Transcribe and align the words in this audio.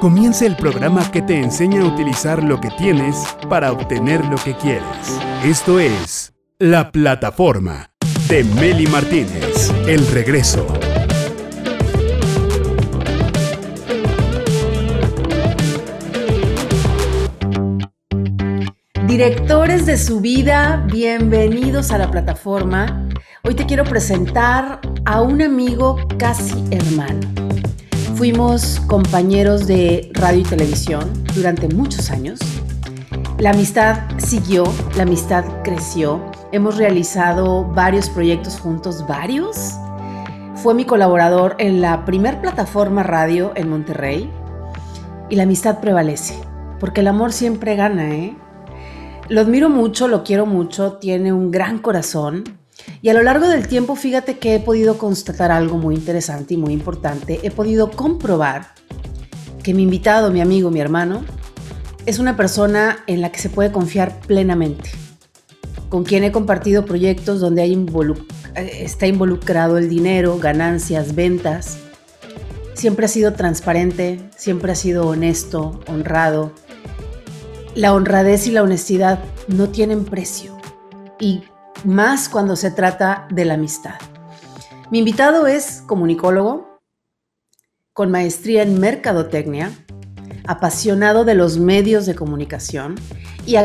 Comienza 0.00 0.46
el 0.46 0.56
programa 0.56 1.10
que 1.10 1.22
te 1.22 1.40
enseña 1.40 1.82
a 1.82 1.86
utilizar 1.86 2.42
lo 2.42 2.60
que 2.60 2.70
tienes 2.70 3.16
para 3.48 3.72
obtener 3.72 4.24
lo 4.26 4.36
que 4.36 4.54
quieres. 4.54 4.84
Esto 5.44 5.80
es 5.80 6.34
La 6.58 6.92
Plataforma 6.92 7.90
de 8.28 8.44
Meli 8.44 8.86
Martínez. 8.86 9.72
El 9.86 10.06
regreso. 10.08 10.66
Directores 19.06 19.86
de 19.86 19.96
su 19.96 20.20
vida, 20.20 20.86
bienvenidos 20.92 21.90
a 21.90 21.98
la 21.98 22.10
plataforma. 22.10 23.08
Hoy 23.42 23.54
te 23.54 23.66
quiero 23.66 23.84
presentar 23.84 24.80
a 25.06 25.22
un 25.22 25.42
amigo 25.42 25.96
casi 26.18 26.62
hermano. 26.70 27.47
Fuimos 28.18 28.80
compañeros 28.88 29.68
de 29.68 30.10
radio 30.14 30.40
y 30.40 30.42
televisión 30.42 31.08
durante 31.36 31.68
muchos 31.68 32.10
años. 32.10 32.40
La 33.38 33.50
amistad 33.50 34.08
siguió, 34.16 34.64
la 34.96 35.04
amistad 35.04 35.44
creció. 35.62 36.20
Hemos 36.50 36.78
realizado 36.78 37.64
varios 37.64 38.10
proyectos 38.10 38.58
juntos, 38.58 39.06
varios. 39.06 39.72
Fue 40.56 40.74
mi 40.74 40.84
colaborador 40.84 41.54
en 41.60 41.80
la 41.80 42.04
primer 42.04 42.40
plataforma 42.40 43.04
radio 43.04 43.52
en 43.54 43.68
Monterrey. 43.68 44.28
Y 45.30 45.36
la 45.36 45.44
amistad 45.44 45.78
prevalece, 45.78 46.34
porque 46.80 47.02
el 47.02 47.06
amor 47.06 47.32
siempre 47.32 47.76
gana, 47.76 48.16
¿eh? 48.16 48.36
Lo 49.28 49.42
admiro 49.42 49.70
mucho, 49.70 50.08
lo 50.08 50.24
quiero 50.24 50.44
mucho, 50.44 50.94
tiene 50.94 51.32
un 51.32 51.52
gran 51.52 51.78
corazón. 51.78 52.42
Y 53.00 53.08
a 53.10 53.14
lo 53.14 53.22
largo 53.22 53.48
del 53.48 53.68
tiempo, 53.68 53.96
fíjate 53.96 54.38
que 54.38 54.56
he 54.56 54.60
podido 54.60 54.98
constatar 54.98 55.52
algo 55.52 55.76
muy 55.76 55.94
interesante 55.94 56.54
y 56.54 56.56
muy 56.56 56.72
importante. 56.72 57.40
He 57.42 57.50
podido 57.50 57.90
comprobar 57.90 58.74
que 59.62 59.74
mi 59.74 59.82
invitado, 59.82 60.30
mi 60.30 60.40
amigo, 60.40 60.70
mi 60.70 60.80
hermano, 60.80 61.24
es 62.06 62.18
una 62.18 62.36
persona 62.36 63.00
en 63.06 63.20
la 63.20 63.30
que 63.30 63.38
se 63.38 63.50
puede 63.50 63.70
confiar 63.70 64.20
plenamente, 64.20 64.90
con 65.88 66.04
quien 66.04 66.24
he 66.24 66.32
compartido 66.32 66.84
proyectos 66.84 67.40
donde 67.40 67.62
hay 67.62 67.86
está 68.56 69.06
involucrado 69.06 69.78
el 69.78 69.88
dinero, 69.88 70.38
ganancias, 70.38 71.14
ventas. 71.14 71.78
Siempre 72.74 73.06
ha 73.06 73.08
sido 73.08 73.34
transparente, 73.34 74.20
siempre 74.36 74.72
ha 74.72 74.74
sido 74.74 75.06
honesto, 75.06 75.80
honrado, 75.86 76.52
la 77.74 77.92
honradez 77.92 78.46
y 78.46 78.52
la 78.52 78.62
honestidad 78.62 79.20
no 79.46 79.68
tienen 79.68 80.04
precio, 80.04 80.56
y 81.20 81.42
más 81.84 82.28
cuando 82.28 82.56
se 82.56 82.70
trata 82.70 83.26
de 83.30 83.44
la 83.44 83.54
amistad. 83.54 83.94
Mi 84.90 84.98
invitado 84.98 85.46
es 85.46 85.82
comunicólogo, 85.86 86.78
con 87.92 88.10
maestría 88.10 88.62
en 88.62 88.80
mercadotecnia, 88.80 89.70
apasionado 90.46 91.24
de 91.24 91.34
los 91.34 91.58
medios 91.58 92.06
de 92.06 92.14
comunicación 92.14 92.94
y 93.46 93.56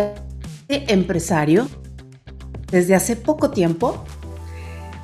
empresario 0.68 1.68
desde 2.72 2.96
hace 2.96 3.16
poco 3.16 3.52
tiempo. 3.52 4.04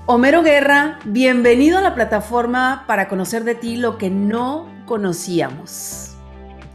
Homero 0.08 0.42
Guerra, 0.42 1.00
bienvenido 1.06 1.78
a 1.78 1.82
la 1.82 1.94
plataforma 1.94 2.84
para 2.88 3.08
conocer 3.08 3.44
de 3.44 3.56
ti 3.56 3.76
lo 3.76 3.98
que 3.98 4.10
no 4.10 4.68
conocíamos. 4.86 6.16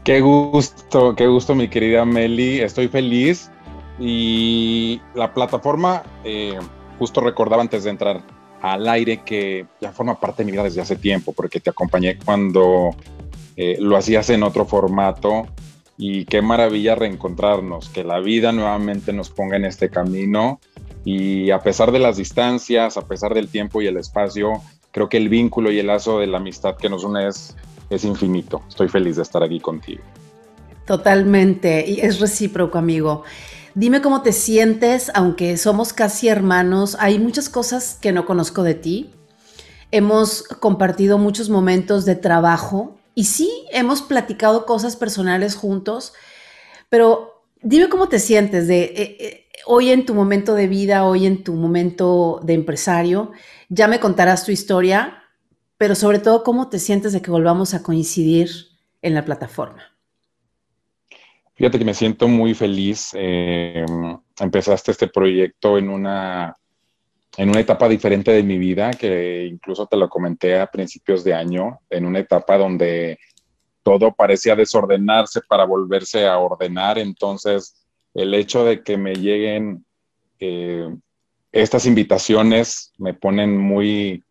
Qué 0.05 0.21
gusto, 0.21 1.15
qué 1.15 1.27
gusto, 1.27 1.53
mi 1.53 1.67
querida 1.67 2.05
Meli. 2.05 2.61
Estoy 2.61 2.87
feliz. 2.87 3.51
Y 3.99 5.01
la 5.13 5.33
plataforma, 5.33 6.03
eh, 6.23 6.59
justo 6.99 7.21
recordaba 7.21 7.61
antes 7.61 7.83
de 7.83 7.91
entrar 7.91 8.23
al 8.61 8.87
aire 8.87 9.21
que 9.23 9.67
ya 9.79 9.91
forma 9.91 10.19
parte 10.19 10.41
de 10.41 10.45
mi 10.47 10.51
vida 10.51 10.63
desde 10.63 10.81
hace 10.81 10.95
tiempo, 10.95 11.33
porque 11.33 11.59
te 11.59 11.69
acompañé 11.69 12.17
cuando 12.17 12.95
eh, 13.55 13.77
lo 13.79 13.95
hacías 13.95 14.29
en 14.29 14.43
otro 14.43 14.65
formato. 14.65 15.47
Y 15.97 16.25
qué 16.25 16.41
maravilla 16.41 16.95
reencontrarnos, 16.95 17.87
que 17.87 18.03
la 18.03 18.19
vida 18.19 18.51
nuevamente 18.51 19.13
nos 19.13 19.29
ponga 19.29 19.55
en 19.55 19.63
este 19.63 19.89
camino. 19.89 20.59
Y 21.05 21.51
a 21.51 21.59
pesar 21.59 21.93
de 21.93 21.99
las 21.99 22.17
distancias, 22.17 22.97
a 22.97 23.07
pesar 23.07 23.33
del 23.33 23.47
tiempo 23.47 23.81
y 23.81 23.87
el 23.87 23.95
espacio, 23.95 24.61
creo 24.91 25.07
que 25.07 25.15
el 25.17 25.29
vínculo 25.29 25.71
y 25.71 25.79
el 25.79 25.87
lazo 25.87 26.19
de 26.19 26.27
la 26.27 26.39
amistad 26.39 26.75
que 26.75 26.89
nos 26.89 27.05
une 27.05 27.27
es 27.27 27.55
infinito. 28.03 28.61
Estoy 28.67 28.89
feliz 28.89 29.15
de 29.15 29.21
estar 29.21 29.41
aquí 29.41 29.61
contigo. 29.61 30.03
Totalmente, 30.85 31.83
y 31.87 31.99
es 31.99 32.19
recíproco, 32.19 32.77
amigo. 32.77 33.23
Dime 33.75 34.01
cómo 34.01 34.21
te 34.21 34.31
sientes, 34.31 35.11
aunque 35.15 35.57
somos 35.57 35.91
casi 35.91 36.29
hermanos, 36.29 36.95
hay 36.97 37.19
muchas 37.19 37.49
cosas 37.49 37.97
que 37.99 38.13
no 38.13 38.25
conozco 38.25 38.63
de 38.63 38.73
ti. 38.73 39.11
Hemos 39.91 40.43
compartido 40.43 41.17
muchos 41.17 41.49
momentos 41.49 42.05
de 42.05 42.15
trabajo 42.15 42.97
y 43.15 43.25
sí, 43.25 43.65
hemos 43.73 44.01
platicado 44.01 44.65
cosas 44.65 44.95
personales 44.95 45.57
juntos, 45.57 46.13
pero 46.87 47.43
dime 47.61 47.89
cómo 47.89 48.07
te 48.07 48.19
sientes 48.19 48.69
de 48.69 48.83
eh, 48.83 49.17
eh, 49.19 49.47
hoy 49.65 49.89
en 49.89 50.05
tu 50.05 50.15
momento 50.15 50.55
de 50.55 50.67
vida, 50.67 51.05
hoy 51.05 51.25
en 51.25 51.43
tu 51.43 51.53
momento 51.53 52.39
de 52.43 52.53
empresario. 52.53 53.33
Ya 53.67 53.89
me 53.89 53.99
contarás 53.99 54.45
tu 54.45 54.53
historia, 54.53 55.21
pero 55.77 55.95
sobre 55.95 56.19
todo, 56.19 56.45
¿cómo 56.45 56.69
te 56.69 56.79
sientes 56.79 57.11
de 57.11 57.21
que 57.21 57.29
volvamos 57.29 57.73
a 57.73 57.83
coincidir 57.83 58.49
en 59.01 59.15
la 59.15 59.25
plataforma? 59.25 59.94
Fíjate 61.55 61.79
que 61.79 61.85
me 61.85 61.93
siento 61.93 62.27
muy 62.27 62.53
feliz. 62.53 63.11
Eh, 63.13 63.85
empezaste 64.39 64.91
este 64.91 65.07
proyecto 65.07 65.77
en 65.77 65.89
una, 65.89 66.53
en 67.37 67.49
una 67.49 67.59
etapa 67.59 67.87
diferente 67.87 68.31
de 68.31 68.43
mi 68.43 68.57
vida, 68.57 68.91
que 68.91 69.45
incluso 69.45 69.87
te 69.87 69.97
lo 69.97 70.09
comenté 70.09 70.59
a 70.59 70.67
principios 70.67 71.23
de 71.23 71.33
año, 71.33 71.79
en 71.89 72.05
una 72.05 72.19
etapa 72.19 72.57
donde 72.57 73.17
todo 73.83 74.13
parecía 74.13 74.55
desordenarse 74.55 75.41
para 75.47 75.65
volverse 75.65 76.27
a 76.27 76.37
ordenar. 76.37 76.97
Entonces, 76.97 77.85
el 78.13 78.33
hecho 78.33 78.65
de 78.65 78.83
que 78.83 78.97
me 78.97 79.15
lleguen 79.15 79.85
eh, 80.39 80.89
estas 81.51 81.85
invitaciones 81.85 82.91
me 82.97 83.13
ponen 83.13 83.57
muy, 83.57 84.25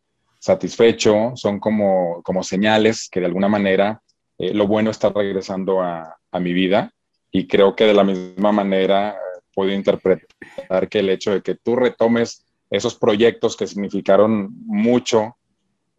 satisfecho, 0.45 1.33
son 1.37 1.59
como, 1.59 2.23
como 2.23 2.43
señales 2.43 3.09
que 3.11 3.19
de 3.19 3.25
alguna 3.25 3.49
manera 3.49 4.03
eh, 4.37 4.53
lo 4.53 4.67
bueno 4.67 4.91
está 4.91 5.09
regresando 5.09 5.81
a, 5.81 6.19
a, 6.31 6.39
mi 6.39 6.53
vida 6.53 6.93
y 7.35 7.49
creo 7.49 7.75
que 7.75 7.85
de 7.85 7.95
la 7.95 8.05
misma 8.05 8.53
manera 8.53 9.11
eh, 9.11 9.41
puedo 9.53 9.73
interpretar 9.73 10.89
que 10.89 11.01
el 11.01 11.11
hecho 11.11 11.33
de 11.33 11.43
que 11.43 11.57
tú 11.57 11.75
retomes 11.75 12.47
esos 12.71 12.95
proyectos 12.95 13.57
que 13.57 13.67
significaron 13.67 14.51
mucho 14.67 15.37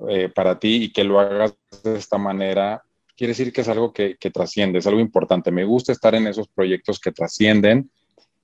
eh, 0.07 0.29
para 0.29 0.57
ti 0.57 0.85
y 0.85 0.93
que 0.93 1.03
lo 1.03 1.19
hagas 1.19 1.53
de 1.83 1.97
esta 1.97 2.17
manera, 2.17 2.81
quiere 3.17 3.31
decir 3.31 3.51
que 3.51 3.61
es 3.61 3.67
algo 3.67 3.91
que, 3.91 4.15
que 4.17 4.31
trasciende, 4.31 4.79
es 4.79 4.87
algo 4.87 5.01
importante. 5.01 5.51
Me 5.51 5.65
gusta 5.65 5.91
estar 5.91 6.15
en 6.15 6.25
esos 6.27 6.47
proyectos 6.47 7.01
que 7.01 7.11
trascienden 7.11 7.89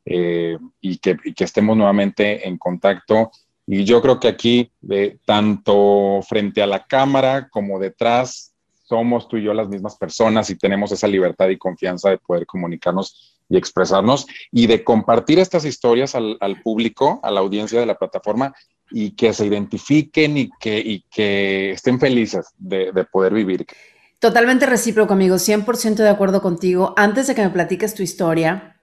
y, 0.03 0.97
que, 0.97 1.15
y 1.23 1.33
que 1.33 1.43
estemos 1.45 1.77
nuevamente 1.77 2.45
en 2.45 2.57
contacto 2.57 3.31
y 3.73 3.85
yo 3.85 4.01
creo 4.01 4.19
que 4.19 4.27
aquí, 4.27 4.69
de, 4.81 5.17
tanto 5.25 6.19
frente 6.27 6.61
a 6.61 6.67
la 6.67 6.85
cámara 6.85 7.47
como 7.49 7.79
detrás, 7.79 8.50
somos 8.91 9.29
tú 9.29 9.37
y 9.37 9.43
yo 9.43 9.53
las 9.53 9.69
mismas 9.69 9.95
personas 9.95 10.49
y 10.49 10.57
tenemos 10.57 10.91
esa 10.91 11.07
libertad 11.07 11.47
y 11.47 11.57
confianza 11.57 12.09
de 12.09 12.17
poder 12.17 12.45
comunicarnos 12.45 13.37
y 13.47 13.55
expresarnos 13.55 14.27
y 14.51 14.67
de 14.67 14.83
compartir 14.83 15.39
estas 15.39 15.63
historias 15.63 16.13
al, 16.13 16.61
público, 16.61 17.21
a 17.23 17.31
la 17.31 17.39
audiencia 17.39 17.79
de 17.79 17.85
la 17.85 17.95
plataforma 17.95 18.53
y 18.89 19.11
que 19.11 19.31
se 19.31 19.45
identifiquen 19.45 20.37
y 20.37 20.49
que, 20.59 20.77
y 20.77 21.05
que 21.09 21.71
estén 21.71 22.01
felices 22.01 22.47
de, 22.57 22.91
de 22.91 23.05
poder 23.05 23.33
vivir. 23.33 23.65
Totalmente 24.19 24.65
recíproco, 24.65 25.13
amigo, 25.13 25.37
100% 25.37 25.95
de 25.95 26.09
acuerdo 26.09 26.41
contigo. 26.41 26.93
Antes 26.97 27.27
de 27.27 27.35
que 27.35 27.43
me 27.43 27.49
platiques 27.49 27.93
tu 27.93 28.03
historia, 28.03 28.75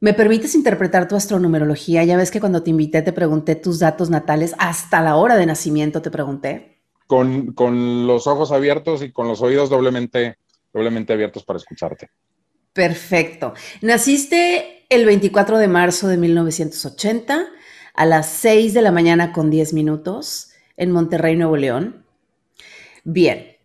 ¿Me 0.00 0.12
permites 0.12 0.54
interpretar 0.54 1.08
tu 1.08 1.16
astronumerología? 1.16 2.04
Ya 2.04 2.18
ves 2.18 2.30
que 2.30 2.38
cuando 2.40 2.62
te 2.62 2.68
invité 2.68 3.00
te 3.00 3.14
pregunté 3.14 3.54
tus 3.54 3.78
datos 3.78 4.10
natales, 4.10 4.54
hasta 4.58 5.00
la 5.00 5.16
hora 5.16 5.36
de 5.36 5.46
nacimiento 5.46 6.02
te 6.02 6.10
pregunté. 6.10 6.73
Con, 7.06 7.52
con 7.52 8.06
los 8.06 8.26
ojos 8.26 8.50
abiertos 8.50 9.02
y 9.02 9.12
con 9.12 9.28
los 9.28 9.42
oídos 9.42 9.70
doblemente, 9.70 10.38
doblemente 10.72 11.12
abiertos 11.12 11.44
para 11.44 11.58
escucharte. 11.58 12.08
Perfecto. 12.72 13.54
Naciste 13.82 14.86
el 14.88 15.06
24 15.06 15.58
de 15.58 15.68
marzo 15.68 16.08
de 16.08 16.16
1980 16.16 17.46
a 17.94 18.06
las 18.06 18.28
6 18.28 18.74
de 18.74 18.82
la 18.82 18.90
mañana 18.90 19.32
con 19.32 19.50
10 19.50 19.72
minutos 19.72 20.50
en 20.76 20.90
Monterrey, 20.90 21.36
Nuevo 21.36 21.56
León. 21.56 22.04
Bien, 23.04 23.56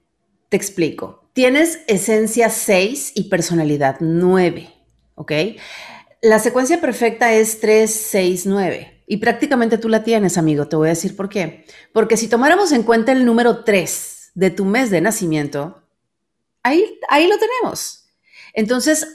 te 0.50 0.58
explico. 0.58 1.30
Tienes 1.34 1.80
esencia 1.88 2.50
6 2.50 3.14
y 3.16 3.30
personalidad 3.30 3.98
9, 4.00 4.70
¿ok? 5.16 5.32
La 6.22 6.40
secuencia 6.40 6.82
perfecta 6.82 7.34
es 7.34 7.60
3, 7.60 7.90
6, 7.90 8.46
9. 8.46 8.99
Y 9.12 9.18
prácticamente 9.18 9.80
tú 9.80 9.90
la 9.90 10.04
tienes, 10.04 10.38
amigo. 10.38 10.68
Te 10.68 10.76
voy 10.76 10.86
a 10.86 10.92
decir 10.92 11.16
por 11.16 11.30
qué. 11.30 11.66
Porque 11.94 12.16
si 12.16 12.28
tomáramos 12.28 12.72
en 12.72 12.84
cuenta 12.84 13.12
el 13.12 13.26
número 13.26 13.64
3 13.64 14.34
de 14.36 14.52
tu 14.52 14.66
mes 14.66 14.92
de 14.92 15.02
nacimiento, 15.02 15.82
ahí, 16.62 17.00
ahí 17.10 17.28
lo 17.28 17.40
tenemos. 17.40 18.06
Entonces, 18.54 19.08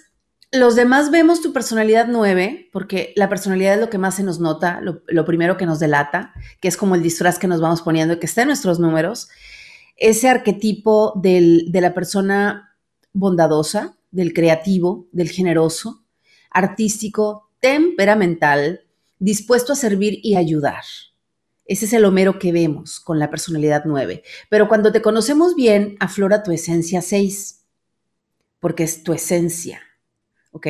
los 0.51 0.75
demás 0.75 1.13
vemos 1.13 1.41
tu 1.43 1.53
personalidad 1.53 2.09
9, 2.09 2.71
porque 2.73 3.13
la 3.15 3.29
personalidad 3.29 3.75
es 3.75 3.81
lo 3.81 3.89
que 3.89 3.99
más 3.99 4.17
se 4.17 4.25
nos 4.25 4.41
nota, 4.41 4.81
lo, 4.81 5.25
primero 5.25 5.57
que 5.57 5.65
nos 5.65 5.79
delata, 5.79 6.35
que 6.61 6.67
es 6.67 6.77
como 6.77 6.97
el 6.97 7.03
disfraz 7.03 7.39
que 7.39 7.47
nos 7.47 7.61
vamos 7.61 7.83
poniendo, 7.83 8.19
que 8.19 8.27
está 8.27 8.43
en 8.43 8.49
nuestros 8.49 8.81
números. 8.81 9.29
Ese 9.97 10.29
arquetipo 10.29 11.13
de 11.23 11.71
la 11.73 11.95
persona 11.95 12.77
bondadosa, 13.13 13.97
del 14.11 14.33
creativo, 14.33 15.07
del 15.13 15.31
generoso, 15.31 16.03
artístico, 16.51 17.53
temperamental, 17.61 18.84
dispuesto 19.19 19.73
a 19.73 19.77
servir 19.77 20.19
y 20.23 20.37
ayudar. 20.37 20.85
Ese 21.67 21.87
es 21.87 21.93
el 21.95 22.05
Homero 22.05 22.39
que 22.39 22.53
vemos 22.53 23.01
con 23.01 23.19
la 23.19 23.31
personalidad 23.31 23.85
9. 23.87 24.23
Pero 24.51 24.69
cuando 24.69 24.93
te 24.93 25.03
conocemos 25.03 25.55
bien, 25.55 25.97
aflora 25.99 26.43
tu 26.43 26.53
esencia 26.53 27.01
6, 27.01 27.65
porque 28.61 28.85
es 28.85 29.03
tu 29.03 29.13
esencia. 29.13 29.81
¿Ok? 30.53 30.69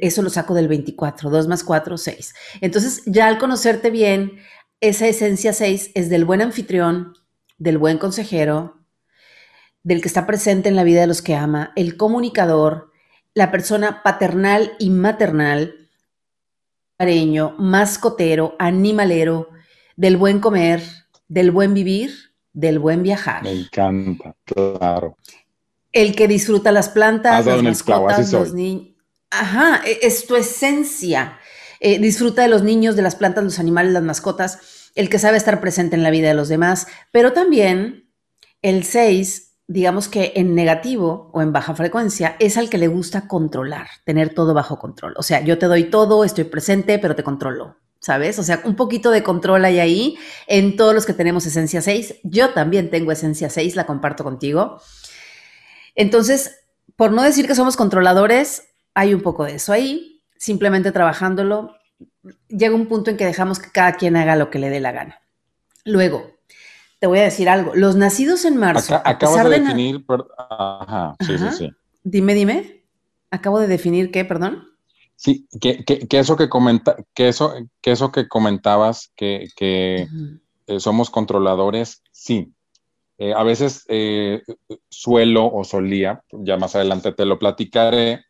eso 0.00 0.20
lo 0.20 0.30
saco 0.30 0.52
del 0.52 0.66
24, 0.66 1.30
2 1.30 1.46
más 1.46 1.62
4, 1.62 1.96
6. 1.96 2.34
Entonces, 2.60 3.02
ya 3.06 3.28
al 3.28 3.38
conocerte 3.38 3.90
bien, 3.90 4.32
esa 4.80 5.06
esencia 5.06 5.52
6 5.52 5.92
es 5.94 6.10
del 6.10 6.24
buen 6.24 6.42
anfitrión, 6.42 7.14
del 7.56 7.78
buen 7.78 7.98
consejero, 7.98 8.80
del 9.84 10.00
que 10.00 10.08
está 10.08 10.26
presente 10.26 10.68
en 10.68 10.74
la 10.74 10.82
vida 10.82 11.02
de 11.02 11.06
los 11.06 11.22
que 11.22 11.36
ama, 11.36 11.72
el 11.76 11.96
comunicador, 11.96 12.90
la 13.34 13.52
persona 13.52 14.02
paternal 14.02 14.72
y 14.80 14.90
maternal, 14.90 15.81
mascotero, 17.58 18.56
animalero, 18.58 19.50
del 19.96 20.16
buen 20.16 20.40
comer, 20.40 20.82
del 21.28 21.50
buen 21.50 21.74
vivir, 21.74 22.34
del 22.52 22.78
buen 22.78 23.02
viajar. 23.02 23.42
Me 23.42 23.52
encanta, 23.52 24.36
claro. 24.44 25.16
El 25.92 26.14
que 26.14 26.28
disfruta 26.28 26.72
las 26.72 26.88
plantas, 26.88 27.44
las 27.44 27.62
mascotas, 27.62 28.32
los 28.32 28.54
niños. 28.54 28.96
Ajá, 29.30 29.82
e, 29.86 29.98
es 30.02 30.26
tu 30.26 30.36
esencia. 30.36 31.38
Eh, 31.80 31.98
disfruta 31.98 32.42
de 32.42 32.48
los 32.48 32.62
niños, 32.62 32.96
de 32.96 33.02
las 33.02 33.16
plantas, 33.16 33.44
los 33.44 33.58
animales, 33.58 33.92
las 33.92 34.02
mascotas, 34.02 34.90
el 34.94 35.08
que 35.08 35.18
sabe 35.18 35.36
estar 35.36 35.60
presente 35.60 35.96
en 35.96 36.02
la 36.02 36.10
vida 36.10 36.28
de 36.28 36.34
los 36.34 36.48
demás, 36.48 36.86
pero 37.10 37.32
también 37.32 38.10
el 38.60 38.84
6 38.84 39.51
digamos 39.72 40.08
que 40.08 40.32
en 40.36 40.54
negativo 40.54 41.30
o 41.32 41.40
en 41.40 41.52
baja 41.52 41.74
frecuencia, 41.74 42.36
es 42.38 42.58
al 42.58 42.68
que 42.68 42.76
le 42.76 42.88
gusta 42.88 43.26
controlar, 43.26 43.88
tener 44.04 44.34
todo 44.34 44.52
bajo 44.52 44.78
control. 44.78 45.14
O 45.16 45.22
sea, 45.22 45.40
yo 45.40 45.58
te 45.58 45.66
doy 45.66 45.84
todo, 45.84 46.24
estoy 46.24 46.44
presente, 46.44 46.98
pero 46.98 47.16
te 47.16 47.22
controlo, 47.22 47.76
¿sabes? 47.98 48.38
O 48.38 48.42
sea, 48.42 48.60
un 48.64 48.76
poquito 48.76 49.10
de 49.10 49.22
control 49.22 49.64
hay 49.64 49.78
ahí 49.78 50.18
en 50.46 50.76
todos 50.76 50.94
los 50.94 51.06
que 51.06 51.14
tenemos 51.14 51.46
esencia 51.46 51.80
6. 51.80 52.16
Yo 52.22 52.50
también 52.50 52.90
tengo 52.90 53.12
esencia 53.12 53.48
6, 53.48 53.74
la 53.74 53.86
comparto 53.86 54.24
contigo. 54.24 54.80
Entonces, 55.94 56.60
por 56.94 57.12
no 57.12 57.22
decir 57.22 57.46
que 57.46 57.54
somos 57.54 57.76
controladores, 57.76 58.64
hay 58.94 59.14
un 59.14 59.22
poco 59.22 59.44
de 59.44 59.54
eso 59.54 59.72
ahí, 59.72 60.22
simplemente 60.36 60.92
trabajándolo, 60.92 61.76
llega 62.48 62.74
un 62.74 62.86
punto 62.86 63.10
en 63.10 63.16
que 63.16 63.24
dejamos 63.24 63.58
que 63.58 63.70
cada 63.70 63.94
quien 63.94 64.16
haga 64.16 64.36
lo 64.36 64.50
que 64.50 64.58
le 64.58 64.68
dé 64.68 64.80
la 64.80 64.92
gana. 64.92 65.22
Luego, 65.84 66.30
te 67.02 67.08
voy 67.08 67.18
a 67.18 67.24
decir 67.24 67.48
algo. 67.48 67.74
Los 67.74 67.96
nacidos 67.96 68.44
en 68.44 68.58
marzo. 68.58 68.94
acabo 68.94 69.36
de, 69.36 69.58
definir. 69.58 70.04
Ajá, 70.38 71.16
sí, 71.18 71.36
sí, 71.36 71.46
sí. 71.50 71.70
Dime, 72.04 72.32
dime. 72.32 72.84
Acabo 73.28 73.58
de 73.58 73.66
definir 73.66 74.12
qué, 74.12 74.24
perdón. 74.24 74.68
Sí, 75.16 75.48
que, 75.60 75.84
eso 76.12 76.36
que 76.36 76.48
comenta, 76.48 76.94
que 77.12 77.26
eso, 77.26 77.54
que 77.80 77.90
eso 77.90 78.12
que 78.12 78.28
comentabas, 78.28 79.12
que, 79.16 79.48
eh, 79.58 80.08
somos 80.78 81.10
controladores, 81.10 82.04
sí. 82.12 82.52
Eh, 83.18 83.34
a 83.34 83.42
veces 83.42 83.84
eh, 83.88 84.42
suelo 84.88 85.52
o 85.52 85.64
solía, 85.64 86.22
ya 86.30 86.56
más 86.56 86.76
adelante 86.76 87.10
te 87.10 87.24
lo 87.24 87.36
platicaré, 87.36 88.26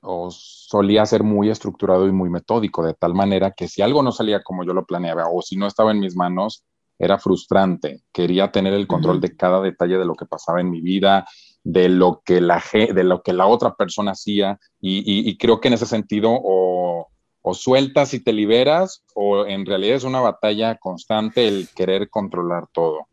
o 0.00 0.30
solía 0.30 1.04
ser 1.06 1.24
muy 1.24 1.50
estructurado 1.50 2.06
y 2.06 2.12
muy 2.12 2.30
metódico, 2.30 2.84
de 2.84 2.94
tal 2.94 3.14
manera 3.14 3.50
que 3.50 3.66
si 3.66 3.82
algo 3.82 4.04
no 4.04 4.12
salía 4.12 4.44
como 4.44 4.62
yo 4.62 4.74
lo 4.74 4.86
planeaba 4.86 5.24
o 5.28 5.42
si 5.42 5.56
no 5.56 5.66
estaba 5.66 5.90
en 5.90 5.98
mis 5.98 6.14
manos, 6.14 6.62
era 7.00 7.18
frustrante. 7.18 8.02
Quería 8.12 8.52
tener 8.52 8.74
el 8.74 8.86
control 8.86 9.20
de 9.20 9.34
cada 9.34 9.60
detalle 9.62 9.96
de 9.96 10.04
lo 10.04 10.14
que 10.14 10.26
pasaba 10.26 10.60
en 10.60 10.70
mi 10.70 10.82
vida, 10.82 11.26
de 11.64 11.88
lo 11.88 12.22
que 12.24 12.42
la, 12.42 12.62
de 12.72 13.04
lo 13.04 13.22
que 13.22 13.32
la 13.32 13.46
otra 13.46 13.74
persona 13.74 14.12
hacía. 14.12 14.60
Y, 14.80 15.36
creo 15.38 15.60
que 15.60 15.68
en 15.68 15.74
ese 15.74 15.86
sentido 15.86 16.30
o, 16.30 17.08
sueltas 17.54 18.14
y 18.14 18.20
te 18.20 18.32
liberas 18.32 19.02
o 19.14 19.44
en 19.44 19.66
realidad 19.66 19.96
es 19.96 20.04
una 20.04 20.20
batalla 20.20 20.76
constante 20.76 21.48
el 21.48 21.68
querer 21.74 22.08
controlar 22.10 22.68
todo. 22.72 23.08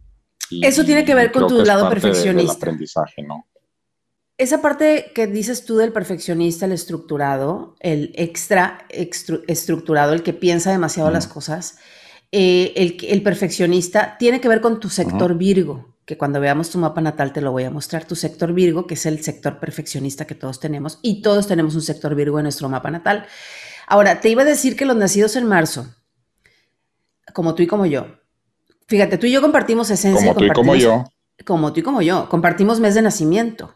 Eso 0.62 0.84
tiene 0.84 1.06
que 1.06 1.16
ver 1.16 1.32
con 1.32 1.48
tu 1.48 1.64
lado 1.64 1.90
perfeccionista. 1.90 2.54
aprendizaje, 2.54 3.24
¿no? 3.24 3.48
Esa 4.38 4.62
parte 4.62 5.12
que 5.16 5.26
dices 5.26 5.66
tú 5.66 5.78
del 5.78 5.92
perfeccionista, 5.92 6.68
el 6.68 6.74
estructurado, 6.74 7.76
el 7.80 8.12
extra 8.16 8.86
estructurado, 8.90 10.14
el 10.14 10.22
que 10.22 10.34
piensa 10.34 10.70
demasiado 10.72 11.10
las 11.10 11.26
cosas, 11.26 11.80
eh, 12.32 12.74
el, 12.76 13.24
perfeccionista, 13.24 14.18
tiene 14.18 14.42
que 14.42 14.50
ver 14.50 14.62
con 14.62 14.80
tu 14.80 14.90
sector 14.90 15.38
Virgo, 15.38 15.96
que 16.06 16.18
cuando 16.18 16.40
veamos 16.40 16.70
tu 16.70 16.78
mapa 16.78 17.00
natal 17.00 17.32
te 17.32 17.42
lo 17.42 17.52
voy 17.52 17.64
a 17.64 17.72
mostrar, 17.72 18.06
tu 18.06 18.16
sector 18.16 18.54
Virgo, 18.54 18.86
que 18.86 18.96
es 18.96 19.06
el 19.06 19.24
sector 19.24 19.60
perfeccionista 19.60 20.26
que 20.26 20.36
todos 20.36 20.60
tenemos, 20.60 21.00
y 21.02 21.22
todos 21.22 21.48
tenemos 21.48 21.76
un 21.76 21.82
sector 21.82 22.16
Virgo 22.16 22.40
en 22.40 22.44
nuestro 22.44 22.68
mapa 22.70 22.92
natal. 22.92 23.26
Ahora, 23.88 24.20
te 24.20 24.30
iba 24.30 24.42
a 24.42 24.46
decir 24.46 24.76
que 24.76 24.86
los 24.86 24.98
nacidos 24.98 25.36
en 25.38 25.46
marzo, 25.46 25.88
como 27.34 27.56
tú 27.56 27.64
y 27.64 27.68
como 27.68 27.86
yo, 27.86 28.08
fíjate, 28.88 29.18
tú 29.18 29.28
y 29.28 29.32
yo 29.32 29.42
compartimos 29.42 29.90
esencia. 29.90 30.34
Como 30.34 30.40
tú 30.40 30.46
y 30.46 30.50
como 30.50 30.76
yo. 30.76 31.04
Como 31.46 31.72
tú 31.72 31.80
y 31.80 31.84
como 31.84 32.02
yo, 32.02 32.28
compartimos 32.30 32.80
mes 32.80 32.96
de 32.96 33.04
nacimiento. 33.04 33.76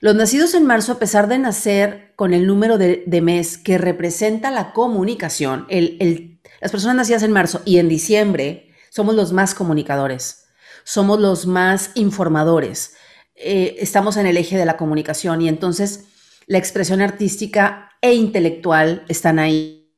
Los 0.00 0.16
nacidos 0.16 0.54
en 0.54 0.66
marzo, 0.66 0.92
a 0.92 0.98
pesar 0.98 1.28
de 1.28 1.38
nacer 1.38 2.14
con 2.16 2.34
el 2.34 2.48
número 2.48 2.78
de, 2.78 3.20
mes 3.22 3.56
que 3.58 3.78
representa 3.78 4.50
la 4.50 4.72
comunicación, 4.72 5.66
el, 5.68 5.96
el 6.00 6.31
las 6.62 6.70
personas 6.70 6.96
nacidas 6.96 7.24
en 7.24 7.32
marzo 7.32 7.60
y 7.64 7.78
en 7.78 7.88
diciembre 7.88 8.72
somos 8.88 9.16
los 9.16 9.32
más 9.32 9.52
comunicadores, 9.52 10.44
somos 10.84 11.18
los 11.18 11.44
más 11.44 11.90
informadores, 11.96 12.94
eh, 13.34 13.76
estamos 13.80 14.16
en 14.16 14.26
el 14.26 14.36
eje 14.36 14.56
de 14.56 14.64
la 14.64 14.76
comunicación 14.76 15.42
y 15.42 15.48
entonces 15.48 16.04
la 16.46 16.58
expresión 16.58 17.00
artística 17.00 17.90
e 18.00 18.14
intelectual 18.14 19.04
están 19.08 19.40
ahí. 19.40 19.92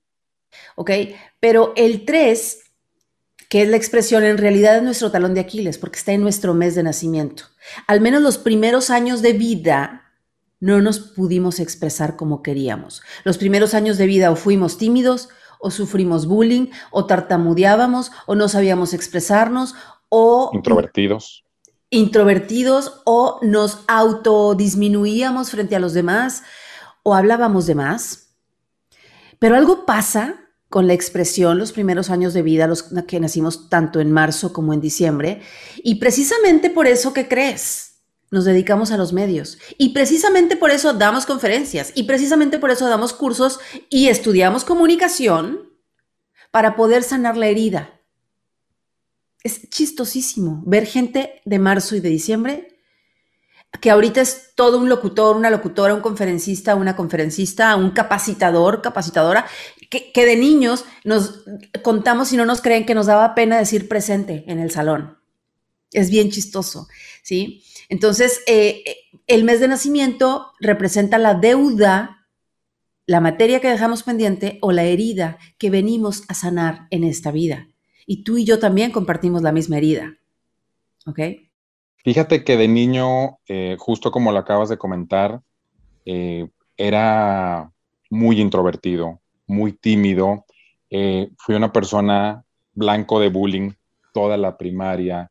¿Ok? 0.77 0.91
Pero 1.39 1.75
el 1.77 2.07
3, 2.07 2.59
que 3.51 3.63
es 3.63 3.69
la 3.69 3.77
expresión, 3.77 4.25
en 4.25 4.39
realidad 4.39 4.79
es 4.79 4.83
nuestro 4.83 5.11
talón 5.11 5.35
de 5.35 5.41
Aquiles 5.41 5.77
porque 5.77 5.99
está 5.99 6.13
en 6.13 6.23
nuestro 6.23 6.55
mes 6.55 6.75
de 6.75 6.83
nacimiento. 6.83 7.45
Al 7.87 8.01
menos 8.01 8.23
los 8.23 8.39
primeros 8.39 8.89
años 8.89 9.21
de 9.21 9.35
vida 9.35 10.13
no 10.61 10.81
nos 10.81 10.99
pudimos 10.99 11.61
expresar 11.61 12.17
como 12.17 12.43
queríamos. 12.43 13.03
Los 13.25 13.37
primeros 13.37 13.75
años 13.75 13.99
de 13.99 14.07
vida 14.07 14.31
o 14.31 14.37
fuimos 14.37 14.79
tímidos 14.79 15.29
o 15.65 15.71
sufrimos 15.71 16.27
bullying, 16.27 16.67
o 16.91 17.07
tartamudeábamos, 17.07 18.13
o 18.27 18.35
no 18.35 18.49
sabíamos 18.49 18.93
expresarnos, 18.93 19.75
o... 20.11 20.51
Introvertidos. 20.53 21.43
Introvertidos, 21.89 23.01
o 23.07 23.39
nos 23.41 23.79
autodisminuíamos 23.89 25.51
frente 25.51 25.75
a 25.75 25.81
los 25.81 25.95
demás, 25.95 26.43
o 27.03 27.15
hablábamos 27.15 27.65
de 27.65 27.75
más. 27.75 28.35
Pero 29.39 29.57
algo 29.57 29.87
pasa 29.87 30.35
con 30.69 30.87
la 30.87 30.93
expresión 30.93 31.57
los 31.57 31.73
primeros 31.73 32.11
años 32.11 32.35
de 32.35 32.43
vida, 32.43 32.67
los 32.67 32.83
que 32.83 33.21
nacimos 33.21 33.71
tanto 33.71 34.01
en 34.01 34.13
marzo 34.13 34.53
como 34.53 34.75
en 34.75 34.83
diciembre, 34.83 35.41
y 35.83 35.95
precisamente 35.95 36.69
por 36.69 36.87
eso 36.87 37.15
que 37.15 37.27
crees 37.27 37.94
nos 38.35 38.45
dedicamos 38.45 38.91
a 38.91 38.97
los 38.97 39.13
medios. 39.13 39.59
Y 39.79 39.91
precisamente 39.91 40.57
por 40.57 40.73
eso 40.73 40.93
damos 40.93 41.25
conferencias 41.25 41.93
y 41.95 42.03
precisamente 42.03 42.59
por 42.59 42.73
eso 42.73 42.89
damos 42.89 43.13
cursos 43.13 43.61
y 43.89 44.09
estudiamos 44.09 44.65
comunicación 44.65 45.71
para 46.51 46.75
poder 46.75 47.05
sanar 47.05 47.37
la 47.37 47.47
herida. 47.47 48.01
Es 49.45 49.71
chistosísimo 49.71 50.65
ver 50.67 50.85
gente 50.85 51.43
de 51.45 51.59
marzo 51.61 51.95
y 51.95 52.01
de 52.01 52.09
diciembre 52.09 52.69
que 53.81 53.91
ahorita 53.91 54.21
es 54.21 54.53
todo 54.55 54.79
un 54.79 54.89
locutor, 54.89 55.37
una 55.37 55.51
locutora, 55.51 55.95
un 55.95 56.01
conferencista, 56.01 56.75
una 56.75 56.97
conferencista, 56.97 57.77
un 57.77 57.91
capacitador, 57.91 58.83
capacitadora, 58.83 59.47
que, 59.91 60.11
que 60.13 60.27
de 60.27 60.37
niños 60.37 60.85
nos 61.05 61.45
contamos 61.83 62.33
y 62.33 62.37
no 62.37 62.47
nos 62.47 62.61
creen 62.61 62.87
que 62.87 62.95
nos 62.95 63.07
daba 63.07 63.35
pena 63.35 63.59
decir 63.59 63.89
presente 63.89 64.45
en 64.49 64.59
el 64.59 64.71
salón. 64.71 65.19
Es 65.93 66.11
bien 66.11 66.31
chistoso, 66.31 66.89
¿sí? 67.23 67.65
Entonces, 67.89 68.43
eh, 68.47 68.85
el 69.27 69.45
mes 69.45 69.61
de 69.61 69.69
nacimiento 69.69 70.53
representa 70.61 71.19
la 71.19 71.35
deuda, 71.35 72.27
la 73.07 73.21
materia 73.21 73.61
que 73.61 73.69
dejamos 73.69 74.03
pendiente 74.03 74.59
o 74.63 74.73
la 74.73 74.85
herida 74.85 75.39
que 75.59 75.71
venimos 75.71 76.25
a 76.29 76.35
sanar 76.35 76.87
en 76.91 77.05
esta 77.05 77.31
vida. 77.31 77.69
Y 78.07 78.25
tú 78.25 78.39
y 78.39 78.45
yo 78.45 78.59
también 78.59 78.91
compartimos 78.91 79.43
la 79.43 79.53
misma 79.53 79.79
herida. 79.79 80.17
¿Ok? 81.07 81.21
Fíjate 82.05 82.45
que 82.45 82.57
de 82.57 82.69
niño, 82.69 83.39
eh, 83.49 83.77
justo 83.79 84.11
como 84.11 84.33
lo 84.33 84.39
acabas 84.39 84.69
de 84.69 84.79
comentar, 84.79 85.41
eh, 86.05 86.49
era 86.77 87.73
muy 88.11 88.41
introvertido, 88.41 89.21
muy 89.47 89.73
tímido. 89.73 90.45
fui 91.39 91.57
una 91.57 91.73
persona 91.73 92.45
blanco 92.73 93.19
de 93.19 93.29
bullying 93.29 93.73
toda 94.15 94.37
la 94.37 94.57
primaria, 94.57 95.31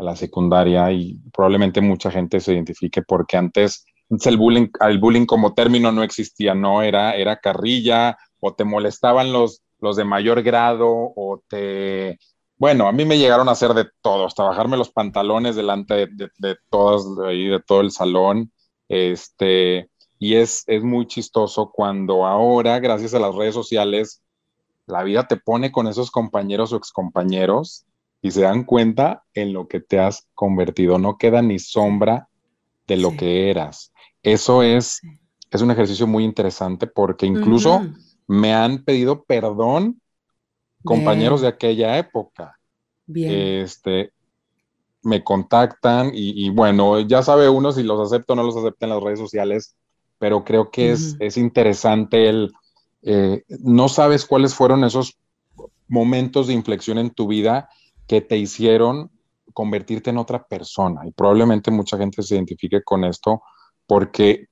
a 0.00 0.02
la 0.02 0.16
secundaria 0.16 0.90
y 0.92 1.18
probablemente 1.32 1.80
mucha 1.80 2.10
gente 2.10 2.40
se 2.40 2.54
identifique 2.54 3.02
porque 3.02 3.36
antes, 3.36 3.84
el 4.08 4.36
bullying, 4.36 4.68
el 4.80 4.98
bullying 4.98 5.26
como 5.26 5.54
término 5.54 5.92
no 5.92 6.02
existía, 6.02 6.54
no 6.54 6.82
era, 6.82 7.12
era 7.12 7.38
carrilla 7.38 8.16
o 8.40 8.54
te 8.54 8.64
molestaban 8.64 9.32
los, 9.32 9.62
los 9.78 9.96
de 9.96 10.04
mayor 10.04 10.42
grado 10.42 10.88
o 10.88 11.42
te... 11.48 12.18
Bueno, 12.56 12.88
a 12.88 12.92
mí 12.92 13.04
me 13.04 13.18
llegaron 13.18 13.48
a 13.48 13.52
hacer 13.52 13.72
de 13.72 13.86
todo, 14.02 14.26
hasta 14.26 14.42
bajarme 14.42 14.76
los 14.76 14.90
pantalones 14.90 15.56
delante 15.56 16.06
de, 16.06 16.30
de, 16.36 16.56
todos, 16.70 17.16
de, 17.16 17.34
de 17.34 17.60
todo 17.60 17.80
el 17.80 17.90
salón. 17.90 18.52
Este, 18.88 19.88
y 20.18 20.34
es, 20.34 20.64
es 20.66 20.82
muy 20.82 21.06
chistoso 21.06 21.70
cuando 21.72 22.26
ahora, 22.26 22.78
gracias 22.78 23.14
a 23.14 23.18
las 23.18 23.34
redes 23.34 23.54
sociales, 23.54 24.22
la 24.86 25.02
vida 25.04 25.26
te 25.26 25.36
pone 25.36 25.72
con 25.72 25.86
esos 25.86 26.10
compañeros 26.10 26.72
o 26.72 26.76
excompañeros 26.76 27.86
y 28.22 28.30
se 28.30 28.42
dan 28.42 28.64
cuenta 28.64 29.24
en 29.34 29.52
lo 29.52 29.68
que 29.68 29.80
te 29.80 29.98
has 29.98 30.28
convertido. 30.34 30.98
No 30.98 31.16
queda 31.16 31.42
ni 31.42 31.58
sombra 31.58 32.28
de 32.86 32.96
lo 32.96 33.16
que 33.16 33.50
eras. 33.50 33.92
Eso 34.22 34.62
es, 34.62 35.00
es 35.50 35.62
un 35.62 35.70
ejercicio 35.70 36.06
muy 36.06 36.24
interesante 36.24 36.86
porque 36.86 37.26
incluso 37.26 37.82
me 38.26 38.52
han 38.52 38.84
pedido 38.84 39.24
perdón 39.24 40.00
compañeros 40.84 41.40
de 41.40 41.48
aquella 41.48 41.98
época. 41.98 42.58
Bien. 43.06 43.62
Este, 43.62 44.12
me 45.02 45.24
contactan 45.24 46.10
y, 46.12 46.50
bueno, 46.50 47.00
ya 47.00 47.22
sabe 47.22 47.48
uno 47.48 47.72
si 47.72 47.82
los 47.82 48.00
acepta 48.00 48.34
o 48.34 48.36
no 48.36 48.42
los 48.42 48.56
acepta 48.56 48.86
en 48.86 48.90
las 48.90 49.02
redes 49.02 49.18
sociales, 49.18 49.76
pero 50.18 50.44
creo 50.44 50.70
que 50.70 50.92
es, 50.92 51.16
es, 51.18 51.38
interesante 51.38 52.28
el, 52.28 52.52
eh, 53.02 53.44
no 53.48 53.88
sabes 53.88 54.26
cuáles 54.26 54.54
fueron 54.54 54.84
esos 54.84 55.18
momentos 55.88 56.46
de 56.46 56.52
inflexión 56.52 56.98
en 56.98 57.10
tu 57.10 57.26
vida 57.26 57.70
que 58.10 58.20
te 58.20 58.36
hicieron 58.36 59.08
convertirte 59.54 60.10
en 60.10 60.18
otra 60.18 60.42
persona. 60.42 61.02
Y 61.06 61.12
probablemente 61.12 61.70
mucha 61.70 61.96
gente 61.96 62.24
se 62.24 62.34
identifique 62.34 62.82
con 62.82 63.04
esto 63.04 63.40
porque 63.86 64.48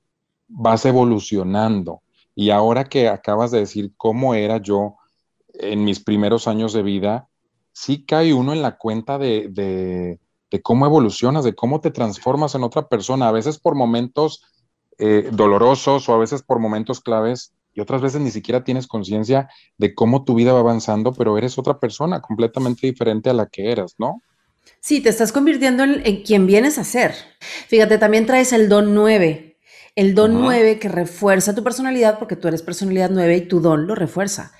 vas 0.47 0.85
evolucionando. 0.85 2.01
Y 2.33 2.51
ahora 2.51 2.85
que 2.85 3.09
acabas 3.09 3.51
de 3.51 3.59
decir 3.59 3.91
cómo 3.97 4.33
era 4.33 4.61
yo 4.61 4.95
en 5.55 5.83
mis 5.83 5.99
primeros 5.99 6.47
años 6.47 6.71
de 6.71 6.83
vida, 6.83 7.27
sí 7.73 8.05
cae 8.05 8.33
uno 8.33 8.53
en 8.53 8.61
la 8.61 8.77
cuenta 8.77 9.17
de, 9.17 9.49
de, 9.49 10.61
cómo 10.61 10.85
evolucionas, 10.85 11.43
de 11.43 11.53
cómo 11.53 11.81
te 11.81 11.91
transformas 11.91 12.55
en 12.55 12.63
otra 12.63 12.87
persona, 12.87 13.27
a 13.27 13.33
veces 13.33 13.59
por 13.59 13.75
momentos 13.75 14.41
eh, 14.99 15.31
dolorosos 15.33 16.07
o 16.07 16.13
a 16.13 16.17
veces 16.17 16.43
por 16.43 16.59
momentos 16.59 17.01
claves 17.01 17.53
y 17.79 17.81
otras 17.81 18.01
veces 18.01 18.19
ni 18.19 18.29
siquiera 18.29 18.63
tienes 18.65 18.87
conciencia 18.87 19.49
de 19.77 19.95
cómo 19.95 20.25
tu 20.25 20.35
vida 20.35 20.51
va 20.51 20.59
avanzando, 20.59 21.13
pero 21.13 21.37
eres 21.37 21.57
otra 21.57 21.79
persona 21.79 22.19
completamente 22.19 22.85
diferente 22.85 23.29
a 23.29 23.33
la 23.33 23.45
que 23.45 23.71
eras, 23.71 23.95
¿no? 23.97 24.21
Sí, 24.81 25.01
te 25.01 25.07
estás 25.07 25.31
convirtiendo 25.31 25.85
en, 25.85 26.23
quien 26.23 26.45
vienes 26.45 26.77
a 26.77 26.83
ser. 26.83 27.15
Fíjate, 27.67 27.97
también 27.97 28.25
traes 28.25 28.51
el 28.51 28.67
don 28.67 28.93
9. 28.93 29.57
El 29.95 30.13
don 30.13 30.41
9 30.41 30.77
que 30.77 30.89
refuerza 30.89 31.55
tu 31.55 31.63
personalidad 31.63 32.19
porque 32.19 32.35
tú 32.35 32.49
eres 32.49 32.61
personalidad 32.61 33.09
9 33.11 33.37
y 33.37 33.41
tu 33.47 33.61
don 33.61 33.87
lo 33.87 33.95
refuerza. 33.95 34.51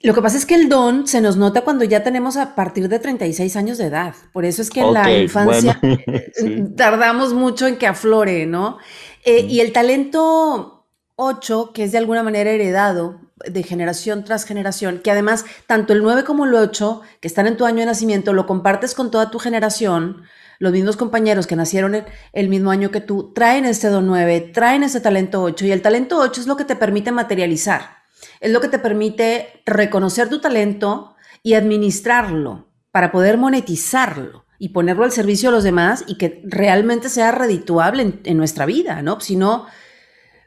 Lo 0.00 0.14
que 0.14 0.20
pasa 0.20 0.38
es 0.38 0.44
que 0.44 0.54
el 0.54 0.68
don 0.68 1.06
se 1.06 1.20
nos 1.20 1.36
nota 1.36 1.62
cuando 1.62 1.84
ya 1.84 2.02
tenemos 2.02 2.36
a 2.36 2.54
partir 2.54 2.88
de 2.88 2.98
36 2.98 3.56
años 3.56 3.78
de 3.78 3.86
edad. 3.86 4.14
Por 4.32 4.44
eso 4.44 4.62
es 4.62 4.70
que 4.70 4.80
en 4.80 4.92
la 4.92 5.12
infancia 5.12 5.78
tardamos 6.76 7.34
mucho 7.34 7.66
en 7.66 7.76
que 7.76 7.86
aflore, 7.86 8.46
¿no? 8.46 8.78
Eh, 9.24 9.46
y 9.48 9.60
el 9.60 9.72
talento 9.72 10.83
8, 11.16 11.72
que 11.72 11.84
es 11.84 11.92
de 11.92 11.98
alguna 11.98 12.22
manera 12.22 12.50
heredado 12.50 13.20
de 13.46 13.62
generación 13.62 14.24
tras 14.24 14.44
generación, 14.44 15.00
que 15.02 15.10
además 15.10 15.44
tanto 15.66 15.92
el 15.92 16.02
9 16.02 16.24
como 16.24 16.44
el 16.44 16.54
8, 16.54 17.02
que 17.20 17.28
están 17.28 17.46
en 17.46 17.56
tu 17.56 17.66
año 17.66 17.80
de 17.80 17.86
nacimiento, 17.86 18.32
lo 18.32 18.46
compartes 18.46 18.94
con 18.94 19.10
toda 19.10 19.30
tu 19.30 19.38
generación, 19.38 20.22
los 20.58 20.72
mismos 20.72 20.96
compañeros 20.96 21.46
que 21.46 21.56
nacieron 21.56 22.04
el, 22.32 22.48
mismo 22.48 22.70
año 22.70 22.90
que 22.90 23.00
tú, 23.00 23.32
traen 23.34 23.64
este 23.64 23.88
don 23.88 24.06
9, 24.06 24.52
traen 24.54 24.82
ese 24.82 25.00
talento 25.00 25.42
8, 25.42 25.66
y 25.66 25.72
el 25.72 25.82
talento 25.82 26.18
8 26.18 26.40
es 26.40 26.46
lo 26.46 26.56
que 26.56 26.64
te 26.64 26.76
permite 26.76 27.12
materializar 27.12 28.04
es 28.40 28.52
lo 28.52 28.60
que 28.60 28.68
te 28.68 28.78
permite 28.78 29.62
reconocer 29.64 30.28
tu 30.28 30.40
talento 30.40 31.16
y 31.42 31.54
administrarlo 31.54 32.68
para 32.90 33.10
poder 33.10 33.38
monetizarlo 33.38 34.44
y 34.58 34.68
ponerlo 34.68 35.04
al 35.04 35.12
servicio 35.12 35.48
de 35.48 35.56
los 35.56 35.64
demás 35.64 36.04
y 36.06 36.16
que 36.16 36.42
realmente 36.44 37.08
sea 37.08 37.32
redituable 37.32 38.20
en, 38.22 38.36
nuestra 38.36 38.66
vida, 38.66 39.02
¿no? 39.02 39.20
Si 39.20 39.36
no, 39.36 39.66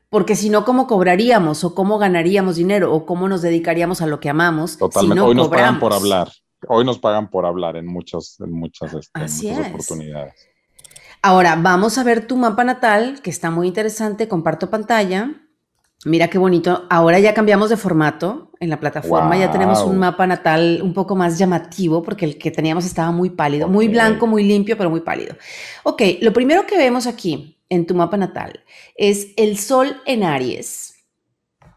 porque 0.10 0.36
si 0.36 0.50
no, 0.50 0.64
¿cómo 0.64 0.88
cobraríamos 0.88 1.64
o 1.64 1.76
cómo 1.76 1.98
ganaríamos 1.98 2.56
dinero 2.56 2.94
o 2.94 3.06
cómo 3.06 3.28
nos 3.28 3.42
dedicaríamos 3.42 4.02
a 4.02 4.08
lo 4.08 4.20
que 4.20 4.30
amamos? 4.30 4.78
Totalmente. 4.78 5.22
Hoy 5.22 5.36
nos 5.36 5.50
pagan 5.50 5.80
por 5.80 5.94
hablar. 5.94 6.32
Hoy 6.68 6.86
nos 6.86 7.00
pagan 7.00 7.30
por 7.30 7.46
hablar 7.46 7.76
en 7.76 7.86
muchas, 7.86 8.40
en 8.40 8.52
muchas, 8.52 8.94
este, 8.94 9.54
oportunidades. 9.70 10.34
Ahora, 11.22 11.58
vamos 11.62 11.98
a 11.98 12.04
ver 12.04 12.26
tu 12.26 12.38
mapa 12.38 12.64
natal, 12.64 13.22
que 13.22 13.30
está 13.30 13.52
muy 13.52 13.68
interesante. 13.68 14.28
Comparto 14.28 14.70
pantalla. 14.70 15.47
Mira 16.08 16.30
qué 16.30 16.38
bonito. 16.38 16.86
Ahora 16.90 17.20
ya 17.20 17.34
cambiamos 17.34 17.70
de 17.70 17.76
formato 17.76 18.52
en 18.62 18.70
la 18.70 18.80
plataforma. 18.80 19.38
Ya 19.38 19.52
tenemos 19.52 19.82
un 19.82 19.98
mapa 19.98 20.26
natal 20.26 20.80
un 20.82 20.94
poco 20.94 21.18
más 21.18 21.38
llamativo 21.38 22.02
porque 22.02 22.24
el 22.24 22.38
que 22.38 22.50
teníamos 22.50 22.86
estaba 22.86 23.12
muy 23.12 23.30
pálido, 23.30 23.68
muy 23.68 23.90
blanco, 23.90 24.26
muy 24.26 24.44
limpio, 24.44 24.78
pero 24.78 24.90
muy 24.90 25.02
pálido. 25.02 25.36
Ok, 25.84 26.02
lo 26.22 26.32
primero 26.32 26.66
que 26.66 26.78
vemos 26.78 27.08
aquí 27.08 27.60
en 27.68 27.86
tu 27.86 27.94
mapa 27.94 28.16
natal 28.16 28.64
es 28.96 29.34
el 29.36 29.58
Sol 29.58 29.98
en 30.06 30.24
Aries. 30.24 30.96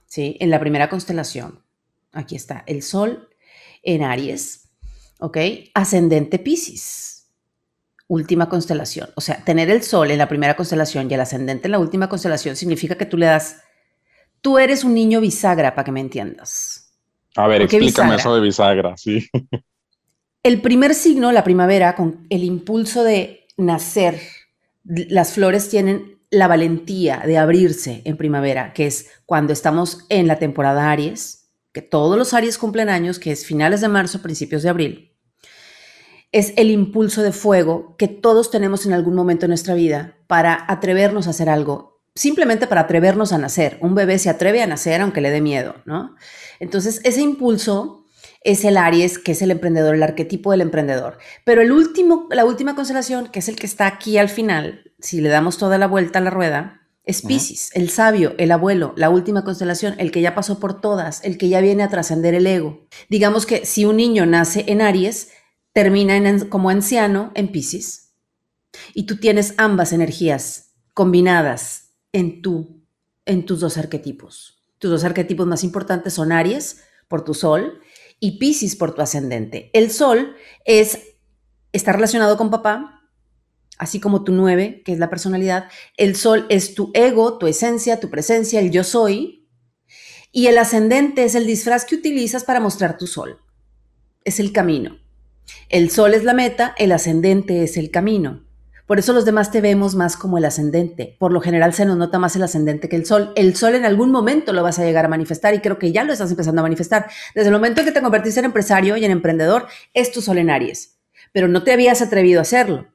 ¿Sí? 0.07 0.37
En 0.39 0.51
la 0.51 0.61
primera 0.61 0.89
constelación. 0.89 1.65
Aquí 2.13 2.37
está, 2.37 2.63
el 2.67 2.83
Sol 2.83 3.29
en 3.83 4.05
Aries. 4.05 4.69
¿Ok? 5.19 5.39
Ascendente 5.75 6.39
Pisces. 6.39 7.27
Última 8.07 8.49
constelación. 8.49 9.11
O 9.17 9.21
sea, 9.21 9.45
tener 9.45 9.71
el 9.71 9.83
Sol 9.83 10.13
en 10.13 10.19
la 10.19 10.29
primera 10.29 10.55
constelación 10.55 11.11
y 11.11 11.15
el 11.15 11.21
ascendente 11.21 11.67
en 11.67 11.73
la 11.73 11.81
última 11.81 12.09
constelación 12.09 12.55
significa 12.55 12.97
que 12.97 13.07
tú 13.07 13.17
le 13.17 13.27
das 13.27 13.57
Tú 14.41 14.59
eres 14.59 14.85
un 14.85 14.95
niño 14.95 15.21
bisagra, 15.21 15.75
para 15.75 15.85
que 15.85 15.93
me 15.93 16.01
entiendas. 16.01 16.93
A 17.37 17.47
ver, 17.47 17.63
explícame 17.63 18.17
eso 18.17 18.35
de 18.35 18.41
bisagra, 18.41 18.97
sí. 18.97 19.29
El 20.43 20.63
primer 20.63 20.95
signo, 20.95 21.33
la 21.33 21.45
primavera, 21.45 21.95
con 21.95 22.27
el 22.31 22.45
impulso 22.45 23.05
de 23.05 23.47
nacer, 23.59 24.21
las 24.85 25.35
flores 25.35 25.69
tienen 25.69 26.19
la 26.31 26.49
valentía 26.49 27.23
de 27.27 27.37
abrirse 27.37 28.01
en 28.05 28.17
primavera, 28.17 28.73
que 28.73 28.87
es 28.87 29.11
cuando 29.27 29.53
estamos 29.53 30.07
en 30.09 30.27
la 30.27 30.39
temporada 30.39 30.91
Aries, 30.91 31.51
que 31.73 31.83
todos 31.83 32.17
los 32.17 32.33
Aries 32.33 32.57
cumplen 32.57 32.89
años, 32.89 33.19
que 33.19 33.33
es 33.33 33.45
finales 33.45 33.81
de 33.83 33.89
marzo, 33.89 34.23
principios 34.23 34.63
de 34.63 34.71
abril. 34.71 35.13
Es 36.33 36.55
el 36.57 36.71
impulso 36.71 37.23
de 37.23 37.33
fuego 37.33 37.97
que 37.99 38.09
todos 38.09 38.51
tenemos 38.51 38.87
en 38.87 38.93
algún 38.93 39.15
momento 39.15 39.45
en 39.45 39.51
nuestra 39.51 39.75
vida 39.75 40.17
para 40.27 40.65
atrevernos 40.69 41.27
a 41.27 41.31
hacer 41.31 41.49
algo 41.49 41.90
simplemente 42.15 42.67
para 42.67 42.83
atrevernos 42.83 43.33
a 43.33 43.39
nacer. 43.39 43.79
Un 43.81 43.95
bebé 43.95 44.19
se 44.19 44.31
atreve 44.31 44.63
a 44.63 44.67
nacer 44.67 45.01
aunque 45.01 45.21
le 45.21 45.31
dé 45.31 45.41
miedo, 45.41 45.77
¿no? 45.85 46.17
Entonces, 46.59 47.01
ese 47.05 47.21
impulso 47.21 48.05
es 48.43 48.65
el 48.65 48.77
Aries, 48.77 49.19
que 49.19 49.33
es 49.33 49.43
el 49.43 49.51
emprendedor, 49.51 49.95
el 49.95 50.03
arquetipo 50.03 50.51
del 50.51 50.63
emprendedor. 50.63 51.19
Pero 51.45 51.63
el 51.63 51.73
último, 51.73 52.27
la 52.31 52.45
última 52.45 52.75
constelación, 52.75 53.29
que 53.29 53.41
es 53.41 53.49
el 53.49 53.57
que 53.57 53.67
está 53.67 53.87
aquí 53.87 54.19
al 54.19 54.29
final, 54.29 54.93
si 54.99 55.21
le 55.21 55.29
damos 55.29 55.59
toda 55.59 55.79
la 55.79 55.87
vuelta 55.87 56.19
a 56.19 56.23
la 56.23 56.31
rueda, 56.31 56.81
es 57.05 57.23
Pisces, 57.23 57.71
el 57.75 57.91
sabio, 57.91 58.35
el 58.39 58.53
abuelo, 58.53 58.93
la 58.97 59.11
última 59.11 59.43
constelación, 59.43 59.95
el 59.99 60.13
que 60.13 60.21
ya 60.21 60.35
pasó 60.35 60.61
por 60.61 60.81
todas, 60.81 61.25
el 61.25 61.39
que 61.39 61.49
ya 61.49 61.61
viene 61.61 61.83
a 61.83 61.89
trascender 61.89 62.35
el 62.35 62.47
ego. 62.47 62.87
Digamos 63.09 63.47
que 63.47 63.67
si 63.67 63.85
un 63.85 63.97
niño 63.97 64.27
nace 64.27 64.65
en 64.69 64.81
Aries, 64.81 65.31
termina 65.73 66.17
en, 66.17 66.49
como 66.49 66.71
anciano 66.71 67.33
en 67.35 67.49
Pisces. 67.49 68.13
Y 68.95 69.07
tú 69.07 69.17
tienes 69.17 69.55
ambas 69.57 69.93
energías 69.93 70.73
combinadas 70.95 71.90
en, 72.13 72.43
tu, 72.43 72.83
en 73.27 73.47
tus 73.47 73.61
dos 73.61 73.79
arquetipos. 73.79 74.63
Tus 74.79 74.91
dos 74.91 75.05
arquetipos 75.05 75.47
más 75.47 75.65
importantes 75.65 76.15
son 76.15 76.33
Aries 76.33 76.83
por 77.09 77.25
tu 77.25 77.35
Sol 77.35 77.81
y 78.19 78.39
Pisces 78.39 78.77
por 78.77 78.95
tu 78.95 79.03
ascendente. 79.03 79.71
El 79.73 79.91
Sol 79.91 80.35
es, 80.65 81.17
está 81.73 81.93
relacionado 81.93 82.37
con 82.37 82.51
papá, 82.51 83.03
así 83.79 84.01
como 84.01 84.25
tu 84.25 84.33
9, 84.33 84.83
que 84.85 84.93
es 84.93 84.99
la 84.99 85.11
personalidad. 85.11 85.69
El 85.97 86.17
Sol 86.17 86.47
es 86.49 86.75
tu 86.75 86.91
ego, 86.95 87.39
tu 87.39 87.47
esencia, 87.47 88.01
tu 88.01 88.11
presencia, 88.11 88.61
el 88.61 88.71
yo 88.71 88.85
soy. 88.85 89.49
Y 90.33 90.47
el 90.47 90.59
ascendente 90.59 91.25
es 91.25 91.35
el 91.35 91.47
disfraz 91.47 91.85
que 91.85 91.97
utilizas 91.97 92.45
para 92.45 92.61
mostrar 92.61 92.97
tu 92.97 93.07
Sol. 93.07 93.41
Es 94.25 94.39
el 94.39 94.53
camino. 94.53 94.99
El 95.69 95.91
Sol 95.91 96.15
es 96.15 96.25
la 96.25 96.35
meta, 96.35 96.75
el 96.79 96.93
ascendente 96.93 97.65
es 97.65 97.77
el 97.77 97.91
camino. 97.91 98.45
Por 98.91 98.99
eso 98.99 99.13
los 99.13 99.25
demás 99.25 99.53
te 99.53 99.61
vemos 99.61 99.95
más 99.95 100.17
como 100.17 100.37
el 100.37 100.45
ascendente. 100.45 101.15
Por 101.21 101.33
lo 101.33 101.41
general 101.41 101.73
se 101.75 101.85
nos 101.85 101.97
nota 101.97 102.19
más 102.19 102.35
el 102.35 102.43
ascendente 102.43 102.89
que 102.89 102.97
el 102.97 103.07
sol. 103.07 103.33
El 103.37 103.55
sol 103.55 103.77
en 103.77 103.85
algún 103.85 104.11
momento 104.11 104.53
lo 104.53 104.65
vas 104.65 104.81
a 104.81 104.85
llegar 104.85 105.05
a 105.05 105.09
manifestar 105.09 105.55
y 105.55 105.61
creo 105.61 105.79
que 105.79 105.93
ya 105.93 106.03
lo 106.03 106.13
estás 106.13 106.33
empezando 106.33 106.61
a 106.61 106.65
manifestar. 106.65 107.09
Desde 107.33 107.51
el 107.51 107.55
momento 107.55 107.83
en 107.83 107.87
que 107.87 107.93
te 107.93 108.03
convertiste 108.03 108.41
en 108.41 108.47
empresario 108.47 108.97
y 108.97 109.05
en 109.05 109.13
emprendedor, 109.13 109.69
es 109.95 110.11
tu 110.11 110.21
sol 110.21 110.39
en 110.39 110.51
Aries. 110.51 110.99
Pero 111.31 111.47
no 111.47 111.63
te 111.63 111.73
habías 111.73 112.03
atrevido 112.03 112.41
a 112.41 112.43
hacerlo. 112.43 112.89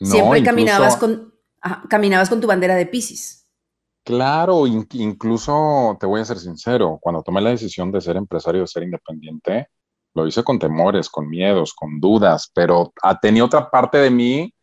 Siempre 0.00 0.42
caminabas, 0.42 0.96
con, 0.96 1.34
caminabas 1.90 2.30
con 2.30 2.40
tu 2.40 2.46
bandera 2.46 2.74
de 2.74 2.86
Pisces. 2.86 3.46
Claro, 4.02 4.66
incluso 4.66 5.94
te 6.00 6.06
voy 6.06 6.22
a 6.22 6.24
ser 6.24 6.38
sincero, 6.38 6.98
cuando 7.02 7.22
tomé 7.22 7.42
la 7.42 7.50
decisión 7.50 7.92
de 7.92 8.00
ser 8.00 8.16
empresario, 8.16 8.62
de 8.62 8.66
ser 8.66 8.84
independiente, 8.84 9.68
lo 10.14 10.26
hice 10.26 10.44
con 10.44 10.58
temores, 10.58 11.08
con 11.08 11.28
miedos, 11.28 11.74
con 11.74 12.00
dudas, 12.00 12.50
pero 12.54 12.92
tenía 13.20 13.44
otra 13.44 13.70
parte 13.70 13.98
de 13.98 14.10
mí 14.10 14.54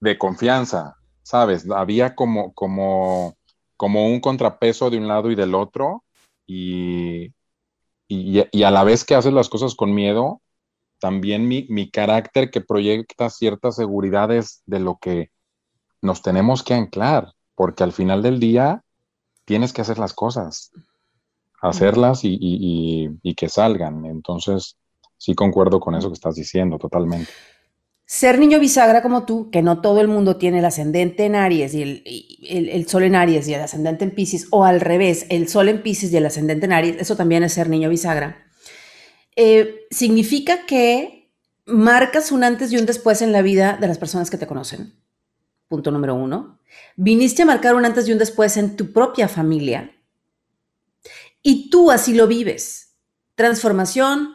de 0.00 0.16
confianza, 0.16 0.96
¿sabes? 1.22 1.68
Había 1.70 2.14
como, 2.14 2.52
como, 2.54 3.34
como 3.76 4.06
un 4.06 4.20
contrapeso 4.20 4.88
de 4.88 4.98
un 4.98 5.08
lado 5.08 5.30
y 5.30 5.34
del 5.34 5.54
otro 5.54 6.04
y, 6.46 7.32
y, 8.06 8.62
a 8.62 8.70
la 8.70 8.84
vez 8.84 9.04
que 9.04 9.16
haces 9.16 9.32
las 9.32 9.48
cosas 9.48 9.74
con 9.74 9.92
miedo, 9.92 10.40
también 11.00 11.48
mi, 11.48 11.66
mi 11.68 11.90
carácter 11.90 12.50
que 12.50 12.60
proyecta 12.60 13.28
ciertas 13.28 13.74
seguridades 13.74 14.62
de 14.66 14.80
lo 14.80 14.98
que 14.98 15.30
nos 16.00 16.22
tenemos 16.22 16.62
que 16.62 16.74
anclar, 16.74 17.32
porque 17.56 17.82
al 17.82 17.92
final 17.92 18.22
del 18.22 18.38
día 18.38 18.82
tienes 19.44 19.72
que 19.72 19.80
hacer 19.82 19.98
las 19.98 20.14
cosas, 20.14 20.70
hacerlas 21.60 22.20
y, 22.22 23.34
que 23.36 23.48
salgan. 23.48 24.04
Entonces, 24.06 24.76
sí 25.18 25.34
concuerdo 25.34 25.80
con 25.80 25.94
eso 25.94 26.08
que 26.08 26.14
estás 26.14 26.34
diciendo, 26.34 26.78
totalmente. 26.78 27.30
Ser 28.04 28.38
niño 28.38 28.60
bisagra 28.60 29.02
como 29.02 29.24
tú, 29.24 29.50
que 29.50 29.62
no 29.62 29.80
todo 29.80 30.00
el 30.00 30.06
mundo 30.06 30.36
tiene 30.36 30.60
el 30.60 30.64
ascendente 30.64 31.24
en 31.24 31.34
Aries 31.34 31.74
y 31.74 31.82
el, 32.48 32.86
sol 32.86 33.02
en 33.02 33.16
Aries 33.16 33.48
y 33.48 33.54
el 33.54 33.60
ascendente 33.60 34.04
en 34.04 34.14
Pisces, 34.14 34.46
o 34.50 34.64
al 34.64 34.80
revés, 34.80 35.26
el 35.28 35.48
sol 35.48 35.68
en 35.68 35.82
Pisces 35.82 36.12
y 36.12 36.16
el 36.16 36.26
ascendente 36.26 36.66
en 36.66 36.72
Aries, 36.72 36.96
eso 37.00 37.16
también 37.16 37.42
es 37.42 37.54
ser 37.54 37.68
niño 37.68 37.88
bisagra. 37.88 38.46
Eh, 39.34 39.86
significa 39.90 40.66
que 40.66 41.32
marcas 41.66 42.30
un 42.30 42.44
antes 42.44 42.72
y 42.72 42.76
un 42.76 42.86
después 42.86 43.22
en 43.22 43.32
la 43.32 43.42
vida 43.42 43.76
de 43.80 43.88
las 43.88 43.98
personas 43.98 44.30
que 44.30 44.38
te 44.38 44.46
conocen. 44.46 44.94
Punto 45.68 45.90
número 45.90 46.14
uno. 46.14 46.60
Viniste 46.94 47.42
a 47.42 47.46
marcar 47.46 47.74
un 47.74 47.84
antes 47.84 48.08
y 48.08 48.12
un 48.12 48.18
después 48.18 48.56
en 48.56 48.76
tu 48.76 48.92
propia 48.92 49.26
familia. 49.26 49.95
Y 51.48 51.70
tú 51.70 51.92
así 51.92 52.12
lo 52.12 52.26
vives. 52.26 52.96
Transformación 53.36 54.34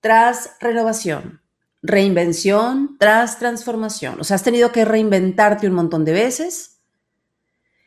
tras 0.00 0.56
renovación. 0.60 1.40
Reinvención 1.80 2.98
tras 2.98 3.38
transformación. 3.38 4.20
O 4.20 4.24
sea, 4.24 4.34
has 4.34 4.42
tenido 4.42 4.70
que 4.70 4.84
reinventarte 4.84 5.66
un 5.66 5.72
montón 5.72 6.04
de 6.04 6.12
veces. 6.12 6.82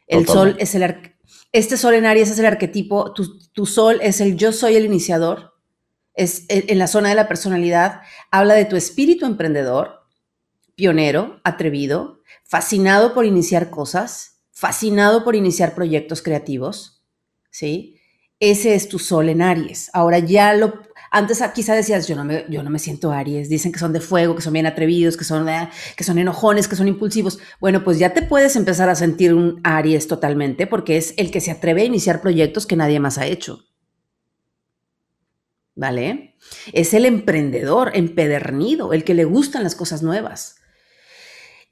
El 0.08 0.26
sol 0.26 0.56
es 0.58 0.74
el... 0.74 1.14
Este 1.52 1.78
sol 1.78 1.94
en 1.94 2.08
Aries 2.08 2.32
es 2.32 2.40
el 2.40 2.48
arquetipo, 2.48 3.14
tu, 3.14 3.48
tu 3.50 3.68
sol 3.68 4.00
es 4.02 4.20
el 4.22 4.38
yo 4.38 4.52
soy 4.52 4.76
el 4.76 4.86
iniciador, 4.86 5.54
es 6.16 6.46
en 6.50 6.80
la 6.80 6.88
zona 6.88 7.10
de 7.10 7.16
la 7.16 7.28
personalidad, 7.28 8.02
habla 8.32 8.56
de 8.56 8.66
tu 8.66 8.76
espíritu 8.76 9.28
emprendedor, 9.28 10.08
pionero, 10.74 11.40
atrevido, 11.44 12.22
fascinado 12.44 13.14
por 13.14 13.26
iniciar 13.26 13.70
cosas, 13.70 14.42
fascinado 14.50 15.24
por 15.24 15.36
iniciar 15.36 15.76
proyectos 15.76 16.24
creativos, 16.24 17.06
¿sí? 17.52 17.93
Ese 18.46 18.76
es 18.76 18.90
tu 18.90 19.00
sol 19.00 19.30
en 19.30 19.42
Aries. 19.42 19.90
Ahora 19.94 20.20
ya 20.20 20.54
lo, 20.54 20.82
antes 21.12 21.42
quizá 21.56 21.76
decías, 21.76 22.10
yo 22.10 22.18
no 22.18 22.26
me, 22.26 22.46
yo 22.50 22.62
no 22.62 22.70
me 22.70 22.78
siento 22.78 23.14
Aries, 23.14 23.48
dicen 23.48 23.72
que 23.72 23.80
son 23.80 23.94
de 23.94 24.02
fuego, 24.02 24.36
que 24.36 24.42
son 24.42 24.52
bien 24.52 24.66
atrevidos, 24.66 25.16
que 25.16 25.24
son, 25.24 25.48
eh, 25.48 25.70
que 25.96 26.04
son 26.04 26.18
enojones, 26.18 26.68
que 26.68 26.76
son 26.76 26.90
impulsivos. 26.90 27.40
Bueno, 27.62 27.86
pues 27.86 28.00
ya 28.00 28.14
te 28.14 28.22
puedes 28.22 28.58
empezar 28.58 28.90
a 28.90 28.96
sentir 28.96 29.34
un 29.34 29.62
Aries 29.64 30.10
totalmente 30.10 30.68
porque 30.68 30.98
es 30.98 31.14
el 31.16 31.32
que 31.32 31.40
se 31.40 31.52
atreve 31.52 31.84
a 31.84 31.86
iniciar 31.86 32.20
proyectos 32.20 32.66
que 32.66 32.76
nadie 32.76 33.00
más 33.00 33.18
ha 33.18 33.28
hecho. 33.28 33.64
¿Vale? 35.74 36.36
Es 36.74 36.94
el 36.94 37.06
emprendedor 37.06 37.92
empedernido, 37.94 38.92
el 38.92 39.06
que 39.06 39.14
le 39.14 39.24
gustan 39.24 39.64
las 39.64 39.76
cosas 39.76 40.04
nuevas. 40.04 40.58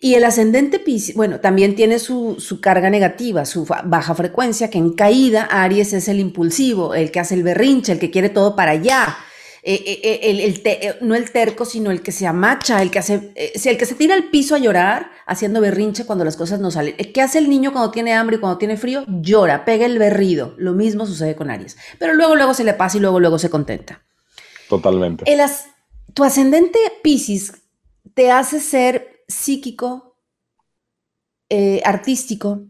Y 0.04 0.16
el 0.16 0.24
ascendente 0.24 0.80
Pisces, 0.80 1.16
bueno, 1.16 1.40
también 1.42 1.76
tiene 1.76 2.00
su, 2.00 2.36
carga 2.60 2.90
negativa, 2.90 3.46
su 3.46 3.66
baja 3.66 4.16
frecuencia, 4.16 4.72
que 4.72 4.80
en 4.80 4.94
caída 4.94 5.44
Aries 5.44 5.94
es 5.94 6.08
el 6.08 6.20
impulsivo, 6.20 6.96
el 6.96 7.12
que 7.12 7.20
hace 7.20 7.36
el 7.36 7.44
berrinche, 7.44 7.92
el 7.92 8.00
que 8.00 8.10
quiere 8.10 8.30
todo 8.30 8.56
para 8.56 8.72
allá. 8.72 9.16
Eh, 9.62 9.76
eh, 9.86 10.00
eh, 10.02 11.00
el, 11.02 11.08
no 11.08 11.14
el 11.14 11.30
terco, 11.30 11.66
sino 11.66 11.92
el 11.92 12.02
que 12.02 12.12
se 12.12 12.26
amacha, 12.26 12.82
el 12.82 12.90
que 12.90 12.98
hace, 12.98 13.32
el 13.36 13.78
que 13.78 13.86
se 13.86 13.94
tira 13.94 14.16
al 14.16 14.32
piso 14.32 14.56
a 14.56 14.58
llorar 14.58 15.12
haciendo 15.28 15.62
berrinche 15.62 16.04
cuando 16.04 16.26
las 16.26 16.36
cosas 16.36 16.60
no 16.60 16.72
salen. 16.72 16.96
¿Qué 16.96 17.22
hace 17.22 17.38
el 17.38 17.48
niño 17.48 17.72
cuando 17.72 17.92
tiene 17.92 18.14
hambre 18.14 18.38
y 18.38 18.40
cuando 18.40 18.58
tiene 18.58 18.78
frío? 18.78 19.06
Llora, 19.08 19.66
pega 19.66 19.86
el 19.86 20.00
berrido. 20.00 20.56
Lo 20.58 20.74
mismo 20.74 21.06
sucede 21.06 21.36
con 21.36 21.52
Aries. 21.52 21.78
Pero 22.00 22.16
luego, 22.16 22.36
luego 22.36 22.56
se 22.56 22.64
le 22.64 22.74
pasa 22.74 22.98
y 22.98 23.02
luego, 23.02 23.20
luego 23.20 23.38
se 23.38 23.52
contenta. 23.52 24.02
Totalmente. 24.68 25.26
tu 26.16 26.24
ascendente 26.24 26.80
Pisces 27.04 27.54
te 28.16 28.32
hace 28.32 28.60
ser 28.60 29.11
psíquico, 29.32 30.18
eh, 31.50 31.82
artístico, 31.86 32.68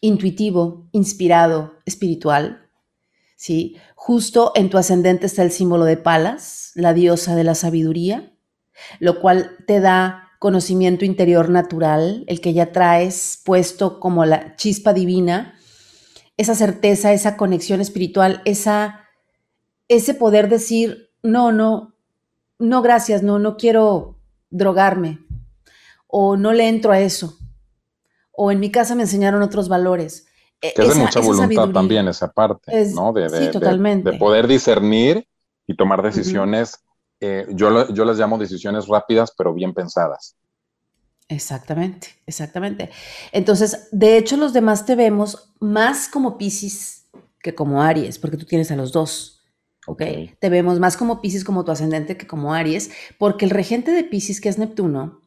intuitivo, 0.00 0.88
inspirado, 0.92 1.74
espiritual. 1.84 2.68
¿sí? 3.36 3.76
Justo 3.94 4.52
en 4.54 4.70
tu 4.70 4.78
ascendente 4.78 5.26
está 5.26 5.42
el 5.42 5.50
símbolo 5.50 5.84
de 5.84 5.96
Palas, 5.96 6.72
la 6.74 6.94
diosa 6.94 7.34
de 7.34 7.44
la 7.44 7.54
sabiduría, 7.54 8.32
lo 8.98 9.20
cual 9.20 9.56
te 9.66 9.80
da 9.80 10.30
conocimiento 10.38 11.04
interior 11.04 11.50
natural, 11.50 12.24
el 12.26 12.40
que 12.40 12.54
ya 12.54 12.72
traes 12.72 13.40
puesto 13.44 14.00
como 14.00 14.24
la 14.24 14.56
chispa 14.56 14.94
divina, 14.94 15.54
esa 16.38 16.54
certeza, 16.54 17.12
esa 17.12 17.36
conexión 17.36 17.82
espiritual, 17.82 18.40
esa, 18.46 19.04
ese 19.88 20.14
poder 20.14 20.48
decir, 20.48 21.10
no, 21.22 21.52
no, 21.52 21.94
no, 22.58 22.80
gracias, 22.80 23.22
no, 23.22 23.38
no 23.38 23.58
quiero 23.58 24.18
drogarme, 24.48 25.18
o 26.10 26.36
no 26.36 26.52
le 26.52 26.68
entro 26.68 26.92
a 26.92 27.00
eso, 27.00 27.36
o 28.32 28.50
en 28.50 28.60
mi 28.60 28.70
casa 28.70 28.94
me 28.94 29.02
enseñaron 29.02 29.42
otros 29.42 29.68
valores. 29.68 30.26
E, 30.60 30.74
que 30.74 30.82
es 30.82 30.94
de 30.94 31.00
mucha 31.00 31.20
voluntad 31.20 31.70
también 31.70 32.08
esa 32.08 32.30
parte, 32.30 32.92
¿no? 32.94 33.12
De, 33.12 33.28
sí, 33.30 33.50
totalmente. 33.50 34.12
De, 34.12 34.18
poder 34.18 34.46
discernir 34.46 35.26
y 35.66 35.74
tomar 35.74 36.02
decisiones, 36.02 36.78
eh, 37.20 37.46
yo, 37.50 37.88
yo 37.88 38.04
las 38.04 38.18
llamo 38.18 38.36
decisiones 38.38 38.86
rápidas, 38.86 39.32
pero 39.36 39.54
bien 39.54 39.72
pensadas. 39.72 40.36
Exactamente, 41.28 42.08
exactamente. 42.26 42.90
Entonces, 43.32 43.88
de 43.92 44.18
hecho, 44.18 44.36
los 44.36 44.52
demás 44.52 44.84
te 44.84 44.96
vemos 44.96 45.52
más 45.60 46.08
como 46.08 46.36
Pisces 46.36 47.06
que 47.42 47.54
como 47.54 47.82
Aries, 47.82 48.18
porque 48.18 48.36
tú 48.36 48.44
tienes 48.44 48.70
a 48.70 48.76
los 48.76 48.92
dos. 48.92 49.40
¿ok? 49.86 50.02
Te 50.38 50.48
vemos 50.50 50.78
más 50.78 50.96
como 50.96 51.20
Pisces, 51.20 51.44
como 51.44 51.64
tu 51.64 51.72
ascendente, 51.72 52.16
que 52.16 52.26
como 52.26 52.52
Aries, 52.54 52.90
porque 53.18 53.44
el 53.44 53.50
regente 53.50 53.92
de 53.92 54.04
Pisces, 54.04 54.40
que 54.40 54.48
es 54.48 54.58
Neptuno, 54.58 55.19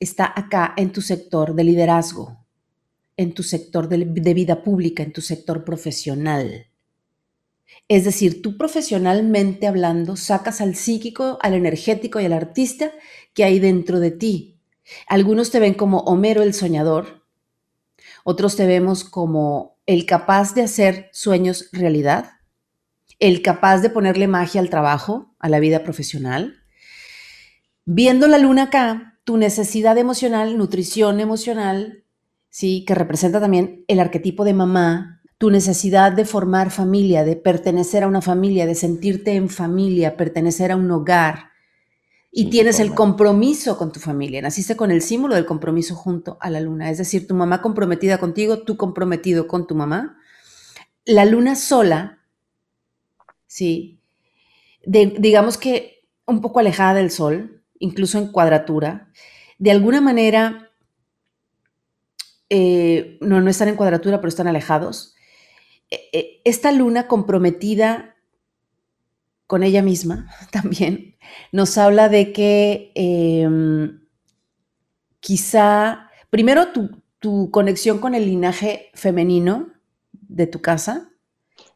está 0.00 0.32
acá 0.34 0.74
en 0.76 0.92
tu 0.92 1.00
sector 1.00 1.54
de 1.54 1.64
liderazgo, 1.64 2.44
en 3.16 3.32
tu 3.32 3.42
sector 3.42 3.88
de, 3.88 4.34
vida 4.34 4.62
pública, 4.62 5.02
en 5.02 5.12
tu 5.12 5.20
sector 5.20 5.64
profesional. 5.64 6.66
Es 7.88 8.04
decir, 8.04 8.42
tú 8.42 8.56
profesionalmente 8.56 9.66
hablando 9.66 10.16
sacas 10.16 10.60
al 10.60 10.74
psíquico, 10.74 11.38
al 11.40 11.54
energético 11.54 12.20
y 12.20 12.24
al 12.24 12.32
artista 12.32 12.92
que 13.32 13.44
hay 13.44 13.58
dentro 13.58 14.00
de 14.00 14.10
ti. 14.10 14.60
Algunos 15.08 15.50
te 15.50 15.60
ven 15.60 15.74
como 15.74 16.00
Homero 16.00 16.42
el 16.42 16.54
soñador, 16.54 17.26
otros 18.24 18.56
te 18.56 18.66
vemos 18.66 19.04
como 19.04 19.78
el 19.86 20.04
capaz 20.04 20.54
de 20.54 20.62
hacer 20.62 21.08
sueños 21.12 21.68
realidad, 21.72 22.32
el 23.18 23.40
capaz 23.40 23.80
de 23.80 23.90
ponerle 23.90 24.26
magia 24.26 24.60
al 24.60 24.70
trabajo, 24.70 25.34
a 25.38 25.48
la 25.48 25.60
vida 25.60 25.82
profesional. 25.82 26.62
Viendo 27.84 28.26
la 28.26 28.38
luna 28.38 28.64
acá, 28.64 29.15
tu 29.26 29.36
necesidad 29.36 29.98
emocional, 29.98 30.56
nutrición 30.56 31.18
emocional, 31.18 32.04
¿sí? 32.48 32.84
que 32.86 32.94
representa 32.94 33.40
también 33.40 33.84
el 33.88 33.98
arquetipo 33.98 34.44
de 34.44 34.54
mamá, 34.54 35.20
tu 35.36 35.50
necesidad 35.50 36.12
de 36.12 36.24
formar 36.24 36.70
familia, 36.70 37.24
de 37.24 37.34
pertenecer 37.34 38.04
a 38.04 38.06
una 38.06 38.22
familia, 38.22 38.66
de 38.66 38.76
sentirte 38.76 39.34
en 39.34 39.48
familia, 39.48 40.16
pertenecer 40.16 40.70
a 40.70 40.76
un 40.76 40.88
hogar. 40.92 41.50
Y 42.30 42.50
tienes 42.50 42.78
el 42.78 42.94
compromiso 42.94 43.76
con 43.76 43.90
tu 43.90 43.98
familia. 43.98 44.40
Naciste 44.40 44.76
con 44.76 44.92
el 44.92 45.02
símbolo 45.02 45.34
del 45.34 45.44
compromiso 45.44 45.96
junto 45.96 46.38
a 46.40 46.48
la 46.48 46.60
luna. 46.60 46.88
Es 46.88 46.98
decir, 46.98 47.26
tu 47.26 47.34
mamá 47.34 47.62
comprometida 47.62 48.18
contigo, 48.18 48.62
tú 48.62 48.76
comprometido 48.76 49.48
con 49.48 49.66
tu 49.66 49.74
mamá. 49.74 50.18
La 51.04 51.24
luna 51.24 51.56
sola, 51.56 52.20
sí, 53.48 53.98
digamos 54.84 55.58
que 55.58 56.04
un 56.26 56.40
poco 56.40 56.60
alejada 56.60 56.94
del 56.94 57.10
sol, 57.10 57.55
incluso 57.78 58.18
en 58.18 58.32
cuadratura, 58.32 59.10
de 59.58 59.70
alguna 59.70 60.00
manera, 60.00 60.70
eh, 62.48 63.18
no, 63.20 63.40
no 63.40 63.50
están 63.50 63.68
en 63.68 63.76
cuadratura, 63.76 64.18
pero 64.18 64.28
están 64.28 64.48
alejados. 64.48 65.14
Eh, 65.90 66.00
eh, 66.12 66.40
esta 66.44 66.72
luna 66.72 67.06
comprometida 67.06 68.16
con 69.46 69.62
ella 69.62 69.82
misma 69.82 70.28
también 70.52 71.16
nos 71.52 71.78
habla 71.78 72.08
de 72.08 72.32
que 72.32 72.92
em, 72.94 74.00
quizá, 75.20 76.10
primero 76.30 76.68
tu, 76.72 76.90
conexión 77.50 77.98
con 77.98 78.14
el 78.14 78.24
linaje 78.24 78.92
femenino 78.94 79.72
de 80.12 80.46
tu 80.46 80.60
casa, 80.60 81.10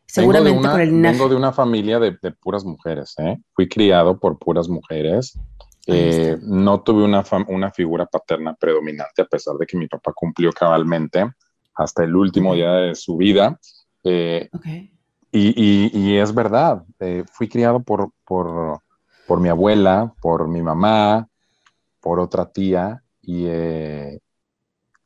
seguramente 0.06 0.68
con 0.68 0.80
el 0.80 0.90
linaje. 0.90 1.14
Vengo 1.14 1.28
de 1.28 1.34
una 1.34 1.52
familia 1.52 1.98
de, 1.98 2.16
de 2.22 2.30
puras 2.30 2.64
mujeres, 2.64 3.16
fui 3.52 3.68
criado 3.68 4.20
por 4.20 4.38
puras 4.38 4.68
mujeres 4.68 5.36
eh, 5.92 6.38
no 6.42 6.82
tuve 6.82 7.04
una, 7.04 7.24
una 7.48 7.70
figura 7.70 8.06
paterna 8.06 8.54
predominante, 8.54 9.22
a 9.22 9.24
pesar 9.24 9.56
de 9.56 9.66
que 9.66 9.76
mi 9.76 9.86
papá 9.86 10.12
cumplió 10.14 10.52
cabalmente 10.52 11.30
hasta 11.74 12.04
el 12.04 12.14
último 12.14 12.54
día 12.54 12.72
de 12.72 12.94
su 12.94 13.16
vida. 13.16 13.58
Eh, 14.04 14.48
y, 15.32 16.16
es 16.16 16.34
verdad, 16.34 16.84
eh, 16.98 17.24
fui 17.32 17.48
criado 17.48 17.82
por, 17.82 18.12
por, 18.24 18.80
por, 19.26 19.40
mi 19.40 19.48
abuela, 19.48 20.12
por 20.20 20.48
mi 20.48 20.62
mamá, 20.62 21.28
por 22.00 22.20
otra 22.20 22.50
tía, 22.50 23.02
y 23.22 23.44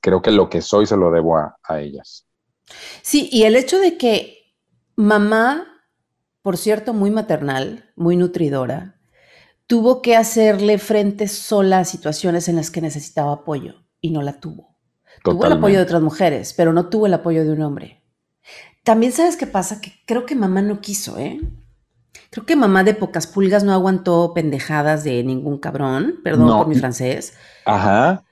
creo 0.01 0.23
que 0.23 0.31
lo 0.31 0.49
que 0.49 0.63
soy 0.63 0.87
se 0.87 0.97
lo 0.97 1.11
debo 1.11 1.37
a, 1.37 1.57
a 1.63 1.81
ellas. 1.81 2.27
Sí, 3.03 3.29
y 3.31 3.45
el 3.45 3.57
hecho 3.57 3.79
de 3.79 3.99
que 3.99 4.55
mamá, 4.97 5.67
por 6.43 6.57
cierto, 6.57 6.95
muy 6.95 7.11
maternal, 7.11 7.91
muy 7.97 8.17
nutridora, 8.17 8.94
tuvo 9.67 10.03
que 10.03 10.17
hacerle 10.17 10.79
frente 10.79 11.29
sola 11.29 11.81
a 11.81 11.85
situaciones 11.85 12.49
en 12.49 12.57
las 12.57 12.71
que 12.71 12.81
necesitaba 12.81 13.33
apoyo 13.33 13.85
y 14.01 14.11
no 14.11 14.23
la 14.23 14.41
tuvo. 14.41 14.77
Tuvo 15.23 15.47
el 15.47 15.53
apoyo 15.53 15.79
de 15.79 15.85
otras 15.85 16.03
mujeres, 16.03 16.53
pero 16.53 16.73
no 16.73 16.89
tuvo 16.89 17.07
el 17.07 17.15
apoyo 17.15 17.45
de 17.45 17.53
un 17.53 17.63
hombre. 17.63 18.03
También 18.83 19.13
sabes 19.13 19.37
qué 19.37 19.47
pasa, 19.47 19.81
que 19.81 19.93
creo 20.05 20.27
que 20.27 20.35
mamá 20.35 20.61
no 20.61 20.81
quiso, 20.81 21.19
¿eh? 21.19 21.41
Creo 22.31 22.45
que 22.45 22.57
mamá 22.57 22.85
de 22.85 22.95
pocas 22.95 23.27
pulgas 23.27 23.65
no 23.65 23.73
aguantó 23.73 24.33
pendejadas 24.35 25.05
de 25.05 25.23
ningún 25.25 25.59
cabrón, 25.59 26.17
perdón 26.23 26.49
por 26.59 26.67
mi 26.67 26.75
francés. 26.75 27.35
Ajá. 27.65 28.25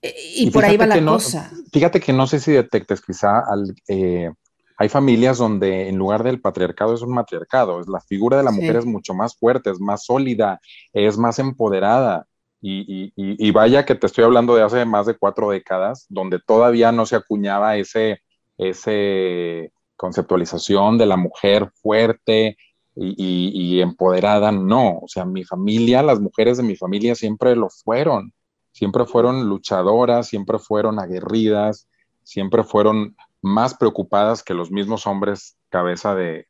Y, 0.00 0.50
por 0.50 0.64
ahí 0.64 0.76
va 0.76 0.86
la 0.86 1.04
cosa. 1.04 1.50
Fíjate 1.72 2.00
que 2.00 2.12
no 2.12 2.26
sé 2.26 2.38
si 2.38 2.52
detectes 2.52 3.02
quizá 3.02 3.40
al, 3.40 3.74
eh, 3.88 4.30
hay 4.78 4.88
familias 4.88 5.38
donde 5.38 5.88
en 5.88 5.96
lugar 5.96 6.22
del 6.22 6.40
patriarcado 6.40 6.94
es 6.94 7.02
un 7.02 7.12
matriarcado, 7.12 7.80
es 7.80 7.88
la 7.88 8.00
figura 8.00 8.36
de 8.36 8.44
la 8.44 8.52
mujer 8.52 8.76
es 8.76 8.86
mucho 8.86 9.12
más 9.12 9.36
fuerte, 9.36 9.70
es 9.70 9.80
más 9.80 10.04
sólida, 10.04 10.60
es 10.92 11.18
más 11.18 11.40
empoderada. 11.40 12.26
Y, 12.60 13.50
vaya 13.50 13.84
que 13.84 13.96
te 13.96 14.06
estoy 14.06 14.22
hablando 14.22 14.54
de 14.54 14.62
hace 14.62 14.84
más 14.84 15.06
de 15.06 15.16
cuatro 15.16 15.50
décadas, 15.50 16.06
donde 16.08 16.38
todavía 16.38 16.92
no 16.92 17.06
se 17.06 17.16
acuñaba 17.16 17.76
ese, 17.76 18.22
ese 18.56 19.72
conceptualización 19.96 20.96
de 20.96 21.06
la 21.06 21.16
mujer 21.16 21.72
fuerte 21.82 22.56
y, 22.94 23.80
empoderada, 23.80 24.52
no. 24.52 25.00
O 25.00 25.08
sea, 25.08 25.24
mi 25.24 25.42
familia, 25.42 26.04
las 26.04 26.20
mujeres 26.20 26.56
de 26.56 26.62
mi 26.62 26.76
familia 26.76 27.16
siempre 27.16 27.56
lo 27.56 27.68
fueron, 27.68 28.32
siempre 28.70 29.06
fueron 29.06 29.48
luchadoras, 29.48 30.28
siempre 30.28 30.60
fueron 30.60 31.00
aguerridas, 31.00 31.88
siempre 32.22 32.62
fueron 32.62 33.16
más 33.48 33.74
preocupadas 33.74 34.42
que 34.42 34.54
los 34.54 34.70
mismos 34.70 35.06
hombres 35.06 35.56
cabeza 35.68 36.14
de, 36.14 36.46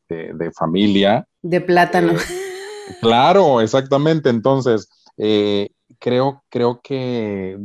familia. 0.56 1.26
De 1.42 1.60
plátano. 1.60 2.12
Eh, 2.12 2.94
claro, 3.00 3.60
exactamente. 3.60 4.30
Entonces, 4.30 4.88
eh, 5.16 5.70
creo, 5.98 6.42
creo 6.48 6.80
que 6.82 7.58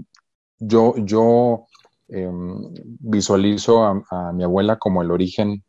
yo, 0.59 0.93
yo 0.97 1.65
em, 2.07 2.73
visualizo 2.99 3.83
a, 3.83 4.31
mi 4.33 4.43
abuela 4.43 4.77
como 4.77 5.01
el 5.01 5.11
origen, 5.11 5.63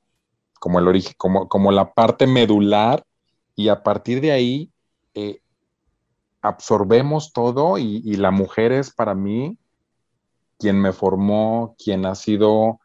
como 0.61 0.79
el 0.79 0.89
origen, 0.89 1.15
como, 1.17 1.49
como 1.49 1.73
la 1.73 1.93
parte 1.93 2.27
medular, 2.27 3.05
y 3.57 3.69
a 3.69 3.83
partir 3.83 4.21
de 4.21 4.33
ahí 4.33 4.71
eh, 5.15 5.41
absorbemos 6.43 7.33
todo 7.33 7.79
y, 7.79 8.03
y 8.05 8.17
la 8.17 8.33
mujer 8.33 8.73
es 8.73 8.93
para 8.93 9.15
mí 9.15 9.57
quien 10.59 10.81
me 10.81 10.93
formó, 10.93 11.77
quien 11.79 12.07
ha 12.07 12.15
sido 12.15 12.81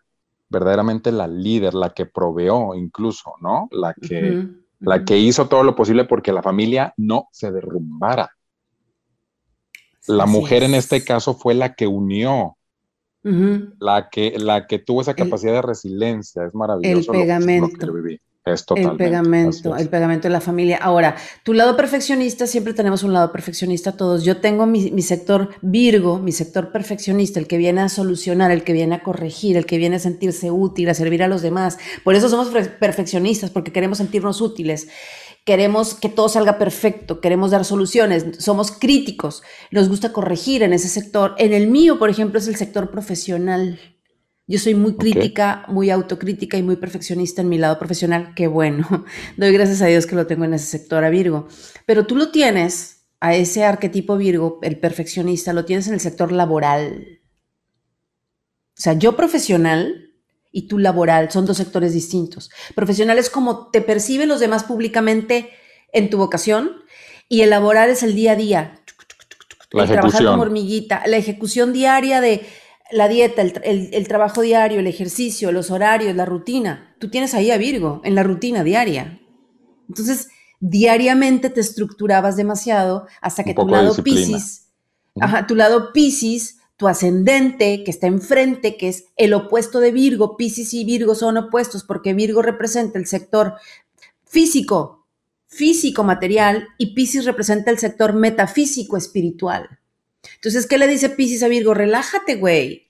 verdaderamente 0.49 1.11
la 1.11 1.27
líder, 1.27 1.73
la 1.73 1.91
que 1.91 2.05
proveó 2.05 2.75
incluso, 2.75 3.33
¿no? 3.41 3.67
La 3.71 3.93
que, 3.93 4.47
la 4.79 5.05
que 5.05 5.17
hizo 5.17 5.47
todo 5.47 5.63
lo 5.63 5.75
posible 5.75 6.05
porque 6.05 6.33
la 6.33 6.41
familia 6.41 6.93
no 6.97 7.27
se 7.31 7.51
derrumbara. 7.51 8.31
La 10.07 10.25
mujer 10.25 10.63
en 10.63 10.73
este 10.73 11.03
caso 11.03 11.35
fue 11.35 11.53
la 11.53 11.75
que 11.75 11.85
unió, 11.85 12.57
la, 13.21 14.09
que, 14.09 14.39
la 14.39 14.65
que 14.65 14.79
tuvo 14.79 15.01
esa 15.01 15.13
capacidad 15.13 15.53
de 15.53 15.61
resiliencia. 15.61 16.45
Es 16.45 16.55
maravilloso. 16.55 17.13
El 17.13 17.19
pegamento. 17.19 17.77
El 18.91 18.97
pegamento, 18.97 19.75
el 19.75 19.89
pegamento 19.89 20.27
de 20.27 20.31
la 20.31 20.41
familia. 20.41 20.77
Ahora, 20.81 21.15
tu 21.43 21.53
lado 21.53 21.75
perfeccionista, 21.75 22.47
siempre 22.47 22.73
tenemos 22.73 23.03
un 23.03 23.13
lado 23.13 23.31
perfeccionista 23.31 23.93
todos. 23.93 24.23
Yo 24.23 24.37
tengo 24.37 24.65
mi, 24.65 25.01
sector 25.01 25.49
Virgo, 25.61 26.19
mi 26.19 26.31
sector 26.31 26.71
perfeccionista, 26.71 27.39
el 27.39 27.47
que 27.47 27.57
viene 27.57 27.81
a 27.81 27.89
solucionar, 27.89 28.51
el 28.51 28.63
que 28.63 28.73
viene 28.73 28.95
a 28.95 29.03
corregir, 29.03 29.57
el 29.57 29.65
que 29.65 29.77
viene 29.77 29.97
a 29.97 29.99
sentirse 29.99 30.51
útil, 30.51 30.89
a 30.89 30.93
servir 30.93 31.23
a 31.23 31.27
los 31.27 31.41
demás. 31.41 31.77
Por 32.03 32.15
eso 32.15 32.29
somos 32.29 32.49
perfeccionistas, 32.79 33.49
porque 33.49 33.71
queremos 33.71 33.97
sentirnos 33.97 34.41
útiles. 34.41 34.87
Queremos 35.45 35.95
que 35.95 36.09
todo 36.09 36.29
salga 36.29 36.57
perfecto, 36.57 37.21
queremos 37.21 37.51
dar 37.51 37.65
soluciones, 37.65 38.25
somos 38.37 38.71
críticos, 38.71 39.41
nos 39.71 39.89
gusta 39.89 40.11
corregir 40.11 40.63
en 40.63 40.73
ese 40.73 40.89
sector. 40.89 41.33
En 41.37 41.53
el 41.53 41.67
mío, 41.67 41.97
por 41.97 42.09
ejemplo, 42.09 42.39
es 42.39 42.47
el 42.47 42.55
sector 42.55 42.91
profesional. 42.91 43.79
Yo 44.49 44.57
soy 44.57 44.73
muy 44.73 44.95
crítica, 44.95 45.63
muy 45.67 45.91
autocrítica 45.91 46.57
y 46.57 46.63
muy 46.63 46.75
perfeccionista 46.75 47.43
en 47.43 47.49
mi 47.49 47.59
lado 47.59 47.77
profesional. 47.77 48.33
Qué 48.35 48.47
bueno. 48.47 49.05
Doy 49.37 49.53
gracias 49.53 49.83
a 49.83 49.85
Dios 49.85 50.07
que 50.07 50.15
lo 50.15 50.25
tengo 50.25 50.43
en 50.43 50.55
ese 50.55 50.65
sector 50.65 51.03
a 51.03 51.11
Virgo. 51.11 51.47
Pero 51.85 52.07
tú 52.07 52.15
lo 52.15 52.31
tienes, 52.31 53.05
a 53.19 53.35
ese 53.35 53.63
arquetipo 53.63 54.17
Virgo, 54.17 54.57
el 54.63 54.79
perfeccionista, 54.79 55.53
lo 55.53 55.65
tienes 55.65 55.87
en 55.87 55.93
el 55.93 55.99
sector 55.99 56.31
laboral. 56.31 57.19
O 58.75 58.81
sea, 58.81 58.93
yo 58.93 59.15
profesional 59.15 60.15
y 60.51 60.67
tú 60.67 60.79
laboral 60.79 61.29
son 61.29 61.45
dos 61.45 61.57
sectores 61.57 61.93
distintos. 61.93 62.49
Profesional 62.73 63.19
es 63.19 63.29
como 63.29 63.69
te 63.69 63.81
perciben 63.81 64.29
los 64.29 64.39
demás 64.39 64.63
públicamente 64.63 65.51
en 65.93 66.09
tu 66.09 66.17
vocación 66.17 66.71
y 67.27 67.41
el 67.41 67.51
laboral 67.51 67.91
es 67.91 68.01
el 68.01 68.15
día 68.15 68.31
a 68.31 68.35
día. 68.35 68.81
La 69.69 69.83
el 69.83 69.89
trabajar 69.89 70.25
como 70.25 70.41
hormiguita, 70.41 71.03
la 71.05 71.17
ejecución 71.17 71.71
diaria 71.71 72.19
de 72.19 72.47
la 72.91 73.07
dieta, 73.07 73.41
el, 73.41 74.07
trabajo 74.07 74.41
diario, 74.41 74.79
el 74.79 74.87
ejercicio, 74.87 75.51
los 75.51 75.71
horarios, 75.71 76.15
la 76.15 76.25
rutina. 76.25 76.95
Tú 76.99 77.09
tienes 77.09 77.33
ahí 77.33 77.51
a 77.51 77.57
Virgo 77.57 78.01
en 78.03 78.15
la 78.15 78.23
rutina 78.23 78.63
diaria. 78.63 79.19
Entonces, 79.87 80.29
diariamente 80.59 81.49
te 81.49 81.61
estructurabas 81.61 82.35
demasiado 82.35 83.07
hasta 83.21 83.43
que 83.43 83.53
tu 83.53 83.67
lado 83.67 83.95
Pisces, 84.03 84.69
tu 85.47 85.55
lado 85.55 85.93
Pisces, 85.93 86.57
tu 86.77 86.87
ascendente 86.87 87.83
que 87.83 87.91
está 87.91 88.07
enfrente, 88.07 88.77
que 88.77 88.87
es 88.87 89.05
el 89.17 89.33
opuesto 89.33 89.79
de 89.79 89.91
Virgo, 89.91 90.37
Pisces 90.37 90.73
y 90.73 90.85
Virgo 90.85 91.13
son 91.13 91.37
opuestos 91.37 91.83
porque 91.83 92.13
Virgo 92.13 92.41
representa 92.41 92.97
el 92.97 93.05
sector 93.05 93.55
físico, 94.25 95.05
físico 95.47 96.03
material 96.03 96.67
y 96.77 96.93
Pisces 96.93 97.25
representa 97.25 97.71
el 97.71 97.79
sector 97.79 98.13
metafísico 98.13 98.97
espiritual. 98.97 99.78
Entonces, 100.35 100.67
¿qué 100.67 100.77
le 100.77 100.87
dice 100.87 101.09
Pisces 101.09 101.43
a 101.43 101.47
Virgo? 101.47 101.73
Relájate, 101.73 102.35
güey. 102.35 102.87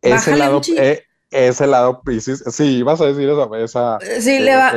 Ese 0.00 0.36
lado, 0.36 0.60
eh, 0.76 1.04
ese 1.30 1.66
lado 1.66 2.02
Pisces, 2.02 2.42
sí, 2.50 2.82
vas 2.82 3.00
a 3.00 3.06
decir 3.06 3.28
esa. 3.28 3.98
esa 3.98 4.20
sí, 4.20 4.40
le 4.40 4.56
va, 4.56 4.74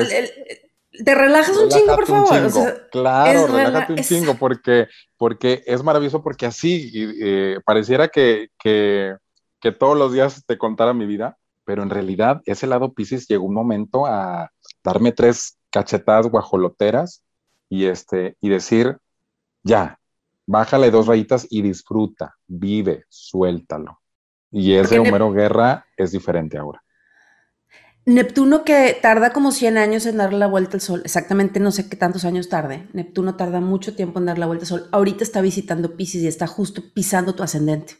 te 1.03 1.15
relajas 1.15 1.57
un 1.57 1.69
chingo, 1.69 1.95
por 1.95 2.05
favor. 2.05 2.87
claro, 2.91 3.47
relájate 3.47 3.93
un 3.93 3.99
chingo, 3.99 4.35
porque, 4.35 4.87
porque 5.17 5.63
es 5.65 5.83
maravilloso, 5.83 6.21
porque 6.21 6.45
así 6.45 6.91
eh, 7.21 7.59
pareciera 7.65 8.07
que, 8.07 8.49
que, 8.59 9.15
que, 9.59 9.71
todos 9.71 9.97
los 9.97 10.13
días 10.13 10.43
te 10.45 10.57
contara 10.57 10.93
mi 10.93 11.05
vida, 11.05 11.37
pero 11.65 11.83
en 11.83 11.89
realidad 11.89 12.41
ese 12.45 12.67
lado 12.67 12.93
Pisces 12.93 13.27
llegó 13.27 13.45
un 13.45 13.53
momento 13.53 14.05
a 14.05 14.51
darme 14.83 15.11
tres 15.11 15.57
cachetadas 15.71 16.27
guajoloteras 16.27 17.23
y, 17.69 17.85
este, 17.85 18.37
y 18.39 18.49
decir, 18.49 18.97
ya, 19.63 19.99
bájale 20.45 20.91
dos 20.91 21.07
rayitas 21.07 21.47
y 21.49 21.61
disfruta, 21.61 22.35
vive, 22.47 23.05
suéltalo. 23.09 24.01
Y 24.51 24.73
ese 24.73 24.99
Homero 24.99 25.31
Guerra 25.31 25.85
es 25.97 26.11
diferente 26.11 26.57
ahora. 26.57 26.81
Neptuno 28.05 28.63
que 28.63 28.97
tarda 29.01 29.33
como 29.33 29.51
100 29.51 29.77
años 29.77 30.05
en 30.05 30.17
darle 30.17 30.37
la 30.37 30.47
vuelta 30.47 30.77
al 30.77 30.81
Sol, 30.81 31.01
exactamente 31.03 31.59
no 31.59 31.71
sé 31.71 31.89
qué 31.89 31.95
tantos 31.95 32.23
años 32.23 32.49
tarde. 32.49 32.87
Neptuno 32.93 33.35
tarda 33.35 33.59
mucho 33.59 33.95
tiempo 33.95 34.19
en 34.19 34.27
dar 34.27 34.37
la 34.37 34.45
vuelta 34.45 34.63
al 34.63 34.67
Sol. 34.67 34.89
Ahorita 34.91 35.23
está 35.23 35.41
visitando 35.41 35.97
Pisces 35.97 36.21
y 36.21 36.27
está 36.27 36.45
justo 36.45 36.83
pisando 36.93 37.33
tu 37.33 37.41
ascendente. 37.41 37.95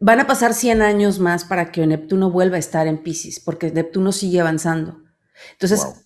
Van 0.00 0.18
a 0.18 0.26
pasar 0.26 0.52
100 0.52 0.82
años 0.82 1.20
más 1.20 1.44
para 1.44 1.70
que 1.70 1.86
Neptuno 1.86 2.30
vuelva 2.30 2.56
a 2.56 2.58
estar 2.58 2.88
en 2.88 2.98
Pisces, 2.98 3.38
porque 3.38 3.70
Neptuno 3.70 4.10
sigue 4.10 4.40
avanzando. 4.40 5.00
Entonces, 5.52 6.04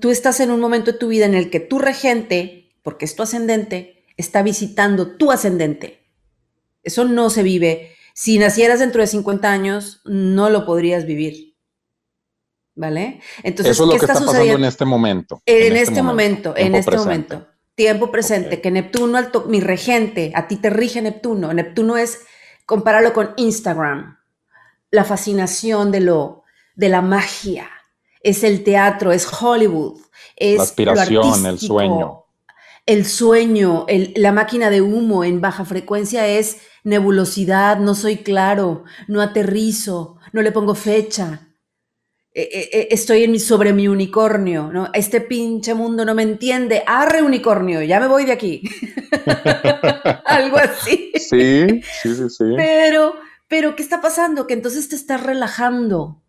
tú 0.00 0.10
estás 0.10 0.40
en 0.40 0.50
un 0.50 0.60
momento 0.60 0.92
de 0.92 0.98
tu 0.98 1.08
vida 1.08 1.24
en 1.24 1.34
el 1.34 1.48
que 1.48 1.60
tu 1.60 1.78
regente, 1.78 2.76
porque 2.82 3.06
es 3.06 3.16
tu 3.16 3.22
ascendente, 3.22 4.01
está 4.16 4.42
visitando 4.42 5.16
tu 5.16 5.30
ascendente. 5.30 6.02
Eso 6.82 7.04
no 7.04 7.30
se 7.30 7.42
vive. 7.42 7.94
Si 8.14 8.38
nacieras 8.38 8.80
dentro 8.80 9.00
de 9.00 9.06
50 9.06 9.50
años, 9.50 10.00
no 10.04 10.50
lo 10.50 10.66
podrías 10.66 11.06
vivir. 11.06 11.56
¿Vale? 12.74 13.20
Entonces, 13.42 13.72
Eso 13.72 13.84
es 13.84 13.86
lo 13.88 13.98
que 13.98 14.06
está, 14.06 14.14
pasando 14.14 14.40
en 14.40 14.64
este 14.64 14.84
momento. 14.84 15.42
En, 15.44 15.76
este, 15.76 15.82
este, 15.82 16.02
momento, 16.02 16.54
en 16.56 16.74
este 16.74 16.96
momento. 16.96 17.46
Tiempo 17.74 18.10
presente, 18.10 18.60
que 18.60 18.70
Neptuno, 18.70 19.18
mi 19.46 19.60
regente, 19.60 20.32
a 20.34 20.48
ti 20.48 20.56
te 20.56 20.70
rige 20.70 21.02
Neptuno. 21.02 21.52
Neptuno 21.52 21.96
es, 21.96 22.20
compáralo 22.66 23.12
con 23.12 23.32
Instagram, 23.36 24.18
la 24.90 25.04
fascinación 25.04 25.90
de 25.90 26.00
lo, 26.00 26.44
de 26.74 26.88
la 26.88 27.02
magia, 27.02 27.70
es 28.22 28.44
el 28.44 28.62
teatro, 28.62 29.12
es 29.12 29.26
Hollywood, 29.26 30.00
es 30.36 30.58
la 30.58 30.62
aspiración, 30.64 31.46
el 31.46 31.58
sueño 31.58 32.21
el 32.86 33.04
sueño, 33.06 33.86
la 34.16 34.32
máquina 34.32 34.70
de 34.70 34.82
humo 34.82 35.24
en 35.24 35.40
baja 35.40 35.64
frecuencia 35.64 36.26
es 36.26 36.58
nebulosidad, 36.84 37.78
no 37.78 37.94
soy 37.94 38.18
claro, 38.18 38.84
no 39.06 39.20
aterrizo, 39.20 40.18
no 40.32 40.42
le 40.42 40.52
pongo 40.52 40.74
fecha. 40.74 41.48
E, 42.34 42.42
e, 42.42 42.78
e, 42.78 42.88
estoy 42.90 43.24
en 43.24 43.32
mi, 43.32 43.38
sobre 43.38 43.74
mi 43.74 43.88
unicornio, 43.88 44.70
¿no? 44.72 44.88
Este 44.94 45.20
pinche 45.20 45.74
mundo 45.74 46.04
no 46.04 46.14
me 46.14 46.22
entiende. 46.22 46.82
Arre 46.86 47.22
unicornio, 47.22 47.82
ya 47.82 48.00
me 48.00 48.06
voy 48.06 48.24
de 48.24 48.32
aquí. 48.32 48.62
Algo 50.24 50.56
así. 50.56 51.12
Sí, 51.14 51.82
sí, 52.02 52.14
sí, 52.14 52.30
sí. 52.30 52.44
Pero, 52.56 53.14
pero, 53.48 53.76
¿qué 53.76 53.82
está 53.82 54.00
pasando? 54.00 54.46
Que 54.46 54.54
entonces 54.54 54.88
te 54.88 54.96
estás 54.96 55.22
relajando. 55.22 56.21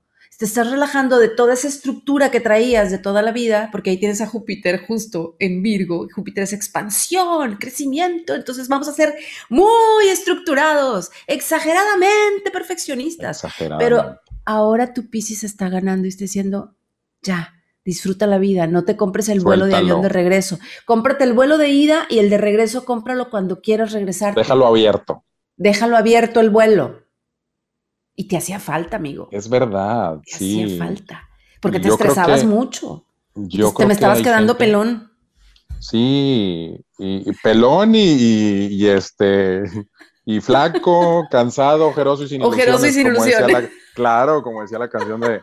Te 0.43 0.47
estás 0.47 0.69
relajando 0.69 1.19
de 1.19 1.29
toda 1.29 1.53
esa 1.53 1.69
estructura 1.69 2.29
que 2.29 2.41
traías 2.41 2.91
de 2.91 2.97
toda 2.97 3.21
la 3.21 3.31
vida, 3.31 3.69
porque 3.71 3.91
ahí 3.91 3.97
tienes 3.97 4.19
a 4.19 4.27
Júpiter 4.27 4.85
justo 4.85 5.37
en 5.39 5.63
Virgo. 5.63 6.05
Júpiter 6.13 6.43
es 6.43 6.51
expansión, 6.51 7.55
crecimiento, 7.55 8.35
entonces 8.35 8.67
vamos 8.67 8.89
a 8.89 8.91
ser 8.91 9.15
muy 9.47 10.09
estructurados, 10.11 11.11
exageradamente 11.27 12.51
perfeccionistas. 12.51 13.41
Pero 13.79 14.19
ahora 14.43 14.93
tu 14.93 15.09
Pisces 15.09 15.45
está 15.45 15.69
ganando 15.69 16.07
y 16.07 16.09
está 16.09 16.25
diciendo, 16.25 16.75
ya, 17.21 17.53
disfruta 17.85 18.27
la 18.27 18.37
vida, 18.37 18.67
no 18.67 18.83
te 18.83 18.97
compres 18.97 19.29
el 19.29 19.39
vuelo 19.39 19.65
de 19.65 19.75
avión 19.75 20.01
de 20.01 20.09
regreso. 20.09 20.59
Cómprate 20.83 21.23
el 21.23 21.31
vuelo 21.31 21.57
de 21.57 21.69
ida 21.69 22.05
y 22.09 22.19
el 22.19 22.29
de 22.29 22.37
regreso 22.37 22.83
cómpralo 22.83 23.29
cuando 23.29 23.61
quieras 23.61 23.93
regresar. 23.93 24.35
Déjalo 24.35 24.67
abierto. 24.67 25.23
Déjalo 25.55 25.95
abierto 25.95 26.41
el 26.41 26.49
vuelo. 26.49 27.02
Y 28.15 28.27
te 28.27 28.37
hacía 28.37 28.59
falta, 28.59 28.97
amigo. 28.97 29.27
Es 29.31 29.49
verdad, 29.49 30.19
te 30.25 30.35
hacía 30.35 30.77
falta. 30.77 31.29
Porque 31.59 31.79
te 31.79 31.89
estresabas 31.89 32.43
mucho. 32.43 33.05
Yo 33.35 33.73
te 33.73 33.85
me 33.85 33.93
estabas 33.93 34.21
quedando 34.21 34.57
pelón. 34.57 35.11
Sí, 35.79 36.79
y, 36.97 37.31
pelón 37.41 37.93
y, 37.95 38.85
este 38.87 39.63
y 40.25 40.39
flaco, 40.39 41.27
cansado, 41.31 41.87
ojeroso 41.87 42.23
y 42.23 42.29
sin 42.29 42.41
ilusiones. 42.41 42.65
Ojeroso 42.67 42.87
y 42.87 42.91
sin 42.91 43.07
ilusiones. 43.07 43.69
claro, 43.93 44.41
como 44.43 44.61
decía 44.61 44.79
la 44.79 44.89
canción 44.89 45.19
de, 45.19 45.41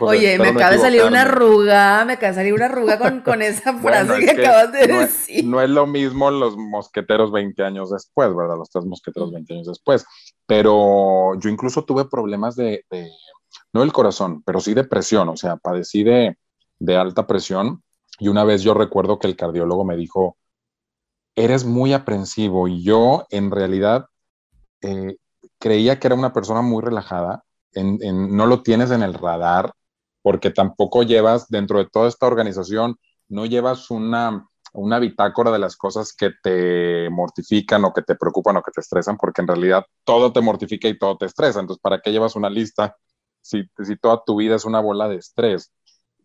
Oye, 0.00 0.38
me 0.38 0.48
acaba 0.48 0.70
de 0.72 0.78
salir 0.78 1.04
una 1.04 1.22
arruga, 1.22 2.04
me 2.04 2.14
acaba 2.14 2.32
de 2.32 2.34
salir 2.34 2.52
una 2.54 2.66
arruga 2.66 3.22
con, 3.22 3.40
esa 3.40 3.72
frase 3.78 4.24
que, 4.24 4.30
acabas 4.30 4.72
de 4.72 4.86
decir. 4.86 5.44
no 5.46 5.60
es 5.60 5.70
lo 5.70 5.86
mismo 5.86 6.30
los 6.30 6.56
mosqueteros 6.56 7.32
20 7.32 7.62
años 7.62 7.90
después, 7.90 8.34
¿verdad? 8.34 8.56
Los 8.56 8.68
tres 8.70 8.84
mosqueteros 8.84 9.32
20 9.32 9.54
años 9.54 9.66
después. 9.66 10.04
Pero 10.46 11.38
yo 11.38 11.48
incluso 11.48 11.84
tuve 11.84 12.04
problemas 12.04 12.56
de, 12.56 12.84
no 13.72 13.80
del 13.80 13.92
corazón, 13.92 14.42
pero 14.42 14.60
sí 14.60 14.74
de 14.74 14.84
presión, 14.84 15.28
o 15.28 15.36
sea, 15.36 15.56
padecí 15.56 16.04
de, 16.04 16.36
alta 16.96 17.26
presión. 17.26 17.82
Y 18.18 18.28
una 18.28 18.44
vez 18.44 18.62
yo 18.62 18.74
recuerdo 18.74 19.18
que 19.18 19.26
el 19.26 19.36
cardiólogo 19.36 19.84
me 19.84 19.96
dijo, 19.96 20.36
eres 21.34 21.64
muy 21.64 21.92
aprensivo. 21.94 22.68
Y 22.68 22.82
yo 22.82 23.26
en 23.30 23.50
realidad 23.50 24.06
eh, 24.82 25.16
creía 25.58 25.98
que 25.98 26.08
era 26.08 26.16
una 26.16 26.32
persona 26.32 26.60
muy 26.60 26.82
relajada 26.82 27.44
no 27.82 28.46
lo 28.46 28.62
tienes 28.62 28.90
en 28.90 29.02
el 29.02 29.14
radar 29.14 29.72
porque 30.22 30.50
tampoco 30.50 31.02
llevas 31.02 31.48
dentro 31.48 31.78
de 31.78 31.86
toda 31.90 32.08
esta 32.08 32.26
organización, 32.26 32.96
no 33.28 33.44
llevas 33.44 33.90
una, 33.90 34.48
una 34.72 34.98
bitácora 34.98 35.50
de 35.52 35.58
las 35.58 35.76
cosas 35.76 36.14
que 36.14 36.30
te 36.42 37.10
mortifican 37.10 37.84
o 37.84 37.92
que 37.92 38.00
te 38.00 38.14
preocupan 38.16 38.56
o 38.56 38.62
que 38.62 38.70
te 38.70 38.80
estresan, 38.80 39.18
porque 39.18 39.42
en 39.42 39.48
realidad 39.48 39.84
todo 40.02 40.32
te 40.32 40.40
mortifica 40.40 40.88
y 40.88 40.98
todo 40.98 41.18
te 41.18 41.26
estresa. 41.26 41.60
Entonces, 41.60 41.82
¿para 41.82 42.00
qué 42.00 42.10
llevas 42.10 42.36
una 42.36 42.48
lista 42.48 42.96
si, 43.42 43.64
si 43.84 43.96
toda 43.96 44.22
tu 44.24 44.36
vida 44.36 44.56
es 44.56 44.64
una 44.64 44.80
bola 44.80 45.08
de 45.08 45.16
estrés? 45.16 45.72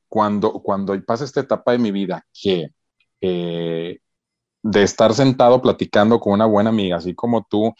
Cuando, 0.07 0.53
cuando 0.53 0.99
pasa 1.05 1.25
esta 1.25 1.41
etapa 1.41 1.73
de 1.73 1.79
mi 1.79 1.91
vida 1.91 2.25
que 2.33 2.69
eh, 3.19 3.99
de 4.61 4.83
estar 4.83 5.13
sentado 5.13 5.61
platicando 5.61 6.19
con 6.19 6.33
una 6.33 6.45
buena 6.45 6.69
amiga, 6.69 6.97
así 6.97 7.15
como 7.15 7.45
tú, 7.49 7.73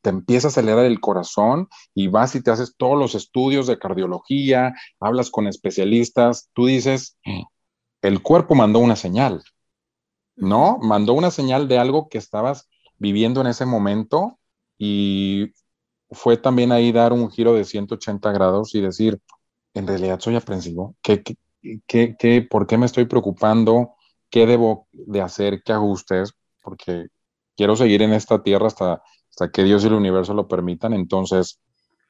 te 0.00 0.10
empieza 0.10 0.48
a 0.48 0.50
acelerar 0.50 0.86
el 0.86 1.00
corazón 1.00 1.68
y 1.94 2.08
vas 2.08 2.34
y 2.34 2.42
te 2.42 2.50
haces 2.50 2.74
todos 2.76 2.98
los 2.98 3.14
estudios 3.14 3.66
de 3.66 3.78
cardiología, 3.78 4.74
hablas 5.00 5.30
con 5.30 5.46
especialistas, 5.46 6.48
tú 6.54 6.66
dices, 6.66 7.18
el 8.02 8.22
cuerpo 8.22 8.54
mandó 8.54 8.78
una 8.78 8.96
señal, 8.96 9.42
¿no? 10.36 10.78
Mandó 10.80 11.12
una 11.12 11.30
señal 11.30 11.68
de 11.68 11.78
algo 11.78 12.08
que 12.08 12.18
estabas 12.18 12.68
viviendo 12.98 13.40
en 13.40 13.48
ese 13.48 13.66
momento 13.66 14.38
y 14.78 15.52
fue 16.10 16.36
también 16.36 16.72
ahí 16.72 16.92
dar 16.92 17.12
un 17.12 17.30
giro 17.30 17.54
de 17.54 17.64
180 17.64 18.32
grados 18.32 18.74
y 18.74 18.80
decir, 18.80 19.20
en 19.74 19.86
realidad 19.86 20.20
soy 20.20 20.36
aprensivo, 20.36 20.96
¿Qué, 21.02 21.22
qué, 21.86 22.16
qué, 22.18 22.42
por 22.42 22.66
qué 22.66 22.78
me 22.78 22.86
estoy 22.86 23.06
preocupando? 23.06 23.94
Qué 24.34 24.48
debo 24.48 24.88
de 24.90 25.22
hacer, 25.22 25.62
qué 25.62 25.72
ajustes, 25.72 26.34
porque 26.60 27.06
quiero 27.56 27.76
seguir 27.76 28.02
en 28.02 28.12
esta 28.12 28.42
tierra 28.42 28.66
hasta, 28.66 29.00
hasta 29.30 29.52
que 29.52 29.62
Dios 29.62 29.84
y 29.84 29.86
el 29.86 29.92
universo 29.92 30.34
lo 30.34 30.48
permitan, 30.48 30.92
entonces 30.92 31.60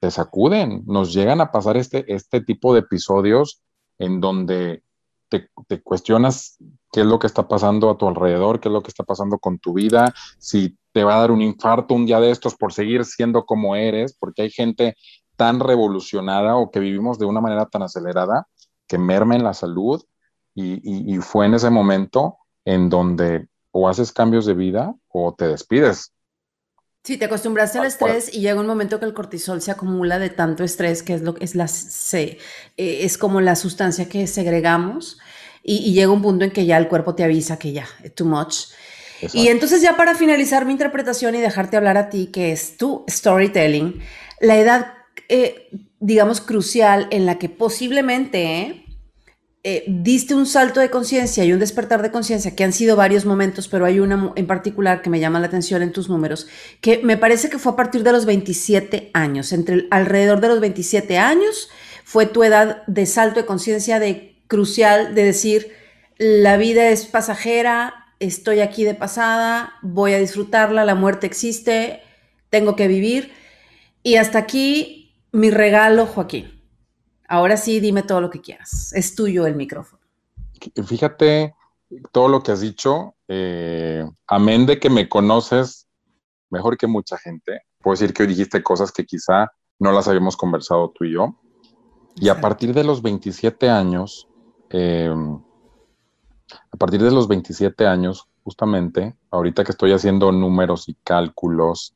te 0.00 0.10
sacuden, 0.10 0.84
nos 0.86 1.12
llegan 1.12 1.42
a 1.42 1.52
pasar 1.52 1.76
este, 1.76 2.10
este 2.10 2.40
tipo 2.40 2.72
de 2.72 2.80
episodios 2.80 3.60
en 3.98 4.22
donde 4.22 4.82
te, 5.28 5.50
te, 5.68 5.82
cuestionas 5.82 6.56
qué 6.90 7.00
es 7.00 7.06
lo 7.06 7.18
que 7.18 7.26
está 7.26 7.46
pasando 7.46 7.90
a 7.90 7.98
tu 7.98 8.08
alrededor, 8.08 8.58
qué 8.58 8.70
es 8.70 8.72
lo 8.72 8.82
que 8.82 8.88
está 8.88 9.04
pasando 9.04 9.38
con 9.38 9.58
tu 9.58 9.74
vida, 9.74 10.14
si 10.38 10.78
te 10.92 11.04
va 11.04 11.16
a 11.16 11.20
dar 11.20 11.30
un 11.30 11.42
infarto 11.42 11.92
un 11.92 12.06
día 12.06 12.20
de 12.20 12.30
estos 12.30 12.54
por 12.54 12.72
seguir 12.72 13.04
siendo 13.04 13.44
como 13.44 13.76
eres, 13.76 14.16
porque 14.18 14.40
hay 14.40 14.50
gente 14.50 14.96
tan 15.36 15.60
revolucionada 15.60 16.56
o 16.56 16.70
que 16.70 16.80
vivimos 16.80 17.18
de 17.18 17.26
una 17.26 17.42
manera 17.42 17.66
tan 17.66 17.82
acelerada 17.82 18.48
que 18.88 18.96
merma 18.96 19.36
en 19.36 19.44
la 19.44 19.52
salud 19.52 20.02
y, 20.54 21.18
fue 21.18 21.46
en 21.46 21.54
ese 21.54 21.70
momento 21.70 22.38
en 22.64 22.88
donde 22.88 23.48
o 23.72 23.88
haces 23.88 24.12
cambios 24.12 24.46
de 24.46 24.54
vida 24.54 24.94
o 25.08 25.34
te 25.34 25.48
despides. 25.48 26.12
Sí, 27.02 27.18
te 27.18 27.26
acostumbraste 27.26 27.78
al 27.78 27.86
estrés 27.86 28.32
y 28.32 28.40
llega 28.40 28.60
un 28.60 28.66
momento 28.66 28.98
que 28.98 29.04
el 29.04 29.12
cortisol 29.12 29.60
se 29.60 29.70
acumula 29.70 30.18
de 30.18 30.30
tanto 30.30 30.64
estrés, 30.64 31.02
que 31.02 31.14
es 31.14 31.22
lo 31.22 31.34
que 31.34 31.44
es 31.44 31.54
la 31.54 31.68
se, 31.68 32.38
eh, 32.76 32.98
es 33.02 33.18
como 33.18 33.40
la 33.40 33.56
sustancia 33.56 34.08
que 34.08 34.26
segregamos 34.26 35.18
y, 35.62 35.92
llega 35.92 36.12
un 36.12 36.22
punto 36.22 36.44
en 36.44 36.50
que 36.50 36.66
ya 36.66 36.78
el 36.78 36.88
cuerpo 36.88 37.14
te 37.14 37.24
avisa 37.24 37.58
que 37.58 37.72
ya, 37.72 37.86
es 38.02 38.14
too 38.14 38.26
much. 38.26 38.68
Y 39.32 39.48
entonces 39.48 39.80
ya 39.80 39.96
para 39.96 40.14
finalizar 40.14 40.66
mi 40.66 40.72
interpretación 40.72 41.34
y 41.34 41.40
dejarte 41.40 41.76
hablar 41.76 41.96
a 41.96 42.10
ti, 42.10 42.26
que 42.26 42.52
es 42.52 42.76
tu 42.76 43.04
storytelling, 43.08 44.00
la 44.40 44.56
edad, 44.58 44.94
eh, 45.28 45.70
digamos, 46.00 46.40
crucial 46.40 47.08
en 47.10 47.24
la 47.24 47.38
que 47.38 47.48
posiblemente, 47.48 48.60
¿eh? 48.60 48.83
Eh, 49.66 49.84
diste 49.86 50.34
un 50.34 50.44
salto 50.44 50.80
de 50.80 50.90
conciencia 50.90 51.42
y 51.42 51.52
un 51.54 51.58
despertar 51.58 52.02
de 52.02 52.10
conciencia, 52.10 52.54
que 52.54 52.64
han 52.64 52.74
sido 52.74 52.96
varios 52.96 53.24
momentos, 53.24 53.66
pero 53.66 53.86
hay 53.86 53.98
una 53.98 54.30
en 54.36 54.46
particular 54.46 55.00
que 55.00 55.08
me 55.08 55.20
llama 55.20 55.40
la 55.40 55.46
atención 55.46 55.80
en 55.80 55.90
tus 55.90 56.10
números, 56.10 56.46
que 56.82 57.00
me 57.02 57.16
parece 57.16 57.48
que 57.48 57.58
fue 57.58 57.72
a 57.72 57.76
partir 57.76 58.02
de 58.02 58.12
los 58.12 58.26
27 58.26 59.10
años, 59.14 59.54
entre 59.54 59.86
alrededor 59.90 60.42
de 60.42 60.48
los 60.48 60.60
27 60.60 61.16
años 61.16 61.70
fue 62.04 62.26
tu 62.26 62.44
edad 62.44 62.84
de 62.86 63.06
salto 63.06 63.40
de 63.40 63.46
conciencia, 63.46 63.98
de 63.98 64.36
crucial, 64.48 65.14
de 65.14 65.24
decir, 65.24 65.72
la 66.18 66.58
vida 66.58 66.90
es 66.90 67.06
pasajera, 67.06 68.12
estoy 68.20 68.60
aquí 68.60 68.84
de 68.84 68.94
pasada, 68.94 69.72
voy 69.80 70.12
a 70.12 70.18
disfrutarla, 70.18 70.84
la 70.84 70.94
muerte 70.94 71.26
existe, 71.26 72.02
tengo 72.50 72.76
que 72.76 72.86
vivir. 72.86 73.32
Y 74.02 74.16
hasta 74.16 74.38
aquí 74.38 75.14
mi 75.32 75.50
regalo, 75.50 76.04
Joaquín. 76.04 76.53
Ahora 77.28 77.56
sí, 77.56 77.80
dime 77.80 78.02
todo 78.02 78.20
lo 78.20 78.30
que 78.30 78.40
quieras. 78.40 78.92
Es 78.92 79.14
tuyo 79.14 79.46
el 79.46 79.56
micrófono. 79.56 80.02
Fíjate 80.86 81.54
todo 82.12 82.28
lo 82.28 82.42
que 82.42 82.52
has 82.52 82.60
dicho. 82.60 83.14
Eh, 83.28 84.04
amén 84.26 84.66
de 84.66 84.78
que 84.78 84.90
me 84.90 85.08
conoces 85.08 85.88
mejor 86.50 86.76
que 86.76 86.86
mucha 86.86 87.18
gente. 87.18 87.62
Puedo 87.80 87.94
decir 87.94 88.12
que 88.12 88.22
hoy 88.22 88.28
dijiste 88.28 88.62
cosas 88.62 88.92
que 88.92 89.04
quizá 89.04 89.52
no 89.78 89.92
las 89.92 90.08
habíamos 90.08 90.36
conversado 90.36 90.92
tú 90.94 91.04
y 91.04 91.14
yo. 91.14 91.34
Y 92.16 92.28
a 92.28 92.40
partir 92.40 92.72
de 92.74 92.84
los 92.84 93.02
27 93.02 93.68
años, 93.68 94.28
em, 94.70 95.40
a 96.70 96.76
partir 96.76 97.02
de 97.02 97.10
los 97.10 97.26
27 97.26 97.86
años, 97.86 98.28
justamente, 98.44 99.16
ahorita 99.30 99.64
que 99.64 99.72
estoy 99.72 99.92
haciendo 99.92 100.30
números 100.30 100.88
y 100.88 100.94
cálculos, 101.02 101.94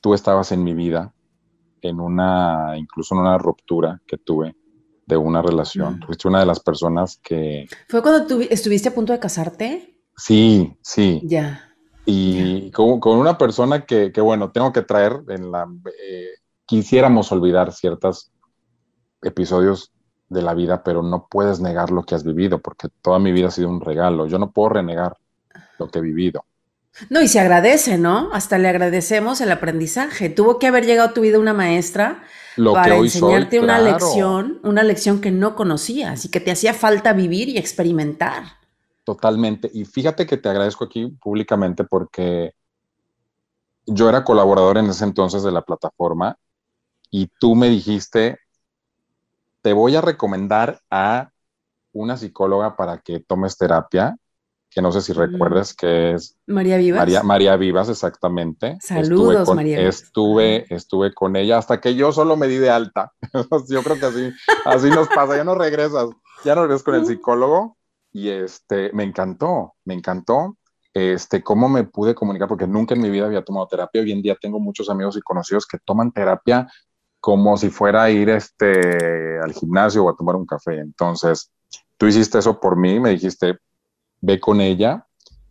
tú 0.00 0.14
estabas 0.14 0.50
en 0.52 0.64
mi 0.64 0.74
vida, 0.74 1.12
en 1.82 2.00
una, 2.00 2.74
incluso 2.76 3.14
en 3.14 3.20
una 3.20 3.38
ruptura 3.38 4.00
que 4.06 4.18
tuve 4.18 4.56
de 5.06 5.16
una 5.16 5.42
relación. 5.42 5.96
Mm. 5.96 6.06
Fuiste 6.06 6.28
una 6.28 6.40
de 6.40 6.46
las 6.46 6.60
personas 6.60 7.18
que... 7.22 7.66
¿Fue 7.88 8.02
cuando 8.02 8.26
tú 8.26 8.40
estuviste 8.48 8.88
a 8.88 8.94
punto 8.94 9.12
de 9.12 9.18
casarte? 9.18 9.98
Sí, 10.16 10.76
sí. 10.82 11.20
Ya. 11.24 11.74
Y 12.06 12.70
Con, 12.70 13.00
una 13.18 13.36
persona 13.36 13.84
que, 13.84 14.12
bueno, 14.20 14.50
tengo 14.50 14.72
que 14.72 14.82
traer 14.82 15.20
en 15.28 15.50
la... 15.50 15.66
Eh, 15.86 16.28
quisiéramos 16.66 17.30
olvidar 17.32 17.72
ciertos 17.72 18.32
episodios 19.22 19.92
de 20.28 20.42
la 20.42 20.54
vida, 20.54 20.82
pero 20.82 21.02
no 21.02 21.26
puedes 21.28 21.60
negar 21.60 21.90
lo 21.90 22.04
que 22.04 22.14
has 22.14 22.24
vivido, 22.24 22.60
porque 22.60 22.88
toda 23.02 23.18
mi 23.18 23.32
vida 23.32 23.48
ha 23.48 23.50
sido 23.50 23.68
un 23.68 23.80
regalo. 23.80 24.26
Yo 24.26 24.38
no 24.38 24.52
puedo 24.52 24.70
renegar 24.70 25.16
lo 25.78 25.88
que 25.88 25.98
he 25.98 26.02
vivido. 26.02 26.44
No, 27.08 27.22
y 27.22 27.28
se 27.28 27.40
agradece, 27.40 27.98
¿no? 27.98 28.30
Hasta 28.32 28.58
le 28.58 28.68
agradecemos 28.68 29.40
el 29.40 29.50
aprendizaje. 29.50 30.28
Tuvo 30.28 30.58
que 30.58 30.66
haber 30.66 30.84
llegado 30.84 31.10
a 31.10 31.14
tu 31.14 31.22
vida 31.22 31.38
una 31.38 31.54
maestra 31.54 32.22
para 32.56 32.96
enseñarte 32.96 33.60
una 33.60 33.78
lección, 33.78 34.60
una 34.62 34.82
lección 34.82 35.20
que 35.20 35.30
no 35.30 35.56
conocías 35.56 36.24
y 36.24 36.30
que 36.30 36.40
te 36.40 36.50
hacía 36.50 36.74
falta 36.74 37.12
vivir 37.12 37.48
y 37.48 37.58
experimentar. 37.58 38.44
Totalmente. 39.04 39.70
Y 39.72 39.84
fíjate 39.84 40.26
que 40.26 40.36
te 40.36 40.48
agradezco 40.48 40.84
aquí 40.84 41.06
públicamente 41.06 41.84
porque 41.84 42.52
yo 43.86 44.08
era 44.08 44.24
colaborador 44.24 44.78
en 44.78 44.86
ese 44.86 45.04
entonces 45.04 45.42
de 45.42 45.52
la 45.52 45.62
plataforma 45.62 46.36
y 47.10 47.28
tú 47.40 47.54
me 47.54 47.68
dijiste, 47.68 48.38
te 49.62 49.72
voy 49.72 49.96
a 49.96 50.00
recomendar 50.00 50.80
a 50.90 51.30
una 51.92 52.16
psicóloga 52.16 52.76
para 52.76 52.98
que 52.98 53.20
tomes 53.20 53.56
terapia 53.56 54.16
que 54.70 54.80
no 54.80 54.92
sé 54.92 55.02
si 55.02 55.12
recuerdes, 55.12 55.74
que 55.74 56.12
es 56.12 56.36
María 56.46 56.76
Vivas. 56.76 57.00
María, 57.00 57.22
María 57.22 57.56
Vivas, 57.56 57.88
exactamente. 57.88 58.78
Saludos, 58.80 59.34
estuve 59.34 59.44
con, 59.44 59.56
María. 59.56 59.80
Estuve, 59.80 60.74
estuve 60.74 61.12
con 61.12 61.36
ella 61.36 61.58
hasta 61.58 61.80
que 61.80 61.96
yo 61.96 62.12
solo 62.12 62.36
me 62.36 62.46
di 62.46 62.56
de 62.56 62.70
alta. 62.70 63.12
yo 63.68 63.82
creo 63.82 63.98
que 63.98 64.06
así, 64.06 64.30
así 64.64 64.88
nos 64.90 65.08
pasa, 65.08 65.36
ya 65.36 65.44
no 65.44 65.56
regresas, 65.56 66.08
ya 66.44 66.54
no 66.54 66.62
regresas 66.62 66.84
con 66.84 66.94
el 66.94 67.04
psicólogo 67.04 67.76
y 68.12 68.28
este, 68.28 68.92
me 68.92 69.02
encantó, 69.02 69.74
me 69.84 69.94
encantó. 69.94 70.56
Este, 70.92 71.42
cómo 71.42 71.68
me 71.68 71.84
pude 71.84 72.14
comunicar, 72.14 72.48
porque 72.48 72.66
nunca 72.66 72.94
en 72.94 73.00
mi 73.00 73.10
vida 73.10 73.26
había 73.26 73.44
tomado 73.44 73.66
terapia. 73.68 74.02
Hoy 74.02 74.12
en 74.12 74.22
día 74.22 74.36
tengo 74.40 74.58
muchos 74.58 74.90
amigos 74.90 75.16
y 75.16 75.20
conocidos 75.20 75.66
que 75.66 75.78
toman 75.78 76.12
terapia 76.12 76.68
como 77.20 77.56
si 77.56 77.70
fuera 77.70 78.04
a 78.04 78.10
ir 78.10 78.30
este, 78.30 79.38
al 79.40 79.52
gimnasio 79.52 80.04
o 80.04 80.10
a 80.10 80.16
tomar 80.16 80.36
un 80.36 80.46
café. 80.46 80.78
Entonces, 80.78 81.52
tú 81.96 82.06
hiciste 82.06 82.38
eso 82.38 82.58
por 82.58 82.76
mí, 82.76 82.98
me 82.98 83.10
dijiste, 83.10 83.58
ve 84.20 84.40
con 84.40 84.60
ella 84.60 85.06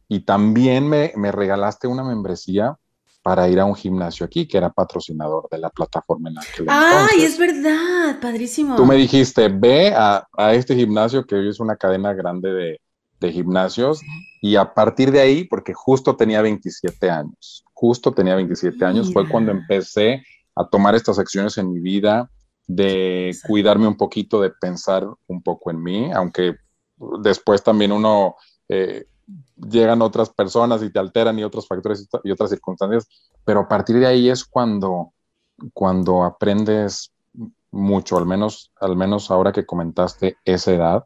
y 0.07 0.21
también 0.21 0.87
me, 0.87 1.13
me, 1.15 1.31
regalaste 1.31 1.87
una 1.87 2.03
membresía 2.03 2.77
para 3.21 3.47
ir 3.49 3.59
a 3.59 3.65
un 3.65 3.75
gimnasio 3.75 4.25
aquí, 4.25 4.47
que 4.47 4.57
era 4.57 4.71
patrocinador 4.71 5.47
de 5.51 5.59
la 5.59 5.69
plataforma 5.69 6.29
en 6.29 6.39
aquel 6.39 6.65
¡Ay, 6.69 7.21
es 7.23 7.37
verdad! 7.37 8.19
Padrísimo. 8.21 8.75
Tú 8.75 8.85
me 8.85 8.95
dijiste, 8.95 9.49
ve 9.49 9.93
a, 9.95 10.27
a 10.35 10.53
este 10.53 10.75
gimnasio, 10.75 11.25
que 11.25 11.35
hoy 11.35 11.49
es 11.49 11.59
una 11.59 11.75
cadena 11.75 12.13
grande 12.13 12.51
de, 12.51 12.81
de 13.19 13.31
gimnasios, 13.31 14.01
y 14.41 14.55
a 14.55 14.73
partir 14.73 15.11
de 15.11 15.19
ahí, 15.19 15.43
porque 15.43 15.73
justo 15.73 16.15
tenía 16.15 16.41
27 16.41 17.09
años, 17.09 17.63
justo 17.73 18.13
tenía 18.13 18.35
27 18.35 18.75
Mira. 18.75 18.87
años, 18.87 19.13
fue 19.13 19.27
cuando 19.27 19.51
empecé 19.51 20.23
a 20.55 20.67
tomar 20.67 20.95
estas 20.95 21.19
acciones 21.19 21.57
en 21.57 21.71
mi 21.71 21.79
vida, 21.79 22.29
de 22.67 23.35
cuidarme 23.47 23.87
un 23.87 23.97
poquito, 23.97 24.41
de 24.41 24.51
pensar 24.51 25.07
un 25.27 25.41
poco 25.41 25.71
en 25.71 25.81
mí, 25.81 26.11
aunque 26.13 26.55
después 27.21 27.63
también 27.63 27.91
uno 27.91 28.35
eh, 28.69 29.05
llegan 29.57 30.01
otras 30.01 30.29
personas 30.29 30.81
y 30.83 30.91
te 30.91 30.99
alteran 30.99 31.37
y 31.37 31.43
otros 31.43 31.67
factores 31.67 32.07
y 32.23 32.31
otras 32.31 32.49
circunstancias, 32.49 33.07
pero 33.43 33.61
a 33.61 33.67
partir 33.67 33.97
de 33.97 34.07
ahí 34.07 34.29
es 34.29 34.45
cuando, 34.45 35.13
cuando 35.73 36.23
aprendes 36.23 37.11
mucho, 37.71 38.17
al 38.17 38.25
menos, 38.25 38.71
al 38.79 38.95
menos 38.95 39.29
ahora 39.29 39.51
que 39.51 39.65
comentaste 39.65 40.37
esa 40.45 40.73
edad. 40.73 41.05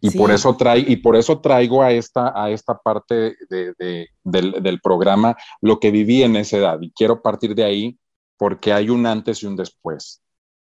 Y, 0.00 0.10
sí. 0.10 0.18
por 0.18 0.32
eso 0.32 0.56
trae, 0.56 0.80
y 0.80 0.96
por 0.96 1.14
eso 1.14 1.40
traigo 1.40 1.82
a 1.82 1.92
esta, 1.92 2.32
a 2.34 2.50
esta 2.50 2.76
parte 2.76 3.36
de, 3.48 3.72
de, 3.78 4.08
del, 4.24 4.62
del 4.62 4.80
programa 4.80 5.36
lo 5.60 5.78
que 5.78 5.92
viví 5.92 6.22
en 6.22 6.34
esa 6.36 6.56
edad. 6.56 6.78
Y 6.80 6.90
quiero 6.90 7.22
partir 7.22 7.54
de 7.54 7.64
ahí 7.64 7.98
porque 8.36 8.72
hay 8.72 8.90
un 8.90 9.06
antes 9.06 9.42
y 9.42 9.46
un 9.46 9.54
después 9.54 10.20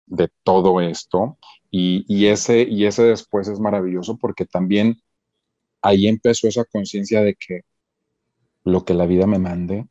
de 0.06 0.30
todo 0.44 0.80
esto. 0.80 1.38
Y, 1.70 2.06
y, 2.08 2.28
ese, 2.28 2.62
y 2.62 2.86
ese 2.86 3.04
después 3.04 3.50
es 3.50 3.60
maravilloso 3.60 4.18
porque 4.18 4.46
también 4.46 5.02
ahí 5.86 6.08
empezó 6.08 6.48
esa 6.48 6.66
conciencia 6.66 7.22
de 7.22 7.36
que 7.36 7.62
lo 8.64 8.84
que 8.84 8.96
la 8.96 9.06
vida 9.06 9.28
me 9.28 9.38
mande, 9.38 9.88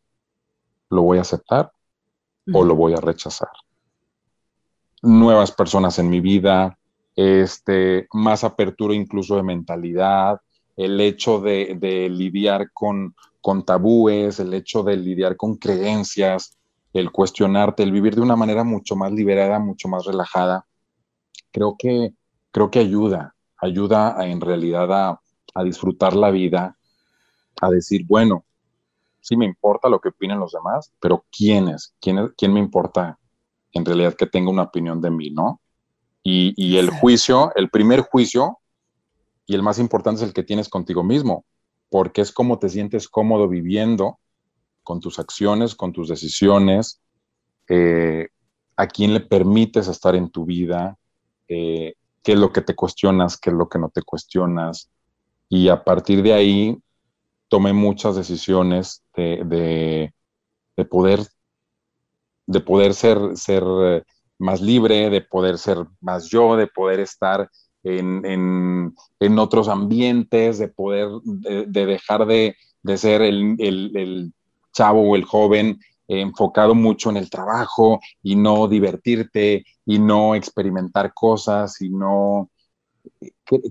lo 0.91 1.03
voy 1.03 1.19
a 1.19 1.21
aceptar 1.21 1.71
uh 2.47 2.51
-huh. 2.51 2.59
o 2.59 2.65
lo 2.65 2.75
voy 2.75 2.95
a 2.95 3.01
rechazar. 3.01 3.51
Nuevas 5.03 5.53
personas 5.53 5.99
en 6.01 6.11
mi 6.11 6.21
vida, 6.21 6.77
este, 7.15 8.09
más 8.13 8.43
apertura 8.43 8.95
incluso 8.95 9.37
de 9.37 9.45
mentalidad, 9.45 10.41
el 10.77 11.01
hecho 11.01 11.41
de, 11.41 11.77
de 11.79 12.09
lidiar 12.09 12.73
con, 12.73 13.15
con 13.41 13.65
tabúes, 13.65 14.41
el 14.41 14.53
hecho 14.53 14.83
de 14.83 14.97
lidiar 14.97 15.37
con 15.37 15.57
creencias, 15.57 16.59
el 16.93 17.13
cuestionarte, 17.13 17.85
el 17.85 17.93
vivir 17.93 18.17
de 18.17 18.23
una 18.23 18.35
manera 18.35 18.65
mucho 18.65 18.97
más 18.97 19.13
liberada, 19.13 19.61
mucho 19.61 19.87
más 19.87 20.05
relajada, 20.07 20.67
creo 21.53 21.77
que, 21.79 22.15
creo 22.51 22.69
que 22.71 22.81
ayuda, 22.81 23.37
ayuda 23.59 24.19
a, 24.19 24.27
en 24.27 24.41
realidad 24.41 24.93
a, 24.93 25.21
a 25.55 25.63
disfrutar 25.63 26.15
la 26.15 26.31
vida, 26.31 26.77
a 27.61 27.71
decir, 27.71 28.05
bueno, 28.07 28.45
sí 29.21 29.37
me 29.37 29.45
importa 29.45 29.89
lo 29.89 30.01
que 30.01 30.11
opinen 30.11 30.41
los 30.41 30.53
demás, 30.53 30.93
pero 31.01 31.25
¿quién 31.31 31.69
es? 31.69 31.95
¿Quién, 32.01 32.19
es, 32.19 32.31
quién 32.37 32.53
me 32.53 32.61
importa 32.61 33.19
en 33.73 33.85
realidad 33.85 34.15
que 34.15 34.27
tenga 34.27 34.51
una 34.51 34.63
opinión 34.63 35.01
de 35.01 35.11
mí, 35.11 35.31
no? 35.31 35.61
Y, 36.23 36.55
y 36.57 36.79
el 36.79 36.91
juicio, 36.91 37.53
el 37.55 37.71
primer 37.71 38.01
juicio, 38.01 38.59
y 39.47 39.55
el 39.55 39.63
más 39.63 39.79
importante 39.79 40.23
es 40.23 40.29
el 40.29 40.35
que 40.35 40.43
tienes 40.43 40.69
contigo 40.69 41.03
mismo, 41.03 41.45
porque 41.91 42.21
es 42.21 42.33
como 42.33 42.59
te 42.59 42.69
sientes 42.69 43.09
cómodo 43.09 43.49
viviendo 43.49 44.19
con 44.83 45.01
tus 45.01 45.19
acciones, 45.19 45.75
con 45.75 45.93
tus 45.93 46.09
decisiones, 46.09 47.01
eh, 47.69 48.29
a 48.77 48.87
quién 48.87 49.15
le 49.15 49.21
permites 49.21 49.89
estar 49.89 50.15
en 50.15 50.31
tu 50.31 50.45
vida, 50.45 50.99
eh, 51.49 51.95
qué 52.23 52.33
es 52.33 52.39
lo 52.39 52.53
que 52.53 52.61
te 52.61 52.75
cuestionas, 52.75 53.39
qué 53.39 53.51
es 53.51 53.57
lo 53.57 53.69
que 53.69 53.79
no 53.79 53.91
te 53.91 54.03
cuestionas. 54.03 54.91
Y 55.49 55.69
a 55.69 55.85
partir 55.85 56.23
de 56.23 56.33
ahí 56.33 56.79
tomé 57.49 57.73
muchas 57.73 58.17
decisiones 58.17 59.03
de, 59.17 59.43
de, 59.45 60.15
de 60.77 60.85
poder, 60.85 61.21
de 62.47 62.61
poder 62.61 62.95
ser, 62.95 63.19
ser 63.37 63.63
eh, 63.65 64.03
más 64.39 64.61
libre, 64.61 65.11
de 65.11 65.21
poder 65.21 65.59
ser 65.59 65.79
más 66.01 66.29
yo, 66.29 66.57
de 66.57 66.67
poder 66.67 67.01
estar 67.01 67.49
en, 67.85 68.93
en, 69.21 69.39
otros 69.39 69.69
ambientes, 69.69 70.59
de 70.59 70.69
poder, 70.69 71.09
de, 71.23 71.67
de 71.67 71.87
dejar 71.87 72.27
de, 72.27 72.57
de 72.83 72.97
ser 72.97 73.23
el, 73.23 73.57
el, 73.59 74.33
chavo 74.73 75.11
o 75.11 75.15
el 75.17 75.25
joven 75.25 75.79
enfocado 76.09 76.75
mucho 76.75 77.09
en 77.11 77.17
el 77.17 77.31
trabajo 77.31 78.01
y 78.23 78.35
no 78.35 78.67
divertirte 78.67 79.65
y 79.87 79.99
no 80.01 80.35
experimentar 80.35 81.13
cosas 81.15 81.81
y 81.81 81.91
no... 81.91 82.51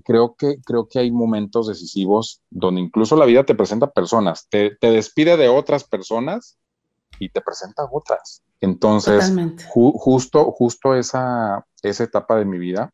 Creo 0.04 0.36
que, 0.36 0.58
creo 0.64 0.88
que 0.88 1.00
hay 1.00 1.10
momentos 1.10 1.66
decisivos 1.66 2.40
donde 2.50 2.80
incluso 2.80 3.16
la 3.16 3.26
vida 3.26 3.44
te 3.44 3.54
presenta 3.54 3.90
personas, 3.90 4.46
te, 4.48 4.76
te 4.76 4.90
despide 4.90 5.36
de 5.36 5.48
otras 5.48 5.84
personas 5.84 6.56
y 7.18 7.28
te 7.28 7.40
presenta 7.40 7.84
otras. 7.90 8.42
Entonces, 8.60 9.32
ju 9.68 9.92
justo, 9.92 10.50
justo 10.52 10.94
esa, 10.94 11.64
esa 11.82 12.04
etapa 12.04 12.36
de 12.36 12.44
mi 12.44 12.58
vida, 12.58 12.90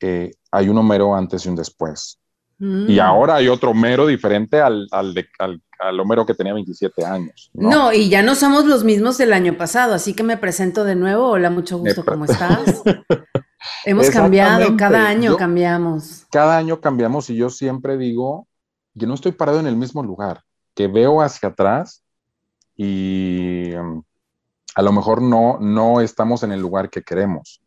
eh, 0.00 0.32
hay 0.50 0.68
un 0.68 0.78
Homero 0.78 1.14
antes 1.14 1.46
y 1.46 1.48
un 1.48 1.56
después. 1.56 2.18
Mm. 2.58 2.90
Y 2.90 2.98
ahora 2.98 3.36
hay 3.36 3.48
otro 3.48 3.70
Homero 3.70 4.06
diferente 4.06 4.60
al, 4.60 4.86
al, 4.90 5.14
de, 5.14 5.26
al, 5.38 5.60
al, 5.78 6.00
Homero 6.00 6.26
que 6.26 6.34
tenía 6.34 6.52
27 6.52 7.04
años. 7.04 7.50
¿no? 7.54 7.70
no, 7.70 7.92
y 7.92 8.08
ya 8.08 8.22
no 8.22 8.34
somos 8.34 8.66
los 8.66 8.84
mismos 8.84 9.18
del 9.18 9.32
año 9.32 9.56
pasado, 9.56 9.94
así 9.94 10.14
que 10.14 10.22
me 10.22 10.36
presento 10.36 10.84
de 10.84 10.96
nuevo. 10.96 11.30
Hola, 11.30 11.50
mucho 11.50 11.78
gusto, 11.78 12.04
¿cómo 12.04 12.26
estás? 12.26 12.82
Hemos 13.84 14.10
cambiado, 14.10 14.76
cada 14.76 15.08
año 15.08 15.32
yo, 15.32 15.36
cambiamos. 15.36 16.26
Cada 16.30 16.56
año 16.56 16.80
cambiamos 16.80 17.30
y 17.30 17.36
yo 17.36 17.50
siempre 17.50 17.96
digo, 17.96 18.46
yo 18.94 19.06
no 19.06 19.14
estoy 19.14 19.32
parado 19.32 19.60
en 19.60 19.66
el 19.66 19.76
mismo 19.76 20.02
lugar, 20.02 20.42
que 20.74 20.88
veo 20.88 21.20
hacia 21.22 21.50
atrás 21.50 22.02
y 22.76 23.74
um, 23.74 24.02
a 24.74 24.82
lo 24.82 24.92
mejor 24.92 25.22
no, 25.22 25.58
no 25.60 26.00
estamos 26.00 26.42
en 26.42 26.52
el 26.52 26.60
lugar 26.60 26.90
que 26.90 27.02
queremos, 27.02 27.62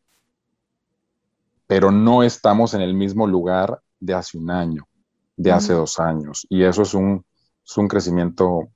pero 1.66 1.92
no 1.92 2.24
estamos 2.24 2.74
en 2.74 2.82
el 2.82 2.94
mismo 2.94 3.28
lugar 3.28 3.80
de 4.00 4.14
hace 4.14 4.38
un 4.38 4.52
año, 4.52 4.88
de 5.36 5.52
hace 5.52 5.74
dos 5.74 6.00
años. 6.00 6.46
Y 6.50 6.64
eso 6.64 6.82
es 6.82 6.94
un, 6.94 7.26
es 7.66 7.78
un 7.78 7.88
crecimiento 7.88 8.70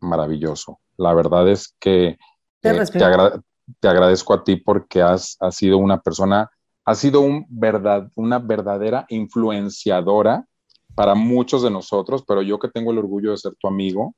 maravilloso. 0.00 0.80
La 0.96 1.14
verdad 1.14 1.48
es 1.48 1.74
que 1.78 2.16
te, 2.60 2.70
eh, 2.70 2.86
te, 2.86 3.04
agra 3.04 3.40
te, 3.80 3.88
agradezco 3.88 4.34
a 4.34 4.44
ti 4.44 4.56
porque 4.56 5.02
has, 5.02 5.36
has 5.40 5.56
sido 5.56 5.78
una 5.78 6.00
persona, 6.00 6.50
has 6.86 6.98
sido 6.98 7.20
un 7.20 7.44
verdad, 7.48 8.10
una 8.14 8.38
verdadera 8.38 9.06
influenciadora 9.08 10.46
para 10.94 11.14
muchos 11.14 11.62
de 11.62 11.70
nosotros, 11.70 12.24
pero 12.26 12.42
yo 12.42 12.58
que 12.58 12.68
tengo 12.68 12.92
el 12.92 12.98
orgullo 12.98 13.32
de 13.32 13.36
ser 13.36 13.54
tu 13.56 13.66
amigo, 13.66 14.14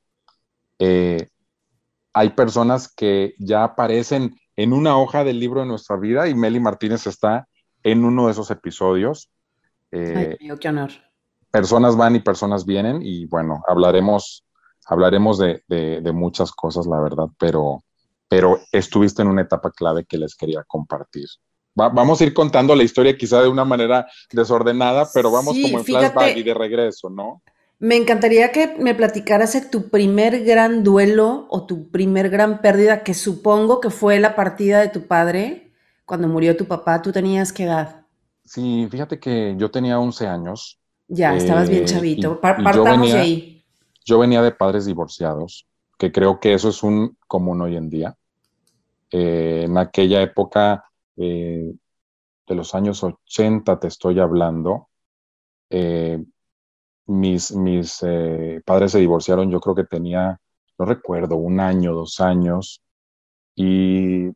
eh, 0.79 1.29
hay 2.13 2.31
personas 2.31 2.93
que 2.95 3.35
ya 3.39 3.65
aparecen 3.65 4.37
en 4.55 4.73
una 4.73 4.99
hoja 4.99 5.25
del 5.25 5.41
libro 5.41 5.61
de 5.61 5.67
nuestra 5.67 5.97
vida 5.97 6.29
y 6.29 6.35
Meli 6.35 6.61
Martínez 6.61 7.07
está 7.07 7.49
en 7.83 8.05
uno 8.05 8.27
de 8.27 8.33
esos 8.33 8.51
episodios. 8.51 9.31
Eh, 9.91 10.37
Ay, 10.39 10.59
qué 10.59 10.69
honor. 10.69 10.91
Personas 11.51 11.97
van 11.97 12.17
y 12.17 12.21
personas 12.21 12.67
vienen 12.67 13.01
y 13.03 13.25
bueno, 13.27 13.63
hablaremos, 13.67 14.45
hablaremos 14.87 15.39
de, 15.39 15.63
de, 15.69 16.03
de 16.03 16.13
muchas 16.13 16.53
cosas, 16.53 16.87
la 16.87 17.01
verdad, 17.01 17.29
pero, 17.39 17.83
pero 18.29 18.61
estuviste 18.73 19.23
en 19.23 19.29
una 19.29 19.43
etapa 19.43 19.71
clave 19.71 20.05
que 20.05 20.19
les 20.19 20.37
quería 20.37 20.63
compartir. 20.65 21.29
Va, 21.79 21.89
vamos 21.89 22.21
a 22.21 22.25
ir 22.25 22.35
contando 22.35 22.75
la 22.75 22.83
historia 22.83 23.17
quizá 23.17 23.43
de 23.43 23.49
una 23.49 23.65
manera 23.65 24.07
desordenada, 24.33 25.09
pero 25.13 25.31
vamos 25.31 25.55
sí, 25.55 25.63
como 25.63 25.79
en 25.79 25.85
fíjate, 25.85 26.11
flashback 26.11 26.37
y 26.37 26.43
de 26.43 26.55
regreso, 26.55 27.11
¿no? 27.11 27.43
Me 27.81 27.97
encantaría 27.97 28.51
que 28.51 28.75
me 28.79 28.95
platicaras 28.95 29.53
de 29.53 29.61
tu 29.61 29.89
primer 29.89 30.45
gran 30.45 30.83
duelo 30.83 31.47
o 31.49 31.65
tu 31.65 31.91
primer 31.91 32.29
gran 32.29 32.61
pérdida, 32.61 33.05
que 33.05 33.15
supongo 33.15 33.81
que 33.81 33.91
fue 33.91 34.19
la 34.19 34.35
partida 34.35 34.81
de 34.81 34.89
tu 34.89 35.07
padre 35.07 35.71
cuando 36.05 36.27
murió 36.27 36.57
tu 36.57 36.65
papá. 36.65 37.01
¿Tú 37.03 37.13
tenías 37.13 37.53
qué 37.53 37.65
edad? 37.65 38.05
Sí, 38.45 38.89
fíjate 38.91 39.21
que 39.21 39.55
yo 39.57 39.71
tenía 39.71 40.01
11 40.01 40.27
años. 40.27 40.81
Ya, 41.07 41.37
estabas 41.37 41.69
eh, 41.69 41.73
bien 41.73 41.85
chavito. 41.85 42.33
Y, 42.33 42.43
Partamos 42.43 42.75
yo 42.75 42.85
venía, 42.85 43.15
de 43.15 43.21
ahí. 43.21 43.65
Yo 44.05 44.19
venía 44.19 44.43
de 44.43 44.51
padres 44.51 44.87
divorciados, 44.87 45.69
que 45.99 46.11
creo 46.11 46.41
que 46.41 46.55
eso 46.55 46.71
es 46.71 46.83
un 46.83 47.17
común 47.29 47.61
hoy 47.61 47.77
en 47.77 47.91
día. 47.91 48.17
Eh, 49.13 49.63
en 49.67 49.79
aquella 49.79 50.21
época 50.21 50.85
eh, 51.19 51.75
de 52.47 52.55
los 52.55 52.75
años 52.75 53.03
80 53.05 53.81
te 53.81 53.89
estoy 53.89 54.21
hablando, 54.21 54.89
eh, 55.71 56.25
mis, 57.07 57.53
mis 57.53 58.03
eh, 58.03 58.63
padres 58.65 58.93
se 58.93 59.01
divorciaron, 59.01 59.51
yo 59.51 59.61
creo 59.61 59.75
que 59.75 59.85
tenía, 59.85 60.41
no 60.79 60.85
recuerdo, 60.87 61.37
un 61.37 61.61
año, 61.61 61.95
dos 61.95 62.21
años, 62.21 62.83
y 63.57 64.31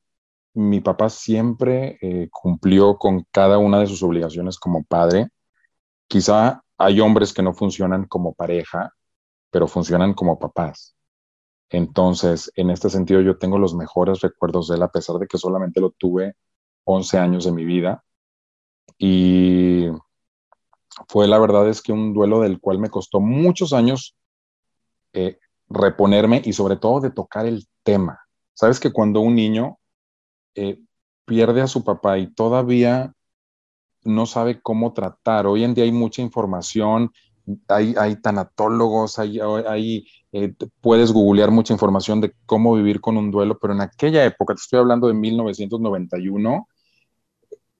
mi 0.54 0.80
papá 0.80 1.08
siempre 1.10 1.98
cumplió 2.30 2.98
con 2.98 3.26
cada 3.30 3.58
una 3.58 3.80
de 3.80 3.86
sus 3.86 4.02
obligaciones 4.02 4.58
como 4.58 4.84
padre. 4.84 5.28
Quizá 6.08 6.62
hay 6.78 7.00
hombres 7.00 7.32
que 7.32 7.42
no 7.42 7.54
funcionan 7.54 8.06
como 8.06 8.34
pareja, 8.34 8.92
pero 9.50 9.68
funcionan 9.68 10.14
como 10.14 10.38
papás. 10.38 10.96
Entonces, 11.70 12.52
en 12.56 12.70
este 12.70 12.90
sentido, 12.90 13.20
yo 13.22 13.38
tengo 13.38 13.58
los 13.58 13.74
mejores 13.74 14.20
recuerdos 14.20 14.68
de 14.68 14.76
él, 14.76 14.82
a 14.82 14.90
pesar 14.90 15.16
de 15.16 15.26
que 15.26 15.38
solamente 15.38 15.80
lo 15.80 15.90
tuve 15.92 16.36
11 16.84 17.18
años 17.18 17.44
de 17.44 17.52
mi 17.52 17.64
vida. 17.64 18.04
Y 18.98 19.86
fue 21.08 21.26
la 21.26 21.38
verdad 21.38 21.68
es 21.68 21.82
que 21.82 21.92
un 21.92 22.12
duelo 22.12 22.40
del 22.40 22.60
cual 22.60 22.78
me 22.78 22.90
costó 22.90 23.20
muchos 23.20 23.72
años 23.72 24.16
eh, 25.12 25.38
reponerme 25.68 26.42
y 26.44 26.52
sobre 26.52 26.76
todo 26.76 27.00
de 27.00 27.10
tocar 27.10 27.46
el 27.46 27.66
tema. 27.82 28.20
Sabes 28.54 28.78
que 28.78 28.92
cuando 28.92 29.20
un 29.20 29.34
niño 29.34 29.78
eh, 30.54 30.80
pierde 31.24 31.62
a 31.62 31.66
su 31.66 31.84
papá 31.84 32.18
y 32.18 32.32
todavía 32.32 33.14
no 34.04 34.26
sabe 34.26 34.60
cómo 34.60 34.92
tratar, 34.92 35.46
hoy 35.46 35.64
en 35.64 35.74
día 35.74 35.84
hay 35.84 35.92
mucha 35.92 36.22
información, 36.22 37.12
hay, 37.68 37.94
hay 37.98 38.20
tanatólogos, 38.20 39.18
hay, 39.18 39.40
hay 39.40 40.06
eh, 40.32 40.54
puedes 40.80 41.12
googlear 41.12 41.50
mucha 41.50 41.72
información 41.72 42.20
de 42.20 42.34
cómo 42.46 42.74
vivir 42.74 43.00
con 43.00 43.16
un 43.16 43.30
duelo, 43.30 43.58
pero 43.58 43.74
en 43.74 43.82
aquella 43.82 44.24
época, 44.24 44.54
te 44.54 44.60
estoy 44.60 44.78
hablando 44.78 45.06
de 45.08 45.14
1991, 45.14 46.68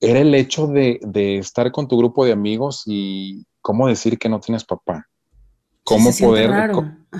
era 0.03 0.19
el 0.19 0.35
hecho 0.35 0.67
de, 0.67 0.99
estar 1.39 1.71
con 1.71 1.87
tu 1.87 1.97
grupo 1.97 2.25
de 2.25 2.33
amigos 2.33 2.83
y 2.85 3.45
cómo 3.61 3.87
decir 3.87 4.19
que 4.19 4.27
no 4.27 4.41
tienes 4.41 4.65
papá. 4.65 5.07
Cómo 5.85 6.11
poder, 6.19 6.71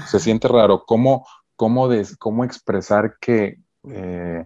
se 0.08 0.20
siente 0.20 0.50
raro, 0.50 0.84
cómo, 0.86 1.26
cómo, 1.56 1.90
cómo 2.20 2.44
expresar 2.44 3.16
que, 3.22 3.58
eh, 3.90 4.46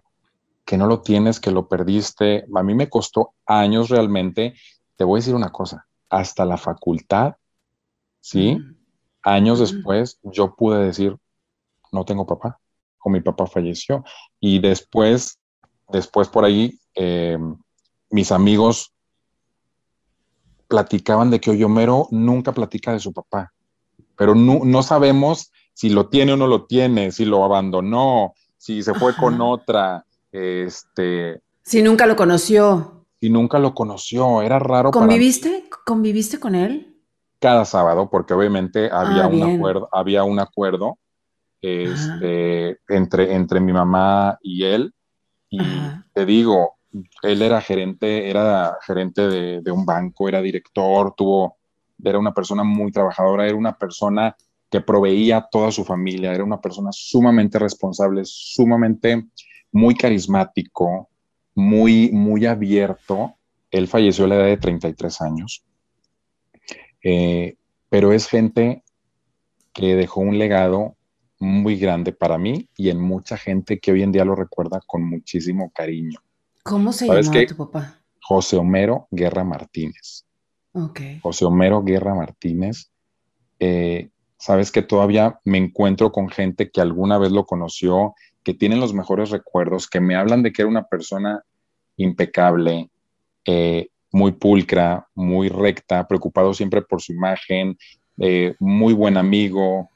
que 0.65 0.77
no 0.77 0.85
lo 0.85 1.01
tienes, 1.01 1.39
que 1.39 1.49
lo 1.49 1.67
perdiste. 1.67 2.45
A 2.55 2.61
mí 2.61 2.75
me 2.75 2.89
costó 2.89 3.33
años 3.47 3.89
realmente. 3.89 4.53
Te 4.95 5.03
voy 5.03 5.17
a 5.17 5.21
decir 5.21 5.33
una 5.33 5.51
cosa, 5.51 5.88
hasta 6.07 6.45
la 6.45 6.57
facultad, 6.57 7.35
¿sí? 8.21 8.59
Años 9.23 9.59
después 9.59 10.19
yo 10.21 10.55
pude 10.55 10.85
decir, 10.85 11.17
no 11.91 12.05
tengo 12.05 12.27
papá, 12.27 12.59
o 13.03 13.09
mi 13.09 13.21
papá 13.21 13.47
falleció. 13.47 14.03
Y 14.39 14.59
después, 14.59 15.39
después 15.89 16.27
por 16.27 16.45
ahí, 16.45 16.79
eh, 16.93 17.38
mis 18.09 18.31
amigos 18.31 18.93
platicaban 20.67 21.29
de 21.29 21.39
que 21.39 21.51
Oyomero 21.51 22.07
nunca 22.11 22.51
platica 22.51 22.91
de 22.91 22.99
su 22.99 23.13
papá, 23.13 23.53
pero 24.15 24.35
no, 24.35 24.83
sabemos 24.83 25.51
si 25.73 25.89
lo 25.89 26.09
tiene 26.09 26.33
o 26.33 26.37
no 26.37 26.47
lo 26.47 26.65
tiene, 26.65 27.11
si 27.11 27.25
lo 27.25 27.43
abandonó, 27.43 28.33
si 28.57 28.83
se 28.83 28.93
fue 28.93 29.15
con 29.15 29.39
otra, 29.41 30.05
este... 30.31 31.41
Si 31.61 31.81
nunca 31.81 32.05
lo 32.05 32.15
conoció. 32.15 33.05
Si 33.19 33.29
nunca 33.29 33.59
lo 33.59 33.73
conoció, 33.73 34.41
era 34.41 34.59
raro. 34.59 34.91
¿Conviviste? 34.91 35.65
¿Conviviste 35.85 36.39
con 36.39 36.55
él? 36.55 36.95
Cada 37.39 37.65
sábado, 37.65 38.09
porque 38.09 38.33
obviamente 38.33 38.89
había 38.91 39.25
ah, 39.25 39.27
un 39.27 39.43
acuerdo, 39.43 39.89
había 39.91 40.23
un 40.23 40.39
acuerdo 40.39 40.97
este, 41.61 42.79
entre, 42.87 43.35
entre 43.35 43.59
mi 43.59 43.73
mamá 43.73 44.37
y 44.41 44.63
él. 44.63 44.93
Y 45.49 45.59
te 46.13 46.25
digo, 46.25 46.76
él 47.23 47.41
era 47.41 47.61
gerente, 47.61 48.29
era 48.29 48.77
gerente 48.85 49.61
de, 49.61 49.71
un 49.71 49.85
banco, 49.85 50.27
era 50.27 50.41
director, 50.41 51.13
tuvo, 51.15 51.57
era 52.03 52.19
una 52.19 52.33
persona 52.33 52.63
muy 52.63 52.91
trabajadora, 52.91 53.45
era 53.45 53.55
una 53.55 53.77
persona 53.77 54.35
que 54.69 54.81
proveía 54.81 55.37
a 55.37 55.49
toda 55.49 55.71
su 55.71 55.83
familia, 55.83 56.33
era 56.33 56.43
una 56.43 56.59
persona 56.59 56.89
sumamente 56.91 57.57
responsable, 57.59 58.21
sumamente 58.25 59.27
muy 59.71 59.95
carismático, 59.95 61.09
muy, 61.55 62.11
muy 62.11 62.45
abierto. 62.45 63.35
Él 63.71 63.87
falleció 63.87 64.25
a 64.25 64.27
la 64.27 64.35
edad 64.35 64.45
de 64.45 64.57
33 64.57 65.21
años, 65.21 65.63
eh, 67.03 67.55
pero 67.89 68.11
es 68.11 68.27
gente 68.27 68.83
que 69.73 69.95
dejó 69.95 70.21
un 70.21 70.37
legado 70.37 70.95
muy 71.39 71.77
grande 71.77 72.11
para 72.11 72.37
mí 72.37 72.69
y 72.75 72.89
en 72.89 72.99
mucha 72.99 73.37
gente 73.37 73.79
que 73.79 73.91
hoy 73.91 74.03
en 74.03 74.11
día 74.11 74.25
lo 74.25 74.35
recuerda 74.35 74.81
con 74.85 75.03
muchísimo 75.03 75.71
cariño. 75.71 76.19
¿Cómo 76.68 76.91
se 76.91 77.07
llama 77.07 77.45
tu 77.47 77.55
papá? 77.55 78.01
José 78.22 78.57
Homero 78.57 79.07
Guerra 79.09 79.43
Martínez. 79.45 80.26
Ok. 80.74 80.99
José 81.22 81.45
Homero 81.45 81.82
Guerra 81.82 82.13
Martínez. 82.13 82.91
Eh, 83.59 84.09
sabes 84.38 84.72
que 84.72 84.82
todavía 84.82 85.39
me 85.45 85.57
encuentro 85.57 86.11
con 86.11 86.30
gente 86.30 86.70
que 86.70 86.82
alguna 86.82 87.18
vez 87.18 87.32
lo 87.32 87.45
conoció, 87.45 88.15
que 88.43 88.53
tienen 88.53 88.82
los 88.82 88.93
mejores 88.93 89.30
recuerdos, 89.30 89.88
que 89.88 90.01
me 90.01 90.15
hablan 90.15 90.43
de 90.43 90.51
que 90.51 90.61
era 90.61 90.70
una 90.70 90.84
persona 90.84 91.41
impecable, 91.95 92.89
eh, 93.45 93.88
muy 94.11 94.34
pulcra, 94.34 95.07
muy 95.15 95.49
recta, 95.49 96.07
preocupado 96.07 96.53
siempre 96.53 96.82
por 96.82 97.01
su 97.01 97.13
imagen, 97.13 97.78
eh, 98.18 98.55
muy 98.59 98.93
buen 98.93 99.18
amigo, 99.18 99.89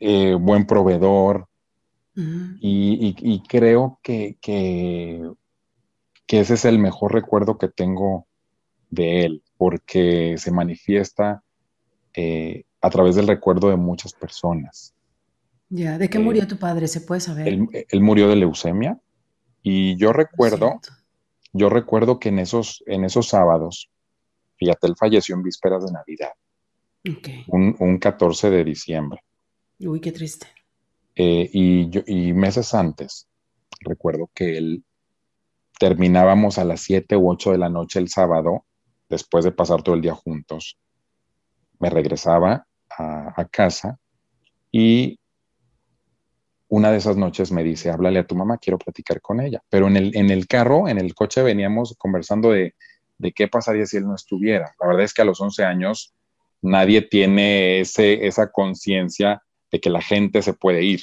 buen 0.00 0.66
proveedor, 0.66 1.47
y, 2.60 3.42
creo 3.48 4.00
que, 4.02 4.36
que, 4.40 5.30
ese 6.26 6.54
es 6.54 6.64
el 6.64 6.78
mejor 6.78 7.12
recuerdo 7.12 7.58
que 7.58 7.68
tengo 7.68 8.26
de 8.90 9.24
él, 9.24 9.42
porque 9.56 10.36
se 10.38 10.50
manifiesta 10.50 11.42
eh, 12.14 12.64
a 12.80 12.90
través 12.90 13.14
del 13.14 13.28
recuerdo 13.28 13.70
de 13.70 13.76
muchas 13.76 14.12
personas. 14.12 14.94
Ya, 15.68 15.98
¿de 15.98 16.08
qué 16.08 16.18
murió 16.18 16.44
eh, 16.44 16.46
tu 16.46 16.58
padre? 16.58 16.88
¿Se 16.88 17.02
puede 17.02 17.20
saber? 17.20 17.46
Él, 17.46 18.00
murió 18.00 18.28
de 18.28 18.36
leucemia 18.36 18.98
y 19.62 19.96
yo 19.96 20.12
recuerdo, 20.12 20.80
yo 21.52 21.68
recuerdo 21.68 22.18
que 22.18 22.30
en 22.30 22.38
esos, 22.38 22.82
en 22.86 23.04
esos 23.04 23.28
sábados, 23.28 23.90
fíjate, 24.56 24.86
él 24.86 24.96
falleció 24.98 25.34
en 25.36 25.42
vísperas 25.42 25.84
de 25.84 25.92
Navidad, 25.92 26.32
un, 27.48 27.76
un 27.78 27.98
14 27.98 28.50
de 28.50 28.64
diciembre. 28.64 29.20
Uy, 29.78 30.00
qué 30.00 30.10
triste. 30.10 30.48
Eh, 31.20 31.50
y, 31.52 32.32
meses 32.32 32.74
antes, 32.74 33.26
recuerdo 33.80 34.30
que 34.32 34.56
él 34.56 34.84
terminábamos 35.80 36.58
a 36.58 36.64
las 36.64 36.80
7 36.82 37.16
u 37.16 37.28
8 37.28 37.50
de 37.50 37.58
la 37.58 37.68
noche 37.68 37.98
el 37.98 38.08
sábado, 38.08 38.64
después 39.08 39.44
de 39.44 39.50
pasar 39.50 39.82
todo 39.82 39.96
el 39.96 40.00
día 40.00 40.14
juntos. 40.14 40.78
Me 41.80 41.90
regresaba 41.90 42.68
a, 42.96 43.44
casa 43.50 43.98
y 44.70 45.18
una 46.68 46.92
de 46.92 46.98
esas 46.98 47.16
noches 47.16 47.50
me 47.50 47.64
dice, 47.64 47.90
háblale 47.90 48.20
a 48.20 48.26
tu 48.26 48.36
mamá, 48.36 48.58
quiero 48.58 48.78
platicar 48.78 49.20
con 49.20 49.40
ella. 49.40 49.60
Pero 49.68 49.88
en 49.88 49.96
el, 49.96 50.16
en 50.16 50.30
el 50.30 50.46
carro, 50.46 50.86
en 50.86 50.98
el 50.98 51.14
coche, 51.14 51.42
veníamos 51.42 51.96
conversando 51.98 52.50
de, 52.52 52.76
de, 53.18 53.32
qué 53.32 53.48
pasaría 53.48 53.86
si 53.86 53.96
él 53.96 54.06
no 54.06 54.14
estuviera. 54.14 54.72
La 54.80 54.86
verdad 54.86 55.04
es 55.04 55.14
que 55.14 55.22
a 55.22 55.24
los 55.24 55.40
11 55.40 55.64
años 55.64 56.14
nadie 56.62 57.02
tiene 57.02 57.80
ese, 57.80 58.24
esa 58.24 58.52
conciencia 58.52 59.42
de 59.70 59.80
que 59.80 59.90
la 59.90 60.00
gente 60.00 60.42
se 60.42 60.52
puede 60.52 60.82
ir. 60.84 61.00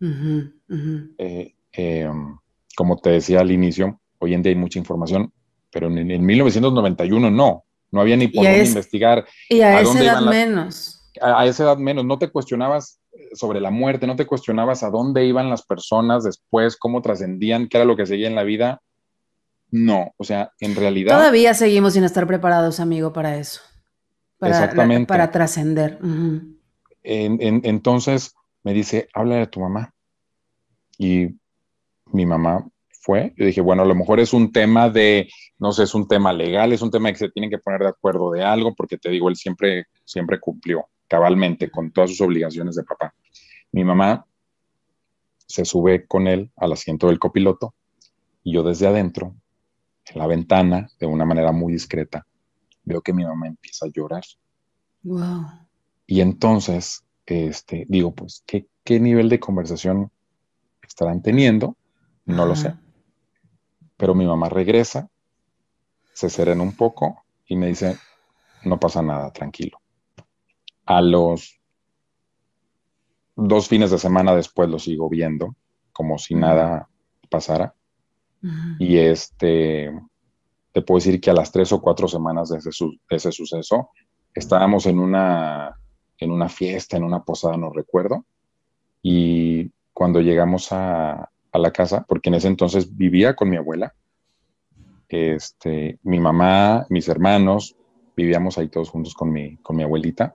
Eh, 0.00 1.54
em, 1.72 2.36
como 2.76 2.98
te 2.98 3.10
decía 3.10 3.40
al 3.40 3.50
inicio, 3.50 4.00
hoy 4.18 4.34
en 4.34 4.42
día 4.42 4.50
hay 4.50 4.58
mucha 4.58 4.78
información, 4.78 5.32
pero 5.70 5.88
en, 5.88 6.24
1991 6.24 7.30
no, 7.30 7.64
no 7.90 8.00
había 8.00 8.16
ni 8.16 8.28
por 8.28 8.44
dónde 8.44 8.64
investigar. 8.64 9.26
Y 9.48 9.60
a, 9.60 9.80
esa 9.80 10.02
edad 10.02 10.20
menos. 10.22 11.10
A, 11.20 11.46
esa 11.46 11.64
edad 11.64 11.78
menos, 11.78 12.04
no 12.04 12.18
te 12.18 12.28
cuestionabas 12.28 13.00
sobre 13.32 13.60
la 13.60 13.70
muerte, 13.70 14.06
no 14.06 14.16
te 14.16 14.26
cuestionabas 14.26 14.82
a 14.82 14.90
dónde 14.90 15.24
iban 15.24 15.50
las 15.50 15.64
personas 15.64 16.24
después, 16.24 16.76
cómo 16.76 17.02
trascendían, 17.02 17.68
qué 17.68 17.78
era 17.78 17.86
lo 17.86 17.96
que 17.96 18.06
seguía 18.06 18.28
en 18.28 18.34
la 18.34 18.44
vida. 18.44 18.82
No, 19.70 20.12
o 20.16 20.24
sea, 20.24 20.52
en 20.60 20.76
realidad. 20.76 21.16
Todavía 21.16 21.52
seguimos 21.54 21.94
sin 21.94 22.04
estar 22.04 22.26
preparados, 22.26 22.78
amigo, 22.78 23.12
para 23.12 23.36
eso. 23.36 23.60
Para, 24.38 24.52
Exactamente. 24.52 25.06
Para 25.06 25.30
trascender 25.30 25.98
entonces 27.06 28.34
me 28.62 28.72
dice, 28.72 29.08
háblale 29.14 29.42
a 29.42 29.50
tu 29.50 29.60
mamá. 29.60 29.94
Y 30.98 31.28
mi 32.06 32.26
mamá 32.26 32.66
fue. 33.00 33.32
Yo 33.36 33.46
dije, 33.46 33.60
bueno, 33.60 33.82
a 33.82 33.86
lo 33.86 33.94
mejor 33.94 34.18
es 34.18 34.32
un 34.32 34.50
tema 34.50 34.90
de, 34.90 35.28
no 35.58 35.72
sé, 35.72 35.84
es 35.84 35.94
un 35.94 36.08
tema 36.08 36.32
legal, 36.32 36.72
es 36.72 36.82
un 36.82 36.90
tema 36.90 37.12
que 37.12 37.18
se 37.18 37.28
tienen 37.30 37.50
que 37.50 37.58
poner 37.58 37.80
de 37.80 37.88
acuerdo 37.88 38.32
de 38.32 38.42
algo, 38.42 38.74
porque 38.74 38.98
te 38.98 39.10
digo, 39.10 39.28
él 39.28 39.36
siempre, 39.36 39.86
siempre 40.04 40.40
cumplió 40.40 40.88
cabalmente 41.06 41.70
con 41.70 41.92
todas 41.92 42.10
sus 42.10 42.20
obligaciones 42.20 42.74
de 42.74 42.82
papá. 42.82 43.14
Mi 43.70 43.84
mamá 43.84 44.26
se 45.46 45.64
sube 45.64 46.06
con 46.06 46.26
él 46.26 46.50
al 46.56 46.72
asiento 46.72 47.06
del 47.06 47.20
copiloto 47.20 47.74
y 48.42 48.52
yo 48.52 48.62
desde 48.62 48.86
adentro, 48.86 49.34
en 50.06 50.18
la 50.18 50.26
ventana, 50.26 50.88
de 50.98 51.06
una 51.06 51.24
manera 51.24 51.52
muy 51.52 51.72
discreta, 51.72 52.26
veo 52.82 53.00
que 53.00 53.12
mi 53.12 53.24
mamá 53.24 53.46
empieza 53.46 53.86
a 53.86 53.90
llorar. 53.90 54.24
Wow. 55.02 55.65
Y 56.06 56.20
entonces, 56.20 57.04
este, 57.26 57.84
digo, 57.88 58.14
pues, 58.14 58.44
¿qué, 58.46 58.66
nivel 59.00 59.28
de 59.28 59.40
conversación 59.40 60.10
estarán 60.82 61.22
teniendo? 61.22 61.76
No 62.24 62.46
lo 62.46 62.54
sé. 62.54 62.74
Pero 63.96 64.14
mi 64.14 64.26
mamá 64.26 64.48
regresa, 64.48 65.08
se 66.12 66.30
serena 66.30 66.62
un 66.62 66.76
poco 66.76 67.24
y 67.46 67.56
me 67.56 67.66
dice, 67.68 67.96
no 68.64 68.78
pasa 68.78 69.02
nada, 69.02 69.32
tranquilo. 69.32 69.78
A 70.84 71.00
los 71.00 71.60
dos 73.34 73.68
fines 73.68 73.90
de 73.90 73.98
semana 73.98 74.34
después 74.34 74.68
lo 74.68 74.78
sigo 74.78 75.08
viendo, 75.08 75.56
como 75.92 76.18
si 76.18 76.34
nada 76.34 76.88
pasara. 77.28 77.74
Y 78.78 78.98
este, 78.98 79.90
te 80.72 80.82
puedo 80.82 80.98
decir 80.98 81.20
que 81.20 81.30
a 81.30 81.34
las 81.34 81.50
tres 81.50 81.72
o 81.72 81.80
cuatro 81.80 82.06
semanas 82.06 82.50
de 82.50 82.58
ese, 82.58 83.32
suceso, 83.32 83.90
estábamos 84.34 84.86
en 84.86 85.00
una, 85.00 85.74
en 86.18 86.30
una 86.30 86.48
fiesta, 86.48 86.96
en 86.96 87.04
una 87.04 87.22
posada, 87.22 87.56
no 87.56 87.70
recuerdo. 87.70 88.24
Y 89.02 89.70
cuando 89.92 90.20
llegamos 90.20 90.72
a, 90.72 91.30
la 91.52 91.70
casa, 91.72 92.04
porque 92.06 92.28
en 92.28 92.34
ese 92.34 92.48
entonces 92.48 92.94
vivía 92.98 93.34
con 93.34 93.48
mi 93.48 93.56
abuela, 93.56 93.94
este, 95.08 95.98
mi 96.02 96.20
mamá, 96.20 96.84
mis 96.90 97.08
hermanos, 97.08 97.76
vivíamos 98.14 98.58
ahí 98.58 98.68
todos 98.68 98.90
juntos 98.90 99.14
con 99.14 99.32
mi, 99.32 99.56
con 99.58 99.74
mi 99.74 99.82
abuelita. 99.82 100.34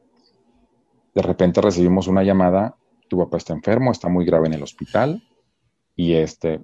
De 1.13 1.21
repente 1.21 1.61
recibimos 1.61 2.07
una 2.07 2.23
llamada, 2.23 2.75
tu 3.07 3.19
papá 3.19 3.37
está 3.37 3.53
enfermo, 3.53 3.91
está 3.91 4.09
muy 4.09 4.25
grave 4.25 4.47
en 4.47 4.55
el 4.55 4.63
hospital 4.63 5.21
y 5.95 6.13
este, 6.13 6.63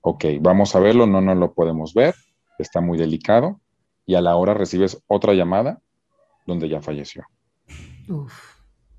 ok, 0.00 0.24
vamos 0.40 0.74
a 0.74 0.80
verlo, 0.80 1.06
no, 1.06 1.20
no 1.20 1.34
lo 1.34 1.52
podemos 1.52 1.92
ver, 1.92 2.14
está 2.58 2.80
muy 2.80 2.96
delicado 2.96 3.60
y 4.06 4.14
a 4.14 4.22
la 4.22 4.36
hora 4.36 4.54
recibes 4.54 5.02
otra 5.06 5.34
llamada 5.34 5.82
donde 6.46 6.68
ya 6.68 6.80
falleció. 6.80 7.26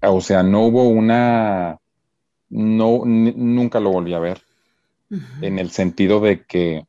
O 0.01 0.21
sea, 0.21 0.43
no 0.43 0.65
hubo 0.65 0.87
una, 0.87 1.77
no, 2.49 3.03
nunca 3.05 3.79
lo 3.79 3.91
volví 3.91 4.13
a 4.13 4.19
ver, 4.19 4.41
en 5.41 5.59
el 5.59 5.71
sentido 5.71 6.19
de 6.19 6.45
que 6.45 6.85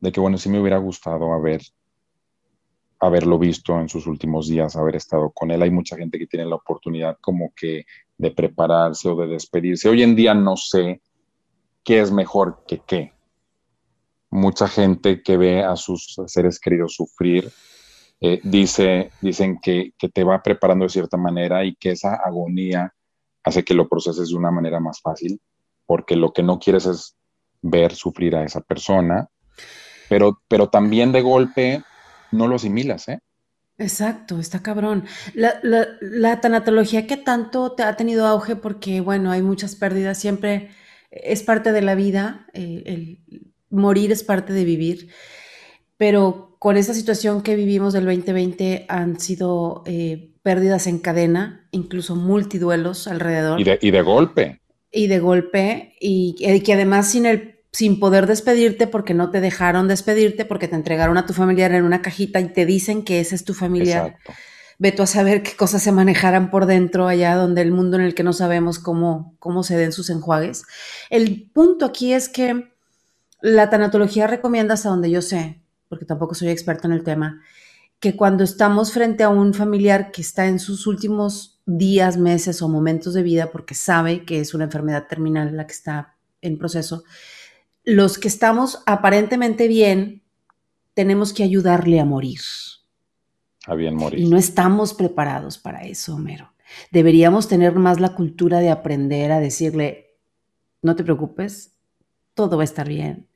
de 0.00 0.12
que, 0.12 0.20
bueno, 0.20 0.38
sí 0.38 0.48
me 0.48 0.60
hubiera 0.60 0.78
gustado 0.78 1.32
haber, 1.32 1.62
haberlo 3.00 3.38
visto 3.38 3.78
en 3.80 3.88
sus 3.88 4.06
últimos 4.06 4.48
días, 4.48 4.76
haber 4.76 4.96
estado 4.96 5.30
con 5.30 5.50
él. 5.50 5.62
Hay 5.62 5.70
mucha 5.70 5.96
gente 5.96 6.18
que 6.18 6.26
tiene 6.26 6.46
la 6.46 6.56
oportunidad 6.56 7.18
como 7.20 7.52
que 7.54 7.86
de 8.18 8.30
prepararse 8.30 9.08
o 9.08 9.16
de 9.16 9.26
despedirse. 9.26 9.88
Hoy 9.88 10.02
en 10.02 10.14
día 10.14 10.34
no 10.34 10.56
sé 10.56 11.00
qué 11.84 12.00
es 12.00 12.10
mejor 12.10 12.64
que 12.66 12.80
qué. 12.86 13.12
Mucha 14.30 14.68
gente 14.68 15.22
que 15.22 15.36
ve 15.36 15.64
a 15.64 15.76
sus 15.76 16.16
seres 16.26 16.58
queridos 16.58 16.94
sufrir, 16.94 17.50
eh, 18.20 18.40
dice, 18.42 19.10
dicen 19.20 19.58
que, 19.60 19.92
que 19.98 20.08
te 20.08 20.24
va 20.24 20.42
preparando 20.42 20.84
de 20.84 20.90
cierta 20.90 21.16
manera 21.16 21.64
y 21.64 21.74
que 21.76 21.90
esa 21.90 22.14
agonía 22.14 22.92
hace 23.44 23.64
que 23.64 23.74
lo 23.74 23.88
proceses 23.88 24.28
de 24.28 24.36
una 24.36 24.50
manera 24.50 24.80
más 24.80 25.00
fácil, 25.00 25.40
porque 25.86 26.16
lo 26.16 26.32
que 26.32 26.42
no 26.42 26.58
quieres 26.58 26.86
es 26.86 27.16
ver 27.62 27.94
sufrir 27.94 28.36
a 28.36 28.44
esa 28.44 28.60
persona 28.60 29.28
pero, 30.08 30.42
pero 30.48 30.68
también 30.68 31.12
de 31.12 31.22
golpe 31.22 31.82
no 32.32 32.48
lo 32.48 32.56
asimilas, 32.56 33.08
¿eh? 33.08 33.20
Exacto, 33.78 34.38
está 34.38 34.62
cabrón. 34.62 35.04
La, 35.34 35.60
la, 35.62 36.40
tanatología 36.40 37.06
que 37.06 37.18
tanto 37.18 37.72
te 37.72 37.82
ha 37.82 37.94
tenido 37.96 38.26
auge 38.26 38.56
porque, 38.56 39.02
bueno, 39.02 39.30
hay 39.30 39.42
muchas 39.42 39.76
pérdidas, 39.76 40.18
siempre 40.18 40.70
es 41.10 41.42
parte 41.42 41.72
de 41.72 41.82
la 41.82 41.94
vida, 41.94 42.46
eh, 42.54 42.82
el 42.86 43.52
morir 43.68 44.12
es 44.12 44.24
parte 44.24 44.54
de 44.54 44.64
vivir, 44.64 45.10
pero 45.98 46.45
con 46.58 46.76
esta 46.76 46.94
situación 46.94 47.42
que 47.42 47.56
vivimos 47.56 47.92
del 47.92 48.04
2020 48.04 48.86
han 48.88 49.20
sido 49.20 49.82
eh, 49.86 50.30
pérdidas 50.42 50.86
en 50.86 50.98
cadena, 50.98 51.68
incluso 51.70 52.16
multiduelos 52.16 53.08
alrededor. 53.08 53.60
Y 53.60 53.64
de, 53.64 53.78
y 53.80 53.90
de 53.90 54.02
golpe. 54.02 54.60
Y 54.90 55.08
de 55.08 55.18
golpe, 55.18 55.94
y 56.00 56.34
que 56.62 56.72
además 56.72 57.10
sin 57.10 57.26
el 57.26 57.56
sin 57.76 58.00
poder 58.00 58.26
despedirte 58.26 58.86
porque 58.86 59.12
no 59.12 59.30
te 59.30 59.42
dejaron 59.42 59.86
despedirte, 59.86 60.46
porque 60.46 60.66
te 60.66 60.76
entregaron 60.76 61.18
a 61.18 61.26
tu 61.26 61.34
familiar 61.34 61.72
en 61.72 61.84
una 61.84 62.00
cajita 62.00 62.40
y 62.40 62.48
te 62.48 62.64
dicen 62.64 63.04
que 63.04 63.20
ese 63.20 63.34
es 63.34 63.44
tu 63.44 63.52
familiar. 63.52 64.16
Ve 64.78 64.92
tú 64.92 65.02
a 65.02 65.06
saber 65.06 65.42
qué 65.42 65.54
cosas 65.56 65.82
se 65.82 65.92
manejarán 65.92 66.50
por 66.50 66.64
dentro, 66.64 67.06
allá 67.06 67.34
donde 67.34 67.60
el 67.60 67.72
mundo 67.72 67.98
en 67.98 68.04
el 68.04 68.14
que 68.14 68.22
no 68.22 68.32
sabemos 68.32 68.78
cómo, 68.78 69.36
cómo 69.40 69.62
se 69.62 69.76
den 69.76 69.92
sus 69.92 70.08
enjuagues. 70.08 70.64
El 71.10 71.50
punto 71.52 71.84
aquí 71.84 72.14
es 72.14 72.30
que 72.30 72.72
la 73.42 73.68
tanatología 73.68 74.26
recomienda, 74.26 74.72
hasta 74.72 74.88
donde 74.88 75.10
yo 75.10 75.20
sé, 75.20 75.60
porque 75.88 76.04
tampoco 76.04 76.34
soy 76.34 76.48
experto 76.48 76.86
en 76.86 76.92
el 76.92 77.04
tema, 77.04 77.42
que 78.00 78.16
cuando 78.16 78.44
estamos 78.44 78.92
frente 78.92 79.24
a 79.24 79.28
un 79.28 79.54
familiar 79.54 80.10
que 80.10 80.20
está 80.20 80.46
en 80.46 80.58
sus 80.58 80.86
últimos 80.86 81.60
días, 81.66 82.16
meses 82.16 82.62
o 82.62 82.68
momentos 82.68 83.14
de 83.14 83.22
vida, 83.22 83.50
porque 83.50 83.74
sabe 83.74 84.24
que 84.24 84.40
es 84.40 84.54
una 84.54 84.64
enfermedad 84.64 85.06
terminal 85.08 85.56
la 85.56 85.66
que 85.66 85.72
está 85.72 86.14
en 86.42 86.58
proceso, 86.58 87.04
los 87.84 88.18
que 88.18 88.28
estamos 88.28 88.82
aparentemente 88.86 89.68
bien, 89.68 90.22
tenemos 90.94 91.32
que 91.32 91.42
ayudarle 91.42 92.00
a 92.00 92.04
morir. 92.04 92.40
A 93.66 93.74
bien 93.74 93.96
morir. 93.96 94.20
Y 94.20 94.28
no 94.28 94.36
estamos 94.36 94.94
preparados 94.94 95.58
para 95.58 95.82
eso, 95.82 96.14
Homero. 96.14 96.52
Deberíamos 96.90 97.48
tener 97.48 97.74
más 97.74 98.00
la 98.00 98.14
cultura 98.14 98.60
de 98.60 98.70
aprender 98.70 99.32
a 99.32 99.40
decirle, 99.40 100.16
no 100.82 100.96
te 100.96 101.04
preocupes, 101.04 101.76
todo 102.34 102.56
va 102.56 102.62
a 102.62 102.64
estar 102.64 102.88
bien. 102.88 103.28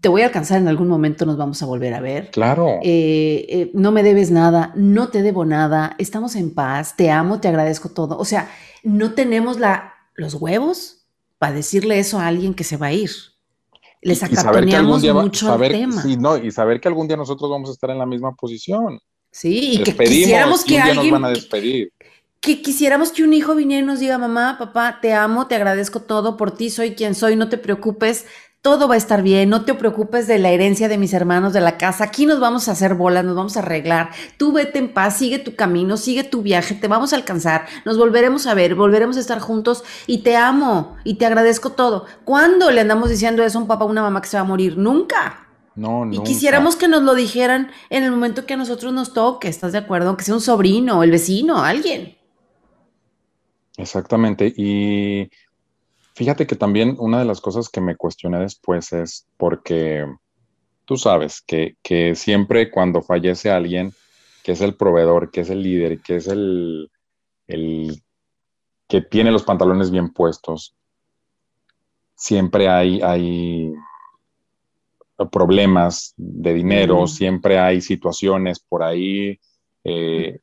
Te 0.00 0.08
voy 0.08 0.22
a 0.22 0.26
alcanzar 0.26 0.60
en 0.60 0.68
algún 0.68 0.88
momento, 0.88 1.26
nos 1.26 1.36
vamos 1.36 1.62
a 1.62 1.66
volver 1.66 1.94
a 1.94 2.00
ver. 2.00 2.30
Claro. 2.30 2.78
Eh, 2.82 3.46
eh, 3.48 3.70
no 3.74 3.90
me 3.90 4.02
debes 4.02 4.30
nada, 4.30 4.72
no 4.76 5.08
te 5.08 5.22
debo 5.22 5.44
nada, 5.44 5.96
estamos 5.98 6.36
en 6.36 6.54
paz, 6.54 6.96
te 6.96 7.10
amo, 7.10 7.40
te 7.40 7.48
agradezco 7.48 7.88
todo. 7.88 8.16
O 8.16 8.24
sea, 8.24 8.50
no 8.84 9.14
tenemos 9.14 9.58
la, 9.58 9.94
los 10.14 10.34
huevos 10.34 11.06
para 11.38 11.54
decirle 11.54 11.98
eso 11.98 12.18
a 12.18 12.28
alguien 12.28 12.54
que 12.54 12.64
se 12.64 12.76
va 12.76 12.86
a 12.86 12.92
ir. 12.92 13.10
Les 14.00 14.22
acatoneamos 14.22 15.02
mucho 15.02 15.62
el 15.62 15.72
tema. 15.72 16.02
Sí, 16.02 16.16
no, 16.16 16.36
y 16.36 16.50
saber 16.50 16.80
que 16.80 16.88
algún 16.88 17.08
día 17.08 17.16
nosotros 17.16 17.50
vamos 17.50 17.70
a 17.70 17.72
estar 17.72 17.90
en 17.90 17.98
la 17.98 18.06
misma 18.06 18.34
posición. 18.34 19.00
Sí, 19.30 19.72
y 19.72 19.82
que 19.82 19.96
quisiéramos 19.96 20.62
que 20.62 20.78
alguien... 20.78 21.10
Nos 21.10 21.20
van 21.20 21.24
a 21.24 21.30
despedir. 21.30 21.90
Que 22.38 22.60
quisiéramos 22.60 23.10
que 23.10 23.24
un 23.24 23.32
hijo 23.32 23.54
viniera 23.54 23.82
y 23.82 23.86
nos 23.86 24.00
diga, 24.00 24.18
mamá, 24.18 24.56
papá, 24.58 24.98
te 25.00 25.14
amo, 25.14 25.48
te 25.48 25.54
agradezco 25.54 26.00
todo 26.00 26.36
por 26.36 26.52
ti, 26.54 26.68
soy 26.68 26.94
quien 26.94 27.14
soy, 27.14 27.34
no 27.34 27.48
te 27.48 27.56
preocupes, 27.56 28.26
todo 28.64 28.88
va 28.88 28.94
a 28.94 28.96
estar 28.96 29.22
bien, 29.22 29.50
no 29.50 29.66
te 29.66 29.74
preocupes 29.74 30.26
de 30.26 30.38
la 30.38 30.48
herencia 30.48 30.88
de 30.88 30.96
mis 30.96 31.12
hermanos 31.12 31.52
de 31.52 31.60
la 31.60 31.76
casa, 31.76 32.04
aquí 32.04 32.24
nos 32.24 32.40
vamos 32.40 32.66
a 32.66 32.72
hacer 32.72 32.94
bolas, 32.94 33.22
nos 33.22 33.36
vamos 33.36 33.58
a 33.58 33.60
arreglar, 33.60 34.08
tú 34.38 34.52
vete 34.52 34.78
en 34.78 34.90
paz, 34.90 35.18
sigue 35.18 35.38
tu 35.38 35.54
camino, 35.54 35.98
sigue 35.98 36.24
tu 36.24 36.40
viaje, 36.40 36.74
te 36.74 36.88
vamos 36.88 37.12
a 37.12 37.16
alcanzar, 37.16 37.66
nos 37.84 37.98
volveremos 37.98 38.46
a 38.46 38.54
ver, 38.54 38.74
volveremos 38.74 39.18
a 39.18 39.20
estar 39.20 39.38
juntos 39.38 39.84
y 40.06 40.22
te 40.22 40.38
amo 40.38 40.96
y 41.04 41.16
te 41.16 41.26
agradezco 41.26 41.72
todo. 41.72 42.06
¿Cuándo 42.24 42.70
le 42.70 42.80
andamos 42.80 43.10
diciendo 43.10 43.44
eso 43.44 43.58
a 43.58 43.60
un 43.60 43.68
papá 43.68 43.84
o 43.84 43.88
una 43.88 44.00
mamá 44.00 44.22
que 44.22 44.28
se 44.28 44.38
va 44.38 44.40
a 44.40 44.46
morir? 44.46 44.78
Nunca. 44.78 45.46
No, 45.74 46.06
no. 46.06 46.14
Y 46.14 46.22
quisiéramos 46.22 46.76
que 46.76 46.88
nos 46.88 47.02
lo 47.02 47.14
dijeran 47.14 47.70
en 47.90 48.02
el 48.02 48.12
momento 48.12 48.46
que 48.46 48.54
a 48.54 48.56
nosotros 48.56 48.94
nos 48.94 49.12
toque, 49.12 49.48
¿estás 49.48 49.72
de 49.72 49.78
acuerdo? 49.78 50.16
Que 50.16 50.24
sea 50.24 50.36
un 50.36 50.40
sobrino, 50.40 51.02
el 51.02 51.10
vecino, 51.10 51.62
alguien. 51.62 52.16
Exactamente. 53.76 54.54
Y 54.56 55.30
Fíjate 56.14 56.46
que 56.46 56.54
también 56.54 56.96
una 56.98 57.18
de 57.18 57.24
las 57.24 57.40
cosas 57.40 57.68
que 57.68 57.80
me 57.80 57.96
cuestioné 57.96 58.38
después 58.38 58.92
es 58.92 59.26
porque 59.36 60.06
tú 60.84 60.96
sabes 60.96 61.42
que, 61.42 61.76
siempre 62.14 62.70
cuando 62.70 63.02
fallece 63.02 63.50
alguien, 63.50 63.92
que 64.44 64.52
es 64.52 64.60
el 64.60 64.76
proveedor, 64.76 65.30
que 65.30 65.40
es 65.40 65.50
el 65.50 65.62
líder, 65.62 66.00
que 66.00 66.16
es 66.16 66.28
el, 66.28 66.90
el 67.48 68.00
que 68.86 69.00
tiene 69.00 69.32
los 69.32 69.42
pantalones 69.42 69.90
bien 69.90 70.12
puestos, 70.12 70.76
siempre 72.14 72.68
hay, 72.68 73.00
hay 73.02 73.72
problemas 75.32 76.14
de 76.16 76.54
dinero, 76.54 77.08
siempre 77.08 77.58
hay 77.58 77.80
situaciones 77.80 78.60
por 78.60 78.84
ahí 78.84 79.38
eh, 79.82 80.40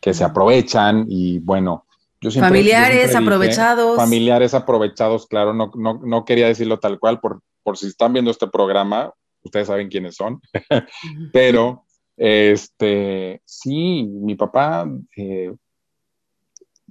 que 0.00 0.14
se 0.14 0.22
aprovechan 0.24 1.06
y 1.08 1.40
bueno, 1.40 1.86
familiares 2.20 3.14
aprovechados. 3.14 3.96
Familiares 3.96 4.54
aprovechados, 4.54 5.26
claro, 5.26 5.54
no, 5.54 5.70
no, 5.74 6.24
quería 6.24 6.46
decirlo 6.46 6.78
tal 6.78 6.98
cual, 6.98 7.20
por, 7.20 7.42
por 7.62 7.76
si 7.76 7.86
están 7.86 8.12
viendo 8.12 8.30
este 8.30 8.48
programa, 8.48 9.12
ustedes 9.42 9.68
saben 9.68 9.88
quiénes 9.88 10.16
son, 10.16 10.40
pero 11.32 11.84
este, 12.16 13.40
sí, 13.44 14.04
mi 14.04 14.34
papá, 14.34 14.88
eh, 15.16 15.52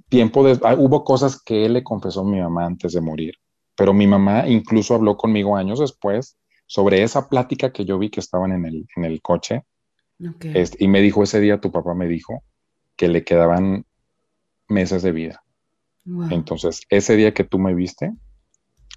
tiempo 0.08 0.44
de, 0.44 0.58
ah, 0.62 0.74
hubo 0.78 1.04
cosas 1.04 1.42
que 1.42 1.66
él 1.66 1.74
le 1.74 1.84
confesó 1.84 2.20
a 2.20 2.24
mi 2.24 2.40
mamá 2.40 2.64
antes 2.64 2.92
de 2.92 3.00
morir, 3.00 3.34
pero 3.76 3.92
mi 3.92 4.06
mamá 4.06 4.48
incluso 4.48 4.94
habló 4.94 5.16
conmigo 5.16 5.56
años 5.56 5.80
después 5.80 6.38
sobre 6.66 7.02
esa 7.02 7.28
plática 7.28 7.72
que 7.72 7.84
yo 7.84 7.98
vi 7.98 8.10
que 8.10 8.20
estaban 8.20 8.52
en 8.52 8.64
el, 8.66 8.86
en 8.96 9.04
el 9.04 9.20
coche. 9.22 9.64
Este, 10.40 10.84
y 10.84 10.88
me 10.88 11.00
dijo 11.00 11.22
ese 11.22 11.40
día, 11.40 11.60
tu 11.60 11.70
papá 11.70 11.94
me 11.94 12.08
dijo 12.08 12.42
que 12.96 13.08
le 13.08 13.22
quedaban 13.24 13.86
meses 14.68 15.02
de 15.02 15.12
vida. 15.12 15.42
Entonces, 16.30 16.80
ese 16.88 17.16
día 17.16 17.34
que 17.34 17.44
tú 17.44 17.58
me 17.58 17.74
viste 17.74 18.14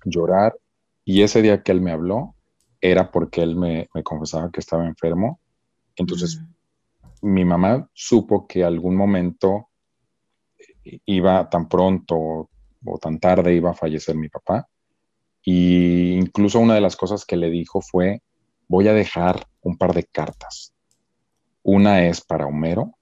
llorar 0.06 0.58
y 1.04 1.24
ese 1.24 1.42
día 1.42 1.62
que 1.62 1.72
él 1.72 1.82
me 1.82 1.92
habló, 1.92 2.36
era 2.80 3.12
porque 3.12 3.42
él 3.42 3.56
me, 3.56 3.88
confesaba 4.04 4.50
que 4.52 4.60
estaba 4.60 4.88
enfermo. 4.88 5.40
Entonces, 5.96 6.42
mi 7.22 7.46
mamá 7.46 7.88
supo 7.94 8.48
que 8.48 8.64
algún 8.64 8.96
momento 8.96 9.70
iba 11.06 11.48
tan 11.50 11.70
pronto 11.70 12.50
o 12.86 12.98
tan 13.00 13.20
tarde 13.20 13.54
iba 13.54 13.72
a 13.72 13.76
fallecer 13.76 14.16
mi 14.16 14.30
papá. 14.30 14.68
Y 15.44 16.14
incluso 16.14 16.60
una 16.60 16.76
de 16.76 16.82
las 16.82 16.96
cosas 16.96 17.26
que 17.26 17.38
le 17.38 17.50
dijo 17.50 17.82
fue, 17.82 18.22
voy 18.68 18.88
a 18.88 18.94
dejar 18.94 19.48
un 19.62 19.78
par 19.78 19.94
de 19.94 20.04
cartas 20.06 20.74
Una 21.64 22.06
es 22.08 22.22
para 22.22 22.48
Homero, 22.48 22.96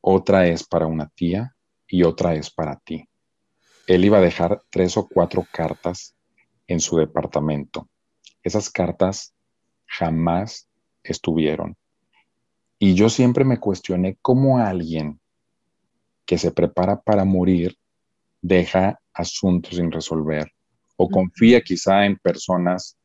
otra 0.00 0.46
es 0.46 0.64
para 0.64 0.86
una 0.86 1.08
tía 1.08 1.51
y 1.92 2.04
otra 2.04 2.34
es 2.34 2.50
para 2.50 2.76
ti. 2.76 3.06
Él 3.86 4.06
iba 4.06 4.16
a 4.16 4.22
dejar 4.22 4.62
tres 4.70 4.96
o 4.96 5.06
cuatro 5.06 5.46
cartas 5.52 6.14
en 6.66 6.80
su 6.80 6.96
departamento. 6.96 7.86
Esas 8.42 8.70
cartas 8.70 9.34
jamás 9.86 10.70
estuvieron. 11.04 11.76
Y 12.78 12.94
yo 12.94 13.10
siempre 13.10 13.44
me 13.44 13.60
cuestioné 13.60 14.16
cómo 14.22 14.56
alguien 14.56 15.20
que 16.24 16.38
se 16.38 16.50
prepara 16.50 16.98
para 16.98 17.26
morir 17.26 17.76
deja 18.40 18.98
asuntos 19.12 19.76
sin 19.76 19.92
resolver 19.92 20.50
o 20.96 21.10
confía 21.10 21.60
quizá 21.60 22.06
en 22.06 22.16
personas 22.16 22.96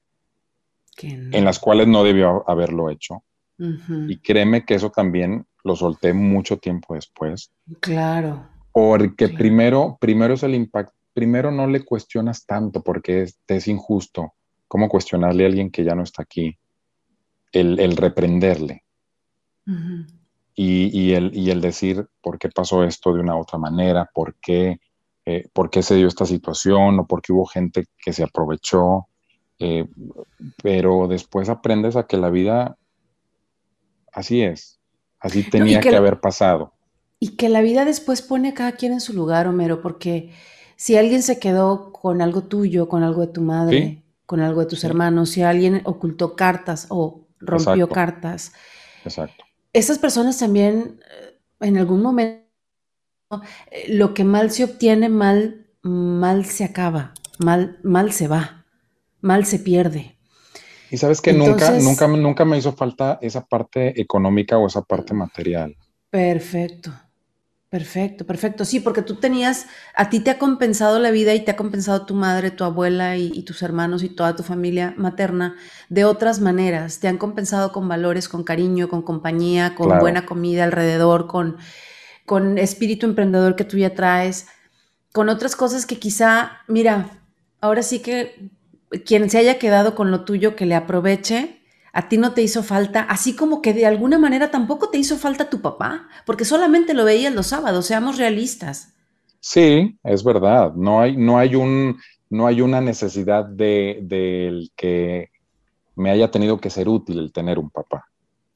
en 1.01 1.43
las 1.43 1.59
cuales 1.59 1.87
no 1.87 2.05
debió 2.05 2.49
haberlo 2.49 2.89
hecho. 2.89 3.21
Y 3.57 4.17
créeme 4.19 4.65
que 4.65 4.75
eso 4.75 4.91
también 4.91 5.45
lo 5.65 5.75
solté 5.75 6.13
mucho 6.13 6.57
tiempo 6.57 6.95
después. 6.95 7.51
Claro. 7.81 8.56
Porque 8.77 9.29
primero, 9.29 9.97
primero 9.99 10.35
es 10.35 10.43
el 10.43 10.53
impacto, 10.53 10.93
primero 11.11 11.49
no 11.49 11.65
le 11.65 11.83
cuestionas 11.83 12.45
tanto 12.45 12.83
porque 12.83 13.23
es, 13.23 13.39
es 13.47 13.67
injusto. 13.67 14.33
¿Cómo 14.67 14.87
cuestionarle 14.87 15.45
a 15.45 15.47
alguien 15.47 15.71
que 15.71 15.83
ya 15.83 15.95
no 15.95 16.03
está 16.03 16.21
aquí? 16.21 16.59
El, 17.51 17.97
reprenderle. 17.97 18.83
y, 20.53 21.13
el, 21.13 21.35
y 21.35 21.49
el 21.49 21.59
decir 21.59 22.05
por 22.21 22.37
qué 22.37 22.49
pasó 22.49 22.83
esto 22.83 23.13
de 23.13 23.21
una 23.21 23.35
u 23.35 23.39
otra 23.39 23.57
manera, 23.57 24.07
por 24.13 24.35
qué 24.35 24.79
eh, 25.25 25.49
por 25.51 25.71
qué 25.71 25.81
se 25.81 25.95
dio 25.95 26.07
esta 26.07 26.27
situación 26.27 26.99
o 26.99 27.07
por 27.07 27.23
qué 27.23 27.33
hubo 27.33 27.47
gente 27.47 27.87
que 27.97 28.13
se 28.13 28.23
aprovechó. 28.23 29.07
Eh, 29.57 29.85
pero 30.61 31.07
después 31.07 31.49
aprendes 31.49 31.95
a 31.95 32.05
que 32.05 32.17
la 32.17 32.29
vida 32.29 32.77
así 34.13 34.43
es, 34.43 34.79
así 35.19 35.49
tenía 35.49 35.79
que, 35.79 35.95
haber 35.95 36.19
pasado. 36.19 36.76
Y 37.19 37.35
que 37.35 37.49
la 37.49 37.61
vida 37.61 37.85
después 37.85 38.21
pone 38.21 38.49
a 38.49 38.53
cada 38.53 38.73
quien 38.73 38.93
en 38.93 39.01
su 39.01 39.13
lugar, 39.13 39.47
Homero, 39.47 39.81
porque 39.81 40.31
si 40.75 40.95
alguien 40.95 41.23
se 41.23 41.39
quedó 41.39 41.91
con 41.91 42.21
algo 42.21 42.43
tuyo, 42.43 42.87
con 42.87 43.03
algo 43.03 43.21
de 43.21 43.33
tu 43.33 43.41
madre, 43.41 44.03
con 44.25 44.39
algo 44.39 44.61
de 44.61 44.67
tus 44.67 44.83
hermanos, 44.83 45.31
si 45.31 45.41
alguien 45.41 45.81
ocultó 45.85 46.35
cartas 46.35 46.85
o 46.89 47.27
rompió 47.39 47.89
cartas, 47.89 48.53
Exacto. 49.03 49.43
esas 49.73 49.97
personas 49.97 50.37
también 50.37 50.99
eh, 51.01 51.39
en 51.61 51.77
algún 51.77 52.03
momento 52.03 52.43
eh, 53.71 53.85
lo 53.89 54.13
que 54.13 54.23
mal 54.23 54.51
se 54.51 54.63
obtiene, 54.63 55.09
mal, 55.09 55.65
mal 55.81 56.45
se 56.45 56.63
acaba, 56.63 57.13
mal, 57.39 57.79
mal 57.83 58.11
se 58.11 58.27
va, 58.27 58.65
mal 59.21 59.45
se 59.45 59.57
pierde. 59.57 60.15
Y 60.91 60.97
sabes 60.97 61.21
que 61.21 61.33
nunca, 61.33 61.71
nunca, 61.79 62.07
nunca 62.07 62.45
me 62.45 62.57
hizo 62.57 62.73
falta 62.73 63.17
esa 63.21 63.45
parte 63.45 63.99
económica 63.99 64.57
o 64.57 64.67
esa 64.67 64.83
parte 64.83 65.13
material. 65.13 65.75
Perfecto. 66.09 66.93
Perfecto, 67.69 68.25
perfecto. 68.25 68.63
Sí, 68.63 68.79
porque 68.79 69.01
tú 69.01 69.15
tenías, 69.15 69.65
a 69.93 70.09
ti 70.09 70.21
te 70.21 70.31
ha 70.31 70.37
compensado 70.37 70.99
la 70.99 71.11
vida 71.11 71.33
y 71.33 71.43
te 71.43 71.51
ha 71.51 71.57
compensado 71.57 72.05
tu 72.05 72.15
madre, 72.15 72.49
tu 72.49 72.63
abuela 72.63 73.17
y, 73.17 73.43
tus 73.43 73.61
hermanos 73.61 74.03
y 74.03 74.09
toda 74.09 74.37
tu 74.37 74.43
familia 74.43 74.93
materna 74.97 75.57
de 75.89 76.05
otras 76.05 76.39
maneras. 76.39 76.99
Te 76.99 77.09
han 77.09 77.17
compensado 77.17 77.73
con 77.73 77.89
valores, 77.89 78.29
con 78.29 78.43
cariño, 78.43 78.87
con 78.87 79.01
compañía, 79.01 79.75
con 79.75 79.99
buena 79.99 80.25
comida 80.25 80.63
alrededor, 80.63 81.27
con 81.27 81.57
con 82.27 82.57
espíritu 82.57 83.05
emprendedor 83.05 83.55
que 83.55 83.63
tú 83.63 83.77
ya 83.77 83.95
traes, 83.95 84.47
con 85.13 85.29
otras 85.29 85.55
cosas 85.55 85.85
que 85.85 85.97
quizá, 85.97 86.57
mira, 86.67 87.21
ahora 87.61 87.81
sí 87.81 87.99
que 87.99 88.51
quien 89.05 89.29
se 89.29 89.37
haya 89.37 89.57
quedado 89.57 89.95
con 89.95 90.11
lo 90.11 90.25
tuyo, 90.25 90.53
que 90.53 90.65
le 90.65 90.75
aproveche, 90.75 91.56
a 91.97 92.09
ti 92.09 92.19
no 92.19 92.33
te 92.35 92.43
hizo 92.43 92.61
falta, 92.61 93.01
así 93.01 93.35
como 93.35 93.59
que 93.59 93.73
de 93.73 93.87
alguna 93.87 94.19
manera 94.19 94.51
tampoco 94.51 94.91
te 94.91 94.99
hizo 94.99 95.17
falta 95.17 95.49
tu 95.49 95.61
papá, 95.61 96.07
porque 96.27 96.45
solamente 96.45 96.93
lo 96.93 97.03
veías 97.05 97.33
los 97.33 97.47
sábados, 97.47 97.87
seamos 97.87 98.19
realistas. 98.19 98.93
Sí, 99.39 99.97
es 100.03 100.23
verdad, 100.23 100.73
no 100.75 101.01
hay, 101.01 101.17
no 101.17 101.39
hay, 101.39 101.55
un, 101.55 101.97
no 102.29 102.45
hay 102.45 102.61
una 102.61 102.81
necesidad 102.81 103.45
de, 103.45 103.97
del 104.03 104.69
que 104.75 105.31
me 105.95 106.11
haya 106.11 106.29
tenido 106.29 106.59
que 106.59 106.69
ser 106.69 106.87
útil 106.87 107.17
el 107.17 107.31
tener 107.31 107.57
un 107.57 107.71
papá. 107.71 108.05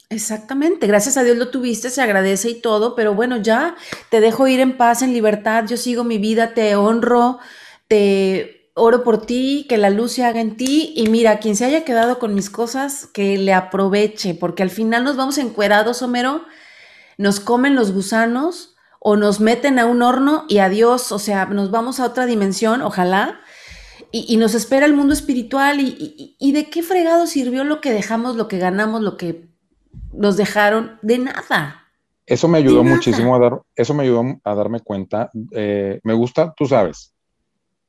Exactamente, 0.10 0.86
gracias 0.86 1.18
a 1.18 1.24
Dios 1.24 1.38
lo 1.38 1.50
tuviste, 1.50 1.90
se 1.90 2.04
agradece 2.04 2.48
y 2.52 2.62
todo, 2.62 2.94
pero 2.94 3.16
bueno, 3.16 3.38
ya 3.38 3.76
te 4.12 4.20
dejo 4.20 4.48
ir 4.48 4.60
en 4.60 4.78
paz, 4.78 5.02
en 5.02 5.14
libertad, 5.14 5.66
yo 5.68 5.78
sigo 5.78 6.04
mi 6.04 6.20
vida, 6.20 6.54
te 6.54 6.76
honro, 6.76 7.40
te 7.88 8.61
oro 8.74 9.04
por 9.04 9.26
ti, 9.26 9.66
que 9.68 9.78
la 9.78 9.90
luz 9.90 10.14
se 10.14 10.24
haga 10.24 10.42
en 10.42 10.58
ti 10.58 10.94
y 10.96 11.08
mira, 11.10 11.40
quien 11.40 11.56
se 11.56 11.66
haya 11.66 11.84
quedado 11.84 12.20
con 12.20 12.34
mis 12.34 12.50
cosas, 12.50 13.08
que 13.08 13.38
le 13.38 13.54
aproveche, 13.54 14.34
porque 14.34 14.64
al 14.64 14.70
final 14.70 15.04
nos 15.04 15.18
vamos 15.18 15.38
encuerados, 15.38 16.02
Homero, 16.02 16.44
nos 17.18 17.40
comen 17.40 17.76
los 17.76 17.92
gusanos 17.92 18.76
o 19.00 19.16
nos 19.16 19.40
meten 19.40 19.80
a 19.80 19.86
un 19.86 20.02
horno 20.02 20.46
y 20.48 20.60
adiós, 20.60 21.12
o 21.12 21.20
sea, 21.20 21.46
nos 21.46 21.72
vamos 21.72 22.00
a 22.00 22.06
otra 22.06 22.26
dimensión, 22.26 22.82
ojalá. 22.82 23.40
Y, 24.14 24.36
nos 24.36 24.56
espera 24.56 24.86
el 24.86 24.94
mundo 24.94 25.14
espiritual 25.14 25.80
y, 25.80 26.36
y 26.38 26.52
de 26.52 26.70
qué 26.70 26.84
fregado 26.84 27.28
sirvió 27.28 27.64
lo 27.64 27.80
que 27.80 27.94
dejamos, 27.94 28.36
lo 28.36 28.50
que 28.50 28.58
ganamos, 28.58 29.02
lo 29.02 29.16
que 29.16 29.48
nos 30.12 30.36
dejaron 30.36 31.00
de 31.02 31.20
nada. 31.20 31.82
Eso 32.26 32.48
me 32.48 32.60
ayudó 32.60 32.84
muchísimo 32.84 33.36
a 33.36 33.40
dar, 33.40 33.62
eso 33.76 33.94
me 33.94 34.04
ayudó 34.04 34.24
a 34.44 34.56
darme 34.56 34.80
cuenta. 34.80 35.32
Eh, 35.52 36.00
me 36.04 36.14
gusta, 36.14 36.54
tú 36.56 36.66
sabes, 36.66 37.14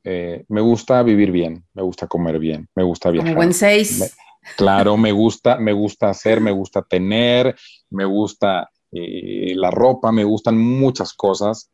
eh, 0.04 0.44
me 0.48 0.60
gusta 0.60 1.02
vivir 1.02 1.30
bien, 1.30 1.64
me 1.74 1.82
gusta 1.82 2.06
comer 2.06 2.38
bien, 2.38 2.68
me 2.74 2.82
gusta 2.82 3.10
viajar. 3.10 3.30
Como 3.30 3.36
buen 3.36 3.54
seis. 3.54 4.16
claro, 4.56 4.96
me 4.96 5.12
gusta, 5.12 5.58
me 5.58 5.72
gusta 5.72 6.10
hacer, 6.10 6.40
me 6.40 6.50
gusta 6.50 6.82
tener, 6.82 7.54
me 7.90 8.04
gusta 8.04 8.70
eh, 8.92 9.54
la 9.54 9.70
ropa, 9.70 10.12
me 10.12 10.24
gustan 10.24 10.58
muchas 10.58 11.12
cosas, 11.12 11.70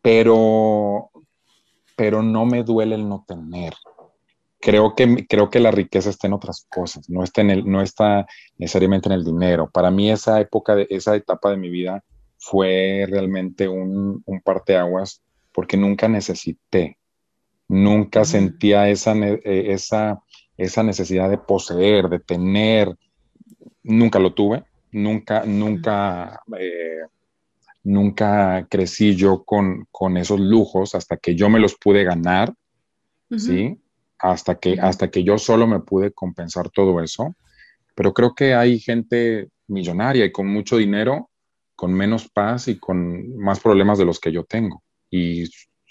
pero, 0.00 1.10
pero 1.96 2.22
no 2.22 2.46
me 2.46 2.62
duele 2.62 2.94
el 2.94 3.08
no 3.08 3.24
tener 3.26 3.74
creo 4.64 4.94
que, 4.94 5.26
creo 5.28 5.50
que 5.50 5.60
la 5.60 5.70
riqueza 5.70 6.08
está 6.08 6.26
en 6.26 6.32
otras 6.32 6.66
cosas, 6.70 7.10
no 7.10 7.22
está, 7.22 7.42
en 7.42 7.50
el, 7.50 7.70
no 7.70 7.82
está 7.82 8.26
necesariamente 8.56 9.10
en 9.10 9.12
el 9.12 9.22
dinero. 9.22 9.68
Para 9.70 9.90
mí 9.90 10.10
esa 10.10 10.40
época, 10.40 10.74
de, 10.74 10.86
esa 10.88 11.14
etapa 11.14 11.50
de 11.50 11.58
mi 11.58 11.68
vida 11.68 12.02
fue 12.38 13.04
realmente 13.06 13.68
un, 13.68 14.22
un 14.24 14.40
parteaguas 14.40 15.22
porque 15.52 15.76
nunca 15.76 16.08
necesité, 16.08 16.96
nunca 17.68 18.24
sentía 18.24 18.88
esa, 18.88 19.16
eh, 19.16 19.40
esa, 19.72 20.22
esa 20.56 20.82
necesidad 20.82 21.30
de 21.30 21.38
poseer, 21.38 22.08
de 22.08 22.20
tener, 22.20 22.96
nunca 23.82 24.18
lo 24.18 24.34
tuve, 24.34 24.64
nunca, 24.92 25.44
nunca, 25.44 26.40
eh, 26.58 27.00
nunca 27.82 28.66
crecí 28.70 29.14
yo 29.16 29.44
con, 29.44 29.86
con, 29.90 30.16
esos 30.16 30.40
lujos 30.40 30.94
hasta 30.94 31.16
que 31.16 31.34
yo 31.34 31.48
me 31.48 31.60
los 31.60 31.74
pude 31.76 32.04
ganar, 32.04 32.54
¿sí? 33.36 33.78
hasta 34.18 34.54
que, 34.54 34.78
hasta 34.80 35.10
que 35.10 35.22
yo 35.22 35.38
solo 35.38 35.66
me 35.66 35.80
pude 35.80 36.12
compensar 36.12 36.70
todo 36.70 37.02
eso. 37.02 37.34
Pero 37.94 38.12
creo 38.12 38.34
que 38.34 38.54
hay 38.54 38.78
gente 38.78 39.50
millonaria 39.68 40.24
y 40.24 40.32
con 40.32 40.46
mucho 40.46 40.76
dinero, 40.76 41.30
con 41.76 41.92
menos 41.92 42.28
paz 42.28 42.68
y 42.68 42.78
con 42.78 43.36
más 43.36 43.60
problemas 43.60 43.98
de 43.98 44.04
los 44.04 44.18
que 44.20 44.32
yo 44.32 44.44
tengo. 44.44 44.82
Y 45.10 45.44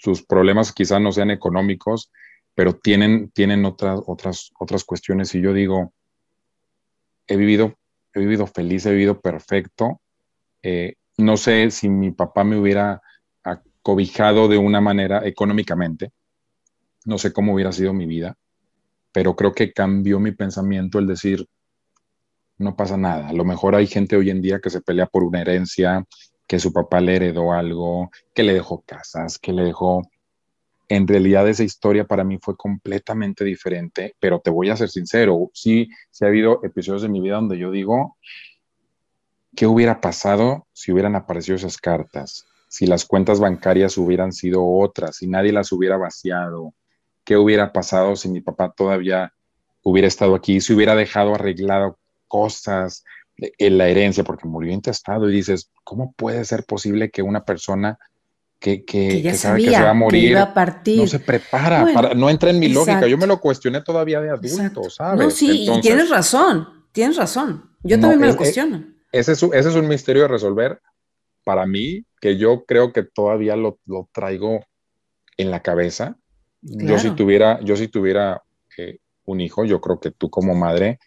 sus 0.04 0.22
problemas 0.22 0.72
quizás 0.72 1.00
no 1.00 1.12
sean 1.12 1.30
económicos, 1.30 2.12
pero 2.54 2.74
tienen, 2.74 3.30
tienen 3.30 3.64
otras, 3.64 4.00
otras, 4.06 4.50
otras 4.58 4.84
cuestiones. 4.84 5.34
Y 5.34 5.40
yo 5.40 5.54
digo, 5.54 5.94
he 7.26 7.36
vivido, 7.36 7.78
he 8.12 8.20
vivido 8.20 8.46
feliz, 8.46 8.84
he 8.84 8.90
vivido 8.90 9.18
perfecto. 9.18 10.02
Eh, 10.62 10.96
no 11.16 11.38
sé 11.38 11.70
si 11.70 11.88
mi 11.88 12.10
papá 12.10 12.44
me 12.44 12.58
hubiera 12.58 13.00
acobijado 13.42 14.46
de 14.48 14.58
una 14.58 14.82
manera 14.82 15.26
económicamente, 15.26 16.12
no 17.06 17.16
sé 17.16 17.32
cómo 17.32 17.54
hubiera 17.54 17.72
sido 17.72 17.94
mi 17.94 18.04
vida, 18.04 18.36
pero 19.10 19.34
creo 19.34 19.52
que 19.52 19.72
cambió 19.72 20.20
mi 20.20 20.32
pensamiento 20.32 20.98
el 20.98 21.06
decir, 21.06 21.46
no 22.58 22.76
pasa 22.76 22.98
nada. 22.98 23.28
A 23.28 23.32
lo 23.32 23.44
mejor 23.44 23.74
hay 23.74 23.86
gente 23.86 24.16
hoy 24.16 24.28
en 24.28 24.42
día 24.42 24.60
que 24.60 24.70
se 24.70 24.82
pelea 24.82 25.06
por 25.06 25.24
una 25.24 25.40
herencia, 25.40 26.04
que 26.46 26.58
su 26.58 26.72
papá 26.72 27.00
le 27.00 27.16
heredó 27.16 27.52
algo, 27.52 28.10
que 28.34 28.42
le 28.42 28.54
dejó 28.54 28.82
casas, 28.82 29.38
que 29.38 29.52
le 29.52 29.64
dejó... 29.64 30.02
En 30.86 31.08
realidad 31.08 31.48
esa 31.48 31.64
historia 31.64 32.04
para 32.04 32.24
mí 32.24 32.38
fue 32.38 32.56
completamente 32.56 33.42
diferente, 33.42 34.14
pero 34.20 34.40
te 34.40 34.50
voy 34.50 34.68
a 34.68 34.76
ser 34.76 34.90
sincero, 34.90 35.50
sí, 35.54 35.88
sí 36.10 36.24
ha 36.24 36.28
habido 36.28 36.60
episodios 36.62 37.00
de 37.00 37.08
mi 37.08 37.20
vida 37.20 37.36
donde 37.36 37.56
yo 37.56 37.70
digo, 37.70 38.18
¿qué 39.56 39.66
hubiera 39.66 40.02
pasado 40.02 40.66
si 40.74 40.92
hubieran 40.92 41.16
aparecido 41.16 41.56
esas 41.56 41.78
cartas? 41.78 42.46
Si 42.68 42.86
las 42.86 43.06
cuentas 43.06 43.40
bancarias 43.40 43.96
hubieran 43.96 44.32
sido 44.32 44.62
otras, 44.66 45.16
si 45.16 45.26
nadie 45.26 45.52
las 45.52 45.72
hubiera 45.72 45.96
vaciado, 45.96 46.74
qué 47.24 47.38
hubiera 47.38 47.72
pasado 47.72 48.14
si 48.14 48.28
mi 48.28 48.42
papá 48.42 48.70
todavía 48.76 49.32
hubiera 49.82 50.06
estado 50.08 50.34
aquí, 50.34 50.60
si 50.60 50.74
hubiera 50.74 50.94
dejado 50.94 51.34
arreglado 51.34 51.98
cosas 52.28 53.04
en 53.36 53.78
la 53.78 53.88
herencia, 53.88 54.24
porque 54.24 54.46
murió 54.46 54.72
intestado 54.72 55.28
y 55.28 55.34
dices, 55.34 55.70
¿cómo 55.82 56.12
puede 56.16 56.44
ser 56.44 56.64
posible 56.64 57.10
que 57.10 57.22
una 57.22 57.44
persona 57.44 57.98
que, 58.60 58.84
que, 58.84 59.34
sabe 59.34 59.64
que 59.64 59.70
se 59.70 59.82
va 59.82 59.90
a 59.90 59.94
morir 59.94 60.38
no 60.96 61.06
se 61.06 61.18
prepara? 61.18 61.86
para, 61.92 62.14
no 62.14 62.30
entra 62.30 62.50
en 62.50 62.58
mi 62.58 62.68
lógica. 62.68 63.06
Yo 63.06 63.18
me 63.18 63.26
lo 63.26 63.40
cuestioné 63.40 63.82
todavía 63.82 64.20
de 64.20 64.30
adulto, 64.30 64.88
¿sabes? 64.88 65.20
No, 65.20 65.30
sí, 65.30 65.68
y 65.68 65.80
tienes 65.80 66.08
razón, 66.10 66.84
tienes 66.92 67.16
razón. 67.16 67.70
Yo 67.82 68.00
también 68.00 68.20
me 68.20 68.28
lo 68.28 68.36
cuestiono. 68.36 68.84
ese 69.12 69.32
es, 69.32 69.42
ese 69.42 69.68
es 69.68 69.74
un 69.74 69.88
misterio 69.88 70.22
de 70.22 70.28
resolver 70.28 70.80
para 71.44 71.66
mí, 71.66 72.04
que 72.20 72.38
yo 72.38 72.64
creo 72.64 72.92
que 72.92 73.02
todavía 73.02 73.54
lo, 73.54 73.78
lo 73.84 74.08
traigo 74.12 74.64
en 75.36 75.50
la 75.50 75.60
cabeza. 75.60 76.16
Yo 76.62 76.98
si 76.98 77.10
tuviera, 77.10 77.60
yo 77.60 77.76
si 77.76 77.88
tuviera 77.88 78.42
eh, 78.78 78.98
un 79.26 79.40
hijo, 79.40 79.64
yo 79.64 79.80
creo 79.80 80.00
que 80.00 80.10
tú 80.10 80.30
como 80.30 80.54
madre, 80.54 80.98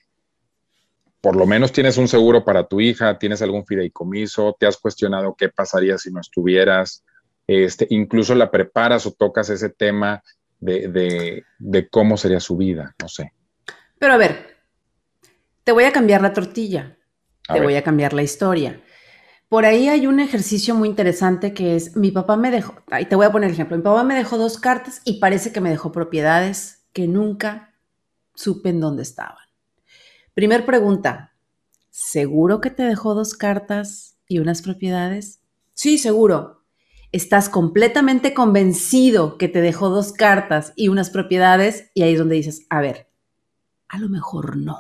por 1.22 1.36
lo 1.36 1.46
menos 1.46 1.72
tienes 1.72 1.98
un 1.98 2.08
seguro 2.08 2.46
para 2.46 2.68
tu 2.68 2.80
hija, 2.80 3.18
tienes 3.18 3.42
algún 3.42 3.66
fideicomiso, 3.66 4.56
te 4.60 4.68
has 4.68 4.78
cuestionado 4.78 5.36
qué 5.36 5.50
pasaría 5.50 5.98
si 5.98 6.12
no 6.12 6.22
estuvieras, 6.22 7.04
este, 7.48 7.88
incluso 7.90 8.36
la 8.36 8.52
preparas 8.52 9.06
o 9.06 9.12
tocas 9.12 9.50
ese 9.50 9.70
tema 9.70 10.22
de, 10.60 11.44
de 11.60 11.90
cómo 11.90 12.18
sería 12.18 12.40
su 12.40 12.58
vida, 12.58 12.96
no 13.02 13.08
sé. 13.08 13.34
Pero 14.00 14.14
a 14.14 14.18
ver, 14.18 14.58
te 15.64 15.72
voy 15.72 15.86
a 15.86 15.92
cambiar 15.92 16.22
la 16.22 16.34
tortilla, 16.34 16.98
te 17.52 17.62
voy 17.62 17.76
a 17.76 17.84
cambiar 17.84 18.14
la 18.14 18.24
historia. 18.24 18.82
Por 19.50 19.66
ahí 19.66 19.88
hay 19.88 20.08
un 20.08 20.20
ejercicio 20.20 20.76
muy 20.76 20.90
interesante 20.90 21.54
que 21.54 21.76
es, 21.76 21.96
mi 21.96 22.12
papá 22.12 22.36
me 22.36 22.52
dejó, 22.52 22.76
ahí 22.92 23.06
te 23.06 23.16
voy 23.16 23.26
a 23.26 23.32
poner 23.32 23.48
el 23.48 23.54
ejemplo, 23.54 23.78
mi 23.78 23.84
papá 23.84 24.04
me 24.04 24.16
dejó 24.16 24.38
dos 24.38 24.60
cartas 24.60 25.02
y 25.06 25.20
parece 25.20 25.54
que 25.54 25.62
me 25.62 25.70
dejó 25.70 25.92
propiedades 25.92 26.86
que 26.92 27.08
nunca 27.08 27.74
supe 28.36 28.70
en 28.70 28.82
dónde 28.82 29.04
estaban. 29.04 29.47
Primer 30.38 30.68
pregunta, 30.68 31.34
¿seguro 31.90 32.62
que 32.62 32.70
te 32.70 32.84
dejó 32.84 33.16
dos 33.16 33.34
cartas 33.34 34.20
y 34.28 34.38
unas 34.38 34.62
propiedades? 34.62 35.42
Sí, 35.74 35.98
seguro. 35.98 36.62
¿Estás 37.12 37.50
completamente 37.50 38.36
convencido 38.36 39.40
que 39.40 39.48
te 39.48 39.62
dejó 39.62 39.90
dos 39.90 40.14
cartas 40.14 40.74
y 40.76 40.90
unas 40.90 41.10
propiedades? 41.10 41.90
Y 41.96 42.04
ahí 42.04 42.14
es 42.14 42.20
donde 42.20 42.36
dices, 42.36 42.68
a 42.70 42.82
ver, 42.82 43.10
a 43.88 43.98
lo 43.98 44.10
mejor 44.10 44.58
no. 44.58 44.80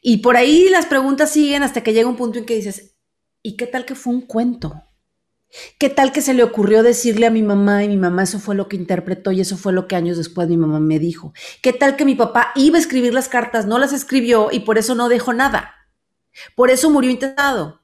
Y 0.00 0.22
por 0.22 0.38
ahí 0.38 0.70
las 0.70 0.86
preguntas 0.86 1.30
siguen 1.30 1.62
hasta 1.62 1.82
que 1.82 1.92
llega 1.92 2.08
un 2.08 2.16
punto 2.16 2.38
en 2.38 2.46
que 2.46 2.56
dices, 2.56 2.96
¿y 3.42 3.58
qué 3.58 3.66
tal 3.66 3.84
que 3.84 3.94
fue 3.94 4.14
un 4.14 4.22
cuento? 4.22 4.82
¿Qué 5.78 5.88
tal 5.88 6.12
que 6.12 6.20
se 6.20 6.34
le 6.34 6.42
ocurrió 6.42 6.82
decirle 6.82 7.26
a 7.26 7.30
mi 7.30 7.42
mamá 7.42 7.84
y 7.84 7.88
mi 7.88 7.96
mamá 7.96 8.24
eso 8.24 8.38
fue 8.38 8.54
lo 8.54 8.68
que 8.68 8.76
interpretó 8.76 9.32
y 9.32 9.40
eso 9.40 9.56
fue 9.56 9.72
lo 9.72 9.86
que 9.86 9.96
años 9.96 10.16
después 10.16 10.48
mi 10.48 10.56
mamá 10.56 10.80
me 10.80 10.98
dijo? 10.98 11.32
¿Qué 11.62 11.72
tal 11.72 11.96
que 11.96 12.04
mi 12.04 12.14
papá 12.14 12.52
iba 12.54 12.76
a 12.76 12.80
escribir 12.80 13.14
las 13.14 13.28
cartas, 13.28 13.66
no 13.66 13.78
las 13.78 13.92
escribió 13.92 14.48
y 14.52 14.60
por 14.60 14.78
eso 14.78 14.94
no 14.94 15.08
dejó 15.08 15.32
nada? 15.32 15.74
Por 16.54 16.70
eso 16.70 16.90
murió 16.90 17.10
intentado 17.10 17.80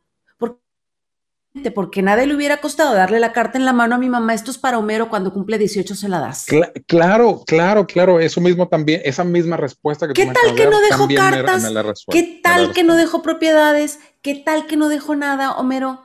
porque 1.74 2.00
nada 2.00 2.24
le 2.24 2.34
hubiera 2.34 2.58
costado 2.58 2.94
darle 2.94 3.20
la 3.20 3.32
carta 3.32 3.58
en 3.58 3.66
la 3.66 3.72
mano 3.72 3.94
a 3.94 3.98
mi 3.98 4.08
mamá, 4.08 4.32
esto 4.32 4.50
es 4.50 4.58
para 4.58 4.78
Homero, 4.78 5.10
cuando 5.10 5.32
cumple 5.32 5.58
18 5.58 5.94
se 5.94 6.08
la 6.08 6.18
das. 6.18 6.46
claro, 6.86 7.42
claro, 7.46 7.86
claro, 7.86 8.20
eso 8.20 8.40
mismo 8.40 8.68
también, 8.68 9.02
esa 9.04 9.22
misma 9.22 9.56
respuesta 9.56 10.08
que 10.08 10.14
¿Qué 10.14 10.26
tal 10.26 10.54
que 10.54 10.66
no 10.66 10.80
dejó 10.80 11.08
cartas? 11.14 11.64
¿Qué 12.10 12.40
tal 12.42 12.72
que 12.72 12.84
no 12.84 12.96
dejó 12.96 13.22
propiedades? 13.22 14.00
¿Qué 14.22 14.34
tal 14.34 14.66
que 14.66 14.76
no 14.76 14.88
dejó 14.88 15.14
nada, 15.14 15.52
Homero? 15.52 16.02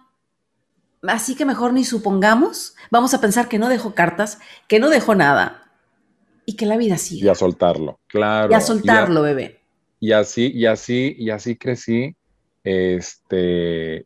Así 1.04 1.36
que 1.36 1.46
mejor 1.46 1.74
ni 1.74 1.84
supongamos, 1.84 2.76
vamos 2.92 3.14
a 3.14 3.22
pensar 3.22 3.48
que 3.48 3.60
no 3.60 3.70
dejó 3.70 3.94
cartas, 3.94 4.40
que 4.68 4.80
no 4.80 4.90
dejó 4.90 5.16
nada 5.16 5.72
y 6.46 6.56
que 6.56 6.66
la 6.66 6.78
vida 6.78 6.98
sigue. 6.98 7.26
Y 7.26 7.30
a 7.30 7.36
soltarlo, 7.36 8.00
claro. 8.08 8.52
Y 8.52 8.56
a 8.56 8.62
soltarlo, 8.62 9.22
bebé. 9.22 9.60
Y 10.00 10.12
así, 10.12 10.52
y 10.54 10.66
así, 10.66 11.16
y 11.18 11.30
así 11.30 11.56
crecí, 11.56 12.16
este, 12.64 14.06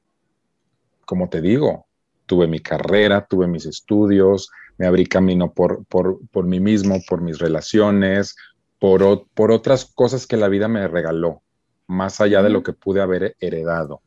como 1.05 1.29
te 1.29 1.41
digo, 1.41 1.87
tuve 2.25 2.47
mi 2.47 2.59
carrera, 2.59 3.25
tuve 3.29 3.47
mis 3.47 3.65
estudios, 3.65 4.49
me 4.77 4.87
abrí 4.87 5.05
camino 5.05 5.53
por, 5.53 5.85
por, 5.85 6.45
mí 6.45 6.59
mismo, 6.59 6.99
por 7.07 7.21
mis 7.21 7.39
relaciones, 7.39 8.35
por, 8.79 9.27
por, 9.33 9.51
otras 9.51 9.85
cosas 9.85 10.25
que 10.25 10.37
la 10.37 10.47
vida 10.47 10.67
me 10.67 10.87
regaló, 10.87 11.41
más 11.87 12.21
allá 12.21 12.41
de 12.41 12.49
lo 12.49 12.63
que 12.63 12.73
pude 12.73 13.01
haber 13.01 13.35
heredado. 13.39 14.01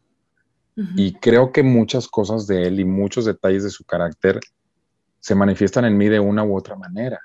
Y 0.76 1.14
creo 1.14 1.52
que 1.52 1.62
muchas 1.62 2.08
cosas 2.08 2.48
de 2.48 2.66
él 2.66 2.80
y 2.80 2.84
muchos 2.84 3.24
detalles 3.24 3.62
de 3.62 3.70
su 3.70 3.84
carácter 3.84 4.40
se 5.20 5.34
manifiestan 5.36 5.84
en 5.84 5.96
mí 5.96 6.08
de 6.08 6.18
una 6.18 6.42
u 6.42 6.56
otra 6.56 6.74
manera. 6.74 7.20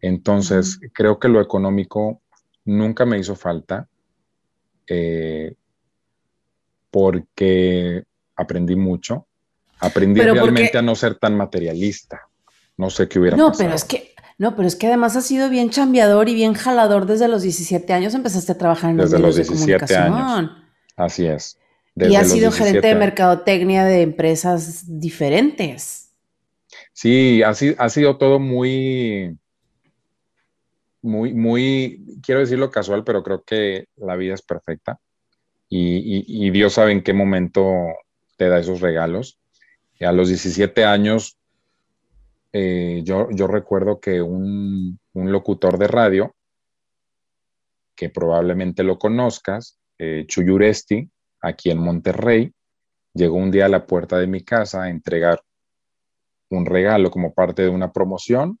Entonces, 0.00 0.80
creo 0.94 1.18
que 1.18 1.28
lo 1.28 1.40
económico 1.42 2.22
nunca 2.64 3.04
me 3.04 3.18
hizo 3.18 3.36
falta 3.36 3.86
eh, 4.86 5.54
porque 6.90 8.04
aprendí 8.34 8.76
mucho. 8.76 9.26
Aprendí 9.80 10.20
realmente 10.20 10.78
a 10.78 10.82
no 10.82 10.94
ser 10.94 11.16
tan 11.16 11.36
materialista. 11.36 12.28
No 12.76 12.88
sé 12.88 13.08
qué 13.08 13.18
hubiera 13.18 13.36
no, 13.36 13.48
pasado. 13.48 13.64
pero 13.64 13.76
es 13.76 13.84
que 13.84 14.14
no, 14.38 14.56
pero 14.56 14.66
es 14.66 14.74
que 14.74 14.86
además 14.86 15.16
has 15.16 15.26
sido 15.26 15.50
bien 15.50 15.68
chambeador 15.68 16.30
y 16.30 16.34
bien 16.34 16.54
jalador 16.54 17.04
desde 17.04 17.28
los 17.28 17.42
17 17.42 17.92
años. 17.92 18.14
Empezaste 18.14 18.52
a 18.52 18.58
trabajar 18.58 18.90
en 18.90 18.96
desde 18.96 19.18
los, 19.18 19.36
los 19.36 19.48
17 19.48 19.96
años. 19.96 20.50
Así 20.96 21.26
es. 21.26 21.59
Y 21.96 22.14
has 22.14 22.30
sido 22.30 22.50
gerente 22.50 22.86
de 22.86 22.94
mercadotecnia 22.94 23.84
de 23.84 24.02
empresas 24.02 24.84
diferentes. 24.86 26.12
Sí, 26.92 27.42
ha, 27.42 27.50
ha 27.50 27.88
sido 27.88 28.16
todo 28.16 28.38
muy, 28.38 29.36
muy, 31.02 31.34
muy, 31.34 32.18
quiero 32.22 32.40
decirlo 32.40 32.70
casual, 32.70 33.04
pero 33.04 33.22
creo 33.22 33.42
que 33.42 33.86
la 33.96 34.16
vida 34.16 34.34
es 34.34 34.42
perfecta. 34.42 34.98
Y, 35.68 36.24
y 36.26 36.50
Dios 36.50 36.74
sabe 36.74 36.92
en 36.92 37.02
qué 37.02 37.12
momento 37.12 37.64
te 38.36 38.48
da 38.48 38.58
esos 38.58 38.80
regalos. 38.80 39.38
Y 39.98 40.04
a 40.04 40.12
los 40.12 40.28
17 40.28 40.84
años, 40.84 41.36
eh, 42.52 43.02
yo, 43.04 43.28
yo, 43.30 43.46
recuerdo 43.46 44.00
que 44.00 44.22
un, 44.22 44.98
locutor 45.12 45.78
de 45.78 45.86
radio, 45.86 46.34
que 47.94 48.08
probablemente 48.08 48.82
lo 48.82 48.98
conozcas, 48.98 49.78
eh, 49.98 50.24
Chuyuresti, 50.26 51.10
aquí 51.40 51.70
en 51.70 51.78
Monterrey, 51.78 52.52
llegó 53.14 53.36
un 53.36 53.50
día 53.50 53.66
a 53.66 53.68
la 53.68 53.86
puerta 53.86 54.18
de 54.18 54.26
mi 54.26 54.42
casa 54.44 54.82
a 54.82 54.90
entregar 54.90 55.40
un 56.50 56.66
regalo 56.66 57.10
como 57.10 57.32
parte 57.32 57.62
de 57.62 57.68
una 57.68 57.92
promoción. 57.92 58.58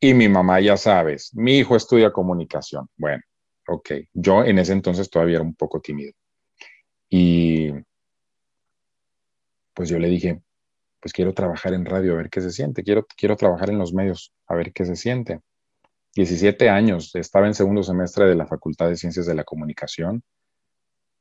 Y 0.00 0.14
mi 0.14 0.28
mamá, 0.28 0.60
ya 0.60 0.76
sabes, 0.76 1.30
mi 1.34 1.58
hijo 1.58 1.76
estudia 1.76 2.12
comunicación. 2.12 2.88
Bueno, 2.96 3.22
ok, 3.66 3.90
yo 4.12 4.44
en 4.44 4.58
ese 4.58 4.72
entonces 4.72 5.08
todavía 5.08 5.36
era 5.36 5.44
un 5.44 5.54
poco 5.54 5.80
tímido. 5.80 6.12
Y 7.08 7.72
pues 9.72 9.88
yo 9.88 9.98
le 9.98 10.08
dije, 10.08 10.42
pues 11.00 11.12
quiero 11.12 11.34
trabajar 11.34 11.74
en 11.74 11.84
radio 11.84 12.14
a 12.14 12.16
ver 12.16 12.30
qué 12.30 12.40
se 12.40 12.50
siente, 12.50 12.82
quiero, 12.82 13.06
quiero 13.16 13.36
trabajar 13.36 13.70
en 13.70 13.78
los 13.78 13.92
medios 13.92 14.32
a 14.46 14.54
ver 14.54 14.72
qué 14.72 14.84
se 14.84 14.96
siente. 14.96 15.40
17 16.14 16.68
años, 16.68 17.14
estaba 17.14 17.46
en 17.46 17.54
segundo 17.54 17.82
semestre 17.82 18.26
de 18.26 18.36
la 18.36 18.46
Facultad 18.46 18.88
de 18.88 18.96
Ciencias 18.96 19.26
de 19.26 19.34
la 19.34 19.44
Comunicación. 19.44 20.22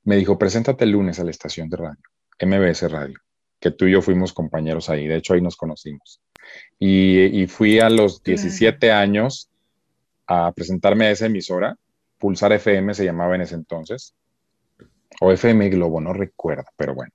Me 0.04 0.18
dijo, 0.18 0.38
preséntate 0.38 0.84
el 0.84 0.92
lunes 0.92 1.20
a 1.20 1.24
la 1.24 1.32
estación 1.32 1.70
de 1.70 1.78
radio, 1.78 2.04
MBS 2.42 2.92
Radio, 2.92 3.20
que 3.60 3.72
tú 3.72 3.86
y 3.86 3.92
yo 3.92 4.02
fuimos 4.02 4.34
compañeros 4.34 4.90
ahí, 4.90 5.08
de 5.08 5.18
hecho 5.18 5.34
ahí 5.34 5.42
nos 5.42 5.56
conocimos. 5.56 6.22
Y, 6.78 7.48
fui 7.48 7.80
a 7.80 7.90
los 7.90 8.22
17 8.24 8.92
años 8.92 9.50
a 10.28 10.52
presentarme 10.52 11.06
a 11.06 11.12
esa 11.12 11.28
emisora, 11.28 11.78
Pulsar 12.18 12.54
FM 12.54 12.94
se 12.94 13.06
llamaba 13.06 13.36
en 13.36 13.42
ese 13.42 13.56
entonces, 13.56 14.14
o 15.22 15.32
FM 15.32 15.70
Globo, 15.70 16.02
no 16.02 16.14
recuerdo, 16.14 16.66
pero 16.76 16.96
bueno. 16.96 17.12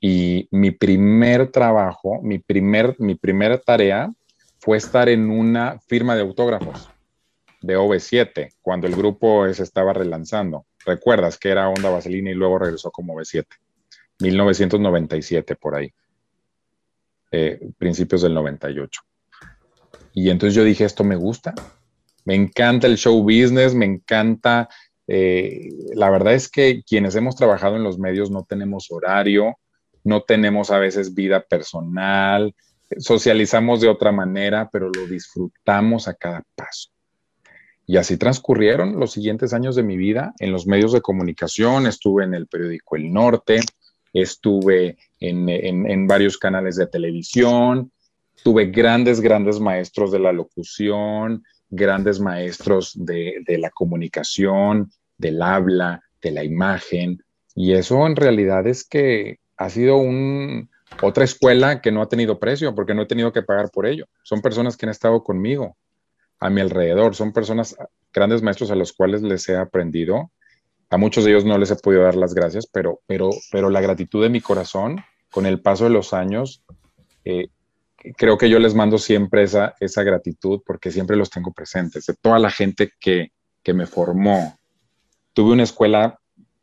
Y 0.00 0.48
mi 0.50 0.70
primer 0.70 1.50
trabajo, 1.50 2.20
mi, 2.22 2.38
primer, 2.38 2.96
mi 2.98 3.16
primera 3.16 3.58
tarea 3.58 4.10
fue 4.58 4.78
estar 4.78 5.08
en 5.08 5.30
una 5.30 5.78
firma 5.80 6.14
de 6.14 6.22
autógrafos 6.22 6.88
de 7.60 7.76
OV7, 7.76 8.54
cuando 8.62 8.86
el 8.86 8.96
grupo 8.96 9.52
se 9.52 9.62
estaba 9.62 9.92
relanzando. 9.92 10.64
Recuerdas 10.84 11.38
que 11.38 11.50
era 11.50 11.68
Onda 11.68 11.90
Vaselina 11.90 12.30
y 12.30 12.34
luego 12.34 12.58
regresó 12.58 12.90
como 12.90 13.14
OV7. 13.14 13.46
1997 14.20 15.56
por 15.56 15.74
ahí. 15.74 15.92
Eh, 17.32 17.60
principios 17.78 18.22
del 18.22 18.34
98. 18.34 19.00
Y 20.12 20.30
entonces 20.30 20.54
yo 20.54 20.64
dije, 20.64 20.84
esto 20.84 21.04
me 21.04 21.16
gusta. 21.16 21.54
Me 22.24 22.34
encanta 22.34 22.86
el 22.86 22.96
show 22.96 23.22
business, 23.22 23.74
me 23.74 23.86
encanta... 23.86 24.68
Eh, 25.12 25.70
la 25.94 26.08
verdad 26.08 26.34
es 26.34 26.48
que 26.48 26.84
quienes 26.86 27.16
hemos 27.16 27.34
trabajado 27.34 27.74
en 27.74 27.82
los 27.82 27.98
medios 27.98 28.30
no 28.30 28.44
tenemos 28.44 28.92
horario, 28.92 29.56
no 30.04 30.22
tenemos 30.22 30.70
a 30.70 30.78
veces 30.78 31.14
vida 31.14 31.42
personal, 31.42 32.54
socializamos 32.98 33.80
de 33.80 33.88
otra 33.88 34.12
manera, 34.12 34.68
pero 34.70 34.88
lo 34.88 35.06
disfrutamos 35.06 36.08
a 36.08 36.14
cada 36.14 36.44
paso. 36.54 36.90
Y 37.90 37.96
así 37.96 38.16
transcurrieron 38.16 39.00
los 39.00 39.10
siguientes 39.10 39.52
años 39.52 39.74
de 39.74 39.82
mi 39.82 39.96
vida 39.96 40.32
en 40.38 40.52
los 40.52 40.64
medios 40.64 40.92
de 40.92 41.00
comunicación, 41.00 41.88
estuve 41.88 42.22
en 42.22 42.34
el 42.34 42.46
periódico 42.46 42.94
El 42.94 43.12
Norte, 43.12 43.58
estuve 44.12 44.96
en, 45.18 46.06
varios 46.06 46.38
canales 46.38 46.76
de 46.76 46.86
televisión, 46.86 47.90
tuve 48.44 48.66
grandes, 48.66 49.20
grandes 49.20 49.58
maestros 49.58 50.12
de 50.12 50.20
la 50.20 50.30
locución, 50.30 51.42
grandes 51.68 52.20
maestros 52.20 52.92
de, 52.94 53.42
la 53.58 53.70
comunicación, 53.70 54.92
del 55.18 55.42
habla, 55.42 56.00
de 56.22 56.30
la 56.30 56.44
imagen, 56.44 57.24
y 57.56 57.72
eso 57.72 58.06
en 58.06 58.14
realidad 58.14 58.68
es 58.68 58.84
que 58.84 59.40
ha 59.56 59.68
sido 59.68 59.96
un, 59.96 60.70
otra 61.02 61.24
escuela 61.24 61.80
que 61.80 61.90
no 61.90 62.02
ha 62.02 62.08
tenido 62.08 62.38
precio 62.38 62.72
porque 62.72 62.94
no 62.94 63.02
he 63.02 63.06
tenido 63.06 63.32
que 63.32 63.42
pagar 63.42 63.68
por 63.72 63.84
ello. 63.84 64.06
Son 64.22 64.40
personas 64.42 64.76
que 64.76 64.86
han 64.86 64.90
estado 64.90 65.24
conmigo, 65.24 65.76
a 66.40 66.50
mi 66.50 66.60
alrededor, 66.62 67.14
son 67.14 67.32
personas, 67.32 67.76
grandes 68.12 68.42
maestros 68.42 68.70
a 68.70 68.74
los 68.74 68.92
cuales 68.92 69.22
les 69.22 69.48
he 69.48 69.56
aprendido. 69.56 70.32
A 70.88 70.96
muchos 70.96 71.24
de 71.24 71.30
ellos 71.30 71.44
no 71.44 71.58
les 71.58 71.70
he 71.70 71.76
podido 71.76 72.02
dar 72.02 72.16
las 72.16 72.34
gracias, 72.34 72.66
pero, 72.66 73.00
pero, 73.06 73.30
pero 73.52 73.70
la 73.70 73.80
gratitud 73.80 74.22
de 74.22 74.30
mi 74.30 74.40
corazón, 74.40 75.04
con 75.30 75.46
el 75.46 75.60
paso 75.60 75.84
de 75.84 75.90
los 75.90 76.12
años, 76.12 76.64
eh, 77.24 77.48
creo 78.16 78.38
que 78.38 78.48
yo 78.48 78.58
les 78.58 78.74
mando 78.74 78.98
siempre 78.98 79.42
esa, 79.42 79.74
esa 79.78 80.02
gratitud 80.02 80.62
porque 80.64 80.90
siempre 80.90 81.16
los 81.16 81.30
tengo 81.30 81.52
presentes, 81.52 82.06
de 82.06 82.14
toda 82.14 82.38
la 82.38 82.50
gente 82.50 82.90
que, 82.98 83.32
que 83.62 83.74
me 83.74 83.86
formó. 83.86 84.58
Tuve 85.34 85.52
una 85.52 85.62
escuela, 85.62 86.18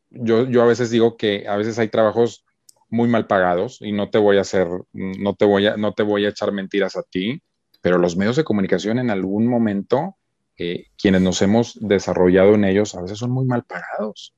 yo, 0.10 0.46
yo 0.50 0.64
a 0.64 0.66
veces 0.66 0.90
digo 0.90 1.16
que 1.16 1.48
a 1.48 1.56
veces 1.56 1.78
hay 1.80 1.88
trabajos 1.88 2.44
muy 2.90 3.08
mal 3.08 3.28
pagados 3.28 3.78
y 3.82 3.92
no 3.92 4.10
te 4.10 4.18
voy 4.18 4.38
a 4.38 4.42
hacer, 4.42 4.68
no 4.94 5.36
te 5.36 5.46
voy 5.46 5.68
a, 5.68 5.78
no 5.78 5.94
te 5.94 6.04
voy 6.04 6.26
a 6.26 6.30
echar 6.30 6.52
mentiras 6.52 6.96
a 6.96 7.04
ti, 7.04 7.42
pero 7.82 7.98
los 7.98 8.18
medios 8.18 8.36
de 8.36 8.44
comunicación 8.44 9.00
en 9.00 9.10
algún 9.10 9.48
momento, 9.48 10.18
eh, 10.58 10.88
quienes 10.98 11.22
nos 11.22 11.42
hemos 11.42 11.78
desarrollado 11.82 12.56
en 12.56 12.66
ellos, 12.66 12.96
a 12.96 13.02
veces 13.02 13.18
son 13.18 13.32
muy 13.32 13.46
mal 13.46 13.64
pagados. 13.64 14.34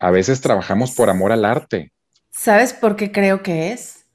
A 0.00 0.10
veces 0.10 0.40
trabajamos 0.40 0.92
por 0.92 1.08
amor 1.10 1.32
al 1.32 1.44
arte. 1.44 1.92
¿Sabes 2.30 2.72
por 2.72 2.96
qué 2.96 3.12
creo 3.12 3.42
que 3.42 3.72
es? 3.72 4.06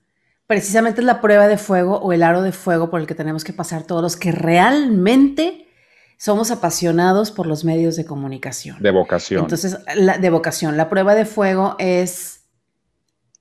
Precisamente 0.46 1.02
es 1.02 1.06
la 1.06 1.22
prueba 1.22 1.48
de 1.48 1.58
fuego 1.58 1.98
o 1.98 2.12
el 2.12 2.24
aro 2.24 2.42
de 2.42 2.52
fuego 2.52 2.90
por 2.90 3.00
el 3.00 3.08
que 3.08 3.16
tenemos 3.16 3.44
que 3.44 3.54
pasar 3.54 3.84
todos 3.84 4.02
los 4.02 4.18
que 4.18 4.32
realmente 4.32 5.68
somos 6.18 6.52
apasionados 6.52 7.32
por 7.32 7.48
los 7.48 7.64
medios 7.64 7.96
de 7.96 8.06
comunicación. 8.06 8.78
De 8.82 8.92
vocación. 8.92 9.44
Entonces, 9.44 9.78
la, 9.96 10.18
de 10.18 10.30
vocación. 10.30 10.76
La 10.76 10.90
prueba 10.90 11.16
de 11.16 11.26
fuego 11.26 11.76
es 11.80 12.42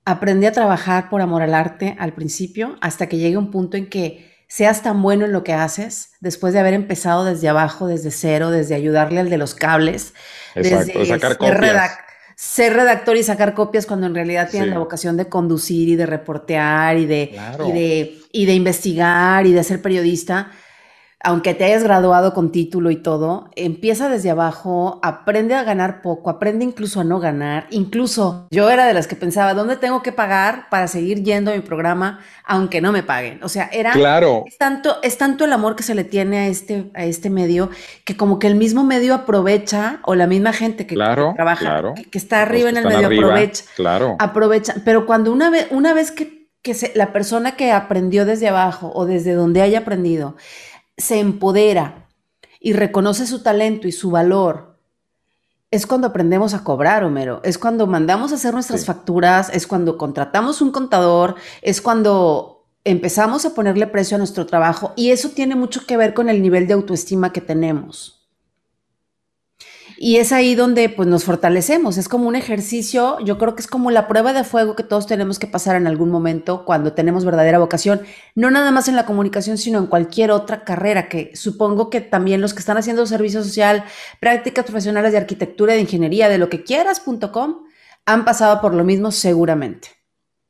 aprendí 0.05 0.45
a 0.45 0.51
trabajar 0.51 1.09
por 1.09 1.21
amor 1.21 1.41
al 1.41 1.53
arte 1.53 1.95
al 1.99 2.13
principio, 2.13 2.77
hasta 2.81 3.07
que 3.07 3.17
llegue 3.17 3.37
un 3.37 3.51
punto 3.51 3.75
en 3.75 3.89
que 3.89 4.28
seas 4.49 4.81
tan 4.81 5.01
bueno 5.01 5.25
en 5.25 5.31
lo 5.31 5.43
que 5.43 5.53
haces, 5.53 6.09
después 6.19 6.53
de 6.53 6.59
haber 6.59 6.73
empezado 6.73 7.23
desde 7.23 7.47
abajo, 7.47 7.87
desde 7.87 8.09
cero, 8.09 8.49
desde 8.49 8.73
ayudarle 8.75 9.19
al 9.19 9.29
de 9.29 9.37
los 9.37 9.53
cables, 9.53 10.13
desde 10.55 11.05
sacar 11.05 11.37
ser, 12.35 12.73
redactor 12.73 13.15
y 13.15 13.23
sacar 13.23 13.53
copias 13.53 13.85
cuando 13.85 14.07
en 14.07 14.15
realidad 14.15 14.49
tienes 14.49 14.69
la 14.69 14.79
vocación 14.79 15.17
de 15.17 15.29
conducir 15.29 15.87
y 15.89 15.95
de 15.95 16.07
reportear 16.07 16.97
y 16.97 17.05
de, 17.05 17.39
y 17.67 17.71
de, 17.71 18.17
y 18.31 18.45
de 18.47 18.53
investigar 18.53 19.45
y 19.45 19.53
de 19.53 19.63
ser 19.63 19.81
periodista 19.81 20.51
aunque 21.21 21.53
te 21.53 21.65
hayas 21.65 21.83
graduado 21.83 22.33
con 22.33 22.51
título 22.51 22.91
y 22.91 22.95
todo, 22.95 23.49
empieza 23.55 24.07
desde 24.07 24.29
abajo, 24.29 24.99
aprende 25.03 25.53
a 25.53 25.63
ganar 25.63 26.01
poco, 26.01 26.29
aprende 26.29 26.63
incluso 26.63 27.01
a 27.01 27.03
no 27.03 27.19
ganar. 27.19 27.67
Incluso 27.71 28.47
yo 28.51 28.69
era 28.69 28.85
de 28.85 28.93
las 28.93 29.07
que 29.07 29.17
pensaba, 29.17 29.53
¿dónde 29.53 29.75
tengo 29.75 30.01
que 30.01 30.13
pagar 30.13 30.69
para 30.69 30.87
seguir 30.87 31.23
yendo 31.23 31.51
a 31.51 31.55
mi 31.55 31.61
programa 31.61 32.19
aunque 32.45 32.79
no 32.79 32.93
me 32.93 33.03
paguen? 33.03 33.43
O 33.43 33.49
sea, 33.49 33.69
era 33.73 33.91
claro. 33.91 34.43
es 34.47 34.57
tanto 34.57 34.97
es 35.03 35.17
tanto 35.17 35.43
el 35.43 35.51
amor 35.51 35.75
que 35.75 35.83
se 35.83 35.93
le 35.93 36.05
tiene 36.05 36.39
a 36.39 36.47
este 36.47 36.89
a 36.93 37.03
este 37.03 37.29
medio 37.29 37.69
que 38.05 38.15
como 38.15 38.39
que 38.39 38.47
el 38.47 38.55
mismo 38.55 38.85
medio 38.85 39.13
aprovecha 39.13 39.99
o 40.03 40.15
la 40.15 40.25
misma 40.25 40.53
gente 40.53 40.87
que, 40.87 40.95
trabaja 40.95 41.93
que, 42.09 42.17
está 42.17 42.43
arriba 42.43 42.69
en 42.69 42.77
el 42.77 42.85
medio 42.85 43.07
aprovecha, 43.07 43.65
claro. 43.75 44.15
aprovecha, 44.19 44.75
pero 44.85 45.05
cuando 45.05 45.31
una 45.33 45.49
vez 45.49 45.67
una 45.71 45.93
vez 45.93 46.11
que 46.11 46.39
que 46.61 46.75
la 46.95 47.13
persona 47.13 47.55
que 47.55 47.71
aprendió 47.71 48.25
desde 48.25 48.49
abajo 48.49 48.91
o 48.93 49.05
desde 49.05 49.33
donde 49.33 49.61
haya 49.61 49.79
aprendido 49.79 50.35
se 50.99 51.19
empodera 51.19 52.07
y 52.59 52.73
reconoce 52.73 53.25
su 53.25 53.41
talento 53.41 53.87
y 53.87 53.91
su 53.91 54.11
valor, 54.11 54.69
es 55.71 55.85
cuando 55.85 56.07
aprendemos 56.07 56.53
a 56.53 56.63
cobrar, 56.63 57.03
Homero. 57.03 57.41
Es 57.43 57.57
cuando 57.57 57.85
mandamos 57.85 58.31
a 58.31 58.35
hacer 58.35 58.53
nuestras 58.53 58.85
facturas, 58.85 59.49
es 59.53 59.67
cuando 59.67 59.97
contratamos 59.97 60.61
un 60.61 60.71
contador, 60.71 61.35
es 61.61 61.81
cuando 61.81 62.65
empezamos 62.83 63.45
a 63.45 63.53
ponerle 63.53 63.85
precio 63.85 64.15
a 64.15 64.17
nuestro 64.17 64.45
trabajo 64.45 64.93
y 64.95 65.11
eso 65.11 65.29
tiene 65.29 65.55
mucho 65.55 65.85
que 65.85 65.97
ver 65.97 66.13
con 66.13 66.27
el 66.27 66.41
nivel 66.41 66.67
de 66.67 66.73
autoestima 66.73 67.31
que 67.31 67.41
tenemos. 67.41 68.18
Y 70.01 70.15
es 70.15 70.31
ahí 70.31 70.55
donde 70.55 70.87
pues 70.87 71.09
nos 71.09 71.25
fortalecemos, 71.25 71.97
es 71.97 72.07
como 72.07 72.29
un 72.29 72.37
ejercicio, 72.37 73.17
yo 73.19 73.37
creo 73.37 73.53
que 73.53 73.59
es 73.59 73.67
como 73.67 73.91
la 73.91 74.07
prueba 74.07 74.31
de 74.31 74.45
fuego 74.45 74.73
que 74.73 74.83
todos 74.83 75.07
tenemos 75.07 75.39
que 75.39 75.45
pasar 75.45 75.75
en 75.75 75.87
algún 75.87 76.09
momento 76.09 76.63
cuando 76.63 76.93
tenemos 76.93 77.25
verdadera 77.25 77.59
vocación, 77.59 78.03
no 78.33 78.49
nada 78.49 78.71
más 78.71 78.87
en 78.87 78.95
la 78.95 79.05
comunicación, 79.05 79.57
sino 79.57 79.77
en 79.77 79.87
cualquier 79.87 80.31
otra 80.31 80.63
carrera, 80.63 81.09
que 81.09 81.35
supongo 81.35 81.89
que 81.89 81.99
también 81.99 82.39
los 82.39 82.53
que 82.53 82.61
están 82.61 82.77
haciendo 82.77 83.05
servicio 83.05 83.43
social, 83.43 83.83
prácticas 84.21 84.63
profesionales 84.63 85.11
de 85.11 85.17
arquitectura, 85.17 85.73
de 85.73 85.81
ingeniería, 85.81 86.29
de 86.29 86.37
lo 86.37 86.47
que 86.47 86.63
quieras.com, 86.63 87.65
han 88.05 88.23
pasado 88.23 88.61
por 88.61 88.73
lo 88.73 88.85
mismo 88.85 89.11
seguramente. 89.11 89.89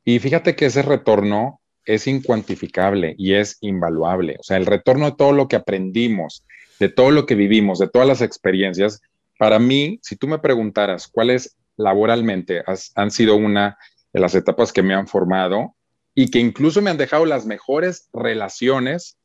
Y 0.04 0.20
fíjate 0.20 0.54
que 0.54 0.66
ese 0.66 0.82
retorno 0.82 1.60
es 1.84 2.06
incuantificable 2.06 3.16
y 3.18 3.34
es 3.34 3.58
invaluable, 3.62 4.36
o 4.38 4.44
sea, 4.44 4.58
el 4.58 4.66
retorno 4.66 5.06
de 5.06 5.16
todo 5.16 5.32
lo 5.32 5.48
que 5.48 5.56
aprendimos, 5.56 6.44
de 6.78 6.88
todo 6.88 7.10
lo 7.10 7.26
que 7.26 7.34
vivimos, 7.34 7.80
de 7.80 7.88
todas 7.88 8.06
las 8.06 8.22
experiencias, 8.22 9.02
para 9.40 9.58
mí, 9.58 9.98
si 10.02 10.16
tú 10.16 10.28
me 10.28 10.38
preguntaras 10.38 11.08
cuáles 11.08 11.56
laboralmente 11.78 12.62
han 12.94 13.10
sido 13.10 13.36
una 13.36 13.78
de 14.12 14.20
las 14.20 14.34
etapas 14.34 14.70
que 14.70 14.82
me 14.82 14.92
han 14.92 15.08
formado 15.08 15.74
y 16.14 16.30
que 16.30 16.40
incluso 16.40 16.82
me 16.82 16.90
han 16.90 16.98
dejado 16.98 17.24
las 17.24 17.46
mejores 17.46 18.10
relaciones, 18.12 19.16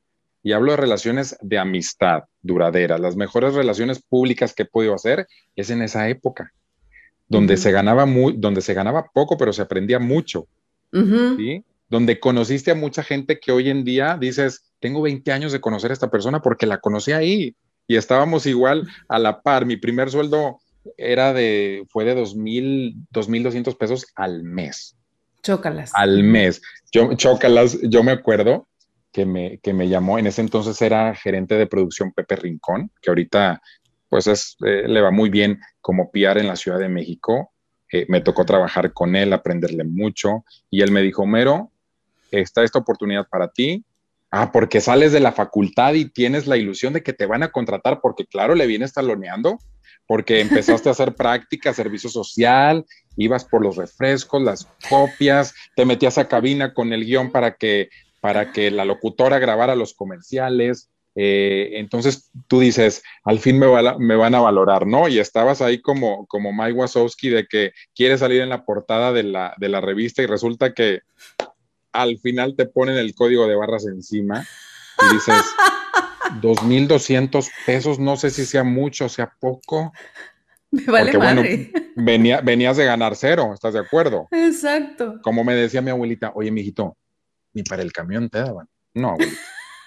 y 0.41 0.53
hablo 0.53 0.71
de 0.71 0.77
relaciones 0.77 1.37
de 1.41 1.57
amistad 1.57 2.23
duraderas, 2.41 3.01
las 3.01 3.17
mejores 3.17 3.55
relaciones 3.55 4.01
públicas 4.01 4.53
que 4.53 4.63
he 4.63 4.65
podido 4.65 4.93
hacer, 4.93 5.27
es 5.53 5.69
en 5.69 5.81
esa 5.81 6.07
época, 6.07 6.53
donde, 7.27 7.57
se, 7.57 7.73
ganaba 7.73 8.05
muy, 8.05 8.35
donde 8.37 8.61
se 8.61 8.73
ganaba 8.73 9.11
poco, 9.13 9.35
pero 9.35 9.51
se 9.51 9.63
aprendía 9.63 9.99
mucho. 9.99 10.47
Donde 11.89 12.21
conociste 12.21 12.71
a 12.71 12.75
mucha 12.75 13.03
gente 13.03 13.37
que 13.37 13.51
hoy 13.51 13.69
en 13.69 13.83
día 13.83 14.15
dices, 14.17 14.63
tengo 14.79 15.01
20 15.01 15.29
años 15.33 15.51
de 15.51 15.59
conocer 15.59 15.91
a 15.91 15.93
esta 15.93 16.09
persona 16.09 16.41
porque 16.41 16.67
la 16.67 16.77
conocí 16.77 17.11
ahí 17.11 17.53
y 17.87 17.95
estábamos 17.97 18.45
igual 18.45 18.87
a 19.07 19.19
la 19.19 19.41
par. 19.41 19.65
Mi 19.65 19.77
primer 19.77 20.09
sueldo 20.09 20.59
era 20.97 21.33
de, 21.33 21.85
fue 21.89 22.05
de 22.05 22.15
dos 22.15 22.35
mil, 22.35 22.95
dos 23.11 23.29
mil 23.29 23.43
doscientos 23.43 23.75
pesos 23.75 24.07
al 24.15 24.43
mes. 24.43 24.97
Chócalas. 25.43 25.91
Al 25.93 26.23
mes. 26.23 26.61
Yo, 26.91 27.13
chócalas, 27.15 27.79
yo 27.83 28.03
me 28.03 28.11
acuerdo 28.11 28.67
que 29.11 29.25
me, 29.25 29.59
que 29.59 29.73
me 29.73 29.87
llamó, 29.87 30.19
en 30.19 30.27
ese 30.27 30.41
entonces 30.41 30.81
era 30.81 31.15
gerente 31.15 31.55
de 31.55 31.67
producción 31.67 32.11
Pepe 32.11 32.35
Rincón, 32.35 32.91
que 33.01 33.09
ahorita 33.09 33.61
pues 34.09 34.27
es, 34.27 34.57
eh, 34.65 34.87
le 34.87 35.01
va 35.01 35.11
muy 35.11 35.29
bien 35.29 35.59
como 35.81 36.11
PR 36.11 36.39
en 36.39 36.47
la 36.47 36.55
Ciudad 36.55 36.79
de 36.79 36.89
México. 36.89 37.51
Eh, 37.91 38.05
me 38.09 38.21
tocó 38.21 38.45
trabajar 38.45 38.93
con 38.93 39.15
él, 39.15 39.33
aprenderle 39.33 39.83
mucho, 39.83 40.43
y 40.69 40.81
él 40.81 40.91
me 40.91 41.01
dijo, 41.01 41.25
Mero, 41.25 41.71
está 42.31 42.63
esta 42.63 42.79
oportunidad 42.79 43.27
para 43.29 43.49
ti, 43.49 43.85
Ah, 44.37 44.51
porque 44.51 44.81
sales 44.81 45.13
de 45.13 45.21
la 45.21 45.31
facultad 45.31 45.93
y 45.93 46.09
tienes 46.09 46.45
la 46.45 46.57
ilusión 46.57 46.91
de 46.91 47.01
que 47.01 47.13
te 47.13 47.25
van 47.25 47.41
a 47.41 47.53
contratar 47.53 48.01
porque 48.01 48.25
claro, 48.25 48.53
le 48.53 48.67
vienes 48.67 48.91
taloneando, 48.91 49.59
porque 50.07 50.41
empezaste 50.41 50.89
a 50.89 50.91
hacer 50.91 51.15
práctica, 51.15 51.73
servicio 51.73 52.09
social, 52.09 52.83
ibas 53.15 53.45
por 53.45 53.63
los 53.63 53.77
refrescos, 53.77 54.41
las 54.41 54.67
copias, 54.89 55.55
te 55.77 55.85
metías 55.85 56.17
a 56.17 56.27
cabina 56.27 56.73
con 56.73 56.91
el 56.91 57.05
guion 57.05 57.31
para 57.31 57.55
que, 57.55 57.87
para 58.19 58.51
que 58.51 58.71
la 58.71 58.83
locutora 58.83 59.39
grabara 59.39 59.73
los 59.73 59.93
comerciales. 59.93 60.89
Eh, 61.15 61.69
entonces 61.79 62.29
tú 62.49 62.59
dices, 62.59 63.03
al 63.23 63.39
fin 63.39 63.57
me, 63.57 63.67
me, 63.99 64.17
van 64.17 64.35
a 64.35 64.41
valorar, 64.41 64.85
¿no? 64.85 65.07
Y 65.07 65.19
estabas 65.19 65.61
ahí 65.61 65.79
como, 65.79 66.27
como 66.27 66.51
Mike 66.51 66.73
Wazowski 66.73 67.29
de 67.29 67.47
que 67.47 67.71
quiere 67.95 68.17
salir 68.17 68.41
en 68.41 68.49
la 68.49 68.65
portada 68.65 69.13
de 69.13 69.23
la, 69.23 69.53
de 69.57 69.69
la 69.69 69.79
revista 69.79 70.21
y 70.21 70.25
resulta 70.25 70.73
que 70.73 71.03
al 72.01 72.17
final 72.19 72.55
te 72.55 72.65
ponen 72.65 72.97
el 72.97 73.15
código 73.15 73.47
de 73.47 73.55
barras 73.55 73.85
encima 73.85 74.45
y 75.01 75.13
dices, 75.13 75.35
2.200 76.41 77.49
pesos, 77.65 77.99
no 77.99 78.17
sé 78.17 78.29
si 78.29 78.45
sea 78.45 78.63
mucho 78.63 79.05
o 79.05 79.09
sea 79.09 79.33
poco. 79.39 79.91
Me 80.71 80.83
vale 80.85 81.11
Porque, 81.13 81.71
venía, 81.95 82.41
venías 82.41 82.77
de 82.77 82.85
ganar 82.85 83.15
cero, 83.15 83.51
¿estás 83.53 83.73
de 83.73 83.79
acuerdo? 83.79 84.27
Exacto. 84.31 85.19
Como 85.21 85.43
me 85.43 85.55
decía 85.55 85.81
mi 85.81 85.91
abuelita, 85.91 86.31
oye, 86.35 86.51
mijito, 86.51 86.97
ni 87.53 87.63
para 87.63 87.81
el 87.81 87.93
camión 87.93 88.29
te 88.29 88.39
daban. 88.39 88.67
No, 88.93 89.11
abuelita, 89.11 89.41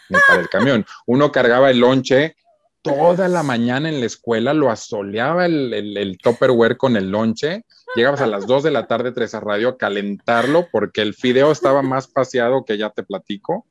ni 0.08 0.18
para 0.26 0.40
el 0.40 0.48
camión. 0.48 0.86
Uno 1.06 1.30
cargaba 1.30 1.70
el 1.70 1.80
lonche 1.80 2.36
toda 2.82 3.28
la 3.28 3.42
mañana 3.42 3.88
en 3.88 4.00
la 4.00 4.06
escuela, 4.06 4.54
lo 4.54 4.70
asoleaba 4.70 5.46
el, 5.46 5.74
el, 5.74 5.96
el 5.96 6.18
topperware 6.18 6.76
con 6.76 6.96
el 6.96 7.10
lonche 7.10 7.64
Llegabas 7.98 8.20
a 8.20 8.28
las 8.28 8.46
2 8.46 8.62
de 8.62 8.70
la 8.70 8.86
tarde, 8.86 9.10
tres 9.10 9.34
a 9.34 9.40
radio, 9.40 9.70
a 9.70 9.76
calentarlo 9.76 10.68
porque 10.70 11.02
el 11.02 11.14
fideo 11.14 11.50
estaba 11.50 11.82
más 11.82 12.06
paseado 12.06 12.64
que 12.64 12.78
ya 12.78 12.90
te 12.90 13.02
platico. 13.02 13.66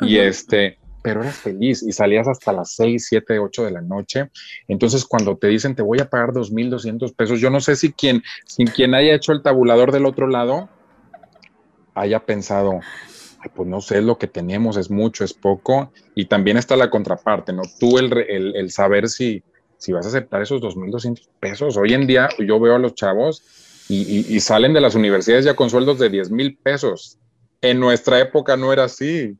Y 0.00 0.18
este, 0.18 0.80
pero 1.04 1.22
eras 1.22 1.36
feliz 1.36 1.80
y 1.84 1.92
salías 1.92 2.26
hasta 2.26 2.52
las 2.52 2.74
6, 2.74 3.06
7, 3.08 3.38
8 3.38 3.66
de 3.66 3.70
la 3.70 3.80
noche. 3.80 4.32
Entonces, 4.66 5.04
cuando 5.04 5.36
te 5.36 5.46
dicen 5.46 5.76
te 5.76 5.82
voy 5.82 6.00
a 6.00 6.10
pagar 6.10 6.30
2.200 6.30 7.14
pesos, 7.14 7.38
yo 7.38 7.48
no 7.48 7.60
sé 7.60 7.76
si 7.76 7.92
quien, 7.92 8.24
sin 8.44 8.66
quien 8.66 8.92
haya 8.92 9.14
hecho 9.14 9.30
el 9.30 9.40
tabulador 9.40 9.92
del 9.92 10.04
otro 10.04 10.26
lado 10.26 10.68
haya 11.94 12.26
pensado, 12.26 12.80
pues 13.54 13.68
no 13.68 13.80
sé, 13.80 14.02
lo 14.02 14.18
que 14.18 14.26
tenemos 14.26 14.78
es 14.78 14.90
mucho, 14.90 15.22
es 15.22 15.32
poco. 15.32 15.92
Y 16.16 16.24
también 16.24 16.56
está 16.56 16.74
la 16.74 16.90
contraparte, 16.90 17.52
¿no? 17.52 17.62
Tú 17.78 17.98
el, 17.98 18.12
el, 18.28 18.56
el 18.56 18.72
saber 18.72 19.08
si, 19.08 19.44
si 19.80 19.92
vas 19.92 20.04
a 20.04 20.10
aceptar 20.10 20.42
esos 20.42 20.60
2.200 20.60 21.26
pesos. 21.40 21.76
Hoy 21.78 21.94
en 21.94 22.06
día 22.06 22.28
yo 22.38 22.60
veo 22.60 22.76
a 22.76 22.78
los 22.78 22.94
chavos 22.94 23.42
y, 23.88 24.38
salen 24.38 24.72
de 24.72 24.80
las 24.80 24.94
universidades 24.94 25.44
ya 25.44 25.56
con 25.56 25.68
sueldos 25.68 25.98
de 25.98 26.10
10 26.10 26.30
mil 26.30 26.56
pesos. 26.56 27.18
En 27.60 27.80
nuestra 27.80 28.20
época 28.20 28.56
no 28.56 28.72
era 28.72 28.84
así. 28.84 29.36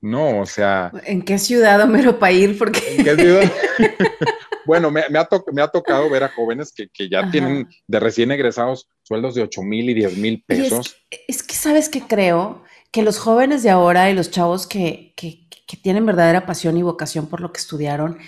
No, 0.00 0.40
o 0.40 0.46
sea. 0.46 0.92
¿En 1.04 1.22
qué 1.22 1.38
ciudad, 1.38 1.80
Homero, 1.82 2.18
para 2.18 2.32
ir? 2.32 2.56
Porque... 2.56 2.80
¿En 2.96 3.04
qué 3.04 3.16
ciudad? 3.16 3.52
bueno, 4.66 4.90
me, 4.92 5.02
ha 5.02 5.68
tocado 5.68 6.08
ver 6.08 6.22
a 6.22 6.28
jóvenes 6.28 6.72
que, 6.72 7.08
ya 7.10 7.30
tienen 7.30 7.68
de 7.86 8.00
recién 8.00 8.30
egresados 8.30 8.88
sueldos 9.02 9.34
de 9.34 9.42
8 9.42 9.62
mil 9.62 9.90
y 9.90 9.94
10 9.94 10.16
mil 10.18 10.42
pesos. 10.46 10.96
Es, 11.26 11.42
que, 11.42 11.54
¿sabes 11.54 11.88
que 11.88 12.00
creo? 12.00 12.62
Que 12.92 13.02
los 13.02 13.18
jóvenes 13.18 13.64
de 13.64 13.70
ahora 13.70 14.08
y 14.08 14.14
los 14.14 14.30
chavos 14.30 14.66
que, 14.68 15.12
que 15.16 15.76
tienen 15.76 16.06
verdadera 16.06 16.46
pasión 16.46 16.76
y 16.78 16.82
vocación 16.82 17.26
por 17.26 17.40
lo 17.40 17.52
que 17.52 17.58
estudiaron, 17.58 18.18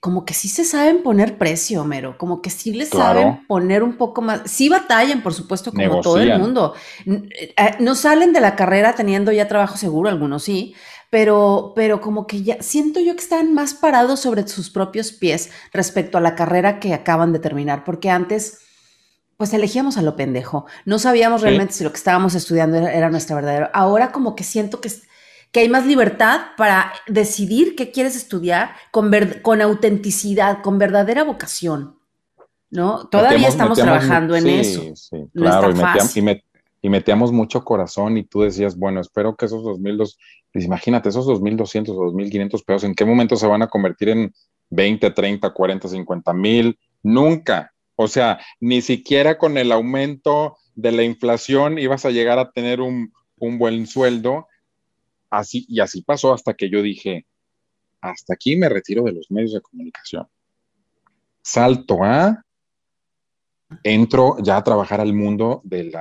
como 0.00 0.24
que 0.24 0.32
sí 0.32 0.48
se 0.48 0.64
saben 0.64 1.02
poner 1.02 1.38
precio, 1.38 1.84
Mero, 1.84 2.16
como 2.18 2.40
que 2.40 2.50
sí 2.50 2.72
les 2.72 2.90
saben 2.90 3.44
poner 3.48 3.82
un 3.82 3.96
poco 3.96 4.22
más, 4.22 4.42
sí 4.44 4.68
batallan, 4.68 5.22
por 5.22 5.34
supuesto, 5.34 5.72
como 5.72 6.00
todo 6.00 6.20
el 6.20 6.38
mundo. 6.38 6.74
Eh, 7.04 7.54
eh, 7.56 7.76
no 7.80 7.96
salen 7.96 8.32
de 8.32 8.40
la 8.40 8.54
carrera 8.54 8.94
teniendo 8.94 9.32
ya 9.32 9.48
trabajo 9.48 9.76
seguro, 9.76 10.08
algunos 10.08 10.44
sí, 10.44 10.74
pero, 11.10 11.72
pero 11.74 12.00
como 12.00 12.28
que 12.28 12.44
ya 12.44 12.62
siento 12.62 13.00
yo 13.00 13.14
que 13.14 13.22
están 13.22 13.54
más 13.54 13.74
parados 13.74 14.20
sobre 14.20 14.46
sus 14.46 14.70
propios 14.70 15.10
pies 15.10 15.50
respecto 15.72 16.16
a 16.16 16.20
la 16.20 16.36
carrera 16.36 16.78
que 16.78 16.94
acaban 16.94 17.32
de 17.32 17.40
terminar, 17.40 17.82
porque 17.84 18.08
antes 18.08 18.60
pues 19.36 19.52
elegíamos 19.52 19.96
a 19.96 20.02
lo 20.02 20.16
pendejo. 20.16 20.66
No 20.84 20.98
sabíamos 20.98 21.42
realmente 21.42 21.72
si 21.72 21.84
lo 21.84 21.92
que 21.92 21.96
estábamos 21.96 22.34
estudiando 22.34 22.76
era, 22.76 22.92
era 22.92 23.08
nuestra 23.08 23.36
verdadera. 23.36 23.70
Ahora 23.72 24.10
como 24.10 24.34
que 24.34 24.42
siento 24.42 24.80
que 24.80 24.90
que 25.50 25.60
hay 25.60 25.68
más 25.68 25.86
libertad 25.86 26.40
para 26.56 26.92
decidir 27.06 27.74
qué 27.74 27.90
quieres 27.90 28.16
estudiar 28.16 28.72
con, 28.90 29.10
con 29.42 29.62
autenticidad, 29.62 30.62
con 30.62 30.78
verdadera 30.78 31.24
vocación. 31.24 31.96
¿No? 32.70 33.06
Todavía 33.08 33.48
estamos 33.48 33.78
trabajando 33.78 34.36
en 34.36 34.46
eso. 34.46 34.94
Sí, 34.94 35.16
claro, 35.34 35.70
y, 36.80 36.90
metíamos, 36.90 37.32
mucho 37.32 37.64
corazón 37.64 38.18
y 38.18 38.24
tú 38.24 38.42
decías, 38.42 38.76
bueno, 38.76 39.00
espero 39.00 39.34
que 39.36 39.46
esos 39.46 39.64
2.200, 39.64 40.16
pues 40.52 40.64
imagínate, 40.64 41.08
esos 41.08 41.26
2.200 41.26 41.88
o 41.88 42.12
2.500 42.12 42.64
pesos, 42.64 42.84
¿en 42.84 42.94
qué 42.94 43.06
momento 43.06 43.36
se 43.36 43.46
van 43.46 43.62
a 43.62 43.68
convertir 43.68 44.10
en 44.10 44.34
20, 44.70 45.10
30, 45.10 45.50
40, 45.50 45.88
50 45.88 46.32
mil? 46.34 46.78
Nunca. 47.02 47.72
O 47.96 48.06
sea, 48.06 48.38
ni 48.60 48.82
siquiera 48.82 49.38
con 49.38 49.56
el 49.56 49.72
aumento 49.72 50.58
de 50.74 50.92
la 50.92 51.02
inflación 51.02 51.78
ibas 51.78 52.04
a 52.04 52.10
llegar 52.10 52.38
a 52.38 52.50
tener 52.50 52.80
un, 52.80 53.12
un 53.38 53.58
buen 53.58 53.86
sueldo 53.86 54.46
Así, 55.30 55.66
y 55.68 55.80
así 55.80 56.02
pasó 56.02 56.32
hasta 56.32 56.54
que 56.54 56.70
yo 56.70 56.82
dije, 56.82 57.26
hasta 58.00 58.34
aquí 58.34 58.56
me 58.56 58.68
retiro 58.68 59.04
de 59.04 59.12
los 59.12 59.30
medios 59.30 59.52
de 59.52 59.60
comunicación. 59.60 60.26
Salto 61.42 62.02
a, 62.02 62.42
entro 63.82 64.36
ya 64.42 64.56
a 64.56 64.64
trabajar 64.64 65.00
al 65.00 65.12
mundo 65.12 65.60
del 65.64 65.92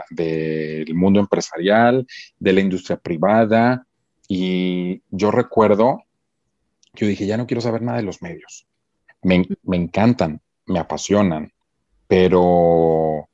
mundo 0.93 1.19
empresarial, 1.19 2.05
de 2.39 2.53
la 2.53 2.61
industria 2.61 2.97
privada, 2.97 3.85
y 4.27 5.01
yo 5.09 5.31
recuerdo, 5.31 6.03
yo 6.93 7.07
dije, 7.07 7.25
ya 7.25 7.37
no 7.37 7.47
quiero 7.47 7.61
saber 7.61 7.81
nada 7.81 7.97
de 7.97 8.03
los 8.03 8.21
medios. 8.21 8.67
Me, 9.23 9.45
encantan, 9.71 10.41
me 10.65 10.79
apasionan, 10.79 11.51
pero 12.07 13.27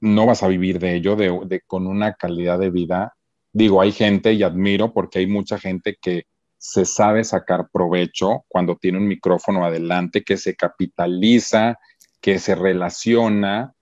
no 0.00 0.26
vas 0.26 0.42
a 0.42 0.48
vivir 0.48 0.78
de 0.78 0.96
ello 0.96 1.16
de, 1.16 1.60
con 1.66 1.86
una 1.86 2.14
calidad 2.14 2.58
de 2.58 2.70
vida 2.70 3.13
digo, 3.54 3.80
hay 3.80 3.92
gente 3.92 4.32
y 4.34 4.42
admiro 4.42 4.92
porque 4.92 5.20
hay 5.20 5.26
mucha 5.26 5.58
gente 5.58 5.96
que 6.00 6.26
se 6.58 6.84
sabe 6.84 7.24
sacar 7.24 7.68
provecho 7.72 8.44
cuando 8.48 8.76
tiene 8.76 8.98
un 8.98 9.06
micrófono 9.06 9.64
adelante, 9.64 10.24
que 10.24 10.36
se 10.36 10.56
capitaliza, 10.56 11.78
que 12.20 12.38
se 12.38 12.54
relaciona, 12.54 13.72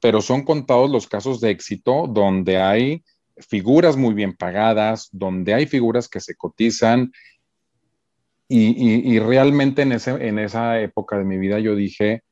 pero 0.00 0.22
son 0.22 0.44
contados 0.44 0.90
los 0.90 1.08
casos 1.08 1.40
de 1.40 1.50
éxito 1.50 2.06
donde 2.06 2.58
hay 2.58 3.02
figuras 3.36 3.96
muy 3.96 4.14
bien 4.14 4.36
pagadas, 4.36 5.08
donde 5.10 5.54
hay 5.54 5.66
figuras 5.66 6.08
que 6.08 6.20
se 6.20 6.36
cotizan. 6.36 7.12
Y, 8.46 9.18
realmente 9.18 9.82
en, 9.82 9.92
ese, 9.92 10.10
en 10.10 10.38
esa 10.38 10.80
época 10.80 11.18
de 11.18 11.24
mi 11.24 11.38
vida 11.38 11.58
yo 11.58 11.74
dije, 11.74 12.22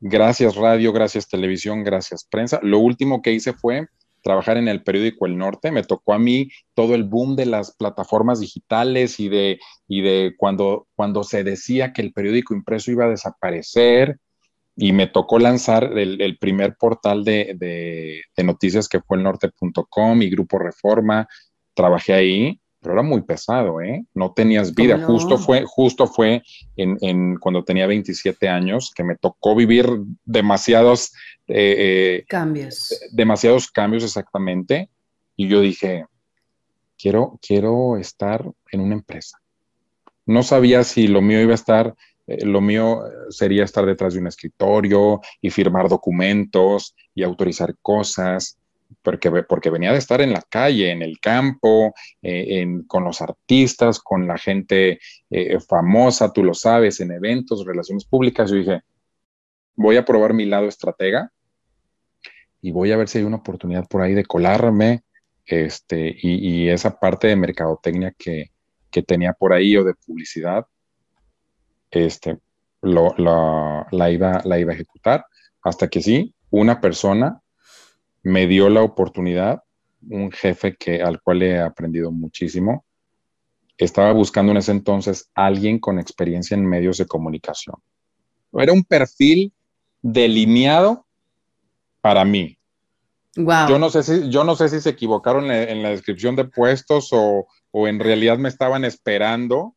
gracias 0.00 0.56
radio, 0.56 0.92
gracias 0.92 1.28
televisión, 1.28 1.84
gracias 1.84 2.26
prensa. 2.28 2.58
Lo 2.62 2.80
último 2.80 3.22
que 3.22 3.32
hice 3.32 3.52
fue 3.52 3.86
trabajar 4.28 4.58
en 4.58 4.68
el 4.68 4.82
periódico 4.82 5.24
El 5.24 5.38
Norte, 5.38 5.70
me 5.72 5.82
tocó 5.82 6.12
a 6.12 6.18
mí 6.18 6.50
todo 6.74 6.94
el 6.94 7.04
boom 7.04 7.34
de 7.34 7.46
las 7.46 7.74
plataformas 7.74 8.40
digitales 8.40 9.18
y 9.20 9.30
de, 9.30 9.58
y 9.88 10.02
de 10.02 10.34
cuando, 10.36 10.86
cuando 10.94 11.24
se 11.24 11.44
decía 11.44 11.94
que 11.94 12.02
el 12.02 12.12
periódico 12.12 12.54
impreso 12.54 12.90
iba 12.90 13.06
a 13.06 13.08
desaparecer 13.08 14.18
y 14.76 14.92
me 14.92 15.06
tocó 15.06 15.38
lanzar 15.38 15.96
el, 15.96 16.36
primer 16.38 16.76
portal 16.76 17.24
de, 17.24 17.56
de, 17.56 18.44
noticias 18.44 18.86
que 18.86 19.00
fue 19.00 19.16
el 19.16 19.22
norte.com 19.22 20.20
y 20.20 20.28
Grupo 20.28 20.58
Reforma, 20.58 21.26
trabajé 21.72 22.12
ahí 22.12 22.60
pero 22.80 22.94
era 22.94 23.02
muy 23.02 23.22
pesado, 23.22 23.80
¿eh? 23.80 24.04
No 24.14 24.32
tenías 24.32 24.74
vida. 24.74 25.04
Justo 25.04 25.36
fue, 25.36 25.64
justo 25.66 26.06
fue 26.06 26.42
en, 26.76 27.36
cuando 27.36 27.64
tenía 27.64 27.86
27 27.86 28.48
años 28.48 28.92
que 28.94 29.02
me 29.02 29.16
tocó 29.16 29.56
vivir 29.56 29.86
demasiados 30.24 31.12
eh, 31.48 31.74
eh, 32.18 32.24
cambios. 32.28 32.98
Demasiados 33.10 33.70
cambios 33.70 34.04
exactamente. 34.04 34.90
Y 35.36 35.48
yo 35.48 35.60
dije, 35.60 36.06
quiero, 36.96 37.38
quiero 37.42 37.96
estar 37.96 38.44
en 38.70 38.80
una 38.80 38.94
empresa. 38.94 39.40
No 40.24 40.42
sabía 40.42 40.84
si 40.84 41.08
lo 41.08 41.20
mío 41.20 41.40
iba 41.40 41.52
a 41.52 41.56
estar, 41.56 41.94
eh, 42.28 42.44
lo 42.44 42.60
mío 42.60 43.02
sería 43.30 43.64
estar 43.64 43.86
detrás 43.86 44.14
de 44.14 44.20
un 44.20 44.28
escritorio 44.28 45.20
y 45.40 45.50
firmar 45.50 45.88
documentos 45.88 46.94
y 47.12 47.24
autorizar 47.24 47.74
cosas 47.82 48.58
porque, 49.02 49.30
porque 49.42 49.70
venía 49.70 49.92
de 49.92 49.98
estar 49.98 50.20
en 50.20 50.32
la 50.32 50.42
calle, 50.48 50.90
en 50.90 51.02
el 51.02 51.18
campo, 51.20 51.94
eh, 52.22 52.66
con 52.86 53.04
los 53.04 53.20
artistas, 53.20 54.00
con 54.00 54.26
la 54.26 54.38
gente 54.38 55.00
eh, 55.30 55.58
famosa, 55.60 56.32
tú 56.32 56.44
lo 56.44 56.54
sabes, 56.54 57.00
en 57.00 57.12
eventos, 57.12 57.64
relaciones 57.64 58.04
públicas. 58.04 58.50
Yo 58.50 58.56
dije, 58.56 58.82
voy 59.76 59.96
a 59.96 60.04
probar 60.04 60.34
mi 60.34 60.46
lado 60.46 60.66
estratega 60.66 61.30
y 62.60 62.72
voy 62.72 62.92
a 62.92 62.96
ver 62.96 63.08
si 63.08 63.18
hay 63.18 63.24
una 63.24 63.36
oportunidad 63.36 63.86
por 63.86 64.02
ahí 64.02 64.14
de 64.14 64.24
colarme 64.24 65.02
este, 65.46 66.14
y, 66.20 66.68
esa 66.68 66.98
parte 66.98 67.28
de 67.28 67.36
mercadotecnia 67.36 68.14
que, 68.18 68.50
tenía 69.06 69.32
por 69.32 69.52
ahí 69.52 69.76
o 69.76 69.84
de 69.84 69.94
publicidad, 69.94 70.66
este, 71.92 72.38
la, 72.82 74.10
iba, 74.10 74.42
la 74.44 74.58
iba 74.58 74.72
a 74.72 74.74
ejecutar 74.74 75.24
hasta 75.62 75.86
que 75.86 76.02
sí, 76.02 76.34
una 76.50 76.80
persona 76.80 77.40
me 78.28 78.46
dio 78.46 78.68
la 78.68 78.82
oportunidad, 78.82 79.62
un 80.08 80.30
jefe 80.30 80.76
que, 80.76 81.02
al 81.02 81.20
cual 81.20 81.42
he 81.42 81.58
aprendido 81.58 82.12
muchísimo. 82.12 82.84
Estaba 83.76 84.12
buscando 84.12 84.52
en 84.52 84.58
ese 84.58 84.72
entonces 84.72 85.30
alguien 85.34 85.78
con 85.78 85.98
experiencia 85.98 86.54
en 86.54 86.66
medios 86.66 86.98
de 86.98 87.06
comunicación. 87.06 87.76
Era 88.52 88.72
un 88.72 88.84
perfil 88.84 89.52
delineado 90.02 91.06
para 92.00 92.24
mí. 92.24 92.58
Yo, 93.34 93.78
no 93.78 93.88
sé 93.88 94.02
si, 94.02 94.30
yo 94.30 94.42
no 94.42 94.56
sé 94.56 94.68
si 94.68 94.80
se 94.80 94.90
equivocaron 94.90 95.50
en 95.50 95.82
la, 95.82 95.90
descripción 95.90 96.34
de 96.34 96.44
puestos 96.44 97.10
o, 97.12 97.46
en 97.86 98.00
realidad 98.00 98.36
me 98.36 98.48
estaban 98.48 98.84
esperando, 98.84 99.76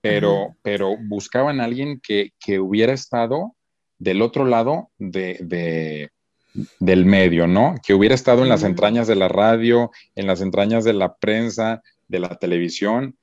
pero, 0.00 0.56
pero 0.62 0.96
buscaban 0.98 1.60
a 1.60 1.64
alguien 1.64 2.00
que, 2.00 2.32
hubiera 2.58 2.92
estado 2.92 3.54
del 3.98 4.22
otro 4.22 4.46
lado 4.46 4.90
de, 4.98 6.10
del 6.78 7.04
medio, 7.04 7.46
¿no? 7.46 7.74
Que 7.84 7.94
hubiera 7.94 8.14
estado 8.14 8.42
en 8.42 8.48
las 8.48 8.62
entrañas 8.62 9.06
de 9.06 9.16
la 9.16 9.28
radio, 9.28 9.90
en 10.14 10.26
las 10.26 10.40
entrañas 10.40 10.84
de 10.84 10.92
la 10.92 11.16
prensa, 11.16 11.82
de 12.08 12.20
la 12.20 12.36
televisión, 12.36 13.16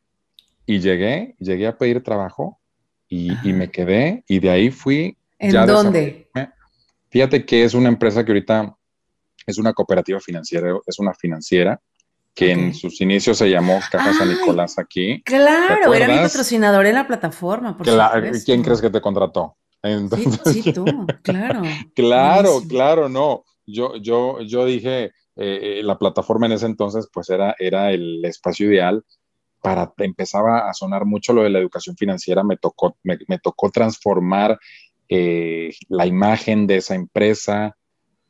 y 0.66 0.80
llegué, 0.80 1.36
llegué 1.40 1.68
a 1.68 1.78
pedir 1.78 2.04
trabajo 2.04 2.60
y, 3.08 3.32
me 3.54 3.70
quedé, 3.70 4.24
y 4.28 4.40
de 4.40 4.50
ahí 4.50 4.72
fui. 4.72 5.18
¿En 5.40 5.66
dónde? 5.66 6.30
Fíjate 7.10 7.46
que 7.46 7.64
es 7.64 7.74
una 7.74 7.90
empresa 7.90 8.24
que 8.24 8.32
ahorita 8.32 8.76
es 9.46 9.58
una 9.58 9.74
cooperativa 9.74 10.20
financiera, 10.20 10.74
es 10.86 11.00
una 11.00 11.14
financiera 11.14 11.82
que 12.34 12.52
en 12.52 12.74
sus 12.74 13.02
inicios 13.02 13.38
se 13.38 13.50
llamó 13.50 13.80
Caja 13.92 14.14
San 14.14 14.30
Nicolás 14.30 14.80
aquí. 14.80 15.22
Claro, 15.24 15.94
era 15.94 16.08
mi 16.08 16.16
patrocinador 16.16 16.86
en 16.86 16.96
la 16.96 17.06
plataforma. 17.06 17.78
Por 17.78 17.86
¿Quién 18.46 18.64
crees 18.64 18.80
que 18.80 18.90
te 18.90 19.02
contrató? 19.02 19.58
Sí, 20.46 20.74
tú, 20.74 20.86
claro. 21.24 21.62
claro, 21.96 22.62
claro, 22.68 23.10
no. 23.10 23.44
Yo, 23.66 23.96
yo, 23.98 24.42
yo 24.42 24.66
dije, 24.66 25.12
eh, 25.36 25.80
eh, 25.80 25.84
la 25.84 25.98
plataforma 25.98 26.46
en 26.46 26.54
ese 26.54 26.66
entonces, 26.66 27.10
pues 27.12 27.30
era, 27.30 27.56
era 27.58 27.92
el 27.92 28.24
espacio 28.26 28.72
ideal 28.72 29.04
para, 29.62 29.94
empezaba 29.98 30.70
a 30.70 30.74
sonar 30.74 31.06
mucho 31.06 31.34
lo 31.34 31.44
de 31.44 31.50
la 31.50 31.60
educación 31.60 31.96
financiera, 31.96 32.44
me 32.44 32.58
tocó, 32.58 32.98
me, 33.04 33.18
tocó 33.42 33.70
transformar 33.70 34.60
eh, 35.08 35.74
la 35.88 36.06
imagen 36.06 36.68
de 36.68 36.78
esa 36.78 36.96
empresa, 36.96 37.76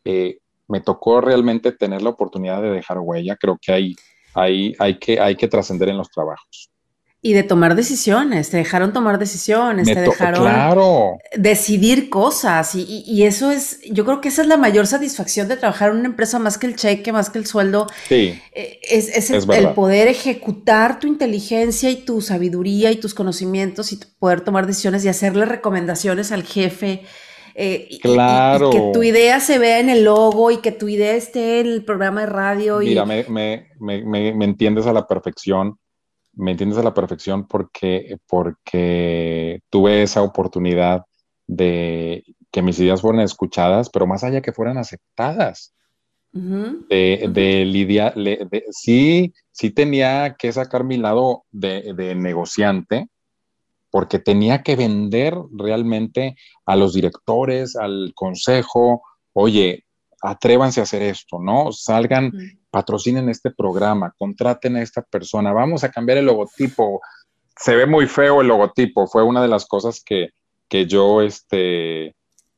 me 0.04 0.82
tocó 0.82 1.22
realmente 1.22 1.72
tener 1.72 2.02
la 2.02 2.10
oportunidad 2.10 2.62
de 2.62 2.72
dejar 2.72 3.00
huella, 3.00 3.36
creo 3.36 3.58
que 3.62 3.72
hay, 3.72 3.96
hay, 4.34 4.74
hay 4.80 4.98
que, 4.98 5.20
hay 5.20 5.36
que 5.36 5.48
trascender 5.48 5.90
en 5.90 5.98
los 5.98 6.10
trabajos. 6.10 6.71
Y 7.24 7.34
de 7.34 7.44
tomar 7.44 7.76
decisiones, 7.76 8.50
te 8.50 8.58
dejaron 8.58 8.94
tomar 8.94 9.20
decisiones, 9.20 9.86
te 9.86 10.02
dejaron 10.02 10.42
claro. 10.42 11.20
decidir 11.38 12.10
cosas. 12.10 12.74
Y, 12.74 13.24
eso 13.24 13.52
es, 13.52 13.80
yo 13.92 14.06
creo 14.06 14.22
que 14.22 14.30
esa 14.30 14.42
es 14.42 14.48
la 14.48 14.58
mayor 14.58 14.88
satisfacción 14.88 15.48
de 15.48 15.56
trabajar 15.56 15.92
en 15.92 15.98
una 15.98 16.08
empresa 16.08 16.40
más 16.40 16.58
que 16.58 16.66
el 16.66 16.76
cheque, 16.76 17.12
más 17.12 17.30
que 17.30 17.38
el 17.38 17.46
sueldo. 17.46 17.86
Sí. 18.10 18.42
Eh, 18.54 18.80
es, 18.90 19.30
el, 19.30 19.70
poder 19.76 20.08
ejecutar 20.08 21.00
tu 21.00 21.06
inteligencia 21.06 21.92
y 21.92 21.98
tu 21.98 22.22
sabiduría 22.22 22.90
y 22.90 22.96
tus 22.96 23.14
conocimientos 23.14 23.94
y 23.94 24.00
poder 24.18 24.42
tomar 24.42 24.66
decisiones 24.66 25.06
y 25.06 25.10
hacerle 25.10 25.46
recomendaciones 25.46 26.32
al 26.32 26.42
jefe. 26.42 27.04
Eh, 27.54 28.00
claro. 28.02 28.70
Y, 28.70 28.72
que 28.72 28.92
tu 28.94 29.04
idea 29.04 29.40
se 29.40 29.60
vea 29.60 29.80
en 29.80 29.90
el 29.90 30.06
logo 30.06 30.50
y 30.50 30.58
que 30.58 30.72
tu 30.72 30.88
idea 30.88 31.14
esté 31.14 31.60
en 31.60 31.68
el 31.68 31.86
programa 31.86 32.22
de 32.22 32.28
radio. 32.28 32.80
Mira, 32.80 33.06
me, 33.06 33.26
me, 33.30 33.68
me, 33.80 34.34
me 34.34 34.46
entiendes 34.46 34.88
a 34.88 34.94
la 34.94 35.06
perfección 35.06 35.78
me 36.42 36.52
entiendes 36.52 36.80
a 36.80 36.84
la 36.84 36.94
perfección 36.94 37.48
porque, 37.48 38.18
porque 38.28 39.62
tuve 39.70 40.02
esa 40.02 40.24
oportunidad 40.24 41.06
de 41.46 42.24
que 42.52 42.62
mis 42.64 42.80
ideas 42.80 43.02
fueran 43.02 43.22
escuchadas, 43.22 43.90
pero 43.90 44.08
más 44.08 44.24
allá 44.24 44.42
que 44.42 44.52
fueran 44.52 44.78
aceptadas. 44.78 45.74
de, 46.34 47.66
lidiar, 47.66 48.16
sí, 48.72 49.34
sí 49.52 49.70
tenía 49.70 50.36
que 50.40 50.52
sacar 50.52 50.84
mi 50.84 50.98
lado 50.98 51.44
de, 51.52 51.94
de, 51.94 52.16
negociante, 52.16 53.08
porque 53.90 54.18
tenía 54.18 54.64
que 54.64 54.76
vender 54.76 55.36
realmente 55.52 56.36
a 56.66 56.76
los 56.76 56.94
directores, 56.94 57.76
al 57.76 58.14
consejo, 58.16 59.04
oye, 59.34 59.86
atrévanse 60.22 60.80
a 60.80 60.84
hacer 60.84 61.02
esto, 61.04 61.40
¿no? 61.40 61.72
Salgan 61.72 62.32
patrocinen 62.72 63.30
este 63.30 63.52
programa, 63.52 64.16
contraten 64.18 64.78
a 64.78 64.82
esta 64.82 65.02
persona, 65.02 65.52
vamos 65.52 65.84
a 65.84 65.92
cambiar 65.92 66.18
el 66.18 66.26
logotipo. 66.26 67.02
Se 67.56 67.76
ve 67.76 67.86
muy 67.86 68.08
feo 68.08 68.42
el 68.42 68.48
logotipo, 68.48 69.08
fue 69.08 69.24
una 69.24 69.42
de 69.42 69.50
las 69.50 69.68
cosas 69.68 70.02
que, 70.04 70.32
yo, 70.88 71.22
este, 71.22 72.16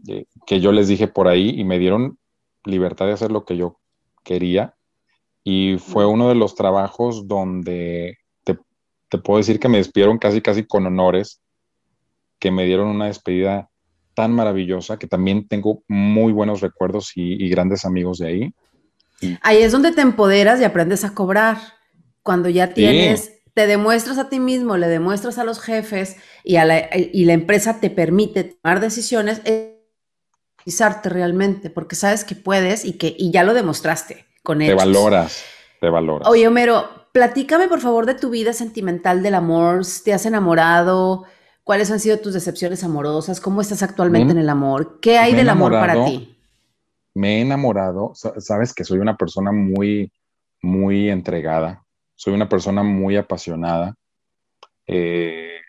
eh, 0.07 0.25
que 0.45 0.61
yo 0.61 0.71
les 0.71 0.87
dije 0.87 1.07
por 1.07 1.27
ahí 1.27 1.59
y 1.59 1.63
me 1.63 1.79
dieron 1.79 2.19
libertad 2.63 3.07
de 3.07 3.13
hacer 3.13 3.31
lo 3.31 3.43
que 3.43 3.57
yo 3.57 3.79
quería. 4.23 4.75
Y 5.43 5.77
fue 5.79 6.05
uno 6.05 6.29
de 6.29 6.35
los 6.35 6.55
trabajos 6.55 7.27
donde 7.27 8.19
te, 8.45 9.17
puedo 9.17 9.37
decir 9.39 9.59
que 9.59 9.69
me 9.69 9.77
despidieron 9.77 10.17
casi, 10.17 10.41
casi 10.41 10.65
con 10.65 10.85
honores, 10.85 11.41
que 12.39 12.51
me 12.51 12.65
dieron 12.65 12.87
una 12.87 13.07
despedida 13.07 13.69
tan 14.13 14.31
maravillosa, 14.31 14.97
que 14.97 15.07
también 15.07 15.47
tengo 15.47 15.83
muy 15.87 16.33
buenos 16.33 16.61
recuerdos 16.61 17.11
y 17.15 17.49
grandes 17.49 17.83
amigos 17.83 18.19
de 18.19 18.27
ahí. 18.27 18.53
Ahí 19.41 19.61
es 19.61 19.71
donde 19.71 19.91
te 19.91 20.01
empoderas 20.01 20.59
y 20.59 20.63
aprendes 20.63 21.03
a 21.03 21.13
cobrar. 21.13 21.57
Cuando 22.21 22.49
ya 22.49 22.73
tienes, 22.73 23.33
te 23.53 23.67
demuestras 23.67 24.17
a 24.17 24.29
ti 24.29 24.39
mismo, 24.39 24.77
le 24.77 24.87
demuestras 24.87 25.37
a 25.37 25.43
los 25.43 25.59
jefes 25.59 26.15
y, 26.43 26.55
a 26.55 26.65
la, 26.65 26.89
y 26.95 27.25
la 27.25 27.33
empresa 27.33 27.79
te 27.79 27.89
permite 27.89 28.43
tomar 28.43 28.79
decisiones, 28.79 29.41
utilizarte 30.59 31.09
realmente, 31.09 31.69
porque 31.69 31.95
sabes 31.95 32.23
que 32.23 32.35
puedes 32.35 32.85
y 32.85 32.93
que 32.93 33.15
y 33.17 33.31
ya 33.31 33.43
lo 33.43 33.53
demostraste 33.53 34.25
con 34.41 34.61
él. 34.61 34.69
Te 34.69 34.75
valoras, 34.75 35.43
te 35.79 35.89
valoras. 35.89 36.27
Oye, 36.27 36.47
Homero, 36.47 37.07
platícame 37.11 37.67
por 37.67 37.81
favor 37.81 38.05
de 38.05 38.15
tu 38.15 38.29
vida 38.29 38.53
sentimental 38.53 39.21
del 39.21 39.35
amor. 39.35 39.81
¿Te 40.03 40.13
has 40.13 40.25
enamorado? 40.25 41.25
¿Cuáles 41.63 41.91
han 41.91 41.99
sido 41.99 42.19
tus 42.19 42.33
decepciones 42.33 42.83
amorosas? 42.83 43.39
¿Cómo 43.39 43.61
estás 43.61 43.83
actualmente 43.83 44.31
en 44.31 44.37
el 44.37 44.49
amor? 44.49 44.99
¿Qué 44.99 45.17
hay 45.17 45.33
del 45.33 45.49
amor 45.49 45.71
para 45.71 46.05
ti? 46.05 46.32
Me 47.13 47.37
he 47.37 47.41
enamorado, 47.41 48.13
sabes 48.13 48.73
que 48.73 48.83
soy 48.83 48.99
una 48.99 49.17
persona 49.17 49.51
muy, 49.51 50.11
muy 50.61 51.09
entregada, 51.09 51.85
soy 52.15 52.33
una 52.33 52.49
persona 52.49 52.83
muy 52.83 53.17
apasionada. 53.17 53.95
Eh, 54.87 55.59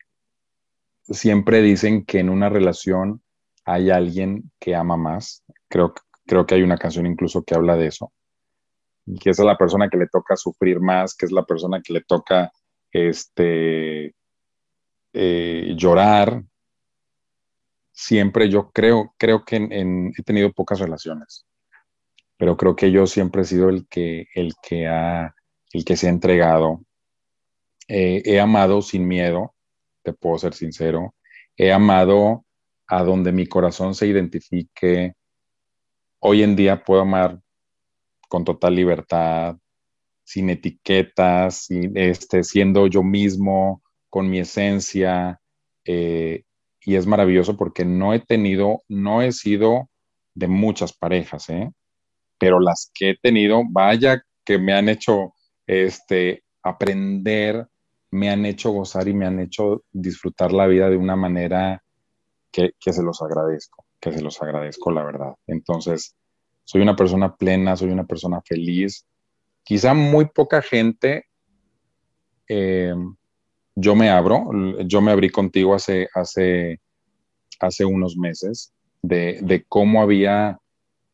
siempre 1.03 1.63
dicen 1.63 2.05
que 2.05 2.21
en 2.21 2.31
una 2.31 2.49
relación 2.49 3.23
hay 3.65 3.91
alguien 3.91 4.51
que 4.59 4.75
ama 4.75 4.97
más. 4.97 5.45
Creo, 5.69 5.95
creo 6.27 6.47
que 6.47 6.55
hay 6.55 6.63
una 6.63 6.79
canción 6.79 7.07
incluso 7.07 7.45
que 7.45 7.55
habla 7.55 7.77
de 7.77 7.89
eso. 7.89 8.13
que 9.21 9.31
es 9.31 9.39
la 9.39 9.59
persona 9.59 9.89
que 9.91 9.99
le 9.99 10.07
toca 10.09 10.35
sufrir 10.37 10.81
más, 10.81 11.15
que 11.15 11.27
es 11.27 11.33
la 11.33 11.45
persona 11.45 11.83
que 11.83 11.93
le 11.93 12.03
toca 12.03 12.51
este, 12.91 14.15
eh, 15.13 15.75
llorar, 15.77 16.43
siempre 17.95 18.51
yo 18.51 18.71
creo, 18.73 19.15
creo 19.17 19.45
que 19.45 19.57
he 19.57 20.23
tenido 20.25 20.53
pocas 20.53 20.81
relaciones, 20.81 21.47
pero 22.37 22.57
creo 22.57 22.77
que 22.77 22.91
yo 22.91 23.07
siempre 23.07 23.43
he 23.43 23.45
sido 23.45 23.71
el 23.71 23.87
que, 23.89 24.27
el 24.35 24.53
que, 24.61 24.89
ha, 24.89 25.35
el 25.73 25.85
que 25.85 25.97
se 25.97 26.09
ha 26.09 26.11
entregado. 26.11 26.83
Eh, 27.87 28.23
he 28.25 28.41
amado 28.41 28.83
sin 28.83 29.07
miedo, 29.07 29.55
te 30.03 30.13
puedo 30.13 30.39
ser 30.39 30.55
sincero. 30.55 31.15
He 31.57 31.73
amado 31.73 32.45
a 32.89 33.05
donde 33.05 33.31
mi 33.33 33.47
corazón 33.47 33.95
se 33.95 34.09
identifique. 34.09 35.15
Hoy 36.19 36.43
en 36.43 36.57
día 36.57 36.83
puedo 36.83 37.03
amar 37.03 37.41
con 38.29 38.45
total 38.45 38.75
libertad, 38.75 39.57
sin 40.25 40.51
etiquetas, 40.51 41.67
sin, 41.67 41.97
este, 41.97 42.43
siendo 42.43 42.89
yo 42.89 43.05
mismo, 43.05 43.83
con 44.11 44.29
mi 44.29 44.41
esencia. 44.41 45.41
Eh, 45.85 46.43
y 46.85 46.97
es 46.97 47.07
maravilloso 47.07 47.57
porque 47.57 47.85
no 47.85 48.15
he 48.15 48.21
tenido, 48.21 48.83
no 48.89 49.23
he 49.23 49.33
sido 49.33 49.89
de 50.35 50.49
muchas 50.49 50.93
parejas, 50.93 51.49
¿eh? 51.49 51.71
pero 52.39 52.61
las 52.61 52.91
que 52.95 53.11
he 53.11 53.17
tenido, 53.17 53.63
vaya 53.69 54.23
que 54.45 54.59
me 54.59 54.75
han 54.75 54.89
hecho 54.89 55.35
este, 55.67 56.45
aprender, 56.63 57.67
me 58.11 58.31
han 58.31 58.45
hecho 58.45 58.71
gozar 58.71 59.09
y 59.09 59.15
me 59.15 59.27
han 59.27 59.41
hecho 59.41 59.85
disfrutar 59.93 60.53
la 60.53 60.67
vida 60.67 60.91
de 60.91 60.97
una 60.97 61.17
manera 61.17 61.83
que, 62.51 62.73
que 62.79 62.93
se 62.93 63.03
los 63.03 63.23
agradezco, 63.23 63.85
que 64.01 64.13
se 64.13 64.21
los 64.21 64.41
agradezco, 64.43 64.91
la 64.91 65.05
verdad. 65.05 65.35
Entonces, 65.47 66.15
soy 66.65 66.83
una 66.83 66.97
persona 66.97 67.35
plena, 67.35 67.77
soy 67.77 67.91
una 67.91 68.05
persona 68.05 68.41
feliz. 68.45 69.07
Quizá 69.63 69.95
muy 69.95 70.27
poca 70.27 70.63
gente 70.63 71.27
eh, 72.49 72.95
yo 73.77 73.95
me 73.95 74.11
abro, 74.11 74.51
yo 74.87 75.01
me 75.01 75.11
abrí 75.13 75.31
contigo 75.31 75.75
hace, 75.75 76.09
hace, 76.15 76.81
hace 77.61 77.85
unos 77.85 78.17
meses 78.17 78.73
de, 79.03 79.65
cómo 79.69 80.03
había 80.03 80.59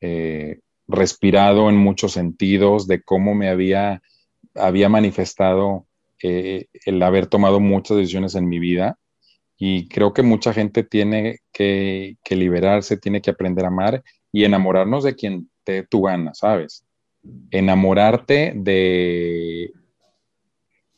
eh, 0.00 0.60
respirado 0.86 1.68
en 1.68 1.76
muchos 1.76 2.12
sentidos, 2.12 2.86
de 2.86 3.02
cómo 3.02 3.34
me 3.34 3.48
había, 3.48 4.02
había 4.54 4.88
manifestado 4.88 5.86
eh, 6.22 6.66
el 6.84 7.02
haber 7.02 7.26
tomado 7.26 7.60
muchas 7.60 7.96
decisiones 7.96 8.34
en 8.34 8.48
mi 8.48 8.58
vida. 8.58 8.98
Y 9.58 9.88
creo 9.88 10.14
que 10.14 10.22
mucha 10.22 10.54
gente 10.54 10.84
tiene 10.84 11.40
que, 11.52 12.16
que 12.24 12.36
liberarse, 12.36 12.96
tiene 12.96 13.20
que 13.20 13.30
aprender 13.30 13.64
a 13.64 13.68
amar 13.68 14.02
y 14.32 14.44
enamorarnos 14.44 15.04
de 15.04 15.14
quien 15.14 15.50
te 15.64 15.82
tu 15.82 16.02
gana, 16.02 16.32
¿sabes? 16.34 16.86
Enamorarte 17.50 18.54
de, 18.56 19.70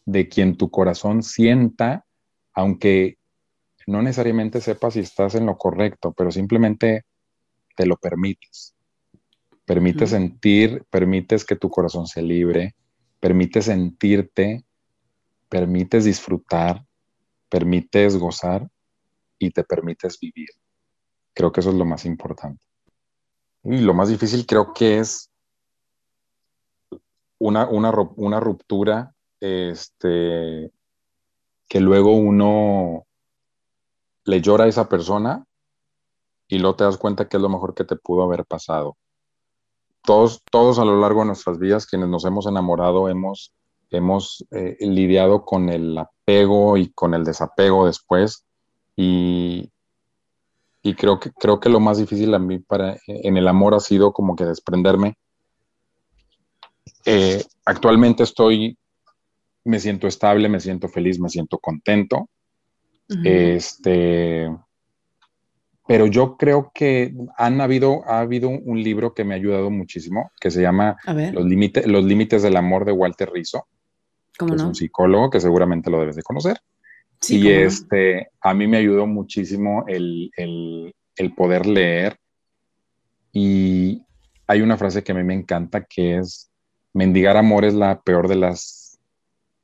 de 0.05 0.29
quien 0.29 0.57
tu 0.57 0.71
corazón 0.71 1.23
sienta, 1.23 2.05
aunque 2.53 3.19
no 3.87 4.03
necesariamente 4.03 4.61
sepas 4.61 4.95
si 4.95 5.01
estás 5.01 5.35
en 5.35 5.47
lo 5.47 5.57
correcto, 5.57 6.13
pero 6.13 6.31
simplemente 6.31 7.05
te 7.77 7.87
lo 7.87 7.97
permites. 7.97 8.75
Permites 9.65 10.11
sentir, 10.11 10.85
permites 10.91 11.45
que 11.45 11.57
tu 11.57 11.71
corazón 11.71 12.07
se 12.07 12.23
libre, 12.23 12.75
permites 13.21 13.67
sentirte, 13.67 14.65
permites 15.49 16.05
disfrutar, 16.05 16.85
permites 17.49 18.17
gozar 18.17 18.69
y 19.39 19.51
te 19.51 19.65
permites 19.65 20.19
vivir. 20.19 20.49
Creo 21.35 21.53
que 21.53 21.61
eso 21.61 21.71
es 21.71 21.77
lo 21.77 21.85
más 21.85 22.05
importante. 22.05 22.65
Y 23.65 23.79
lo 23.79 23.95
más 23.95 24.09
difícil 24.09 24.45
creo 24.47 24.73
que 24.73 24.99
es 24.99 25.31
una, 27.39 27.69
una, 27.69 27.91
una 28.17 28.41
ruptura 28.41 29.12
este, 29.43 30.71
que 31.69 31.81
luego 31.81 32.15
uno 32.15 33.07
le 34.25 34.41
llora 34.41 34.65
a 34.65 34.69
esa 34.69 34.89
persona 34.89 35.45
y 36.47 36.61
luego 36.61 36.77
te 36.77 36.85
das 36.85 36.97
cuenta 36.97 37.29
que 37.29 37.39
es 37.39 37.43
lo 37.43 37.49
mejor 37.49 37.75
que 37.75 37.85
te 37.85 37.97
pudo 37.97 38.23
haber 38.23 38.45
pasado. 38.45 38.97
Todos, 40.05 40.43
todos 40.49 40.79
a 40.79 40.85
lo 40.85 41.01
largo 41.01 41.21
de 41.21 41.27
nuestras 41.27 41.59
vidas, 41.59 41.87
quienes 41.87 42.09
nos 42.09 42.25
hemos 42.25 42.47
enamorado, 42.47 43.09
hemos, 43.09 43.53
hemos 43.91 44.45
eh, 44.53 44.77
lidiado 44.81 45.45
con 45.45 45.71
el 45.71 45.99
apego 45.99 46.77
y 46.77 46.93
con 46.93 47.13
el 47.15 47.25
desapego 47.25 47.87
después. 47.87 48.45
Y, 48.95 49.73
y 50.83 50.95
creo, 50.95 51.19
que, 51.19 51.33
creo 51.33 51.59
que 51.59 51.69
lo 51.69 51.81
más 51.81 51.99
difícil 51.99 52.33
a 52.35 52.39
mí 52.39 52.61
para, 52.61 52.97
en 53.09 53.37
el 53.37 53.49
amor 53.49 53.75
ha 53.75 53.81
sido 53.81 54.13
como 54.13 54.37
que 54.37 54.45
desprenderme. 54.45 55.17
Eh, 57.05 57.45
actualmente 57.65 58.23
estoy 58.23 58.79
me 59.65 59.79
siento 59.79 60.07
estable, 60.07 60.49
me 60.49 60.61
siento 60.61 60.89
feliz, 60.89 61.19
me 61.21 61.29
siento 61.29 61.59
contento. 61.59 62.29
Este, 63.25 64.49
pero 65.87 66.07
yo 66.07 66.37
creo 66.37 66.71
que 66.75 67.15
han 67.37 67.61
habido, 67.61 68.09
ha 68.09 68.21
habido 68.21 68.49
un 68.49 68.83
libro 68.83 69.13
que 69.13 69.25
me 69.25 69.35
ha 69.35 69.37
ayudado 69.37 69.71
muchísimo, 69.71 70.31
que 70.41 70.51
se 70.51 70.63
llama 70.63 70.97
Los, 71.33 71.45
límites, 71.45 71.87
Los 71.87 72.05
límites 72.05 72.43
del 72.43 72.57
amor 72.57 72.85
de 72.85 72.93
Walter 72.93 73.31
Rizzo, 73.31 73.67
que 74.39 74.55
es 74.55 74.63
un 74.63 74.75
psicólogo 74.75 75.29
que 75.29 75.41
seguramente 75.41 75.91
lo 75.91 76.01
debes 76.01 76.17
de 76.17 76.23
conocer. 76.23 76.59
y 77.29 77.49
este, 77.49 78.31
a 78.41 78.55
mí 78.55 78.67
me 78.67 78.79
ayudó 78.79 79.07
muchísimo 79.07 79.85
el, 79.87 80.31
el 80.37 81.35
poder 81.35 81.67
leer. 81.67 82.17
Y 83.35 84.03
hay 84.47 84.61
una 84.61 84.77
frase 84.77 85.03
que 85.03 85.13
a 85.13 85.15
mí 85.15 85.25
me 85.25 85.35
encanta 85.35 85.85
que 85.85 86.19
es, 86.19 86.51
mendigar 86.93 87.37
amor 87.37 87.65
es 87.65 87.75
la 87.75 88.01
peor 88.03 88.29
de 88.29 88.37
las, 88.37 88.82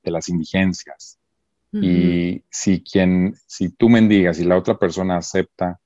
de 0.09 0.13
las 0.13 0.29
indigencias. 0.29 1.19
Y 1.71 2.43
si 2.51 2.83
quien, 2.83 3.35
si 3.47 3.69
tú 3.69 3.91
mendigas 3.91 4.41
y 4.41 4.45
la 4.45 4.57
otra 4.57 4.79
persona 4.79 5.19
acepta, 5.19 5.79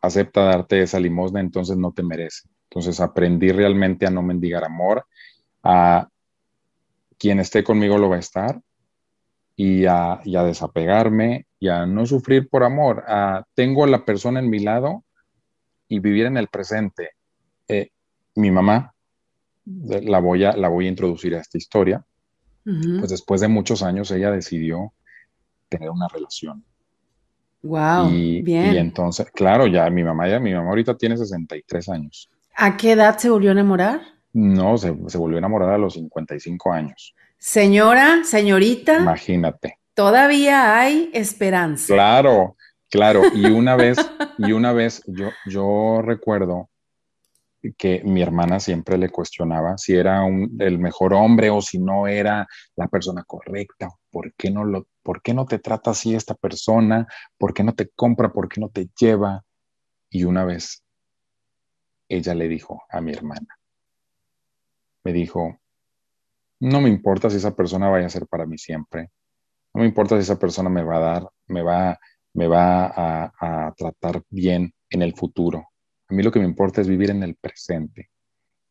acepta 0.00 0.44
darte 0.44 0.82
esa 0.82 1.00
limosna, 1.00 1.40
entonces 1.40 1.76
no 1.76 1.92
te 1.92 2.04
merece. 2.04 2.48
Entonces 2.70 3.00
aprendí 3.00 3.50
realmente 3.50 4.06
a 4.06 4.10
no 4.10 4.22
mendigar 4.22 4.64
amor, 4.64 5.04
a 5.64 6.08
quien 7.18 7.40
esté 7.40 7.64
conmigo 7.64 7.98
lo 7.98 8.08
va 8.08 8.16
a 8.16 8.20
estar 8.20 8.60
y 9.56 9.84
a, 9.86 10.20
desapegarme 10.24 11.46
y 11.58 11.68
a 11.68 11.84
no 11.84 12.06
sufrir 12.06 12.48
por 12.48 12.62
amor. 12.62 13.04
A, 13.08 13.44
tengo 13.54 13.84
a 13.84 13.88
la 13.88 14.04
persona 14.04 14.40
en 14.40 14.48
mi 14.48 14.60
lado 14.60 15.04
y 15.88 15.98
vivir 15.98 16.26
en 16.26 16.36
el 16.36 16.48
presente. 16.48 17.10
Eh, 17.68 17.90
mi 18.36 18.50
mamá, 18.50 18.94
la 19.64 20.18
voy, 20.20 20.44
a, 20.44 20.56
la 20.56 20.68
voy 20.68 20.86
a 20.86 20.88
introducir 20.88 21.34
a 21.34 21.40
esta 21.40 21.58
historia, 21.58 22.04
pues 22.64 23.10
después 23.10 23.40
de 23.40 23.48
muchos 23.48 23.82
años 23.82 24.10
ella 24.10 24.30
decidió 24.30 24.92
tener 25.68 25.90
una 25.90 26.08
relación. 26.08 26.64
Wow, 27.62 28.10
y, 28.10 28.42
bien. 28.42 28.74
Y 28.74 28.78
entonces, 28.78 29.30
claro, 29.32 29.66
ya 29.66 29.88
mi 29.90 30.02
mamá, 30.02 30.28
ya 30.28 30.40
mi 30.40 30.52
mamá 30.52 30.68
ahorita 30.70 30.96
tiene 30.96 31.16
63 31.16 31.88
años. 31.88 32.28
¿A 32.56 32.76
qué 32.76 32.92
edad 32.92 33.18
se 33.18 33.30
volvió 33.30 33.50
a 33.50 33.52
enamorar? 33.52 34.00
No, 34.32 34.76
se, 34.78 34.96
se 35.06 35.18
volvió 35.18 35.36
a 35.36 35.38
enamorar 35.38 35.70
a 35.70 35.78
los 35.78 35.94
55 35.94 36.72
años. 36.72 37.14
Señora, 37.38 38.24
señorita. 38.24 38.98
Imagínate. 38.98 39.78
Todavía 39.94 40.78
hay 40.78 41.10
esperanza. 41.12 41.92
Claro, 41.92 42.56
claro. 42.90 43.22
Y 43.34 43.46
una 43.46 43.76
vez, 43.76 43.98
y 44.38 44.52
una 44.52 44.72
vez 44.72 45.02
yo, 45.06 45.30
yo 45.46 46.02
recuerdo 46.02 46.68
que 47.76 48.02
mi 48.04 48.22
hermana 48.22 48.58
siempre 48.58 48.98
le 48.98 49.10
cuestionaba 49.10 49.78
si 49.78 49.94
era 49.94 50.26
el 50.26 50.78
mejor 50.78 51.14
hombre 51.14 51.50
o 51.50 51.62
si 51.62 51.78
no 51.78 52.08
era 52.08 52.46
la 52.74 52.88
persona 52.88 53.22
correcta. 53.24 53.88
¿Por 54.10 54.34
qué, 54.34 54.50
no 54.50 54.64
lo, 54.64 54.88
¿Por 55.02 55.22
qué 55.22 55.32
no 55.32 55.46
te 55.46 55.58
trata 55.58 55.92
así 55.92 56.14
esta 56.14 56.34
persona? 56.34 57.06
¿Por 57.38 57.54
qué 57.54 57.62
no 57.62 57.74
te 57.74 57.88
compra? 57.94 58.32
¿Por 58.32 58.48
qué 58.48 58.60
no 58.60 58.68
te 58.68 58.88
lleva? 58.98 59.44
Y 60.10 60.24
una 60.24 60.44
vez 60.44 60.82
ella 62.08 62.34
le 62.34 62.48
dijo 62.48 62.82
a 62.90 63.00
mi 63.00 63.12
hermana, 63.12 63.58
me 65.04 65.12
dijo, 65.12 65.58
no 66.60 66.80
me 66.80 66.88
importa 66.88 67.30
si 67.30 67.36
esa 67.36 67.54
persona 67.54 67.88
vaya 67.88 68.06
a 68.06 68.10
ser 68.10 68.26
para 68.26 68.44
mí 68.44 68.58
siempre. 68.58 69.10
No 69.72 69.80
me 69.80 69.86
importa 69.86 70.16
si 70.16 70.22
esa 70.22 70.38
persona 70.38 70.68
me 70.68 70.82
va 70.82 70.96
a 70.96 71.00
dar, 71.00 71.30
me 71.46 71.62
va, 71.62 71.98
me 72.34 72.46
va 72.46 72.86
a, 72.86 73.32
a 73.38 73.72
tratar 73.74 74.22
bien 74.28 74.74
en 74.90 75.02
el 75.02 75.14
futuro 75.14 75.71
a 76.12 76.14
mí 76.14 76.22
lo 76.22 76.30
que 76.30 76.40
me 76.40 76.44
importa 76.44 76.82
es 76.82 76.88
vivir 76.88 77.10
en 77.10 77.22
el 77.22 77.36
presente. 77.36 78.10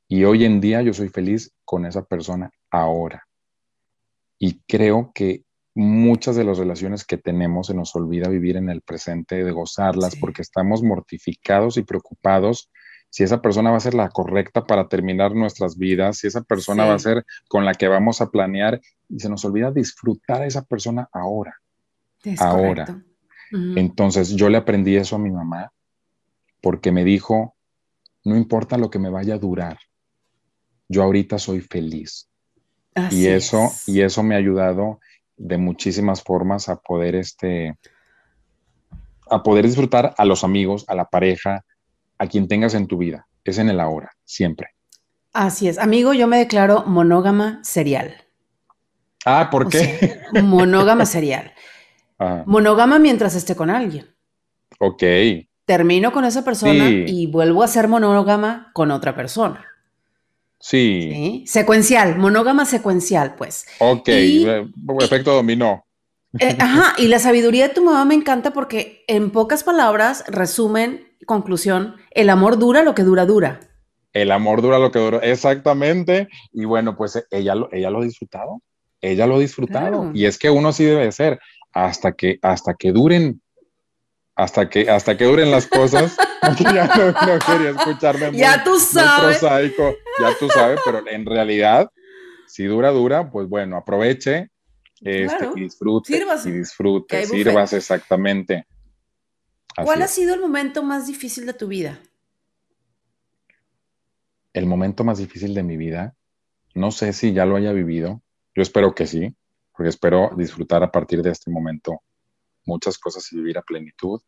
Y 0.07 0.25
hoy 0.25 0.45
en 0.45 0.61
día 0.61 0.83
yo 0.83 0.93
soy 0.93 1.09
feliz 1.09 1.51
con 1.65 1.87
esa 1.87 2.03
persona 2.03 2.51
ahora. 2.69 3.27
Y 4.37 4.61
creo 4.67 5.11
que 5.11 5.43
muchas 5.73 6.35
de 6.35 6.43
las 6.43 6.59
relaciones 6.59 7.03
que 7.03 7.17
tenemos 7.17 7.67
se 7.67 7.73
nos 7.73 7.95
olvida 7.95 8.29
vivir 8.29 8.57
en 8.57 8.69
el 8.69 8.81
presente, 8.81 9.43
de 9.43 9.51
gozarlas, 9.51 10.15
porque 10.17 10.43
estamos 10.43 10.83
mortificados 10.83 11.77
y 11.77 11.81
preocupados 11.81 12.69
si 13.09 13.23
esa 13.23 13.41
persona 13.41 13.71
va 13.71 13.77
a 13.77 13.81
ser 13.81 13.95
la 13.95 14.09
correcta 14.09 14.65
para 14.65 14.87
terminar 14.87 15.33
nuestras 15.33 15.77
vidas, 15.77 16.19
si 16.19 16.27
esa 16.27 16.41
persona 16.43 16.85
va 16.85 16.93
a 16.93 16.99
ser 16.99 17.25
con 17.49 17.65
la 17.65 17.73
que 17.73 17.87
vamos 17.87 18.21
a 18.21 18.29
planear 18.29 18.79
y 19.09 19.19
se 19.19 19.29
nos 19.29 19.43
olvida 19.45 19.71
disfrutar 19.71 20.43
a 20.43 20.45
esa 20.45 20.63
persona 20.63 21.09
ahora. 21.11 21.55
ahora. 22.37 23.03
Entonces 23.51 24.29
yo 24.35 24.47
le 24.47 24.57
aprendí 24.57 24.95
eso 24.95 25.15
a 25.15 25.19
mi 25.19 25.31
mamá 25.31 25.71
porque 26.61 26.91
me 26.91 27.03
dijo, 27.03 27.55
no 28.23 28.37
importa 28.37 28.77
lo 28.77 28.89
que 28.89 28.99
me 28.99 29.09
vaya 29.09 29.35
a 29.35 29.39
durar, 29.39 29.79
yo 30.87 31.03
ahorita 31.03 31.39
soy 31.39 31.61
feliz. 31.61 32.29
y 33.09 33.27
eso, 33.27 33.71
y 33.87 34.01
eso 34.01 34.21
me 34.21 34.35
ha 34.35 34.37
ayudado 34.37 34.99
de 35.37 35.57
muchísimas 35.57 36.21
formas 36.21 36.69
a 36.69 36.75
poder 36.75 37.15
este, 37.15 37.77
a 39.29 39.41
poder 39.43 39.65
disfrutar 39.65 40.13
a 40.17 40.25
los 40.25 40.43
amigos, 40.43 40.85
a 40.87 40.95
la 40.95 41.05
pareja, 41.05 41.65
a 42.17 42.27
quien 42.27 42.47
tengas 42.47 42.73
en 42.73 42.87
tu 42.87 42.97
vida. 42.97 43.27
Es 43.43 43.57
en 43.57 43.69
el 43.69 43.79
ahora, 43.79 44.11
siempre. 44.25 44.67
Así 45.33 45.67
es. 45.67 45.79
Amigo, 45.79 46.13
yo 46.13 46.27
me 46.27 46.37
declaro 46.37 46.83
monógama 46.85 47.63
serial. 47.63 48.13
Ah, 49.25 49.49
¿por 49.49 49.69
qué? 49.69 50.19
monógama 50.43 51.05
serial. 51.05 51.53
Monógama 52.45 52.99
mientras 52.99 53.33
esté 53.33 53.55
con 53.55 53.71
alguien. 53.71 54.05
Ok 54.77 55.01
termino 55.71 56.11
con 56.11 56.25
esa 56.25 56.43
persona 56.43 56.89
y 56.89 57.27
vuelvo 57.27 57.63
a 57.63 57.67
ser 57.69 57.87
monógama 57.87 58.71
con 58.73 58.91
otra 58.91 59.15
persona. 59.15 59.65
Sí. 60.59 61.45
Secuencial, 61.47 62.17
monógama 62.17 62.65
secuencial, 62.65 63.35
pues. 63.37 63.65
Ok, 63.79 64.09
eh, 64.09 64.67
efecto 64.99 65.33
dominó. 65.33 65.85
Eh, 66.39 66.57
ajá, 66.59 66.93
y 66.97 67.07
la 67.07 67.19
sabiduría 67.19 67.69
de 67.69 67.73
tu 67.73 67.85
mamá 67.85 68.03
me 68.03 68.15
encanta 68.15 68.51
porque 68.51 69.05
en 69.07 69.31
pocas 69.31 69.63
palabras, 69.63 70.25
resumen, 70.27 71.07
conclusión, 71.25 71.95
el 72.09 72.29
amor 72.29 72.59
dura 72.59 72.83
lo 72.83 72.93
que 72.93 73.03
dura, 73.03 73.25
dura. 73.25 73.61
El 74.11 74.29
amor 74.31 74.61
dura 74.61 74.77
lo 74.77 74.91
que 74.91 74.99
dura, 74.99 75.19
exactamente. 75.19 76.27
Y 76.51 76.65
bueno, 76.65 76.97
pues 76.97 77.25
ella 77.31 77.55
lo, 77.55 77.71
ella 77.71 77.89
lo 77.89 78.01
ha 78.01 78.03
disfrutado, 78.03 78.61
ella 78.99 79.25
lo 79.25 79.37
ha 79.37 79.39
disfrutado. 79.39 80.11
Y 80.13 80.25
es 80.25 80.37
que 80.37 80.49
uno 80.49 80.73
sí 80.73 80.83
debe 80.83 81.09
ser, 81.13 81.39
hasta 81.71 82.11
que, 82.11 82.39
hasta 82.41 82.73
que 82.73 82.91
duren 82.91 83.41
hasta 84.35 84.69
que, 84.69 84.89
hasta 84.89 85.17
que 85.17 85.25
duren 85.25 85.51
las 85.51 85.67
cosas. 85.67 86.17
ya 86.59 86.87
no, 86.87 87.39
quería 87.39 87.69
escucharme 87.69 88.35
ya 88.35 88.63
tú 88.63 88.79
sabes. 88.79 89.41
ya 89.41 90.37
tú 90.39 90.49
sabes, 90.49 90.79
pero 90.83 91.07
en 91.07 91.25
realidad, 91.25 91.91
si 92.47 92.65
dura, 92.65 92.89
dura, 92.89 93.29
pues 93.29 93.47
bueno, 93.47 93.77
aproveche 93.77 94.49
este, 95.01 95.49
y 95.55 95.61
disfrute. 95.61 96.13
Sírvase. 96.13 96.49
Y 96.49 96.51
disfrute, 96.53 97.25
sirvas 97.25 97.73
exactamente. 97.73 98.65
¿Cuál 99.75 100.01
ha 100.01 100.07
sido 100.07 100.33
el 100.33 100.41
momento 100.41 100.83
más 100.83 101.07
difícil 101.07 101.45
de 101.45 101.53
tu 101.53 101.67
vida? 101.67 101.99
El 104.53 104.65
momento 104.65 105.03
más 105.03 105.17
difícil 105.17 105.53
de 105.53 105.63
mi 105.63 105.77
vida, 105.77 106.15
no 106.73 106.91
sé 106.91 107.13
si 107.13 107.33
ya 107.33 107.45
lo 107.45 107.55
haya 107.55 107.71
vivido, 107.71 108.21
yo 108.53 108.61
espero 108.61 108.93
que 108.93 109.07
sí, 109.07 109.33
porque 109.71 109.89
espero 109.89 110.31
disfrutar 110.35 110.83
a 110.83 110.91
partir 110.91 111.21
de 111.21 111.31
este 111.31 111.49
momento 111.49 112.01
muchas 112.65 112.97
cosas 112.97 113.31
y 113.31 113.37
vivir 113.37 113.57
a 113.57 113.63
plenitud. 113.63 114.21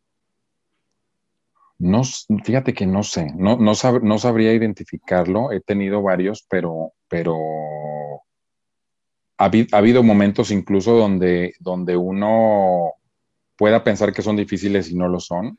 No, 1.78 2.02
fíjate 2.44 2.72
que 2.72 2.86
no 2.86 3.02
sé, 3.02 3.32
no, 3.36 3.56
no, 3.58 3.72
no 4.02 4.18
sabría 4.18 4.52
identificarlo, 4.52 5.50
he 5.50 5.60
tenido 5.60 6.02
varios, 6.02 6.46
pero, 6.48 6.92
pero 7.08 7.36
ha, 9.38 9.50
habido 9.72 10.02
momentos 10.02 10.50
incluso 10.50 10.96
donde, 10.96 11.54
donde 11.58 11.96
uno 11.96 12.92
pueda 13.56 13.82
pensar 13.82 14.12
que 14.12 14.22
son 14.22 14.36
difíciles 14.36 14.90
y 14.90 14.96
no 14.96 15.08
lo 15.08 15.20
son. 15.20 15.58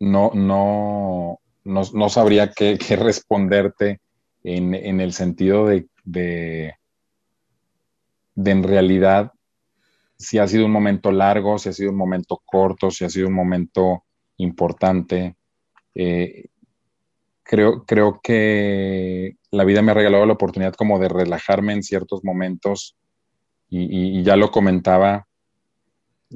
No, 0.00 0.32
no, 0.34 1.38
no, 1.64 2.08
sabría 2.08 2.50
qué, 2.50 2.76
responderte 2.96 4.00
en, 4.42 5.00
el 5.00 5.12
sentido 5.12 5.66
de, 5.66 5.86
de, 6.04 6.74
de 8.34 8.50
en 8.50 8.62
realidad 8.62 9.32
si 10.22 10.38
ha 10.38 10.46
sido 10.46 10.66
un 10.66 10.72
momento 10.72 11.10
largo, 11.10 11.58
si 11.58 11.68
ha 11.68 11.72
sido 11.72 11.90
un 11.90 11.96
momento 11.96 12.40
corto, 12.44 12.90
si 12.90 13.04
ha 13.04 13.10
sido 13.10 13.26
un 13.26 13.34
momento 13.34 14.04
importante. 14.36 15.36
Eh, 15.94 16.46
creo, 17.42 17.84
creo 17.84 18.20
que 18.22 19.36
la 19.50 19.64
vida 19.64 19.82
me 19.82 19.90
ha 19.90 19.94
regalado 19.94 20.24
la 20.24 20.34
oportunidad 20.34 20.74
como 20.74 21.00
de 21.00 21.08
relajarme 21.08 21.72
en 21.72 21.82
ciertos 21.82 22.22
momentos 22.22 22.96
y, 23.68 24.22
ya 24.22 24.36
lo 24.36 24.50
comentaba. 24.50 25.26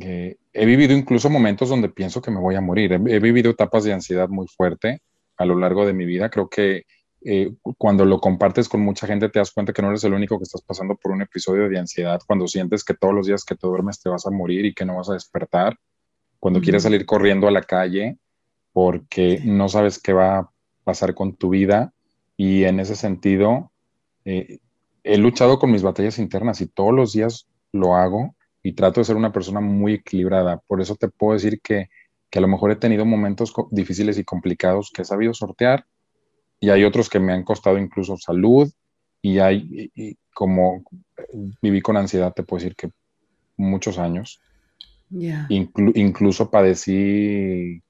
Eh, 0.00 0.36
he 0.52 0.66
vivido 0.66 0.94
incluso 0.94 1.30
momentos 1.30 1.68
donde 1.68 1.88
pienso 1.88 2.20
que 2.20 2.30
me 2.30 2.40
voy 2.40 2.56
a 2.56 2.60
morir. 2.60 2.92
he, 2.92 3.20
vivido 3.20 3.50
etapas 3.50 3.84
de 3.84 3.92
ansiedad 3.92 4.28
muy 4.28 4.48
fuerte 4.48 5.00
a 5.36 5.44
lo 5.44 5.56
largo 5.58 5.86
de 5.86 5.92
mi 5.92 6.06
vida. 6.06 6.28
Creo 6.28 6.48
que 6.48 6.86
eh, 7.28 7.52
cuando 7.76 8.04
lo 8.04 8.20
compartes 8.20 8.68
con 8.68 8.82
mucha 8.82 9.04
gente 9.04 9.28
te 9.28 9.40
das 9.40 9.50
cuenta 9.50 9.72
que 9.72 9.82
no 9.82 9.88
eres 9.88 10.04
el 10.04 10.14
único 10.14 10.38
que 10.38 10.44
estás 10.44 10.62
pasando 10.62 10.94
por 10.94 11.10
un 11.10 11.22
episodio 11.22 11.68
de 11.68 11.76
ansiedad, 11.76 12.20
cuando 12.24 12.46
sientes 12.46 12.84
que 12.84 12.94
todos 12.94 13.12
los 13.12 13.26
días 13.26 13.44
que 13.44 13.56
te 13.56 13.66
duermes 13.66 14.00
te 14.00 14.08
vas 14.08 14.26
a 14.26 14.30
morir 14.30 14.64
y 14.64 14.72
que 14.72 14.84
no 14.84 14.96
vas 14.96 15.10
a 15.10 15.14
despertar, 15.14 15.76
cuando 16.38 16.60
quieres 16.60 16.84
salir 16.84 17.04
corriendo 17.04 17.48
a 17.48 17.50
la 17.50 17.62
calle 17.62 18.18
porque 18.72 19.40
no 19.44 19.68
sabes 19.68 20.00
qué 20.00 20.12
va 20.12 20.38
a 20.38 20.50
pasar 20.84 21.14
con 21.14 21.34
tu 21.34 21.48
vida. 21.48 21.92
Y 22.36 22.62
en 22.62 22.78
ese 22.78 22.94
sentido 22.94 23.72
eh, 24.24 24.60
he 25.02 25.18
luchado 25.18 25.58
con 25.58 25.72
mis 25.72 25.82
batallas 25.82 26.20
internas 26.20 26.60
y 26.60 26.68
todos 26.68 26.94
los 26.94 27.12
días 27.12 27.48
lo 27.72 27.96
hago 27.96 28.36
y 28.62 28.74
trato 28.74 29.00
de 29.00 29.04
ser 29.04 29.16
una 29.16 29.32
persona 29.32 29.60
muy 29.60 29.94
equilibrada. 29.94 30.62
Por 30.68 30.80
eso 30.80 30.94
te 30.94 31.08
puedo 31.08 31.32
decir 31.32 31.60
que, 31.60 31.88
que 32.30 32.38
a 32.38 32.42
lo 32.42 32.46
mejor 32.46 32.70
he 32.70 32.76
tenido 32.76 33.04
momentos 33.04 33.52
difíciles 33.72 34.16
y 34.16 34.24
complicados 34.24 34.92
que 34.94 35.02
he 35.02 35.04
sabido 35.04 35.34
sortear 35.34 35.86
y 36.60 36.70
hay 36.70 36.84
otros 36.84 37.08
que 37.08 37.20
me 37.20 37.32
han 37.32 37.44
costado 37.44 37.78
incluso 37.78 38.16
salud 38.16 38.70
y 39.22 39.38
hay, 39.38 39.90
como 40.34 40.82
viví 41.60 41.80
con 41.80 41.96
ansiedad, 41.96 42.32
te 42.34 42.42
puedo 42.42 42.62
decir 42.62 42.76
que 42.76 42.90
muchos 43.56 43.98
años. 43.98 44.40
incluso 45.48 46.50
padecí 46.50 47.82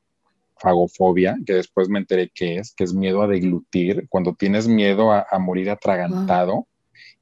fagofobia, 0.59 1.37
que 1.45 1.55
después 1.55 1.89
me 1.89 1.99
enteré 1.99 2.31
que 2.35 2.57
es, 2.57 2.75
que 2.75 2.85
es 2.85 2.95
miedo 2.95 3.23
a 3.23 3.27
deglutir, 3.27 4.07
cuando 4.09 4.35
tienes 4.35 4.67
miedo 4.67 5.13
a, 5.13 5.27
morir 5.39 5.71
atragantado, 5.71 6.67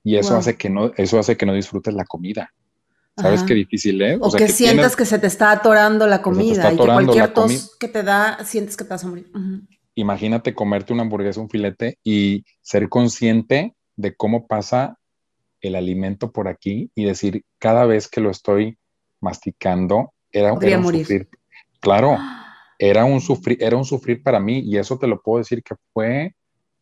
y 0.02 0.16
eso 0.16 0.36
hace 0.36 0.56
que 0.56 0.70
no, 0.70 0.92
eso 0.96 1.18
hace 1.18 1.36
que 1.36 1.46
no 1.46 1.54
disfrutes 1.54 1.94
la 1.94 2.04
comida. 2.04 2.52
¿Sabes 3.16 3.44
qué 3.44 3.54
difícil 3.54 4.02
es? 4.02 4.18
O, 4.20 4.30
que, 4.32 4.48
sientas 4.48 4.96
que 4.96 5.04
se 5.04 5.18
te 5.20 5.28
está 5.28 5.52
atorando 5.52 6.06
la 6.06 6.20
comida 6.20 6.72
y 6.72 6.76
que 6.76 6.84
cualquier 6.84 7.32
tos 7.32 7.76
que 7.78 7.88
te 7.88 8.02
da, 8.02 8.44
sientes 8.44 8.76
que 8.76 8.84
te 8.84 8.90
vas 8.90 9.04
a 9.04 9.08
morir. 9.08 9.30
Imagínate 9.94 10.54
comerte 10.54 10.92
una 10.92 11.02
hamburguesa, 11.02 11.40
un 11.40 11.50
filete 11.50 11.98
y 12.02 12.44
ser 12.62 12.88
consciente 12.88 13.74
de 13.96 14.14
cómo 14.14 14.46
pasa 14.46 14.98
el 15.60 15.76
alimento 15.76 16.32
por 16.32 16.48
aquí 16.48 16.90
y 16.94 17.04
decir, 17.04 17.44
cada 17.58 17.86
vez 17.86 18.08
que 18.08 18.20
lo 18.20 18.30
estoy 18.30 18.78
masticando, 19.20 20.12
era, 20.32 20.52
un 20.52 20.60
sufrir. 20.92 21.28
Claro, 21.80 22.18
era 22.78 23.04
un, 23.04 23.20
sufrir, 23.20 23.58
era 23.60 23.76
un 23.76 23.84
sufrir 23.84 24.22
para 24.22 24.40
mí 24.40 24.60
y 24.60 24.76
eso 24.78 24.98
te 24.98 25.06
lo 25.06 25.22
puedo 25.22 25.38
decir 25.38 25.62
que 25.62 25.74
fue 25.92 26.34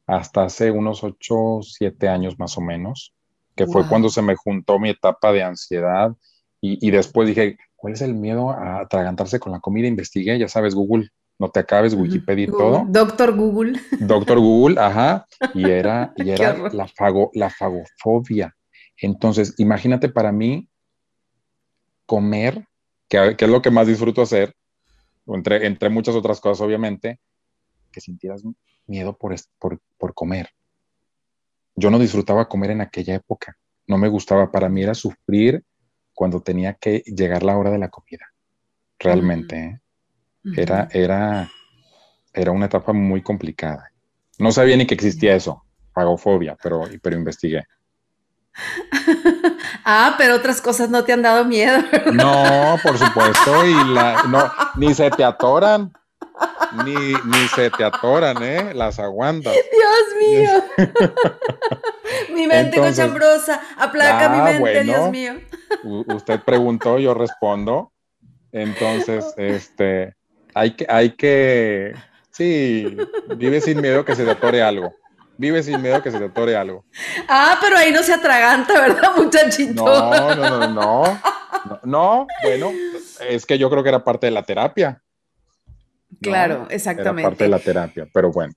hasta 0.07 0.45
hace 0.45 0.71
unos 0.71 1.05
8, 1.05 1.61
7 1.63 2.09
años 2.09 2.39
más 2.39 2.59
o 2.59 2.61
menos, 2.61 3.15
que 3.55 3.67
fue 3.67 3.87
cuando 3.87 4.09
se 4.09 4.23
me 4.23 4.35
juntó 4.35 4.79
mi 4.79 4.91
etapa 4.91 5.33
de 5.33 5.43
ansiedad 5.43 6.13
y, 6.61 6.91
después 6.93 7.27
dije, 7.27 7.59
¿cuál 7.75 7.95
es 7.95 8.03
el 8.03 8.15
miedo 8.15 8.51
a 8.51 8.81
atragantarse 8.81 9.41
con 9.41 9.51
la 9.51 9.59
comida? 9.59 9.89
Investigué, 9.89 10.39
ya 10.39 10.47
sabes, 10.47 10.77
Google, 10.77 11.09
no 11.43 11.51
te 11.51 11.59
acabes, 11.59 11.93
Wikipedia 11.95 12.45
y 12.45 12.47
todo. 12.47 12.85
Doctor 12.87 13.35
Google. 13.35 13.73
Doctor 13.99 14.39
Google, 14.39 14.81
ajá, 14.81 15.27
y 15.55 15.69
era, 15.69 16.13
y 16.17 16.31
era 16.31 16.57
la, 16.71 16.87
fago, 16.87 17.33
la 17.35 17.51
fagofobia. 17.51 18.55
Entonces, 18.97 19.53
imagínate 19.59 20.09
para 20.09 20.31
mí 20.31 20.69
comer, 22.07 22.65
que, 23.09 23.35
que, 23.37 23.45
es 23.45 23.51
lo 23.51 23.61
que 23.61 23.73
más 23.73 23.89
disfruto 23.89 24.23
hacer, 24.23 24.55
entre, 25.27 25.67
entre 25.67 25.89
muchas 25.89 26.15
otras 26.15 26.41
cosas, 26.41 26.65
obviamente, 26.65 27.19
que 27.91 28.01
sintieras 28.01 28.45
miedo 28.87 29.19
por, 29.19 29.35
por, 29.99 30.15
comer. 30.15 30.49
Yo 31.75 31.91
no 31.91 31.99
disfrutaba 31.99 32.49
comer 32.49 32.71
en 32.71 32.83
aquella 32.83 33.17
época, 33.17 33.57
no 33.89 33.99
me 33.99 34.07
gustaba, 34.07 34.53
para 34.53 34.69
mí 34.69 34.85
era 34.85 34.95
sufrir 34.95 35.65
cuando 36.15 36.41
tenía 36.41 36.75
que 36.75 36.99
llegar 37.01 37.43
la 37.43 37.59
hora 37.59 37.73
de 37.73 37.79
la 37.79 37.89
comida, 37.89 38.33
realmente. 39.01 39.57
¿eh? 39.57 39.82
Era, 40.57 40.89
era, 40.91 41.51
era 42.33 42.51
una 42.51 42.67
etapa 42.67 42.93
muy 42.93 43.23
complicada. 43.23 43.91
No 44.39 44.51
sabía 44.51 44.77
ni 44.77 44.87
que 44.87 44.95
existía 44.95 45.37
eso, 45.37 45.65
fagofobia, 45.93 46.57
pero, 46.63 46.85
pero 47.01 47.17
investigué. 47.17 47.65
ah, 49.85 50.15
pero 50.19 50.37
otras 50.37 50.61
cosas 50.61 50.91
no 50.91 51.05
te 51.05 51.13
han 51.13 51.23
dado 51.23 51.45
miedo. 51.45 51.79
No, 52.13 52.77
por 52.83 52.99
supuesto, 52.99 53.65
y 53.65 53.95
la, 53.95 54.25
no, 54.29 54.51
ni 54.77 54.95
se 54.95 55.11
te 55.11 55.25
atoran 55.25 55.93
ni, 56.85 56.95
ni 56.95 57.49
se 57.55 57.71
te 57.71 57.85
atoran, 57.85 58.43
¿eh? 58.43 58.73
Las 58.75 58.99
aguantas. 58.99 59.53
Dios 59.53 60.05
mío. 60.19 60.51
mi 62.35 62.47
mente 62.47 62.79
cochambrosa, 62.79 63.61
aplaca 63.77 64.29
mi 64.29 64.41
mente, 64.41 64.85
Dios 64.85 65.11
mío. 65.11 65.35
usted 65.83 66.41
preguntó, 66.41 66.99
yo 66.99 67.15
respondo. 67.15 67.93
Entonces, 68.53 69.35
este, 69.37 70.15
hay 70.55 70.73
que, 70.73 70.87
hay 70.89 71.11
que, 71.11 71.95
sí, 72.31 72.97
vive 73.37 73.61
sin 73.61 73.81
miedo 73.81 74.05
que 74.05 74.15
se 74.15 74.25
te 74.25 74.31
atore 74.31 74.63
algo. 74.63 74.95
Vive 75.39 75.63
sin 75.63 75.81
miedo 75.81 76.03
que 76.03 76.11
se 76.11 76.19
te 76.19 76.27
atore 76.27 76.57
algo. 76.57 76.85
Ah, 77.29 77.59
pero 77.61 77.77
ahí 77.77 77.91
no 77.91 78.03
se 78.03 78.13
atraganta, 78.13 78.81
¿verdad, 78.81 79.11
muchachito? 79.17 79.85
No, 79.85 80.35
no, 80.35 80.51
no, 80.51 80.69
no. 80.69 81.21
No, 81.85 82.27
bueno, 82.43 82.71
es 83.29 83.47
que 83.47 83.59
yo 83.59 83.71
creo 83.71 83.83
que 83.83 83.89
era 83.89 84.05
parte 84.05 84.27
de 84.27 84.33
la 84.33 84.43
terapia. 84.43 85.03
Claro, 86.21 86.67
exactamente. 86.71 87.29
parte 87.29 87.45
de 87.45 87.51
la 87.51 87.59
terapia, 87.59 88.07
pero 88.13 88.31
bueno. 88.31 88.53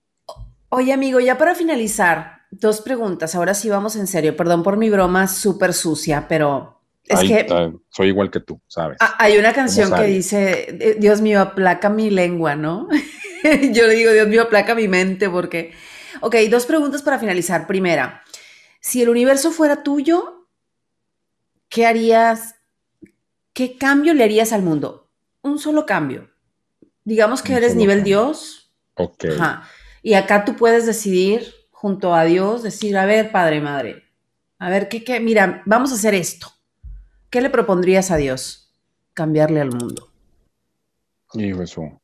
Oye, 0.70 0.92
amigo, 0.92 1.20
ya 1.20 1.38
para 1.38 1.56
finalizar, 1.56 2.42
dos 2.52 2.82
preguntas. 2.82 3.36
Ahora 3.36 3.54
sí 3.54 3.70
vamos 3.70 3.96
en 3.96 4.08
serio. 4.08 4.36
Perdón 4.36 4.64
por 4.64 4.78
mi 4.78 4.90
broma 4.90 5.28
súper 5.28 5.74
sucia, 5.74 6.26
pero 6.28 6.75
es 7.08 7.20
que. 7.22 7.74
soy 7.90 8.08
igual 8.10 8.32
que 8.32 8.40
tú, 8.40 8.62
¿sabes? 8.68 8.98
Hay 9.18 9.38
una 9.38 9.54
canción 9.54 9.94
que 9.94 10.04
dice: 10.04 10.78
eh, 10.80 10.98
Dios 11.00 11.22
mío, 11.22 11.42
aplaca 11.42 11.90
mi 11.90 12.10
lengua, 12.10 12.56
¿no? 12.56 12.88
Yo 13.44 13.88
le 13.88 13.94
digo, 13.96 14.12
Dios 14.12 14.28
mío, 14.28 14.44
aplaca 14.44 14.76
mi 14.76 14.88
mente, 14.88 15.30
porque. 15.30 15.74
Ok, 16.22 16.36
dos 16.50 16.66
preguntas 16.66 17.02
para 17.02 17.20
finalizar. 17.20 17.68
Primera, 17.68 18.24
si 18.80 19.02
el 19.02 19.10
universo 19.10 19.52
fuera 19.52 19.84
tuyo, 19.84 20.48
¿qué 21.70 21.86
harías? 21.86 22.56
¿Qué 23.54 23.78
cambio 23.78 24.14
le 24.14 24.24
harías 24.24 24.54
al 24.54 24.64
mundo? 24.64 25.10
Un 25.42 25.60
solo 25.60 25.86
cambio 25.86 26.30
digamos 27.06 27.42
que 27.42 27.54
eres 27.54 27.76
nivel 27.76 28.04
Dios. 28.04 28.74
Ok. 28.96 29.26
Y 30.02 30.16
acá 30.16 30.44
tú 30.44 30.56
puedes 30.58 30.86
decidir 30.86 31.54
junto 31.72 32.14
a 32.14 32.26
Dios, 32.26 32.64
decir, 32.64 32.98
a 32.98 33.06
ver, 33.06 33.32
Padre, 33.32 33.62
Madre, 33.62 34.04
a 34.60 34.70
ver, 34.70 34.90
¿qué, 34.90 35.04
qué? 35.04 35.20
Mira, 35.20 35.62
vamos 35.66 35.92
a 35.92 35.96
hacer 35.96 36.14
esto. 36.14 36.52
¿Qué 37.36 37.42
le 37.42 37.50
propondrías 37.50 38.12
a 38.12 38.16
Dios? 38.16 38.72
Cambiarle 39.14 39.60
al 39.60 39.70
mundo. 39.70 40.08
Y 41.34 41.52
eso. 41.52 42.02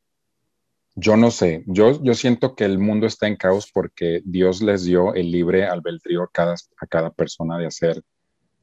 Yo 0.95 1.15
no 1.15 1.31
sé, 1.31 1.63
yo, 1.67 2.03
yo 2.03 2.15
siento 2.15 2.53
que 2.53 2.65
el 2.65 2.79
mundo 2.79 3.07
está 3.07 3.27
en 3.27 3.37
caos 3.37 3.71
porque 3.73 4.21
Dios 4.25 4.61
les 4.61 4.83
dio 4.83 5.13
el 5.13 5.31
libre 5.31 5.65
albedrío 5.65 6.23
a 6.23 6.29
cada, 6.33 6.55
a 6.55 6.85
cada 6.85 7.11
persona 7.11 7.57
de 7.57 7.67
hacer 7.67 8.01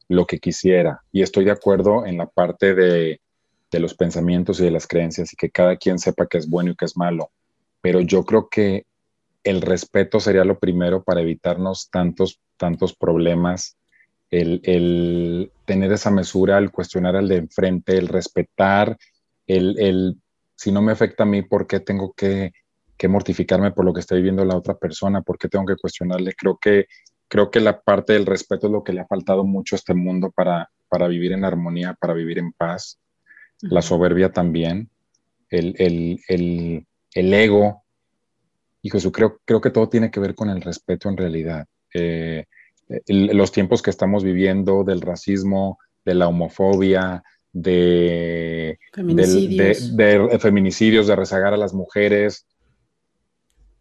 lo 0.09 0.27
que 0.27 0.41
quisiera. 0.41 1.01
Y 1.11 1.23
estoy 1.23 1.47
de 1.47 1.53
acuerdo 1.53 2.05
en 2.05 2.19
la 2.19 2.27
parte 2.27 2.75
de 2.75 3.23
de 3.71 3.81
los 3.81 3.95
pensamientos 3.95 4.61
y 4.61 4.65
de 4.65 4.71
las 4.71 4.87
creencias 4.87 5.33
y 5.33 5.37
que 5.37 5.51
cada 5.51 5.77
quien 5.77 5.99
sepa 5.99 6.27
qué 6.27 6.37
es 6.37 6.51
bueno 6.51 6.73
y 6.73 6.77
qué 6.77 6.85
es 6.85 6.99
malo. 6.99 7.31
Pero 7.81 8.01
yo 8.01 8.25
creo 8.25 8.51
que 8.51 8.85
el 9.43 9.63
respeto 9.63 10.21
sería 10.21 10.45
lo 10.45 10.59
primero 10.59 11.03
para 11.03 11.23
evitarnos 11.23 11.89
tantos, 11.91 12.41
tantos 12.59 12.95
problemas, 12.95 13.79
el, 14.31 15.53
tener 15.65 15.93
esa 15.93 16.11
mesura, 16.11 16.59
el 16.59 16.71
cuestionar 16.71 17.17
al 17.17 17.29
de 17.29 17.37
enfrente, 17.37 17.97
el 17.97 18.09
respetar, 18.09 18.97
el, 19.47 20.17
si 20.57 20.73
no 20.73 20.83
me 20.83 20.93
afecta 20.93 21.23
a 21.23 21.27
mí, 21.27 21.43
¿por 21.43 21.67
qué 21.67 21.81
tengo 21.81 22.13
que, 22.13 22.53
mortificarme 23.09 23.71
por 23.71 23.85
lo 23.85 23.95
que 23.95 24.01
está 24.01 24.15
viviendo 24.15 24.45
la 24.45 24.57
otra 24.57 24.75
persona? 24.75 25.23
¿Por 25.23 25.39
qué 25.39 25.49
tengo 25.49 25.65
que 25.65 25.77
cuestionarle? 25.77 26.35
Creo 26.35 26.59
que, 26.61 26.87
creo 27.29 27.51
que 27.51 27.61
la 27.61 27.81
parte 27.81 28.13
del 28.13 28.27
respeto 28.27 28.67
es 28.67 28.73
lo 28.73 28.83
que 28.83 28.93
le 28.93 29.01
ha 29.01 29.07
faltado 29.07 29.45
mucho 29.45 29.77
a 29.77 29.79
este 29.79 29.95
mundo 29.95 30.31
para, 30.31 30.69
para 30.89 31.09
vivir 31.09 31.33
en 31.33 31.45
armonía, 31.45 31.95
para 31.95 32.15
vivir 32.15 32.39
en 32.39 32.53
paz 32.53 32.99
la 33.61 33.83
soberbia 33.83 34.31
también, 34.31 34.91
el, 35.51 36.21
ego. 37.15 37.83
Y 38.83 38.91
Jesús, 38.91 39.13
creo, 39.13 39.41
creo 39.45 39.61
que 39.61 39.71
todo 39.71 39.89
tiene 39.89 40.11
que 40.11 40.21
ver 40.21 40.35
con 40.35 40.51
el 40.51 40.61
respeto 40.61 41.09
en 41.09 41.17
realidad. 41.17 41.67
Eh, 41.93 42.45
los 43.07 43.53
tiempos 43.53 43.83
que 43.83 43.91
estamos 43.91 44.25
viviendo 44.25 44.85
del 44.85 45.01
racismo, 45.01 45.79
de 46.05 46.15
la 46.15 46.29
homofobia, 46.29 47.23
de 47.53 48.79
feminicidios, 48.93 49.97
de, 49.97 50.39
feminicidios, 50.39 51.07
de 51.07 51.17
rezagar 51.17 51.55
a 51.55 51.59
las 51.59 51.75
mujeres. 51.75 52.47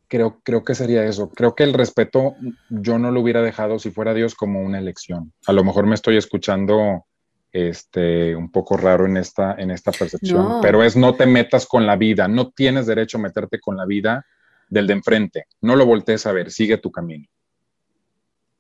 Creo, 0.08 0.40
creo 0.44 0.64
que 0.64 0.76
sería 0.76 1.06
eso. 1.06 1.30
Creo 1.30 1.56
que 1.56 1.64
el 1.64 1.74
respeto 1.74 2.36
yo 2.70 2.98
no 2.98 3.12
lo 3.12 3.22
hubiera 3.22 3.42
dejado 3.42 3.78
si 3.80 3.92
fuera 3.92 4.14
Dios 4.14 4.36
como 4.36 4.62
una 4.62 4.80
elección. 4.80 5.34
A 5.46 5.54
lo 5.54 5.64
mejor 5.64 5.86
me 5.86 5.96
estoy 5.96 6.18
escuchando 6.18 7.06
este, 7.52 8.36
un 8.36 8.52
poco 8.52 8.78
raro 8.78 9.06
en 9.06 9.18
esta, 9.18 9.56
en 9.58 9.72
esta 9.72 9.92
percepción, 9.92 10.62
pero 10.62 10.84
es 10.84 10.96
no 10.96 11.16
te 11.16 11.26
metas 11.26 11.66
con 11.66 11.86
la 11.86 11.96
vida, 11.96 12.28
no 12.28 12.52
tienes 12.52 12.86
derecho 12.86 13.18
a 13.18 13.22
meterte 13.22 13.60
con 13.60 13.76
la 13.76 13.86
vida 13.86 14.26
del 14.70 14.88
de 14.88 14.94
enfrente, 14.94 15.46
no 15.62 15.76
lo 15.76 15.86
voltees 15.86 16.26
a 16.26 16.34
ver, 16.34 16.52
sigue 16.52 16.78
tu 16.78 16.92
camino. 16.92 17.26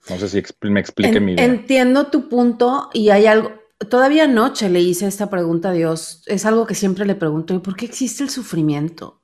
No 0.09 0.17
sé 0.17 0.29
si 0.29 0.41
me 0.69 0.79
explique 0.79 1.19
mi 1.19 1.34
idea. 1.34 1.45
Entiendo 1.45 2.07
tu 2.07 2.29
punto 2.29 2.89
y 2.93 3.09
hay 3.09 3.25
algo, 3.25 3.51
todavía 3.89 4.23
anoche 4.23 4.69
le 4.69 4.81
hice 4.81 5.07
esta 5.07 5.29
pregunta 5.29 5.69
a 5.69 5.73
Dios, 5.73 6.23
es 6.25 6.45
algo 6.45 6.65
que 6.65 6.75
siempre 6.75 7.05
le 7.05 7.15
pregunto, 7.15 7.53
¿y 7.53 7.59
por 7.59 7.75
qué 7.75 7.85
existe 7.85 8.23
el 8.23 8.29
sufrimiento? 8.29 9.21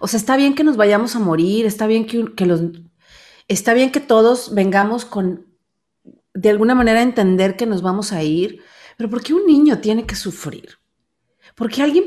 O 0.00 0.08
sea, 0.08 0.18
está 0.18 0.36
bien 0.36 0.54
que 0.54 0.64
nos 0.64 0.76
vayamos 0.76 1.14
a 1.16 1.20
morir, 1.20 1.66
está 1.66 1.86
bien 1.86 2.06
que, 2.06 2.34
que 2.34 2.46
los, 2.46 2.62
está 3.48 3.74
bien 3.74 3.92
que 3.92 4.00
todos 4.00 4.54
vengamos 4.54 5.04
con, 5.04 5.46
de 6.34 6.50
alguna 6.50 6.74
manera, 6.74 7.02
entender 7.02 7.56
que 7.56 7.66
nos 7.66 7.82
vamos 7.82 8.12
a 8.12 8.22
ir, 8.22 8.62
pero 8.96 9.10
¿por 9.10 9.22
qué 9.22 9.34
un 9.34 9.46
niño 9.46 9.78
tiene 9.80 10.06
que 10.06 10.16
sufrir? 10.16 10.78
¿Por 11.54 11.70
qué 11.70 11.82
alguien, 11.82 12.04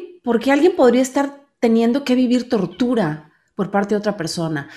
alguien 0.51 0.75
podría 0.75 1.01
estar 1.01 1.45
teniendo 1.59 2.03
que 2.03 2.15
vivir 2.15 2.49
tortura 2.49 3.31
por 3.55 3.71
parte 3.71 3.95
de 3.95 3.99
otra 3.99 4.17
persona? 4.17 4.69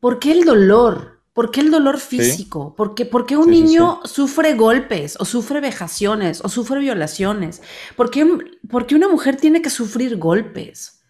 ¿Por 0.00 0.18
qué 0.18 0.32
el 0.32 0.44
dolor? 0.44 1.17
¿Por 1.38 1.52
qué 1.52 1.60
el 1.60 1.70
dolor 1.70 2.00
físico? 2.00 2.74
¿Por, 2.74 2.96
qué, 2.96 3.36
un 3.36 3.48
niño 3.48 4.00
sufre 4.02 4.54
golpes 4.54 5.16
o 5.20 5.24
sufre 5.24 5.60
vejaciones 5.60 6.40
o 6.44 6.48
sufre 6.48 6.80
violaciones? 6.80 7.62
¿Por 7.94 8.10
qué, 8.10 8.26
¿Por 8.68 8.88
qué 8.88 8.96
una 8.96 9.06
mujer 9.06 9.36
tiene 9.36 9.62
que 9.62 9.70
sufrir 9.70 10.16
golpes? 10.16 11.00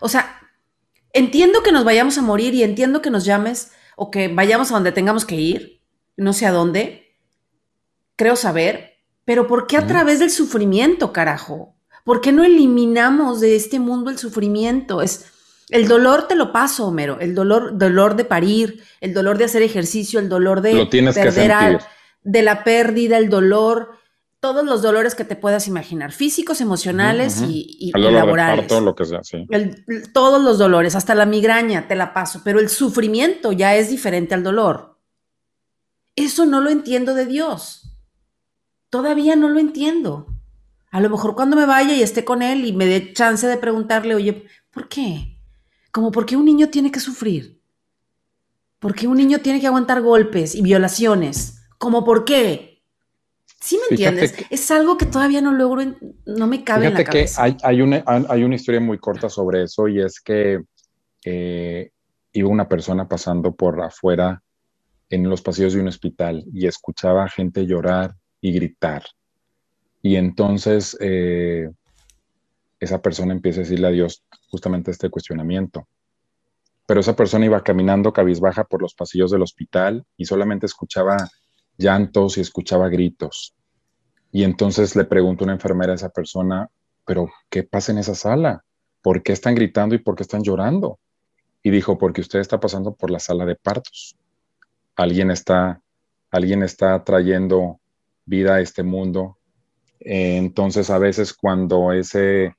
O 0.00 0.08
sea, 0.08 0.40
entiendo 1.12 1.62
que 1.62 1.72
nos 1.72 1.84
vayamos 1.84 2.16
a 2.16 2.22
morir 2.22 2.54
y 2.54 2.62
entiendo 2.62 3.02
que 3.02 3.10
nos 3.10 3.26
llames 3.26 3.72
o 3.96 4.10
que 4.10 4.28
vayamos 4.28 4.70
a 4.70 4.74
donde 4.76 4.92
tengamos 4.92 5.26
que 5.26 5.34
ir, 5.34 5.82
no 6.16 6.32
sé 6.32 6.46
a 6.46 6.52
dónde, 6.52 7.14
creo 8.16 8.36
saber, 8.36 9.02
Pero 9.26 9.46
¿por 9.46 9.66
qué 9.66 9.76
a 9.76 9.86
través 9.86 10.20
del 10.20 10.30
sufrimiento, 10.30 11.12
carajo? 11.12 11.76
¿Por 12.02 12.22
qué 12.22 12.32
no 12.32 12.44
eliminamos 12.44 13.40
de 13.40 13.56
este 13.56 13.78
mundo 13.78 14.08
el 14.08 14.16
sufrimiento? 14.16 15.02
Es 15.02 15.26
el 15.68 15.88
dolor 15.88 16.28
te 16.28 16.36
lo 16.36 16.52
paso, 16.52 16.86
Homero, 16.86 17.18
el 17.20 17.34
dolor, 17.34 17.76
dolor 17.76 18.14
de 18.14 18.24
parir, 18.24 18.82
el 19.00 19.12
dolor 19.12 19.36
de 19.38 19.44
hacer 19.44 19.62
ejercicio, 19.62 20.20
el 20.20 20.28
dolor 20.28 20.60
de 20.60 20.74
lo 20.74 20.88
tienes 20.88 21.14
perder 21.14 21.80
de 22.22 22.42
la 22.42 22.64
pérdida, 22.64 23.18
el 23.18 23.28
dolor, 23.28 23.90
todos 24.40 24.64
los 24.64 24.82
dolores 24.82 25.14
que 25.14 25.24
te 25.24 25.36
puedas 25.36 25.66
imaginar, 25.66 26.12
físicos, 26.12 26.60
emocionales 26.60 27.42
y, 27.48 27.90
laborales. 27.94 28.70
lo 28.70 28.94
que 28.94 29.04
sea, 29.04 29.24
sí. 29.24 29.46
todos 30.12 30.42
los 30.42 30.58
dolores, 30.58 30.94
hasta 30.94 31.14
la 31.14 31.26
migraña, 31.26 31.88
te 31.88 31.96
la 31.96 32.12
paso, 32.12 32.42
pero 32.44 32.60
el 32.60 32.68
sufrimiento 32.68 33.52
ya 33.52 33.76
es 33.76 33.90
diferente 33.90 34.34
al 34.34 34.42
dolor. 34.42 34.98
Eso 36.14 36.46
no 36.46 36.60
lo 36.60 36.70
entiendo 36.70 37.14
de 37.14 37.26
Dios. 37.26 37.96
Todavía 38.88 39.36
no 39.36 39.48
lo 39.48 39.58
entiendo. 39.58 40.26
A 40.90 41.00
lo 41.00 41.10
mejor 41.10 41.34
cuando 41.34 41.56
me 41.56 41.66
vaya 41.66 41.94
y 41.94 42.02
esté 42.02 42.24
con 42.24 42.40
él 42.42 42.64
y 42.64 42.72
me 42.72 42.86
dé 42.86 43.12
chance 43.12 43.46
de 43.46 43.56
preguntarle, 43.56 44.14
oye, 44.14 44.46
¿por 44.70 44.88
qué? 44.88 45.35
Como 45.96 46.12
por 46.12 46.26
qué 46.26 46.36
un 46.36 46.44
niño 46.44 46.68
tiene 46.68 46.92
que 46.92 47.00
sufrir. 47.00 47.58
¿Por 48.78 48.94
qué 48.94 49.08
un 49.08 49.16
niño 49.16 49.38
tiene 49.38 49.62
que 49.62 49.66
aguantar 49.66 50.02
golpes 50.02 50.54
y 50.54 50.60
violaciones? 50.60 51.62
¿Cómo 51.78 52.04
por 52.04 52.26
qué? 52.26 52.82
¿Sí 53.62 53.78
me 53.78 53.96
entiendes? 53.96 54.34
es 54.50 54.70
algo 54.70 54.98
que 54.98 55.06
todavía 55.06 55.40
no 55.40 55.52
logro, 55.52 55.96
no 56.26 56.46
me 56.48 56.64
cabe 56.64 56.88
en 56.88 56.92
la 56.92 57.02
cabeza. 57.02 57.42
que 57.44 57.48
hay, 57.48 57.56
hay, 57.62 57.80
una, 57.80 58.04
hay 58.04 58.44
una 58.44 58.56
historia 58.56 58.78
muy 58.78 58.98
corta 58.98 59.30
sobre 59.30 59.62
eso 59.62 59.88
y 59.88 60.02
es 60.02 60.20
que 60.20 60.60
eh, 61.24 61.90
iba 62.34 62.50
una 62.50 62.68
persona 62.68 63.08
pasando 63.08 63.54
por 63.54 63.80
afuera 63.80 64.42
en 65.08 65.26
los 65.26 65.40
pasillos 65.40 65.72
de 65.72 65.80
un 65.80 65.88
hospital 65.88 66.44
y 66.52 66.66
escuchaba 66.66 67.24
a 67.24 67.30
gente 67.30 67.64
llorar 67.64 68.14
y 68.42 68.52
gritar 68.52 69.02
y 70.02 70.16
entonces 70.16 70.94
eh, 71.00 71.70
esa 72.80 73.00
persona 73.00 73.32
empieza 73.32 73.60
a 73.60 73.64
decirle 73.64 73.86
a 73.86 73.90
Dios 73.90 74.24
justamente 74.50 74.90
este 74.90 75.10
cuestionamiento. 75.10 75.88
Pero 76.86 77.00
esa 77.00 77.16
persona 77.16 77.46
iba 77.46 77.62
caminando 77.62 78.12
cabizbaja 78.12 78.64
por 78.64 78.82
los 78.82 78.94
pasillos 78.94 79.30
del 79.30 79.42
hospital 79.42 80.04
y 80.16 80.26
solamente 80.26 80.66
escuchaba 80.66 81.16
llantos 81.76 82.38
y 82.38 82.40
escuchaba 82.42 82.88
gritos. 82.88 83.54
Y 84.30 84.44
entonces 84.44 84.94
le 84.94 85.04
preguntó 85.04 85.44
una 85.44 85.54
enfermera 85.54 85.92
a 85.92 85.96
esa 85.96 86.10
persona, 86.10 86.70
pero 87.04 87.28
¿qué 87.48 87.64
pasa 87.64 87.92
en 87.92 87.98
esa 87.98 88.14
sala? 88.14 88.64
¿Por 89.02 89.22
qué 89.22 89.32
están 89.32 89.54
gritando 89.54 89.94
y 89.94 89.98
por 89.98 90.14
qué 90.14 90.22
están 90.22 90.42
llorando? 90.42 90.98
Y 91.62 91.70
dijo, 91.70 91.98
porque 91.98 92.20
usted 92.20 92.38
está 92.38 92.60
pasando 92.60 92.94
por 92.94 93.10
la 93.10 93.18
sala 93.18 93.44
de 93.46 93.56
partos. 93.56 94.16
Alguien 94.94 95.30
está, 95.30 95.80
alguien 96.30 96.62
está 96.62 97.02
trayendo 97.02 97.80
vida 98.24 98.56
a 98.56 98.60
este 98.60 98.82
mundo 98.82 99.38
eh, 100.00 100.36
entonces, 100.36 100.90
a 100.90 100.98
veces 100.98 101.32
cuando 101.34 101.92
ese 101.92 102.55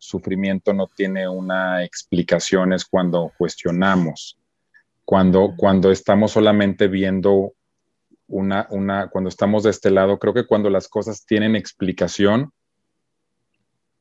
sufrimiento 0.00 0.72
no 0.72 0.88
tiene 0.88 1.28
una 1.28 1.84
explicación 1.84 2.72
es 2.72 2.84
cuando 2.84 3.32
cuestionamos, 3.38 4.38
cuando, 5.04 5.54
cuando 5.56 5.92
estamos 5.92 6.32
solamente 6.32 6.88
viendo 6.88 7.52
una, 8.26 8.66
una, 8.70 9.08
cuando 9.08 9.28
estamos 9.28 9.62
de 9.62 9.70
este 9.70 9.90
lado, 9.90 10.18
creo 10.18 10.34
que 10.34 10.46
cuando 10.46 10.70
las 10.70 10.88
cosas 10.88 11.24
tienen 11.24 11.54
explicación, 11.54 12.52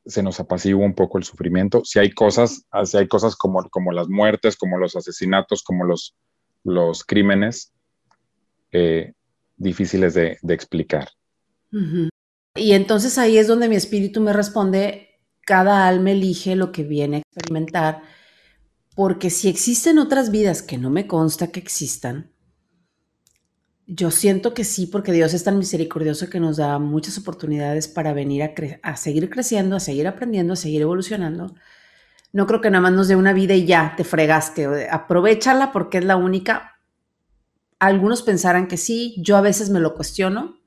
se 0.05 0.23
nos 0.23 0.39
apacigua 0.39 0.85
un 0.85 0.95
poco 0.95 1.17
el 1.17 1.23
sufrimiento. 1.23 1.83
Si 1.83 1.99
hay 1.99 2.11
cosas, 2.11 2.65
si 2.85 2.97
hay 2.97 3.07
cosas 3.07 3.35
como, 3.35 3.69
como 3.69 3.91
las 3.91 4.07
muertes, 4.07 4.55
como 4.55 4.77
los 4.77 4.95
asesinatos, 4.95 5.61
como 5.61 5.83
los, 5.83 6.15
los 6.63 7.03
crímenes, 7.03 7.73
eh, 8.71 9.13
difíciles 9.57 10.13
de, 10.13 10.37
explicar. 10.47 11.09
Y 12.55 12.71
entonces 12.71 13.17
ahí 13.17 13.37
es 13.37 13.47
donde 13.47 13.69
mi 13.69 13.75
espíritu 13.75 14.21
me 14.21 14.33
responde, 14.33 15.08
cada 15.49 15.87
alma 15.87 16.11
elige 16.11 16.55
lo 16.55 16.71
que 16.71 16.83
viene 16.83 17.17
a 17.17 17.19
experimentar, 17.21 18.03
porque 18.95 19.31
si 19.31 19.49
existen 19.49 19.97
otras 19.97 20.29
vidas 20.29 20.61
que 20.61 20.77
no 20.77 20.91
me 20.91 21.07
consta 21.07 21.47
que 21.47 21.59
existan, 21.59 22.31
yo 23.87 24.11
siento 24.11 24.53
que 24.53 24.63
sí, 24.63 24.85
porque 24.85 25.11
Dios 25.11 25.33
es 25.33 25.43
tan 25.43 25.57
misericordioso 25.57 26.29
que 26.29 26.39
nos 26.39 26.57
da 26.57 26.77
muchas 26.77 27.17
oportunidades 27.17 27.87
para 27.87 28.13
venir 28.13 28.43
a, 28.83 28.95
seguir 28.95 29.31
creciendo, 29.31 29.75
a 29.75 29.79
seguir 29.79 30.07
aprendiendo, 30.07 30.53
a 30.53 30.55
seguir 30.55 30.83
evolucionando. 30.83 31.55
No 32.31 32.45
creo 32.45 32.61
que 32.61 32.69
nada 32.69 32.83
más 32.83 32.93
nos 32.93 33.07
dé 33.07 33.15
una 33.15 33.33
vida 33.33 33.55
y 33.55 33.65
ya 33.65 33.95
te 33.97 34.03
fregaste. 34.03 34.87
Aprovechala 34.91 35.71
porque 35.71 35.97
es 35.97 36.05
la 36.05 36.15
única. 36.15 36.79
Algunos 37.79 38.21
pensarán 38.21 38.67
que 38.67 38.77
sí, 38.77 39.15
yo 39.17 39.35
a 39.35 39.41
veces 39.41 39.71
me 39.71 39.79
lo 39.79 39.95
cuestiono, 39.95 40.58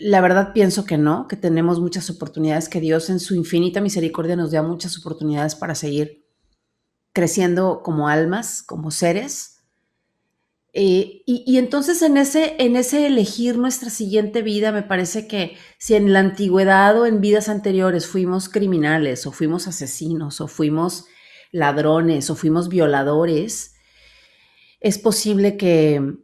la 0.00 0.20
verdad 0.20 0.52
pienso 0.52 0.84
que 0.84 0.98
no, 0.98 1.28
que 1.28 1.36
tenemos 1.36 1.80
muchas 1.80 2.10
oportunidades, 2.10 2.68
que 2.68 2.80
Dios 2.80 3.10
en 3.10 3.20
su 3.20 3.34
infinita 3.34 3.80
misericordia 3.80 4.36
nos 4.36 4.50
da 4.50 4.62
muchas 4.62 4.98
oportunidades 4.98 5.54
para 5.54 5.74
seguir 5.74 6.24
creciendo 7.12 7.82
como 7.82 8.08
almas, 8.08 8.62
como 8.62 8.90
seres. 8.90 9.62
Eh, 10.72 11.22
y, 11.24 11.56
entonces 11.58 12.02
en 12.02 12.16
ese, 12.16 12.56
en 12.58 12.74
ese 12.74 13.06
elegir 13.06 13.56
nuestra 13.56 13.90
siguiente 13.90 14.42
vida, 14.42 14.72
me 14.72 14.82
parece 14.82 15.28
que 15.28 15.56
si 15.78 15.94
en 15.94 16.12
la 16.12 16.18
antigüedad 16.18 17.00
o 17.00 17.06
en 17.06 17.20
vidas 17.20 17.48
anteriores 17.48 18.08
fuimos 18.08 18.48
criminales 18.48 19.24
o 19.26 19.30
fuimos 19.30 19.68
asesinos 19.68 20.40
o 20.40 20.48
fuimos 20.48 21.04
ladrones 21.52 22.28
o 22.28 22.34
fuimos 22.34 22.68
violadores, 22.68 23.76
es 24.80 24.98
posible 24.98 25.56
que, 25.56 26.16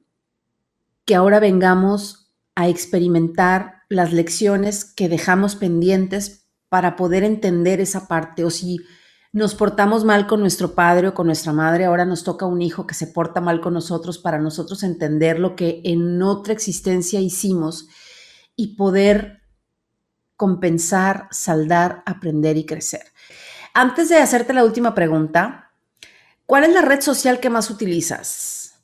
que 1.05 1.15
ahora 1.15 1.39
vengamos 1.39 2.20
a 2.55 2.69
experimentar 2.69 3.83
las 3.89 4.13
lecciones 4.13 4.85
que 4.85 5.09
dejamos 5.09 5.57
pendientes 5.57 6.49
para 6.69 6.97
poder 6.97 7.25
entender 7.25 7.81
esa 7.81 8.07
parte 8.07 8.45
o 8.45 8.51
si 8.51 8.79
nos 9.33 9.55
portamos 9.55 10.05
mal 10.05 10.27
con 10.27 10.41
nuestro 10.41 10.75
padre 10.75 11.09
o 11.09 11.15
con 11.15 11.27
nuestra 11.27 11.53
madre, 11.53 11.85
ahora 11.85 12.05
nos 12.05 12.25
toca 12.25 12.47
un 12.47 12.63
hijo 12.63 12.87
que 12.87 12.95
se 12.95 13.07
porta 13.07 13.41
mal 13.41 13.61
con 13.61 13.75
nosotros 13.75 14.19
para 14.19 14.39
nosotros 14.39 14.83
entender 14.83 15.39
lo 15.39 15.55
que 15.55 15.81
en 15.85 16.21
otra 16.23 16.53
existencia 16.53 17.21
hicimos 17.21 17.89
y 18.57 18.75
poder 18.77 19.43
compensar, 20.37 21.29
saldar, 21.31 22.03
aprender 22.07 22.57
y 22.57 22.67
crecer. 22.67 23.03
Antes 23.73 24.09
de 24.09 24.17
hacerte 24.17 24.53
la 24.53 24.65
última 24.65 24.95
pregunta, 24.95 25.73
¿cuál 26.47 26.65
es 26.65 26.73
la 26.73 26.83
red 26.83 27.01
social 27.01 27.39
que 27.39 27.51
más 27.51 27.71
utilizas? 27.71 28.75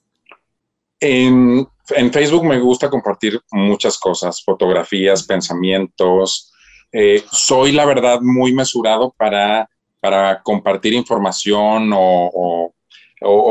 En 1.01 1.67
en 1.91 2.13
Facebook 2.13 2.45
me 2.45 2.59
gusta 2.59 2.91
compartir 2.91 3.41
muchas 3.53 3.99
cosas, 3.99 4.43
fotografías, 4.43 5.25
pensamientos. 5.25 6.53
Eh, 6.91 7.25
soy, 7.31 7.73
la 7.73 7.85
verdad, 7.85 8.21
muy 8.21 8.53
mesurado 8.53 9.15
para, 9.17 9.69
para 10.01 10.43
compartir 10.43 10.93
información 10.95 11.91
o, 11.95 12.73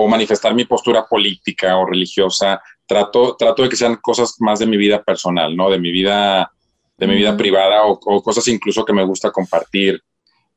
manifestar 0.08 0.54
mi 0.54 0.66
postura 0.66 1.06
política 1.08 1.78
o 1.78 1.86
religiosa. 1.86 2.62
Trato, 2.86 3.36
trato 3.36 3.64
de 3.64 3.70
que 3.70 3.76
sean 3.76 3.96
cosas 3.96 4.36
más 4.40 4.60
de 4.60 4.68
mi 4.68 4.78
vida 4.78 5.04
personal, 5.04 5.56
¿no? 5.56 5.70
De 5.70 5.80
mi 5.80 5.92
vida, 5.92 6.52
de 6.98 7.08
mi 7.08 7.16
vida 7.16 7.36
privada 7.36 7.84
o, 7.84 8.00
cosas 8.22 8.48
incluso 8.48 8.86
que 8.86 8.94
me 8.94 9.04
gusta 9.04 9.32
compartir. 9.32 10.02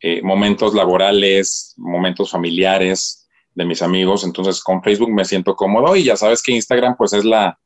Eh, 0.00 0.22
momentos 0.22 0.74
laborales, 0.74 1.74
momentos 1.76 2.30
familiares 2.30 3.28
de 3.52 3.64
mis 3.64 3.82
amigos. 3.82 4.22
Entonces, 4.22 4.62
con 4.62 4.80
Facebook 4.80 5.10
me 5.10 5.24
siento 5.24 5.56
cómodo 5.56 5.96
y 5.96 6.04
ya 6.04 6.16
sabes 6.16 6.40
que 6.40 6.52
Instagram, 6.52 6.94
pues 6.96 7.12
es 7.14 7.24
la, 7.24 7.58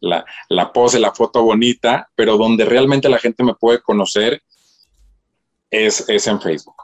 la, 0.00 0.24
la 0.48 0.72
pose, 0.72 0.98
la 0.98 1.12
foto 1.12 1.42
bonita, 1.42 2.10
pero 2.14 2.36
donde 2.36 2.64
realmente 2.64 3.08
la 3.08 3.18
gente 3.18 3.42
me 3.42 3.54
puede 3.54 3.80
conocer 3.80 4.42
es, 5.70 6.08
es 6.08 6.26
en 6.26 6.40
Facebook. 6.40 6.76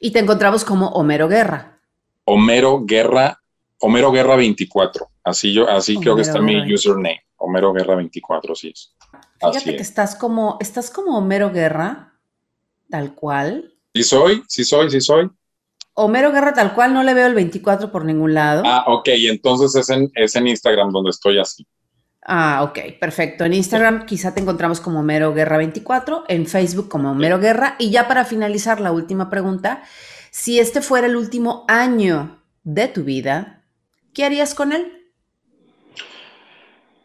Y 0.00 0.10
te 0.12 0.18
encontramos 0.18 0.64
como 0.64 0.88
Homero 0.88 1.28
Guerra. 1.28 1.78
Homero 2.24 2.84
Guerra, 2.84 3.40
Homero 3.78 4.12
Guerra 4.12 4.36
24. 4.36 5.10
Así 5.24 5.52
yo, 5.52 5.68
así 5.68 5.96
creo 5.98 6.16
que 6.16 6.22
está 6.22 6.40
mi 6.40 6.72
username. 6.72 7.22
Homero 7.36 7.72
Guerra 7.72 7.96
24, 7.96 8.54
sí 8.54 8.72
es. 8.74 8.94
Fíjate 9.40 9.76
que 9.76 9.82
estás 9.82 10.14
como, 10.14 10.58
estás 10.60 10.90
como 10.90 11.16
Homero 11.16 11.50
Guerra, 11.50 12.14
tal 12.90 13.14
cual. 13.14 13.74
Sí 13.94 14.02
soy, 14.02 14.42
sí 14.46 14.64
soy, 14.64 14.90
sí 14.90 15.00
soy. 15.00 15.30
Homero 15.94 16.32
Guerra 16.32 16.54
tal 16.54 16.74
cual, 16.74 16.94
no 16.94 17.02
le 17.02 17.14
veo 17.14 17.26
el 17.26 17.34
24 17.34 17.90
por 17.90 18.04
ningún 18.04 18.34
lado. 18.34 18.62
Ah, 18.64 18.84
ok, 18.86 19.08
entonces 19.08 19.74
es 19.74 19.90
en, 19.90 20.10
es 20.14 20.36
en 20.36 20.46
Instagram 20.46 20.90
donde 20.90 21.10
estoy 21.10 21.38
así. 21.38 21.66
Ah, 22.32 22.62
ok, 22.62 22.78
perfecto. 23.00 23.44
En 23.44 23.54
Instagram 23.54 24.06
quizá 24.06 24.32
te 24.32 24.40
encontramos 24.40 24.80
como 24.80 25.02
Mero 25.02 25.34
Guerra 25.34 25.56
24, 25.56 26.26
en 26.28 26.46
Facebook 26.46 26.88
como 26.88 27.12
Mero 27.12 27.40
Guerra. 27.40 27.74
Y 27.76 27.90
ya 27.90 28.06
para 28.06 28.24
finalizar 28.24 28.80
la 28.80 28.92
última 28.92 29.28
pregunta, 29.28 29.82
si 30.30 30.60
este 30.60 30.80
fuera 30.80 31.08
el 31.08 31.16
último 31.16 31.64
año 31.66 32.40
de 32.62 32.86
tu 32.86 33.02
vida, 33.02 33.64
¿qué 34.14 34.24
harías 34.24 34.54
con 34.54 34.70
él? 34.70 35.12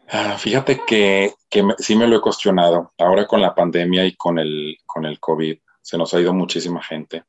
Ah, 0.08 0.36
fíjate 0.38 0.82
que, 0.86 1.34
sí 1.78 1.96
me 1.96 2.06
lo 2.06 2.18
he 2.18 2.20
cuestionado. 2.20 2.92
Ahora 2.96 3.26
con 3.26 3.42
la 3.42 3.52
pandemia 3.52 4.04
y 4.04 4.14
con 4.14 4.38
el, 4.38 4.78
con 4.86 5.06
el 5.06 5.18
COVID, 5.18 5.58
se 5.82 5.98
nos 5.98 6.14
ha 6.14 6.20
ido 6.20 6.32
muchísima 6.34 6.80
gente. 6.80 7.24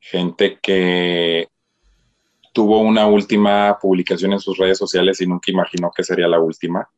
Gente 0.00 0.58
que 0.58 1.50
tuvo 2.54 2.78
una 2.78 3.06
última 3.06 3.76
publicación 3.78 4.32
en 4.32 4.38
sus 4.38 4.56
redes 4.56 4.78
sociales 4.78 5.20
y 5.20 5.26
nunca 5.26 5.50
imaginó 5.50 5.90
que 5.90 6.04
sería 6.04 6.28
la 6.28 6.38
última, 6.38 6.88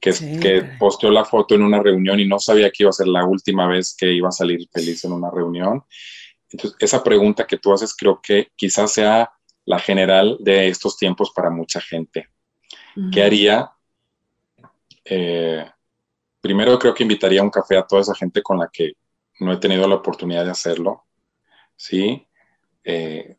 que, 0.00 0.12
que 0.40 0.62
posteó 0.78 1.10
la 1.10 1.24
foto 1.24 1.56
en 1.56 1.62
una 1.62 1.82
reunión 1.82 2.20
y 2.20 2.26
no 2.26 2.38
sabía 2.38 2.70
que 2.70 2.84
iba 2.84 2.90
a 2.90 2.92
ser 2.92 3.08
la 3.08 3.24
última 3.24 3.66
vez 3.66 3.96
que 3.98 4.12
iba 4.12 4.28
a 4.28 4.32
salir 4.32 4.68
feliz 4.72 5.04
en 5.04 5.12
una 5.12 5.30
reunión. 5.32 5.82
Entonces, 6.48 6.76
esa 6.78 7.02
pregunta 7.02 7.44
que 7.44 7.58
tú 7.58 7.72
haces 7.72 7.94
creo 7.94 8.20
que 8.22 8.52
quizás 8.54 8.92
sea 8.92 9.32
la 9.64 9.80
general 9.80 10.36
de 10.38 10.68
estos 10.68 10.96
tiempos 10.96 11.32
para 11.34 11.50
mucha 11.50 11.80
gente. 11.80 12.28
¿Qué 13.12 13.24
haría? 13.24 13.72
Eh, 15.04 15.68
primero 16.40 16.78
creo 16.78 16.94
que 16.94 17.02
invitaría 17.02 17.42
un 17.42 17.50
café 17.50 17.76
a 17.76 17.86
toda 17.86 18.02
esa 18.02 18.14
gente 18.14 18.42
con 18.42 18.60
la 18.60 18.68
que 18.72 18.92
no 19.40 19.52
he 19.52 19.56
tenido 19.56 19.88
la 19.88 19.96
oportunidad 19.96 20.44
de 20.44 20.52
hacerlo. 20.52 21.04
¿Sí? 21.74 22.24
Eh, 22.84 23.36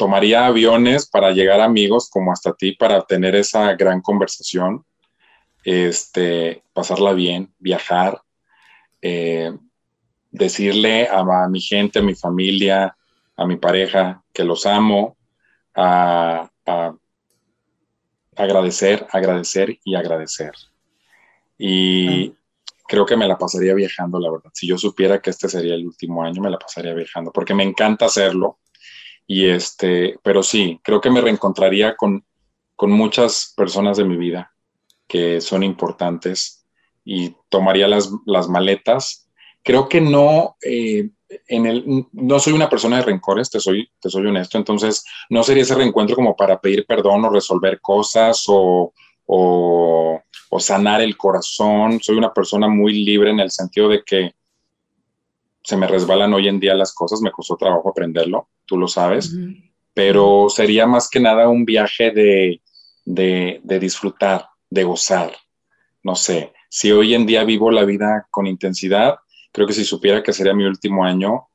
tomaría 0.00 0.46
aviones 0.46 1.06
para 1.06 1.30
llegar 1.30 1.60
a 1.60 1.66
amigos 1.66 2.08
como 2.08 2.32
hasta 2.32 2.54
ti 2.54 2.72
para 2.72 3.02
tener 3.02 3.36
esa 3.36 3.74
gran 3.74 4.00
conversación, 4.00 4.86
este, 5.62 6.62
pasarla 6.72 7.12
bien, 7.12 7.52
viajar, 7.58 8.22
eh, 9.02 9.52
decirle 10.30 11.06
a, 11.06 11.22
mi 11.50 11.60
gente, 11.60 11.98
a 11.98 12.02
mi 12.02 12.14
familia, 12.14 12.96
a 13.36 13.46
mi 13.46 13.58
pareja 13.58 14.24
que 14.32 14.42
los 14.42 14.64
amo, 14.64 15.18
a, 15.74 16.48
agradecer, 18.36 19.06
agradecer 19.12 19.80
y 19.84 19.96
agradecer. 19.96 20.52
Y 21.58 22.32
creo 22.88 23.04
que 23.04 23.18
me 23.18 23.28
la 23.28 23.36
pasaría 23.36 23.74
viajando, 23.74 24.18
la 24.18 24.30
verdad. 24.30 24.50
Si 24.54 24.66
yo 24.66 24.78
supiera 24.78 25.20
que 25.20 25.28
este 25.28 25.50
sería 25.50 25.74
el 25.74 25.84
último 25.84 26.22
año, 26.22 26.40
me 26.40 26.48
la 26.48 26.58
pasaría 26.58 26.94
viajando, 26.94 27.30
porque 27.32 27.52
me 27.52 27.64
encanta 27.64 28.06
hacerlo 28.06 28.60
y 29.32 29.48
este, 29.48 30.18
pero 30.24 30.42
sí, 30.42 30.80
creo 30.82 31.00
que 31.00 31.08
me 31.08 31.20
reencontraría 31.20 31.94
con, 31.94 32.24
con 32.74 32.90
muchas 32.90 33.54
personas 33.56 33.96
de 33.96 34.04
mi 34.04 34.16
vida 34.16 34.52
que 35.06 35.40
son 35.40 35.62
importantes 35.62 36.66
y 37.04 37.36
tomaría 37.48 37.86
las, 37.86 38.10
las 38.26 38.48
maletas. 38.48 39.30
Creo 39.62 39.88
que 39.88 40.00
no, 40.00 40.56
eh, 40.62 41.10
en 41.46 41.66
el, 41.66 42.06
no 42.10 42.40
soy 42.40 42.54
una 42.54 42.68
persona 42.68 42.96
de 42.96 43.02
rencores, 43.04 43.48
te 43.50 43.60
soy, 43.60 43.88
te 44.00 44.10
soy 44.10 44.26
honesto, 44.26 44.58
entonces 44.58 45.04
no 45.28 45.44
sería 45.44 45.62
ese 45.62 45.76
reencuentro 45.76 46.16
como 46.16 46.34
para 46.34 46.60
pedir 46.60 46.84
perdón 46.84 47.24
o 47.24 47.30
resolver 47.30 47.80
cosas 47.80 48.46
o, 48.48 48.92
o, 49.26 50.20
o 50.48 50.58
sanar 50.58 51.02
el 51.02 51.16
corazón. 51.16 52.00
Soy 52.02 52.16
una 52.16 52.34
persona 52.34 52.66
muy 52.66 53.04
libre 53.04 53.30
en 53.30 53.38
el 53.38 53.52
sentido 53.52 53.88
de 53.90 54.02
que 54.04 54.32
se 55.62 55.76
me 55.76 55.86
resbalan 55.86 56.34
hoy 56.34 56.48
en 56.48 56.58
día 56.58 56.74
las 56.74 56.92
cosas, 56.92 57.20
me 57.20 57.30
costó 57.30 57.56
trabajo 57.56 57.90
aprenderlo, 57.90 58.48
tú 58.70 58.78
lo 58.78 58.86
sabes, 58.86 59.34
pero 59.92 60.46
sería 60.48 60.86
más 60.86 61.10
que 61.10 61.18
nada 61.18 61.48
un 61.48 61.64
viaje 61.64 62.12
de, 62.12 62.62
de, 63.04 63.78
disfrutar, 63.80 64.46
de 64.70 64.84
gozar. 64.84 65.32
No 66.04 66.14
sé, 66.14 66.52
si 66.68 66.92
hoy 66.92 67.14
en 67.14 67.26
día 67.26 67.42
vivo 67.42 67.72
la 67.72 67.84
vida 67.84 68.28
con 68.30 68.46
intensidad, 68.46 69.16
creo 69.50 69.66
que 69.66 69.72
si 69.72 69.84
supiera 69.84 70.22
que 70.22 70.32
sería 70.32 70.54
mi 70.54 70.66
último 70.66 71.04
año, 71.04 71.48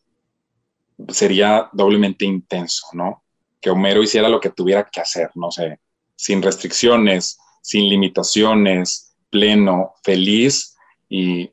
sería 1.07 1.69
doblemente 1.71 2.25
intenso, 2.25 2.87
¿no? 2.91 3.23
Que 3.61 3.69
Homero 3.69 4.03
hiciera 4.03 4.27
lo 4.27 4.41
que 4.41 4.49
tuviera 4.49 4.83
que 4.83 4.99
hacer, 4.99 5.29
no 5.35 5.51
sé, 5.51 5.79
sin 6.17 6.41
restricciones, 6.41 7.37
sin 7.61 7.87
limitaciones, 7.87 9.15
pleno, 9.29 9.93
feliz 10.03 10.75
y 11.07 11.49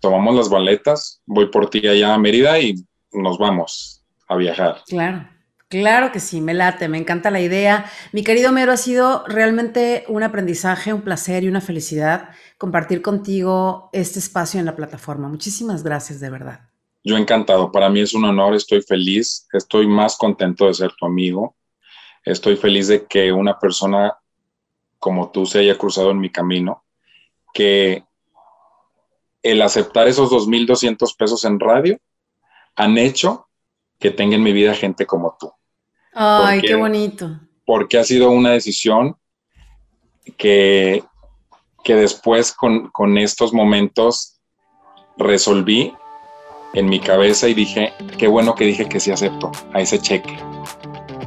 tomamos 0.00 0.34
las 0.34 0.48
baletas, 0.48 1.20
voy 1.26 1.50
por 1.50 1.68
ti 1.68 1.86
allá 1.86 2.14
a 2.14 2.18
Mérida 2.18 2.58
y 2.58 2.74
nos 3.12 3.36
vamos 3.36 3.97
a 4.28 4.36
viajar. 4.36 4.82
Claro. 4.86 5.28
Claro 5.70 6.12
que 6.12 6.20
sí, 6.20 6.40
me 6.40 6.54
late, 6.54 6.88
me 6.88 6.96
encanta 6.96 7.30
la 7.30 7.42
idea. 7.42 7.84
Mi 8.12 8.24
querido 8.24 8.52
Mero, 8.52 8.72
ha 8.72 8.78
sido 8.78 9.22
realmente 9.26 10.04
un 10.08 10.22
aprendizaje, 10.22 10.94
un 10.94 11.02
placer 11.02 11.44
y 11.44 11.48
una 11.48 11.60
felicidad 11.60 12.30
compartir 12.56 13.02
contigo 13.02 13.90
este 13.92 14.18
espacio 14.18 14.60
en 14.60 14.64
la 14.64 14.74
plataforma. 14.74 15.28
Muchísimas 15.28 15.82
gracias, 15.82 16.20
de 16.20 16.30
verdad. 16.30 16.60
Yo 17.04 17.18
encantado, 17.18 17.70
para 17.70 17.90
mí 17.90 18.00
es 18.00 18.14
un 18.14 18.24
honor, 18.24 18.54
estoy 18.54 18.80
feliz, 18.80 19.46
estoy 19.52 19.86
más 19.86 20.16
contento 20.16 20.66
de 20.66 20.74
ser 20.74 20.92
tu 20.98 21.04
amigo, 21.04 21.54
estoy 22.24 22.56
feliz 22.56 22.88
de 22.88 23.06
que 23.06 23.30
una 23.30 23.58
persona 23.58 24.16
como 24.98 25.30
tú 25.30 25.44
se 25.46 25.60
haya 25.60 25.76
cruzado 25.76 26.10
en 26.10 26.18
mi 26.18 26.30
camino, 26.30 26.84
que 27.52 28.04
el 29.42 29.62
aceptar 29.62 30.08
esos 30.08 30.30
2.200 30.30 31.14
pesos 31.16 31.44
en 31.44 31.60
radio 31.60 31.98
han 32.74 32.98
hecho 32.98 33.47
que 33.98 34.10
tenga 34.10 34.36
en 34.36 34.42
mi 34.42 34.52
vida 34.52 34.74
gente 34.74 35.06
como 35.06 35.36
tú. 35.38 35.50
Ay, 36.14 36.60
qué 36.60 36.74
bonito. 36.74 37.40
Porque 37.64 37.98
ha 37.98 38.04
sido 38.04 38.30
una 38.30 38.50
decisión 38.50 39.16
que, 40.36 41.02
que 41.84 41.94
después 41.94 42.52
con, 42.52 42.88
con 42.90 43.18
estos 43.18 43.52
momentos 43.52 44.40
resolví 45.16 45.94
en 46.74 46.88
mi 46.88 47.00
cabeza 47.00 47.48
y 47.48 47.54
dije, 47.54 47.92
qué 48.18 48.28
bueno 48.28 48.54
que 48.54 48.64
dije 48.64 48.88
que 48.88 49.00
sí 49.00 49.10
acepto 49.10 49.50
a 49.72 49.80
ese 49.80 49.98
cheque. 49.98 50.38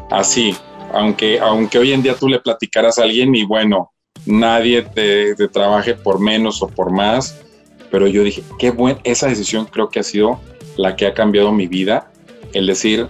Así, 0.09 0.55
aunque, 0.93 1.39
aunque 1.39 1.79
hoy 1.79 1.93
en 1.93 2.01
día 2.01 2.15
tú 2.15 2.27
le 2.27 2.39
platicaras 2.39 2.99
a 2.99 3.03
alguien 3.03 3.33
y 3.35 3.45
bueno, 3.45 3.91
nadie 4.25 4.83
te, 4.83 5.35
te 5.35 5.47
trabaje 5.47 5.95
por 5.95 6.19
menos 6.19 6.61
o 6.61 6.67
por 6.67 6.91
más, 6.91 7.41
pero 7.89 8.07
yo 8.07 8.23
dije, 8.23 8.43
qué 8.59 8.71
buena, 8.71 8.99
esa 9.03 9.27
decisión 9.27 9.65
creo 9.65 9.89
que 9.89 9.99
ha 9.99 10.03
sido 10.03 10.39
la 10.77 10.95
que 10.95 11.07
ha 11.07 11.13
cambiado 11.13 11.51
mi 11.51 11.67
vida, 11.67 12.11
el 12.53 12.67
decir, 12.67 13.07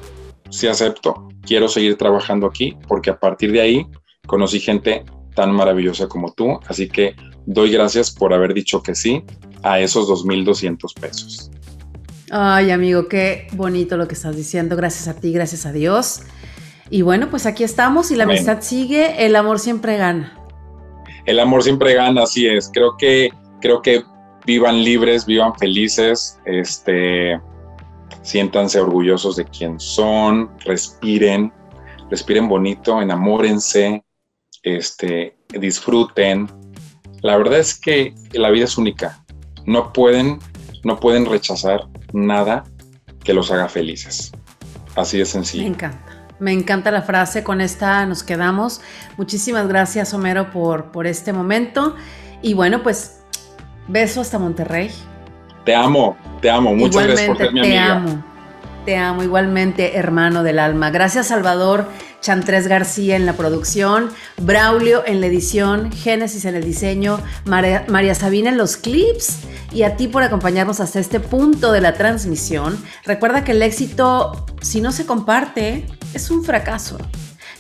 sí 0.50 0.68
acepto, 0.68 1.30
quiero 1.46 1.68
seguir 1.68 1.98
trabajando 1.98 2.48
aquí, 2.48 2.78
porque 2.88 3.10
a 3.10 3.20
partir 3.20 3.52
de 3.52 3.62
ahí 3.62 3.88
conocí 4.28 4.60
gente 4.60 5.04
tan 5.36 5.54
maravillosa 5.54 6.08
como 6.08 6.32
tú, 6.34 6.60
así 6.68 6.88
que 6.88 7.16
doy 7.46 7.72
gracias 7.72 8.12
por 8.12 8.34
haber 8.34 8.54
dicho 8.54 8.82
que 8.84 8.96
sí 8.96 9.24
a 9.64 9.80
esos 9.80 10.08
2.200 10.08 11.00
pesos. 11.00 11.52
Ay, 12.32 12.72
amigo, 12.72 13.08
qué 13.08 13.48
bonito 13.54 13.98
lo 13.98 14.08
que 14.08 14.14
estás 14.14 14.36
diciendo. 14.36 14.78
Gracias 14.78 15.10
a 15.10 15.20
ti, 15.20 15.34
gracias 15.34 15.66
a 15.66 15.74
Dios. 15.74 16.22
Y 16.90 17.02
bueno, 17.02 17.30
pues 17.30 17.46
aquí 17.46 17.64
estamos 17.64 18.12
y 18.12 18.16
la 18.16 18.24
amistad 18.24 18.62
sigue, 18.62 19.26
el 19.26 19.36
amor 19.36 19.60
siempre 19.60 19.98
gana. 19.98 20.38
El 21.26 21.40
amor 21.40 21.64
siempre 21.64 21.94
gana, 21.94 22.24
así 22.24 22.48
es. 22.48 22.70
Creo 22.74 22.96
que, 22.98 23.30
creo 23.60 23.82
que 23.82 24.04
vivan 24.46 24.84
libres, 24.84 25.26
vivan 25.26 25.54
felices, 25.56 26.40
este, 26.46 27.40
siéntanse 28.22 28.80
orgullosos 28.80 29.36
de 29.36 29.46
quién 29.46 29.80
son, 29.80 30.52
respiren, 30.66 31.52
respiren 32.10 32.48
bonito, 32.48 33.02
enamórense, 33.02 34.04
este, 34.64 35.38
disfruten. 35.50 36.48
La 37.22 37.38
verdad 37.38 37.60
es 37.60 37.80
que 37.80 38.14
la 38.34 38.50
vida 38.50 38.66
es 38.66 38.78
única. 38.78 39.24
No 39.66 39.94
pueden, 39.94 40.40
no 40.84 41.00
pueden 41.00 41.26
rechazar 41.26 41.88
nada 42.14 42.64
que 43.24 43.34
los 43.34 43.52
haga 43.52 43.70
felices. 43.70 44.32
Así 44.96 45.18
de 45.18 45.26
sencillo. 45.26 45.64
Me 45.64 45.70
encanta. 45.70 46.18
Me 46.40 46.52
encanta 46.52 46.90
la 46.90 47.04
frase, 47.04 47.44
con 47.44 47.62
esta 47.62 48.04
nos 48.08 48.24
quedamos. 48.24 48.82
Muchísimas 49.16 49.68
gracias, 49.68 50.12
Homero, 50.16 50.50
por, 50.50 50.92
por 50.92 51.06
este 51.06 51.34
momento. 51.34 51.96
Y 52.42 52.56
bueno, 52.56 52.82
pues 52.82 53.22
Beso 53.88 54.22
hasta 54.22 54.40
Monterrey. 54.40 54.90
Te 55.66 55.76
amo, 55.76 56.18
te 56.42 56.50
amo. 56.50 56.76
Muchas 56.76 57.06
gracias 57.06 57.28
por 57.28 57.38
ser 57.38 57.54
mi 57.54 57.60
amiga. 57.60 57.76
Te 57.76 57.90
amo. 57.90 58.24
Te 58.86 58.98
amo 58.98 59.24
igualmente, 59.24 59.98
hermano 59.98 60.44
del 60.44 60.58
alma. 60.58 60.90
Gracias, 60.90 61.28
Salvador 61.28 61.88
Chantres 62.22 62.68
García 62.68 63.16
en 63.16 63.26
la 63.26 63.34
producción, 63.34 64.12
Braulio 64.38 65.04
en 65.06 65.22
la 65.22 65.28
edición, 65.28 65.92
Génesis 65.92 66.46
en 66.46 66.56
el 66.56 66.64
diseño, 66.64 67.20
María, 67.46 67.86
María 67.90 68.16
Sabina 68.16 68.50
en 68.50 68.58
los 68.58 68.78
clips 68.78 69.40
y 69.72 69.84
a 69.84 69.98
ti 69.98 70.08
por 70.08 70.24
acompañarnos 70.24 70.80
hasta 70.80 71.00
este 71.00 71.20
punto 71.20 71.72
de 71.72 71.82
la 71.82 71.94
transmisión. 71.94 72.78
Recuerda 73.04 73.44
que 73.44 73.52
el 73.52 73.62
éxito, 73.62 74.46
si 74.62 74.82
no 74.82 74.92
se 74.92 75.06
comparte, 75.06 75.86
es 76.14 76.30
un 76.30 76.44
fracaso. 76.44 76.98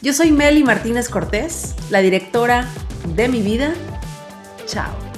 Yo 0.01 0.13
soy 0.13 0.31
Meli 0.31 0.63
Martínez 0.63 1.09
Cortés, 1.09 1.75
la 1.89 1.99
directora 1.99 2.67
de 3.15 3.27
mi 3.27 3.41
vida. 3.41 3.73
Chao. 4.65 5.10